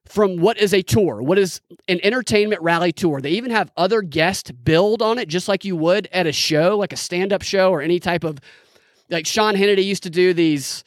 from 0.07 0.36
what 0.39 0.57
is 0.57 0.72
a 0.72 0.80
tour, 0.80 1.20
what 1.20 1.39
is 1.39 1.61
an 1.86 2.01
entertainment 2.03 2.62
rally 2.62 2.93
tour. 2.93 3.20
They 3.20 3.32
even 3.32 3.51
have 3.51 3.70
other 3.76 4.01
guests 4.01 4.51
build 4.51 5.03
on 5.03 5.18
it, 5.18 5.28
just 5.28 5.49
like 5.49 5.66
you 5.66 5.76
would 5.76 6.09
at 6.12 6.26
a 6.26 6.32
show, 6.32 6.78
like 6.78 6.95
a 6.95 6.97
stand 6.97 7.32
up 7.32 7.43
show 7.43 7.70
or 7.70 7.82
any 7.82 8.01
type 8.01 8.24
of, 8.24 8.39
like 9.11 9.26
Sean 9.26 9.55
Hannity 9.55 9.84
used 9.84 10.05
to 10.05 10.11
do 10.11 10.32
these. 10.32 10.82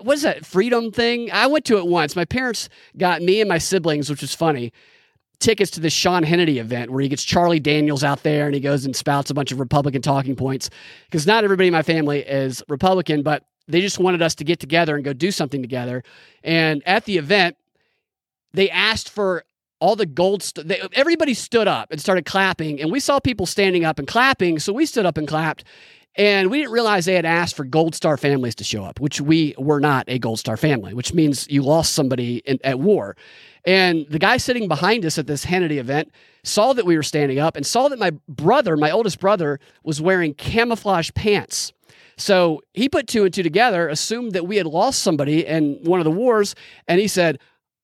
What 0.00 0.14
is 0.14 0.22
that 0.22 0.44
freedom 0.44 0.92
thing? 0.92 1.30
I 1.32 1.46
went 1.46 1.64
to 1.66 1.78
it 1.78 1.86
once. 1.86 2.14
My 2.14 2.24
parents 2.24 2.68
got 2.96 3.22
me 3.22 3.40
and 3.40 3.48
my 3.48 3.58
siblings, 3.58 4.10
which 4.10 4.20
was 4.20 4.34
funny, 4.34 4.72
tickets 5.40 5.70
to 5.72 5.80
the 5.80 5.90
Sean 5.90 6.24
Hannity 6.24 6.56
event 6.56 6.90
where 6.90 7.00
he 7.00 7.08
gets 7.08 7.24
Charlie 7.24 7.60
Daniels 7.60 8.04
out 8.04 8.22
there 8.22 8.46
and 8.46 8.54
he 8.54 8.60
goes 8.60 8.84
and 8.84 8.94
spouts 8.94 9.30
a 9.30 9.34
bunch 9.34 9.52
of 9.52 9.60
Republican 9.60 10.02
talking 10.02 10.36
points. 10.36 10.68
Because 11.06 11.26
not 11.26 11.44
everybody 11.44 11.68
in 11.68 11.72
my 11.72 11.82
family 11.82 12.20
is 12.20 12.62
Republican, 12.68 13.22
but 13.22 13.44
they 13.66 13.80
just 13.80 13.98
wanted 13.98 14.22
us 14.22 14.34
to 14.36 14.44
get 14.44 14.60
together 14.60 14.94
and 14.94 15.04
go 15.04 15.12
do 15.12 15.30
something 15.30 15.62
together. 15.62 16.02
And 16.42 16.82
at 16.86 17.04
the 17.04 17.18
event, 17.18 17.56
they 18.52 18.70
asked 18.70 19.10
for 19.10 19.44
all 19.80 19.94
the 19.94 20.06
gold. 20.06 20.42
St- 20.42 20.66
they, 20.66 20.80
everybody 20.94 21.34
stood 21.34 21.68
up 21.68 21.90
and 21.90 22.00
started 22.00 22.24
clapping, 22.24 22.80
and 22.80 22.90
we 22.90 23.00
saw 23.00 23.20
people 23.20 23.46
standing 23.46 23.84
up 23.84 23.98
and 23.98 24.08
clapping. 24.08 24.58
So 24.58 24.72
we 24.72 24.86
stood 24.86 25.06
up 25.06 25.18
and 25.18 25.28
clapped. 25.28 25.64
And 26.18 26.50
we 26.50 26.58
didn't 26.58 26.72
realize 26.72 27.04
they 27.04 27.14
had 27.14 27.24
asked 27.24 27.54
for 27.54 27.64
Gold 27.64 27.94
Star 27.94 28.16
families 28.16 28.56
to 28.56 28.64
show 28.64 28.84
up, 28.84 28.98
which 28.98 29.20
we 29.20 29.54
were 29.56 29.78
not 29.78 30.04
a 30.08 30.18
Gold 30.18 30.40
Star 30.40 30.56
family, 30.56 30.92
which 30.92 31.14
means 31.14 31.48
you 31.48 31.62
lost 31.62 31.92
somebody 31.92 32.38
in, 32.38 32.58
at 32.64 32.80
war. 32.80 33.16
And 33.64 34.04
the 34.10 34.18
guy 34.18 34.36
sitting 34.36 34.66
behind 34.66 35.06
us 35.06 35.16
at 35.16 35.28
this 35.28 35.46
Hannity 35.46 35.76
event 35.76 36.10
saw 36.42 36.72
that 36.72 36.84
we 36.84 36.96
were 36.96 37.04
standing 37.04 37.38
up 37.38 37.54
and 37.54 37.64
saw 37.64 37.88
that 37.88 38.00
my 38.00 38.10
brother, 38.28 38.76
my 38.76 38.90
oldest 38.90 39.20
brother, 39.20 39.60
was 39.84 40.00
wearing 40.00 40.34
camouflage 40.34 41.10
pants. 41.14 41.72
So 42.16 42.62
he 42.74 42.88
put 42.88 43.06
two 43.06 43.24
and 43.24 43.32
two 43.32 43.44
together, 43.44 43.88
assumed 43.88 44.32
that 44.32 44.44
we 44.44 44.56
had 44.56 44.66
lost 44.66 45.02
somebody 45.02 45.46
in 45.46 45.78
one 45.84 46.00
of 46.00 46.04
the 46.04 46.10
wars, 46.10 46.56
and 46.88 47.00
he 47.00 47.06
said, 47.06 47.38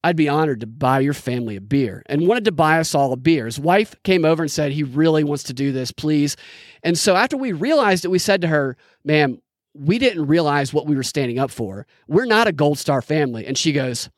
I'd 0.04 0.16
be 0.16 0.28
honored 0.28 0.60
to 0.60 0.66
buy 0.66 1.00
your 1.00 1.14
family 1.14 1.56
a 1.56 1.62
beer 1.62 2.02
and 2.04 2.28
wanted 2.28 2.44
to 2.44 2.52
buy 2.52 2.78
us 2.78 2.94
all 2.94 3.14
a 3.14 3.16
beer. 3.16 3.46
His 3.46 3.58
wife 3.58 3.96
came 4.02 4.26
over 4.26 4.42
and 4.42 4.52
said, 4.52 4.70
He 4.70 4.82
really 4.82 5.24
wants 5.24 5.44
to 5.44 5.54
do 5.54 5.72
this, 5.72 5.92
please. 5.92 6.36
And 6.82 6.98
so 6.98 7.16
after 7.16 7.38
we 7.38 7.52
realized 7.52 8.04
it, 8.04 8.08
we 8.08 8.18
said 8.18 8.42
to 8.42 8.48
her, 8.48 8.76
Ma'am, 9.02 9.40
we 9.72 9.98
didn't 9.98 10.26
realize 10.26 10.74
what 10.74 10.86
we 10.86 10.94
were 10.94 11.02
standing 11.02 11.38
up 11.38 11.50
for. 11.50 11.86
We're 12.06 12.26
not 12.26 12.46
a 12.46 12.52
Gold 12.52 12.78
Star 12.78 13.00
family. 13.00 13.46
And 13.46 13.56
she 13.56 13.72
goes, 13.72 14.10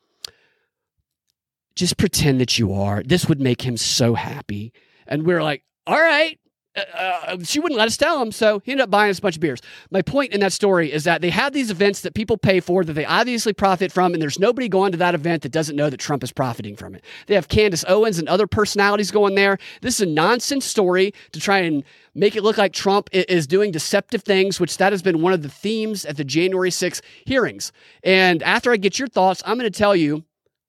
Just 1.73 1.95
pretend 1.95 2.41
that 2.41 2.59
you 2.59 2.73
are. 2.73 3.01
This 3.01 3.29
would 3.29 3.39
make 3.39 3.61
him 3.61 3.77
so 3.77 4.13
happy. 4.13 4.73
And 5.07 5.25
we 5.25 5.33
are 5.33 5.41
like, 5.41 5.63
All 5.87 6.01
right. 6.01 6.37
Uh, 6.77 6.81
uh, 6.95 7.37
she 7.43 7.59
wouldn't 7.59 7.77
let 7.77 7.87
us 7.87 7.97
tell 7.97 8.21
him, 8.21 8.31
so 8.31 8.61
he 8.63 8.71
ended 8.71 8.83
up 8.83 8.91
buying 8.91 9.09
us 9.09 9.17
a 9.17 9.21
bunch 9.21 9.35
of 9.35 9.41
beers. 9.41 9.61
My 9.89 10.03
point 10.03 10.31
in 10.31 10.39
that 10.41 10.53
story 10.53 10.91
is 10.91 11.05
that 11.05 11.21
they 11.21 11.31
have 11.31 11.53
these 11.53 11.71
events 11.71 12.01
that 12.01 12.13
people 12.13 12.37
pay 12.37 12.59
for 12.59 12.83
that 12.83 12.93
they 12.93 13.05
obviously 13.05 13.53
profit 13.53 13.91
from, 13.91 14.13
and 14.13 14.21
there's 14.21 14.39
nobody 14.39 14.69
going 14.69 14.91
to 14.91 14.97
that 14.99 15.15
event 15.15 15.41
that 15.41 15.51
doesn't 15.51 15.75
know 15.75 15.89
that 15.89 15.99
Trump 15.99 16.23
is 16.23 16.31
profiting 16.31 16.75
from 16.75 16.93
it. 16.93 17.03
They 17.25 17.35
have 17.35 17.47
Candace 17.47 17.83
Owens 17.87 18.19
and 18.19 18.29
other 18.29 18.45
personalities 18.45 19.09
going 19.09 19.35
there. 19.35 19.57
This 19.81 19.95
is 19.95 20.07
a 20.07 20.11
nonsense 20.11 20.65
story 20.65 21.13
to 21.31 21.39
try 21.39 21.59
and 21.59 21.83
make 22.13 22.35
it 22.35 22.43
look 22.43 22.57
like 22.57 22.73
Trump 22.73 23.09
is 23.11 23.47
doing 23.47 23.71
deceptive 23.71 24.23
things, 24.23 24.59
which 24.59 24.77
that 24.77 24.93
has 24.93 25.01
been 25.01 25.21
one 25.21 25.33
of 25.33 25.41
the 25.41 25.49
themes 25.49 26.05
at 26.05 26.17
the 26.17 26.23
January 26.23 26.71
6 26.71 27.01
hearings. 27.25 27.71
And 28.03 28.43
after 28.43 28.71
I 28.71 28.77
get 28.77 28.99
your 28.99 29.07
thoughts, 29.07 29.41
I'm 29.45 29.57
going 29.57 29.71
to 29.71 29.77
tell 29.77 29.95
you 29.95 30.25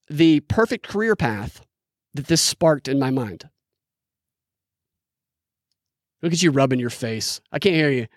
the 0.08 0.40
perfect 0.40 0.86
career 0.86 1.16
path 1.16 1.64
that 2.14 2.26
this 2.26 2.40
sparked 2.40 2.88
in 2.88 2.98
my 2.98 3.10
mind. 3.10 3.48
Look 6.22 6.32
at 6.32 6.42
you 6.42 6.50
rubbing 6.50 6.80
your 6.80 6.90
face. 6.90 7.40
I 7.52 7.58
can't 7.58 7.74
hear 7.74 7.90
you. 7.90 8.08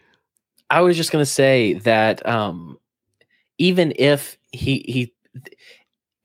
I 0.69 0.81
was 0.81 0.97
just 0.97 1.11
going 1.11 1.21
to 1.21 1.29
say 1.29 1.73
that 1.73 2.25
um, 2.27 2.79
even 3.57 3.93
if 3.97 4.37
he 4.51 4.83
he, 4.87 5.13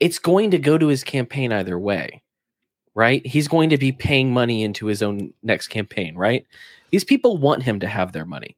it's 0.00 0.18
going 0.18 0.52
to 0.52 0.58
go 0.58 0.78
to 0.78 0.86
his 0.86 1.04
campaign 1.04 1.52
either 1.52 1.78
way, 1.78 2.22
right? 2.94 3.26
He's 3.26 3.48
going 3.48 3.70
to 3.70 3.78
be 3.78 3.92
paying 3.92 4.32
money 4.32 4.62
into 4.62 4.86
his 4.86 5.02
own 5.02 5.32
next 5.42 5.68
campaign, 5.68 6.14
right? 6.16 6.46
These 6.90 7.04
people 7.04 7.36
want 7.36 7.64
him 7.64 7.80
to 7.80 7.88
have 7.88 8.12
their 8.12 8.24
money, 8.24 8.56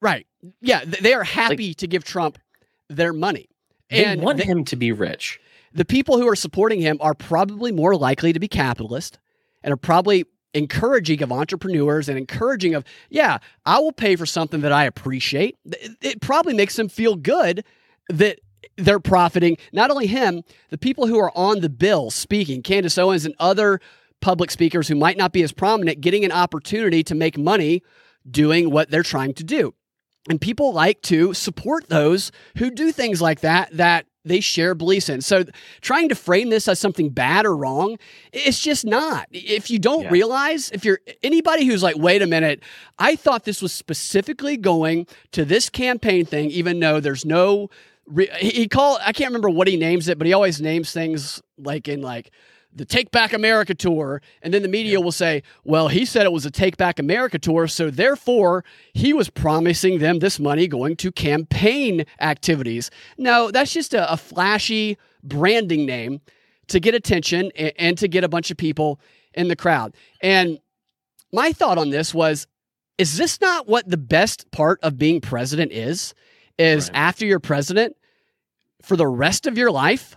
right? 0.00 0.26
Yeah, 0.60 0.84
they 0.84 1.14
are 1.14 1.24
happy 1.24 1.68
like, 1.68 1.76
to 1.78 1.86
give 1.86 2.04
Trump 2.04 2.38
their 2.88 3.12
money. 3.12 3.48
They 3.88 4.04
and 4.04 4.20
want 4.20 4.38
they, 4.38 4.44
him 4.44 4.64
to 4.66 4.76
be 4.76 4.92
rich. 4.92 5.40
The 5.72 5.84
people 5.84 6.18
who 6.18 6.28
are 6.28 6.36
supporting 6.36 6.80
him 6.80 6.98
are 7.00 7.14
probably 7.14 7.70
more 7.70 7.96
likely 7.96 8.32
to 8.32 8.40
be 8.40 8.48
capitalist 8.48 9.18
and 9.62 9.72
are 9.72 9.76
probably 9.76 10.24
encouraging 10.54 11.22
of 11.22 11.32
entrepreneurs 11.32 12.08
and 12.08 12.18
encouraging 12.18 12.74
of, 12.74 12.84
yeah, 13.08 13.38
I 13.64 13.78
will 13.78 13.92
pay 13.92 14.16
for 14.16 14.26
something 14.26 14.60
that 14.60 14.72
I 14.72 14.84
appreciate. 14.84 15.56
It, 16.00 16.20
probably 16.20 16.54
makes 16.54 16.76
them 16.76 16.88
feel 16.88 17.16
good 17.16 17.64
that 18.08 18.40
they're 18.76 19.00
profiting. 19.00 19.56
Not 19.72 19.90
only 19.90 20.06
him, 20.06 20.42
the 20.70 20.78
people 20.78 21.06
who 21.06 21.18
are 21.18 21.36
on 21.36 21.60
the 21.60 21.68
bill 21.68 22.10
speaking, 22.10 22.62
Candace 22.62 22.98
Owens 22.98 23.24
and 23.24 23.34
other 23.38 23.80
public 24.20 24.50
speakers 24.50 24.88
who 24.88 24.94
might 24.94 25.16
not 25.16 25.32
be 25.32 25.42
as 25.42 25.52
prominent, 25.52 26.00
getting 26.00 26.24
an 26.24 26.32
opportunity 26.32 27.02
to 27.04 27.14
make 27.14 27.38
money 27.38 27.82
doing 28.30 28.70
what 28.70 28.90
they're 28.90 29.02
trying 29.02 29.34
to 29.34 29.44
do. 29.44 29.74
And 30.28 30.40
people 30.40 30.72
like 30.74 31.00
to 31.02 31.32
support 31.32 31.88
those 31.88 32.30
who 32.58 32.70
do 32.70 32.92
things 32.92 33.22
like 33.22 33.40
that, 33.40 33.70
that 33.76 34.06
they 34.24 34.40
share 34.40 34.74
beliefs 34.74 35.08
in. 35.08 35.20
So 35.20 35.44
trying 35.80 36.08
to 36.08 36.14
frame 36.14 36.50
this 36.50 36.68
as 36.68 36.78
something 36.78 37.08
bad 37.08 37.46
or 37.46 37.56
wrong, 37.56 37.98
it's 38.32 38.60
just 38.60 38.84
not. 38.84 39.26
If 39.32 39.70
you 39.70 39.78
don't 39.78 40.02
yeah. 40.04 40.10
realize, 40.10 40.70
if 40.70 40.84
you're 40.84 41.00
anybody 41.22 41.64
who's 41.64 41.82
like, 41.82 41.96
wait 41.96 42.22
a 42.22 42.26
minute, 42.26 42.62
I 42.98 43.16
thought 43.16 43.44
this 43.44 43.62
was 43.62 43.72
specifically 43.72 44.56
going 44.56 45.06
to 45.32 45.44
this 45.44 45.70
campaign 45.70 46.26
thing, 46.26 46.50
even 46.50 46.80
though 46.80 47.00
there's 47.00 47.24
no 47.24 47.70
he 48.38 48.66
called 48.66 48.98
I 49.04 49.12
can't 49.12 49.28
remember 49.28 49.50
what 49.50 49.68
he 49.68 49.76
names 49.76 50.08
it, 50.08 50.18
but 50.18 50.26
he 50.26 50.32
always 50.32 50.60
names 50.60 50.92
things 50.92 51.40
like 51.58 51.88
in 51.88 52.02
like 52.02 52.30
the 52.72 52.84
Take 52.84 53.10
Back 53.10 53.32
America 53.32 53.74
tour, 53.74 54.22
and 54.42 54.54
then 54.54 54.62
the 54.62 54.68
media 54.68 54.98
yeah. 54.98 55.04
will 55.04 55.12
say, 55.12 55.42
"Well, 55.64 55.88
he 55.88 56.04
said 56.04 56.24
it 56.24 56.32
was 56.32 56.46
a 56.46 56.50
Take 56.50 56.76
Back 56.76 56.98
America 56.98 57.38
tour, 57.38 57.66
so 57.66 57.90
therefore 57.90 58.64
he 58.92 59.12
was 59.12 59.28
promising 59.28 59.98
them 59.98 60.18
this 60.18 60.38
money 60.38 60.68
going 60.68 60.96
to 60.96 61.10
campaign 61.10 62.04
activities." 62.20 62.90
No, 63.18 63.50
that's 63.50 63.72
just 63.72 63.94
a, 63.94 64.12
a 64.12 64.16
flashy 64.16 64.98
branding 65.22 65.84
name 65.84 66.20
to 66.68 66.80
get 66.80 66.94
attention 66.94 67.50
and, 67.56 67.72
and 67.78 67.98
to 67.98 68.08
get 68.08 68.24
a 68.24 68.28
bunch 68.28 68.50
of 68.50 68.56
people 68.56 69.00
in 69.34 69.48
the 69.48 69.56
crowd. 69.56 69.94
And 70.22 70.58
my 71.32 71.52
thought 71.52 71.78
on 71.78 71.90
this 71.90 72.14
was, 72.14 72.46
is 72.98 73.16
this 73.16 73.40
not 73.40 73.68
what 73.68 73.88
the 73.88 73.96
best 73.96 74.50
part 74.50 74.78
of 74.82 74.98
being 74.98 75.20
president 75.20 75.72
is? 75.72 76.14
Is 76.58 76.88
right. 76.88 76.98
after 76.98 77.24
you're 77.24 77.40
president, 77.40 77.96
for 78.82 78.96
the 78.96 79.06
rest 79.06 79.46
of 79.46 79.56
your 79.56 79.70
life, 79.70 80.16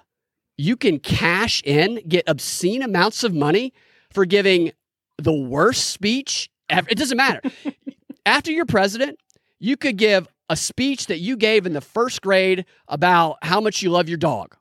you 0.58 0.76
can 0.76 0.99
cash 0.99 1.62
in, 1.64 2.01
get 2.08 2.24
obscene 2.28 2.82
amounts 2.82 3.24
of 3.24 3.34
money 3.34 3.74
for 4.12 4.26
giving 4.26 4.72
the 5.18 5.34
worst 5.34 5.89
speech 5.89 6.49
ever. 6.70 6.88
It 6.89 6.97
doesn't 6.97 7.18
matter. 7.18 7.41
After 8.26 8.51
you're 8.51 8.66
president, 8.66 9.20
you 9.60 9.78
could 9.78 9.97
give 9.97 10.28
a 10.49 10.56
speech 10.56 11.08
that 11.08 11.20
you 11.20 11.36
gave 11.36 11.66
in 11.66 11.74
the 11.74 11.82
first 11.82 12.22
grade 12.22 12.66
about 12.88 13.38
how 13.41 13.60
much 13.60 13.82
you 13.82 13.89
love 13.89 14.08
your 14.08 14.18
dog 14.18 14.56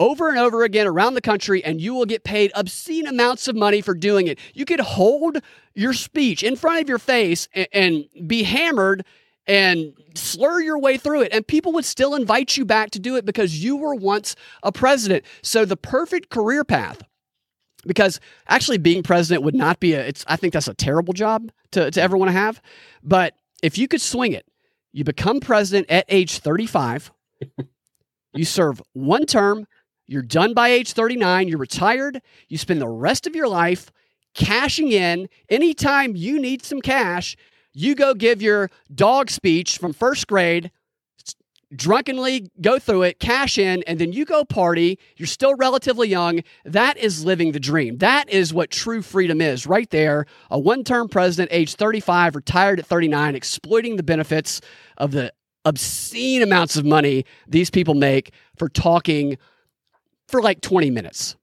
over 0.00 0.28
and 0.28 0.38
over 0.38 0.62
again 0.64 0.86
around 0.86 1.14
the 1.14 1.20
country, 1.20 1.64
and 1.64 1.80
you 1.80 1.94
will 1.94 2.06
get 2.06 2.24
paid 2.24 2.52
obscene 2.54 3.06
amounts 3.06 3.48
of 3.48 3.56
money 3.56 3.80
for 3.80 3.94
doing 3.94 4.26
it. 4.26 4.38
You 4.54 4.64
could 4.64 4.80
hold 4.80 5.38
your 5.74 5.92
speech 5.92 6.42
in 6.42 6.56
front 6.56 6.80
of 6.80 6.88
your 6.88 6.98
face 6.98 7.48
and, 7.52 7.68
and 7.72 8.04
be 8.26 8.44
hammered 8.44 9.04
and 9.48 9.94
slur 10.14 10.60
your 10.60 10.78
way 10.78 10.98
through 10.98 11.22
it. 11.22 11.32
And 11.32 11.46
people 11.46 11.72
would 11.72 11.86
still 11.86 12.14
invite 12.14 12.56
you 12.56 12.64
back 12.64 12.90
to 12.90 12.98
do 12.98 13.16
it 13.16 13.24
because 13.24 13.62
you 13.62 13.76
were 13.76 13.94
once 13.94 14.36
a 14.62 14.70
president. 14.70 15.24
So 15.42 15.64
the 15.64 15.76
perfect 15.76 16.28
career 16.28 16.64
path, 16.64 17.02
because 17.86 18.20
actually 18.46 18.78
being 18.78 19.02
president 19.02 19.42
would 19.44 19.54
not 19.54 19.80
be 19.80 19.94
a, 19.94 20.06
it's, 20.06 20.24
I 20.28 20.36
think 20.36 20.52
that's 20.52 20.68
a 20.68 20.74
terrible 20.74 21.14
job 21.14 21.50
to, 21.72 21.90
to 21.90 22.00
ever 22.00 22.16
want 22.16 22.28
to 22.28 22.32
have. 22.32 22.60
But 23.02 23.34
if 23.62 23.78
you 23.78 23.88
could 23.88 24.02
swing 24.02 24.32
it, 24.32 24.46
you 24.92 25.02
become 25.02 25.40
president 25.40 25.90
at 25.90 26.04
age 26.08 26.38
35, 26.38 27.10
you 28.34 28.44
serve 28.44 28.82
one 28.92 29.26
term, 29.26 29.66
you're 30.06 30.22
done 30.22 30.54
by 30.54 30.68
age 30.68 30.92
39, 30.92 31.48
you're 31.48 31.58
retired, 31.58 32.20
you 32.48 32.58
spend 32.58 32.80
the 32.80 32.88
rest 32.88 33.26
of 33.26 33.34
your 33.34 33.48
life 33.48 33.90
cashing 34.34 34.92
in 34.92 35.28
anytime 35.48 36.16
you 36.16 36.40
need 36.40 36.62
some 36.62 36.80
cash 36.80 37.36
you 37.72 37.94
go 37.94 38.14
give 38.14 38.42
your 38.42 38.70
dog 38.94 39.30
speech 39.30 39.78
from 39.78 39.92
first 39.92 40.26
grade, 40.26 40.70
drunkenly 41.74 42.50
go 42.60 42.78
through 42.78 43.02
it, 43.02 43.20
cash 43.20 43.58
in, 43.58 43.82
and 43.86 43.98
then 43.98 44.12
you 44.12 44.24
go 44.24 44.44
party. 44.44 44.98
You're 45.16 45.26
still 45.26 45.54
relatively 45.56 46.08
young. 46.08 46.40
That 46.64 46.96
is 46.96 47.24
living 47.24 47.52
the 47.52 47.60
dream. 47.60 47.98
That 47.98 48.28
is 48.30 48.54
what 48.54 48.70
true 48.70 49.02
freedom 49.02 49.40
is 49.40 49.66
right 49.66 49.88
there. 49.90 50.26
A 50.50 50.58
one 50.58 50.82
term 50.84 51.08
president, 51.08 51.50
age 51.52 51.74
35, 51.74 52.36
retired 52.36 52.80
at 52.80 52.86
39, 52.86 53.34
exploiting 53.34 53.96
the 53.96 54.02
benefits 54.02 54.60
of 54.96 55.12
the 55.12 55.32
obscene 55.64 56.42
amounts 56.42 56.76
of 56.76 56.84
money 56.84 57.24
these 57.46 57.68
people 57.68 57.94
make 57.94 58.32
for 58.56 58.68
talking 58.68 59.36
for 60.28 60.40
like 60.40 60.60
20 60.60 60.90
minutes. 60.90 61.36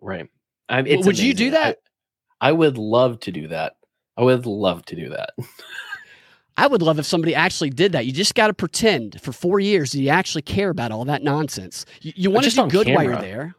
Right. 0.00 0.28
I 0.68 0.82
mean, 0.82 0.98
Would 0.98 1.06
amazing. 1.06 1.26
you 1.26 1.34
do 1.34 1.50
that? 1.52 1.78
I, 2.40 2.48
I 2.48 2.52
would 2.52 2.78
love 2.78 3.20
to 3.20 3.32
do 3.32 3.48
that. 3.48 3.74
I 4.20 4.24
would 4.24 4.44
love 4.44 4.84
to 4.86 4.96
do 4.96 5.08
that. 5.08 5.30
I 6.56 6.66
would 6.66 6.82
love 6.82 6.98
if 6.98 7.06
somebody 7.06 7.34
actually 7.34 7.70
did 7.70 7.92
that. 7.92 8.04
You 8.04 8.12
just 8.12 8.34
got 8.34 8.48
to 8.48 8.54
pretend 8.54 9.20
for 9.22 9.32
four 9.32 9.60
years 9.60 9.92
that 9.92 10.00
you 10.00 10.10
actually 10.10 10.42
care 10.42 10.68
about 10.68 10.92
all 10.92 11.06
that 11.06 11.22
nonsense. 11.22 11.86
You, 12.02 12.12
you 12.14 12.30
want 12.30 12.44
to 12.44 12.50
do 12.50 12.68
good 12.68 12.86
camera. 12.86 12.96
while 12.96 13.04
you're 13.04 13.22
there. 13.22 13.54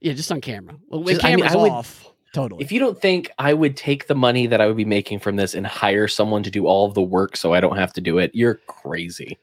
Yeah, 0.00 0.14
just 0.14 0.32
on 0.32 0.40
camera. 0.40 0.76
Well, 0.88 1.02
just, 1.04 1.20
camera's 1.20 1.52
I 1.52 1.54
mean, 1.54 1.58
I 1.58 1.62
would, 1.62 1.70
off, 1.70 2.10
totally. 2.32 2.64
If 2.64 2.72
you 2.72 2.80
don't 2.80 3.00
think 3.00 3.30
I 3.38 3.54
would 3.54 3.76
take 3.76 4.08
the 4.08 4.16
money 4.16 4.48
that 4.48 4.60
I 4.60 4.66
would 4.66 4.76
be 4.76 4.84
making 4.84 5.20
from 5.20 5.36
this 5.36 5.54
and 5.54 5.64
hire 5.64 6.08
someone 6.08 6.42
to 6.42 6.50
do 6.50 6.66
all 6.66 6.86
of 6.86 6.94
the 6.94 7.02
work 7.02 7.36
so 7.36 7.54
I 7.54 7.60
don't 7.60 7.76
have 7.76 7.92
to 7.92 8.00
do 8.00 8.18
it, 8.18 8.32
you're 8.34 8.56
crazy. 8.66 9.38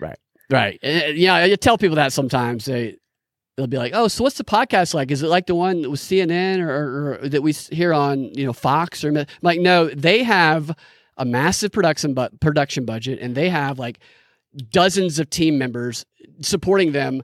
Right. 0.00 0.18
Right. 0.50 0.80
Eh, 0.82 1.00
eh, 1.04 1.12
yeah, 1.14 1.36
I 1.36 1.54
tell 1.54 1.78
people 1.78 1.96
that 1.96 2.12
sometimes. 2.12 2.64
They 2.64 2.96
they'll 3.58 3.66
be 3.66 3.76
like, 3.76 3.92
"Oh, 3.92 4.06
so 4.06 4.22
what's 4.22 4.38
the 4.38 4.44
podcast 4.44 4.94
like? 4.94 5.10
Is 5.10 5.22
it 5.22 5.26
like 5.26 5.46
the 5.46 5.54
one 5.54 5.90
with 5.90 6.00
CNN 6.00 6.60
or, 6.60 6.70
or, 6.70 7.18
or 7.24 7.28
that 7.28 7.42
we 7.42 7.52
hear 7.52 7.92
on 7.92 8.32
you 8.34 8.46
know 8.46 8.52
Fox 8.52 9.04
or 9.04 9.08
I'm 9.08 9.26
like 9.42 9.60
no, 9.60 9.88
they 9.88 10.22
have 10.22 10.74
a 11.16 11.24
massive 11.24 11.72
production 11.72 12.14
but 12.14 12.38
production 12.38 12.84
budget 12.84 13.18
and 13.20 13.34
they 13.34 13.48
have 13.48 13.78
like 13.78 13.98
dozens 14.70 15.18
of 15.18 15.28
team 15.28 15.58
members 15.58 16.06
supporting 16.40 16.92
them 16.92 17.22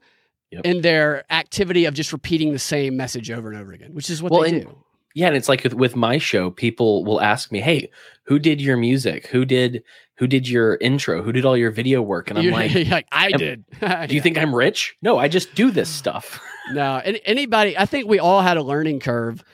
yep. 0.51 0.65
in 0.65 0.83
their 0.83 1.25
activity 1.33 1.85
of 1.85 1.95
just 1.95 2.13
repeating 2.13 2.53
the 2.53 2.59
same 2.59 2.97
message 2.97 3.31
over 3.31 3.51
and 3.51 3.61
over 3.61 3.73
again, 3.73 3.95
which 3.95 4.11
is 4.11 4.21
what 4.21 4.33
well, 4.33 4.43
they 4.43 4.51
and, 4.51 4.63
do. 4.63 4.85
Yeah, 5.15 5.29
and 5.29 5.37
it's 5.37 5.49
like 5.49 5.63
with, 5.63 5.75
with 5.75 5.95
my 5.95 6.19
show, 6.19 6.51
people 6.51 7.05
will 7.05 7.21
ask 7.21 7.53
me, 7.53 7.61
"Hey, 7.61 7.91
who 8.25 8.39
did 8.39 8.61
your 8.61 8.77
music? 8.77 9.27
Who 9.29 9.45
did 9.45 9.83
who 10.17 10.27
did 10.27 10.49
your 10.49 10.77
intro? 10.77 11.23
Who 11.23 11.33
did 11.33 11.45
all 11.45 11.57
your 11.57 11.71
video 11.71 12.03
work?" 12.03 12.31
And 12.31 12.39
I'm 12.39 12.51
like, 12.51 12.75
like, 12.89 13.07
"I 13.13 13.31
did." 13.33 13.65
do 14.09 14.15
you 14.15 14.21
think 14.21 14.39
I'm 14.39 14.55
rich? 14.55 14.97
No, 15.03 15.19
I 15.19 15.29
just 15.29 15.55
do 15.55 15.71
this 15.71 15.89
stuff. 16.03 16.41
no, 16.73 17.01
anybody. 17.25 17.77
I 17.77 17.87
think 17.87 18.09
we 18.09 18.19
all 18.19 18.43
had 18.43 18.57
a 18.57 18.63
learning 18.63 19.01
curve 19.01 19.45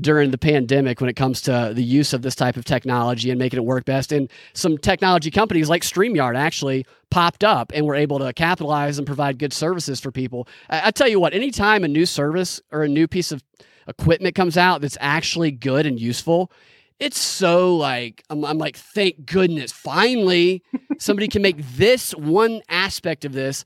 during 0.00 0.30
the 0.30 0.38
pandemic 0.38 1.00
when 1.00 1.10
it 1.10 1.16
comes 1.16 1.42
to 1.42 1.72
the 1.74 1.82
use 1.82 2.12
of 2.12 2.22
this 2.22 2.34
type 2.34 2.56
of 2.56 2.64
technology 2.64 3.30
and 3.30 3.38
making 3.38 3.58
it 3.58 3.64
work 3.64 3.84
best. 3.84 4.12
And 4.12 4.30
some 4.54 4.78
technology 4.78 5.30
companies 5.30 5.68
like 5.68 5.82
StreamYard 5.82 6.36
actually 6.36 6.86
popped 7.10 7.42
up 7.42 7.72
and 7.74 7.84
were 7.86 7.96
able 7.96 8.18
to 8.20 8.32
capitalize 8.32 8.98
and 8.98 9.06
provide 9.06 9.38
good 9.38 9.52
services 9.52 10.00
for 10.00 10.12
people. 10.12 10.46
I, 10.68 10.88
I 10.88 10.90
tell 10.92 11.08
you 11.08 11.18
what, 11.18 11.34
anytime 11.34 11.82
a 11.82 11.88
new 11.88 12.06
service 12.06 12.60
or 12.70 12.84
a 12.84 12.88
new 12.88 13.08
piece 13.08 13.32
of 13.32 13.42
equipment 13.88 14.34
comes 14.36 14.56
out 14.56 14.80
that's 14.80 14.98
actually 15.00 15.50
good 15.50 15.86
and 15.86 15.98
useful, 16.00 16.52
it's 17.00 17.18
so 17.18 17.74
like 17.76 18.22
I'm, 18.30 18.44
I'm 18.44 18.58
like 18.58 18.76
thank 18.76 19.26
goodness 19.26 19.72
finally 19.72 20.62
somebody 20.98 21.26
can 21.26 21.42
make 21.42 21.56
this 21.76 22.12
one 22.12 22.62
aspect 22.68 23.24
of 23.24 23.32
this 23.32 23.64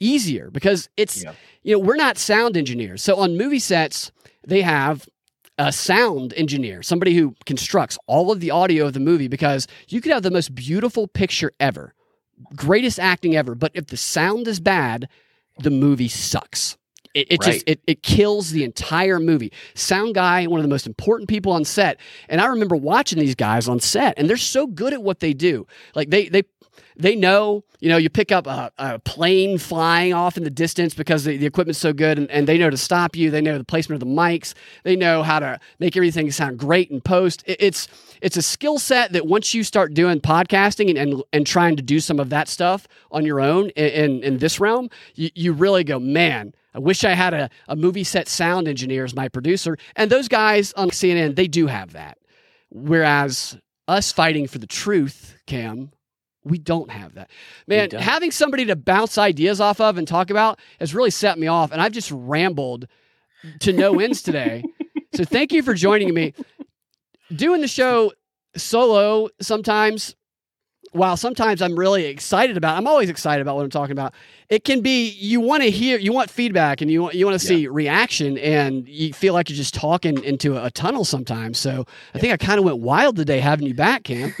easier 0.00 0.50
because 0.50 0.88
it's 0.96 1.24
yeah. 1.24 1.32
you 1.62 1.72
know 1.72 1.78
we're 1.78 1.96
not 1.96 2.16
sound 2.16 2.56
engineers 2.56 3.02
so 3.02 3.16
on 3.16 3.36
movie 3.36 3.58
sets 3.58 4.12
they 4.46 4.62
have 4.62 5.08
a 5.58 5.72
sound 5.72 6.32
engineer 6.34 6.82
somebody 6.82 7.14
who 7.14 7.34
constructs 7.44 7.98
all 8.06 8.30
of 8.30 8.40
the 8.40 8.50
audio 8.50 8.86
of 8.86 8.92
the 8.92 9.00
movie 9.00 9.28
because 9.28 9.66
you 9.88 10.00
could 10.00 10.12
have 10.12 10.22
the 10.22 10.30
most 10.30 10.54
beautiful 10.54 11.08
picture 11.08 11.52
ever 11.58 11.94
greatest 12.54 13.00
acting 13.00 13.34
ever 13.34 13.54
but 13.54 13.72
if 13.74 13.86
the 13.86 13.96
sound 13.96 14.46
is 14.46 14.60
bad 14.60 15.08
the 15.58 15.70
movie 15.70 16.08
sucks 16.08 16.76
it, 17.16 17.32
it 17.32 17.40
right. 17.40 17.52
just 17.52 17.64
it, 17.66 17.80
it 17.86 18.02
kills 18.02 18.50
the 18.50 18.62
entire 18.62 19.18
movie. 19.18 19.50
Sound 19.74 20.14
guy, 20.14 20.46
one 20.46 20.60
of 20.60 20.64
the 20.64 20.68
most 20.68 20.86
important 20.86 21.28
people 21.28 21.52
on 21.52 21.64
set. 21.64 21.98
And 22.28 22.40
I 22.40 22.46
remember 22.46 22.76
watching 22.76 23.18
these 23.18 23.34
guys 23.34 23.68
on 23.68 23.80
set, 23.80 24.14
and 24.18 24.28
they're 24.28 24.36
so 24.36 24.66
good 24.66 24.92
at 24.92 25.02
what 25.02 25.20
they 25.20 25.32
do. 25.32 25.66
Like 25.94 26.10
they 26.10 26.28
they 26.28 26.42
they 26.98 27.14
know, 27.14 27.64
you 27.80 27.88
know, 27.88 27.96
you 27.98 28.08
pick 28.08 28.32
up 28.32 28.46
a, 28.46 28.70
a, 28.78 28.98
plane 28.98 29.58
flying 29.58 30.14
off 30.14 30.36
in 30.36 30.44
the 30.44 30.50
distance 30.50 30.94
because 30.94 31.24
the, 31.24 31.36
the 31.36 31.44
equipment's 31.44 31.78
so 31.78 31.92
good 31.92 32.18
and, 32.18 32.30
and, 32.30 32.48
they 32.48 32.56
know 32.56 32.70
to 32.70 32.76
stop 32.76 33.14
you. 33.14 33.30
They 33.30 33.42
know 33.42 33.58
the 33.58 33.64
placement 33.64 34.02
of 34.02 34.08
the 34.08 34.14
mics. 34.14 34.54
They 34.82 34.96
know 34.96 35.22
how 35.22 35.40
to 35.40 35.60
make 35.78 35.94
everything 35.94 36.30
sound 36.30 36.58
great 36.58 36.90
in 36.90 37.02
post. 37.02 37.44
It, 37.46 37.58
it's 37.60 37.88
it's 38.22 38.36
a 38.36 38.42
skill 38.42 38.78
set 38.78 39.12
that 39.12 39.26
once 39.26 39.52
you 39.52 39.62
start 39.62 39.92
doing 39.92 40.20
podcasting 40.20 40.88
and, 40.88 40.98
and, 40.98 41.22
and 41.34 41.46
trying 41.46 41.76
to 41.76 41.82
do 41.82 42.00
some 42.00 42.18
of 42.18 42.30
that 42.30 42.48
stuff 42.48 42.88
on 43.10 43.26
your 43.26 43.40
own 43.40 43.68
in, 43.70 43.86
in, 43.86 44.22
in 44.22 44.38
this 44.38 44.58
realm, 44.58 44.88
you, 45.14 45.30
you 45.34 45.52
really 45.52 45.84
go, 45.84 45.98
man, 46.00 46.54
I 46.76 46.78
wish 46.78 47.04
I 47.04 47.14
had 47.14 47.32
a, 47.32 47.48
a 47.68 47.74
movie 47.74 48.04
set 48.04 48.28
sound 48.28 48.68
engineer 48.68 49.04
as 49.04 49.14
my 49.14 49.28
producer. 49.28 49.78
And 49.96 50.10
those 50.10 50.28
guys 50.28 50.74
on 50.74 50.90
CNN, 50.90 51.34
they 51.34 51.48
do 51.48 51.68
have 51.68 51.94
that. 51.94 52.18
Whereas 52.68 53.58
us 53.88 54.12
fighting 54.12 54.46
for 54.46 54.58
the 54.58 54.66
truth, 54.66 55.38
Cam, 55.46 55.90
we 56.44 56.58
don't 56.58 56.90
have 56.90 57.14
that. 57.14 57.30
Man, 57.66 57.90
having 57.92 58.30
somebody 58.30 58.66
to 58.66 58.76
bounce 58.76 59.16
ideas 59.16 59.58
off 59.58 59.80
of 59.80 59.96
and 59.96 60.06
talk 60.06 60.28
about 60.28 60.60
has 60.78 60.94
really 60.94 61.10
set 61.10 61.38
me 61.38 61.46
off. 61.46 61.72
And 61.72 61.80
I've 61.80 61.92
just 61.92 62.10
rambled 62.12 62.86
to 63.60 63.72
no 63.72 63.98
ends 63.98 64.20
today. 64.20 64.62
so 65.14 65.24
thank 65.24 65.52
you 65.52 65.62
for 65.62 65.72
joining 65.72 66.12
me. 66.12 66.34
Doing 67.34 67.62
the 67.62 67.68
show 67.68 68.12
solo 68.54 69.30
sometimes 69.40 70.14
while 70.96 71.16
sometimes 71.16 71.62
I'm 71.62 71.78
really 71.78 72.06
excited 72.06 72.56
about, 72.56 72.76
I'm 72.76 72.86
always 72.86 73.10
excited 73.10 73.42
about 73.42 73.56
what 73.56 73.62
I'm 73.62 73.70
talking 73.70 73.92
about. 73.92 74.14
It 74.48 74.64
can 74.64 74.80
be 74.80 75.10
you 75.10 75.40
want 75.40 75.62
to 75.62 75.70
hear, 75.70 75.98
you 75.98 76.12
want 76.12 76.30
feedback, 76.30 76.80
and 76.80 76.90
you 76.90 77.02
want 77.02 77.14
you 77.14 77.26
want 77.26 77.38
to 77.38 77.44
see 77.44 77.62
yeah. 77.62 77.68
reaction, 77.70 78.38
and 78.38 78.88
you 78.88 79.12
feel 79.12 79.34
like 79.34 79.48
you're 79.48 79.56
just 79.56 79.74
talking 79.74 80.22
into 80.22 80.62
a, 80.62 80.70
tunnel 80.70 81.04
sometimes. 81.04 81.58
So 81.58 81.86
I 82.14 82.18
think 82.18 82.32
I 82.32 82.36
kind 82.36 82.58
of 82.58 82.64
went 82.64 82.78
wild 82.78 83.16
today 83.16 83.40
having 83.40 83.66
you 83.66 83.74
back, 83.74 84.04
Cam. 84.04 84.34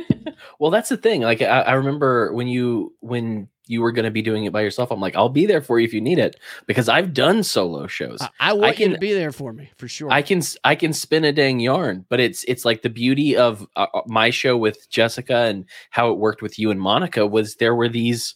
well, 0.58 0.70
that's 0.70 0.88
the 0.88 0.96
thing. 0.96 1.22
Like 1.22 1.42
I, 1.42 1.60
I 1.60 1.72
remember 1.74 2.32
when 2.32 2.48
you 2.48 2.94
when 3.00 3.48
you 3.66 3.80
were 3.80 3.92
going 3.92 4.04
to 4.04 4.10
be 4.10 4.22
doing 4.22 4.44
it 4.44 4.52
by 4.52 4.60
yourself. 4.60 4.90
I'm 4.90 5.00
like, 5.00 5.16
I'll 5.16 5.28
be 5.28 5.46
there 5.46 5.60
for 5.60 5.78
you 5.78 5.84
if 5.84 5.94
you 5.94 6.00
need 6.00 6.18
it 6.18 6.38
because 6.66 6.88
I've 6.88 7.14
done 7.14 7.42
solo 7.42 7.86
shows. 7.86 8.20
I, 8.20 8.30
I 8.40 8.52
want 8.52 8.64
I 8.64 8.72
can, 8.74 8.90
you 8.90 8.96
to 8.96 9.00
be 9.00 9.12
there 9.12 9.32
for 9.32 9.52
me 9.52 9.70
for 9.76 9.88
sure. 9.88 10.10
I 10.10 10.22
can 10.22 10.42
I 10.64 10.74
can 10.74 10.92
spin 10.92 11.24
a 11.24 11.32
dang 11.32 11.60
yarn, 11.60 12.04
but 12.08 12.20
it's 12.20 12.44
it's 12.44 12.64
like 12.64 12.82
the 12.82 12.90
beauty 12.90 13.36
of 13.36 13.66
uh, 13.76 13.86
uh, 13.94 14.02
my 14.06 14.30
show 14.30 14.56
with 14.56 14.88
Jessica 14.90 15.36
and 15.36 15.64
how 15.90 16.10
it 16.10 16.18
worked 16.18 16.42
with 16.42 16.58
you 16.58 16.70
and 16.70 16.80
Monica 16.80 17.26
was 17.26 17.56
there 17.56 17.74
were 17.74 17.88
these 17.88 18.34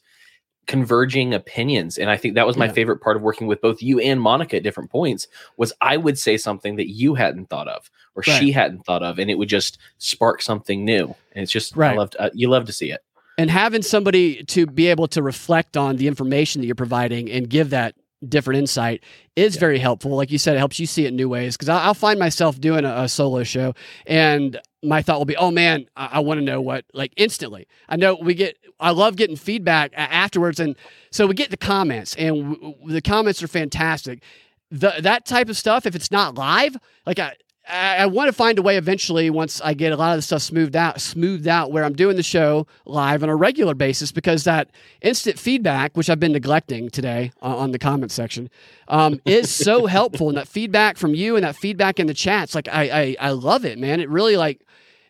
converging 0.66 1.32
opinions 1.32 1.96
and 1.96 2.10
i 2.10 2.16
think 2.16 2.34
that 2.34 2.46
was 2.46 2.56
my 2.56 2.66
yeah. 2.66 2.72
favorite 2.72 3.00
part 3.00 3.16
of 3.16 3.22
working 3.22 3.46
with 3.46 3.60
both 3.60 3.80
you 3.80 4.00
and 4.00 4.20
monica 4.20 4.56
at 4.56 4.64
different 4.64 4.90
points 4.90 5.28
was 5.56 5.72
i 5.80 5.96
would 5.96 6.18
say 6.18 6.36
something 6.36 6.74
that 6.74 6.90
you 6.90 7.14
hadn't 7.14 7.48
thought 7.48 7.68
of 7.68 7.88
or 8.16 8.24
right. 8.26 8.40
she 8.40 8.50
hadn't 8.50 8.84
thought 8.84 9.02
of 9.02 9.18
and 9.20 9.30
it 9.30 9.38
would 9.38 9.48
just 9.48 9.78
spark 9.98 10.42
something 10.42 10.84
new 10.84 11.14
and 11.32 11.42
it's 11.42 11.52
just 11.52 11.76
right. 11.76 11.92
i 11.92 11.96
loved 11.96 12.16
uh, 12.18 12.30
you 12.34 12.48
love 12.48 12.64
to 12.64 12.72
see 12.72 12.90
it 12.90 13.04
and 13.38 13.50
having 13.50 13.82
somebody 13.82 14.42
to 14.44 14.66
be 14.66 14.86
able 14.86 15.08
to 15.08 15.22
reflect 15.22 15.76
on 15.76 15.96
the 15.96 16.06
information 16.06 16.60
that 16.60 16.66
you're 16.66 16.74
providing 16.74 17.30
and 17.30 17.48
give 17.48 17.70
that 17.70 17.94
different 18.26 18.58
insight 18.58 19.02
is 19.34 19.54
yeah. 19.54 19.60
very 19.60 19.78
helpful. 19.78 20.12
Like 20.12 20.30
you 20.30 20.38
said, 20.38 20.56
it 20.56 20.58
helps 20.58 20.78
you 20.78 20.86
see 20.86 21.04
it 21.04 21.08
in 21.08 21.16
new 21.16 21.28
ways. 21.28 21.56
Because 21.56 21.68
I'll, 21.68 21.94
find 21.94 22.18
myself 22.18 22.60
doing 22.60 22.84
a, 22.84 23.02
a, 23.02 23.08
solo 23.08 23.42
show, 23.42 23.74
and 24.06 24.60
my 24.82 25.02
thought 25.02 25.18
will 25.18 25.26
be, 25.26 25.36
"Oh 25.36 25.50
man, 25.50 25.86
I, 25.96 26.10
I 26.12 26.20
want 26.20 26.38
to 26.38 26.44
know 26.44 26.60
what." 26.60 26.84
Like 26.92 27.12
instantly, 27.16 27.66
I 27.88 27.96
know 27.96 28.16
we 28.20 28.34
get. 28.34 28.58
I 28.78 28.90
love 28.90 29.16
getting 29.16 29.36
feedback 29.36 29.92
afterwards, 29.94 30.60
and 30.60 30.76
so 31.10 31.26
we 31.26 31.34
get 31.34 31.50
the 31.50 31.56
comments, 31.56 32.14
and 32.16 32.54
w- 32.54 32.74
the 32.86 33.02
comments 33.02 33.42
are 33.42 33.48
fantastic. 33.48 34.22
The, 34.70 34.94
that 35.00 35.24
type 35.26 35.48
of 35.48 35.56
stuff, 35.56 35.86
if 35.86 35.94
it's 35.94 36.10
not 36.10 36.34
live, 36.34 36.76
like 37.06 37.18
I, 37.18 37.36
I, 37.68 37.96
I 37.98 38.06
want 38.06 38.28
to 38.28 38.32
find 38.32 38.58
a 38.58 38.62
way 38.62 38.76
eventually 38.76 39.30
once 39.30 39.60
I 39.60 39.74
get 39.74 39.92
a 39.92 39.96
lot 39.96 40.12
of 40.12 40.18
the 40.18 40.22
stuff 40.22 40.42
smoothed 40.42 40.76
out, 40.76 41.00
smoothed 41.00 41.48
out 41.48 41.72
where 41.72 41.84
I'm 41.84 41.94
doing 41.94 42.16
the 42.16 42.22
show 42.22 42.66
live 42.84 43.22
on 43.22 43.28
a 43.28 43.36
regular 43.36 43.74
basis 43.74 44.12
because 44.12 44.44
that 44.44 44.70
instant 45.02 45.38
feedback, 45.38 45.96
which 45.96 46.08
I've 46.08 46.20
been 46.20 46.32
neglecting 46.32 46.90
today 46.90 47.32
on, 47.42 47.56
on 47.56 47.72
the 47.72 47.78
comment 47.78 48.12
section, 48.12 48.50
um, 48.88 49.20
is 49.24 49.52
so 49.52 49.86
helpful. 49.86 50.28
And 50.28 50.38
that 50.38 50.48
feedback 50.48 50.96
from 50.96 51.14
you 51.14 51.36
and 51.36 51.44
that 51.44 51.56
feedback 51.56 51.98
in 51.98 52.06
the 52.06 52.14
chats, 52.14 52.54
like 52.54 52.68
I, 52.68 52.82
I, 52.84 53.16
I 53.20 53.30
love 53.30 53.64
it, 53.64 53.78
man. 53.78 54.00
It 54.00 54.08
really 54.08 54.36
like 54.36 54.60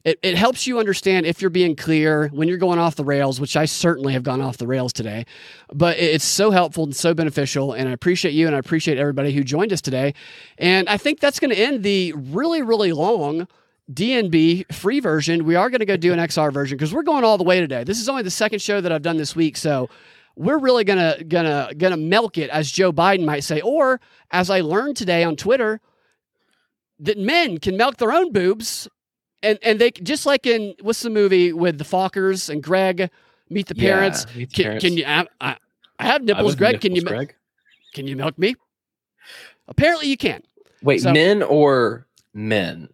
it, 0.06 0.20
it 0.22 0.36
helps 0.36 0.68
you 0.68 0.78
understand 0.78 1.26
if 1.26 1.42
you're 1.42 1.50
being 1.50 1.74
clear 1.74 2.28
when 2.28 2.46
you're 2.46 2.58
going 2.58 2.78
off 2.78 2.94
the 2.94 3.04
rails, 3.04 3.40
which 3.40 3.56
I 3.56 3.64
certainly 3.64 4.12
have 4.12 4.22
gone 4.22 4.40
off 4.40 4.56
the 4.56 4.66
rails 4.68 4.92
today. 4.92 5.26
But 5.74 5.98
it's 5.98 6.24
so 6.24 6.52
helpful 6.52 6.84
and 6.84 6.94
so 6.94 7.12
beneficial. 7.12 7.72
And 7.72 7.88
I 7.88 7.92
appreciate 7.92 8.30
you 8.30 8.46
and 8.46 8.54
I 8.54 8.60
appreciate 8.60 8.98
everybody 8.98 9.32
who 9.32 9.42
joined 9.42 9.72
us 9.72 9.80
today. 9.80 10.14
And 10.58 10.88
I 10.88 10.96
think 10.96 11.18
that's 11.18 11.40
going 11.40 11.50
to 11.50 11.58
end 11.58 11.82
the 11.82 12.12
really, 12.12 12.62
really 12.62 12.92
long 12.92 13.48
DNB 13.92 14.72
free 14.72 15.00
version. 15.00 15.44
We 15.44 15.56
are 15.56 15.68
going 15.70 15.80
to 15.80 15.86
go 15.86 15.96
do 15.96 16.12
an 16.12 16.20
XR 16.20 16.52
version 16.52 16.78
because 16.78 16.94
we're 16.94 17.02
going 17.02 17.24
all 17.24 17.36
the 17.36 17.42
way 17.42 17.58
today. 17.58 17.82
This 17.82 18.00
is 18.00 18.08
only 18.08 18.22
the 18.22 18.30
second 18.30 18.62
show 18.62 18.80
that 18.80 18.92
I've 18.92 19.02
done 19.02 19.16
this 19.16 19.34
week. 19.34 19.56
So 19.56 19.90
we're 20.36 20.58
really 20.58 20.84
gonna 20.84 21.24
gonna 21.24 21.70
gonna 21.76 21.96
milk 21.96 22.36
it, 22.38 22.50
as 22.50 22.70
Joe 22.70 22.92
Biden 22.92 23.24
might 23.24 23.42
say, 23.42 23.60
or 23.62 24.00
as 24.30 24.50
I 24.50 24.60
learned 24.60 24.98
today 24.98 25.24
on 25.24 25.34
Twitter, 25.34 25.80
that 27.00 27.18
men 27.18 27.58
can 27.58 27.76
milk 27.76 27.96
their 27.96 28.12
own 28.12 28.32
boobs 28.32 28.86
and 29.42 29.58
and 29.62 29.78
they 29.78 29.90
just 29.90 30.26
like 30.26 30.46
in 30.46 30.74
what's 30.80 31.02
the 31.02 31.10
movie 31.10 31.52
with 31.52 31.78
the 31.78 31.84
Fockers 31.84 32.48
and 32.48 32.62
Greg 32.62 33.10
meet 33.50 33.66
the 33.66 33.74
parents. 33.74 34.26
Yeah, 34.30 34.38
meet 34.38 34.50
the 34.50 34.54
can, 34.54 34.64
parents. 34.64 34.84
can, 34.84 34.96
you? 34.96 35.04
I, 35.06 35.26
I, 35.40 35.56
have 36.04 36.22
nipples, 36.22 36.54
Greg. 36.54 36.74
Nipples, 36.74 36.82
can 36.82 36.96
you? 36.96 37.02
Greg? 37.02 37.34
Can 37.94 38.06
you 38.06 38.16
milk 38.16 38.38
me? 38.38 38.54
Apparently, 39.68 40.08
you 40.08 40.16
can. 40.16 40.42
Wait, 40.82 41.02
so, 41.02 41.12
men 41.12 41.42
or 41.42 42.06
men? 42.34 42.88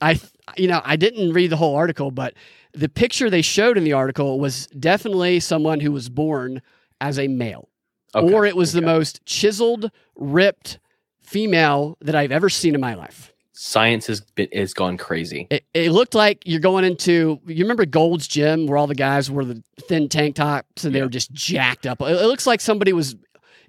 I 0.00 0.20
you 0.56 0.68
know 0.68 0.80
I 0.84 0.96
didn't 0.96 1.32
read 1.32 1.50
the 1.50 1.56
whole 1.56 1.74
article, 1.74 2.10
but 2.10 2.34
the 2.72 2.88
picture 2.88 3.30
they 3.30 3.42
showed 3.42 3.78
in 3.78 3.84
the 3.84 3.94
article 3.94 4.38
was 4.38 4.66
definitely 4.68 5.40
someone 5.40 5.80
who 5.80 5.92
was 5.92 6.08
born 6.08 6.60
as 7.00 7.18
a 7.18 7.28
male, 7.28 7.68
okay. 8.14 8.32
or 8.32 8.44
it 8.44 8.56
was 8.56 8.74
okay. 8.74 8.80
the 8.80 8.86
most 8.86 9.24
chiseled, 9.24 9.90
ripped 10.16 10.78
female 11.22 11.96
that 12.00 12.14
I've 12.14 12.32
ever 12.32 12.48
seen 12.48 12.74
in 12.74 12.80
my 12.80 12.94
life 12.94 13.32
science 13.56 14.06
has 14.06 14.20
been, 14.20 14.48
has 14.52 14.74
gone 14.74 14.96
crazy. 14.98 15.46
It, 15.50 15.64
it, 15.72 15.90
looked 15.90 16.14
like 16.14 16.42
you're 16.44 16.60
going 16.60 16.84
into 16.84 17.40
you 17.46 17.64
remember 17.64 17.86
Gold's 17.86 18.28
Gym 18.28 18.66
where 18.66 18.76
all 18.76 18.86
the 18.86 18.94
guys 18.94 19.30
wore 19.30 19.44
the 19.44 19.62
thin 19.88 20.08
tank 20.08 20.36
tops 20.36 20.84
and 20.84 20.94
they 20.94 21.00
were 21.00 21.08
just 21.08 21.32
jacked 21.32 21.86
up. 21.86 22.00
It, 22.02 22.04
it, 22.04 22.26
looks 22.26 22.46
like 22.46 22.60
somebody 22.60 22.92
was 22.92 23.16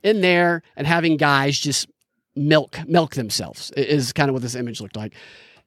in 0.03 0.21
there 0.21 0.61
and 0.75 0.85
having 0.85 1.15
guys 1.17 1.57
just 1.57 1.87
milk 2.35 2.79
milk 2.87 3.15
themselves. 3.15 3.71
Is 3.71 4.13
kind 4.13 4.29
of 4.29 4.33
what 4.33 4.41
this 4.41 4.55
image 4.55 4.81
looked 4.81 4.97
like. 4.97 5.13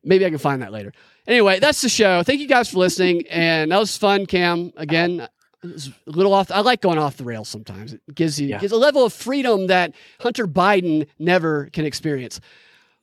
Maybe 0.04 0.24
I 0.26 0.28
can 0.28 0.38
find 0.38 0.62
that 0.62 0.72
later. 0.72 0.92
Anyway, 1.26 1.58
that's 1.58 1.80
the 1.80 1.88
show. 1.88 2.22
Thank 2.22 2.40
you 2.40 2.48
guys 2.48 2.70
for 2.70 2.78
listening, 2.78 3.26
and 3.28 3.70
that 3.72 3.78
was 3.78 3.96
fun, 3.96 4.26
Cam. 4.26 4.72
Again. 4.76 5.26
a 5.62 5.68
little 6.06 6.32
off. 6.32 6.50
I 6.50 6.60
like 6.60 6.80
going 6.80 6.98
off 6.98 7.16
the 7.18 7.24
rails 7.24 7.48
sometimes. 7.48 7.94
It 7.94 8.00
gives 8.14 8.40
you 8.40 8.48
yeah. 8.48 8.58
gives 8.58 8.72
a 8.72 8.78
level 8.78 9.04
of 9.04 9.12
freedom 9.12 9.66
that 9.66 9.94
Hunter 10.20 10.46
Biden 10.46 11.06
never 11.18 11.70
can 11.72 11.84
experience. 11.84 12.40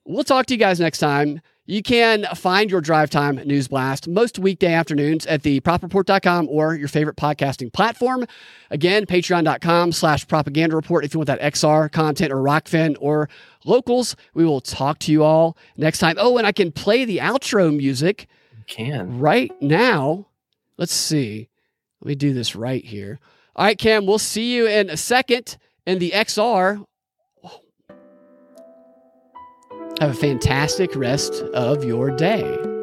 We'll 0.08 0.24
talk 0.24 0.46
to 0.46 0.54
you 0.54 0.58
guys 0.58 0.80
next 0.80 1.00
time. 1.00 1.42
You 1.66 1.84
can 1.84 2.24
find 2.34 2.72
your 2.72 2.80
drive 2.80 3.10
time 3.10 3.36
news 3.46 3.68
blast 3.68 4.08
most 4.08 4.40
weekday 4.40 4.72
afternoons 4.72 5.26
at 5.26 5.44
the 5.44 5.60
propreport.com 5.60 6.48
or 6.50 6.76
your 6.76 6.88
favorite 6.88 7.18
podcasting 7.18 7.74
platform. 7.74 8.26
Again, 8.72 9.06
patreon.com 9.06 9.92
slash 9.92 10.26
propaganda 10.26 10.78
report 10.78 11.04
if 11.04 11.14
you 11.14 11.20
want 11.20 11.28
that 11.28 11.42
XR 11.42 11.92
content 11.92 12.32
or 12.32 12.38
Rokfin 12.38 12.96
or 13.02 13.28
locals. 13.66 14.16
We 14.34 14.46
will 14.46 14.62
talk 14.62 15.00
to 15.00 15.12
you 15.12 15.24
all 15.24 15.58
next 15.76 16.00
time. 16.00 16.16
Oh, 16.18 16.38
and 16.38 16.48
I 16.48 16.54
can 16.54 16.72
play 16.72 17.04
the 17.04 17.18
outro 17.18 17.76
music. 17.76 18.30
You 18.58 18.64
can. 18.66 19.20
Right 19.20 19.52
now. 19.62 20.28
Let's 20.78 20.94
see. 20.94 21.50
Let 22.00 22.08
me 22.08 22.16
do 22.16 22.34
this 22.34 22.56
right 22.56 22.86
here. 22.86 23.20
All 23.58 23.66
right, 23.66 23.78
Cam, 23.78 24.06
we'll 24.06 24.20
see 24.20 24.56
you 24.56 24.68
in 24.68 24.90
a 24.90 24.96
second 24.96 25.58
in 25.86 26.00
the 26.00 26.12
XR 26.12 26.86
have 30.00 30.12
a 30.12 30.14
fantastic 30.14 30.96
rest 30.96 31.42
of 31.54 31.84
your 31.84 32.12
day. 32.12 32.77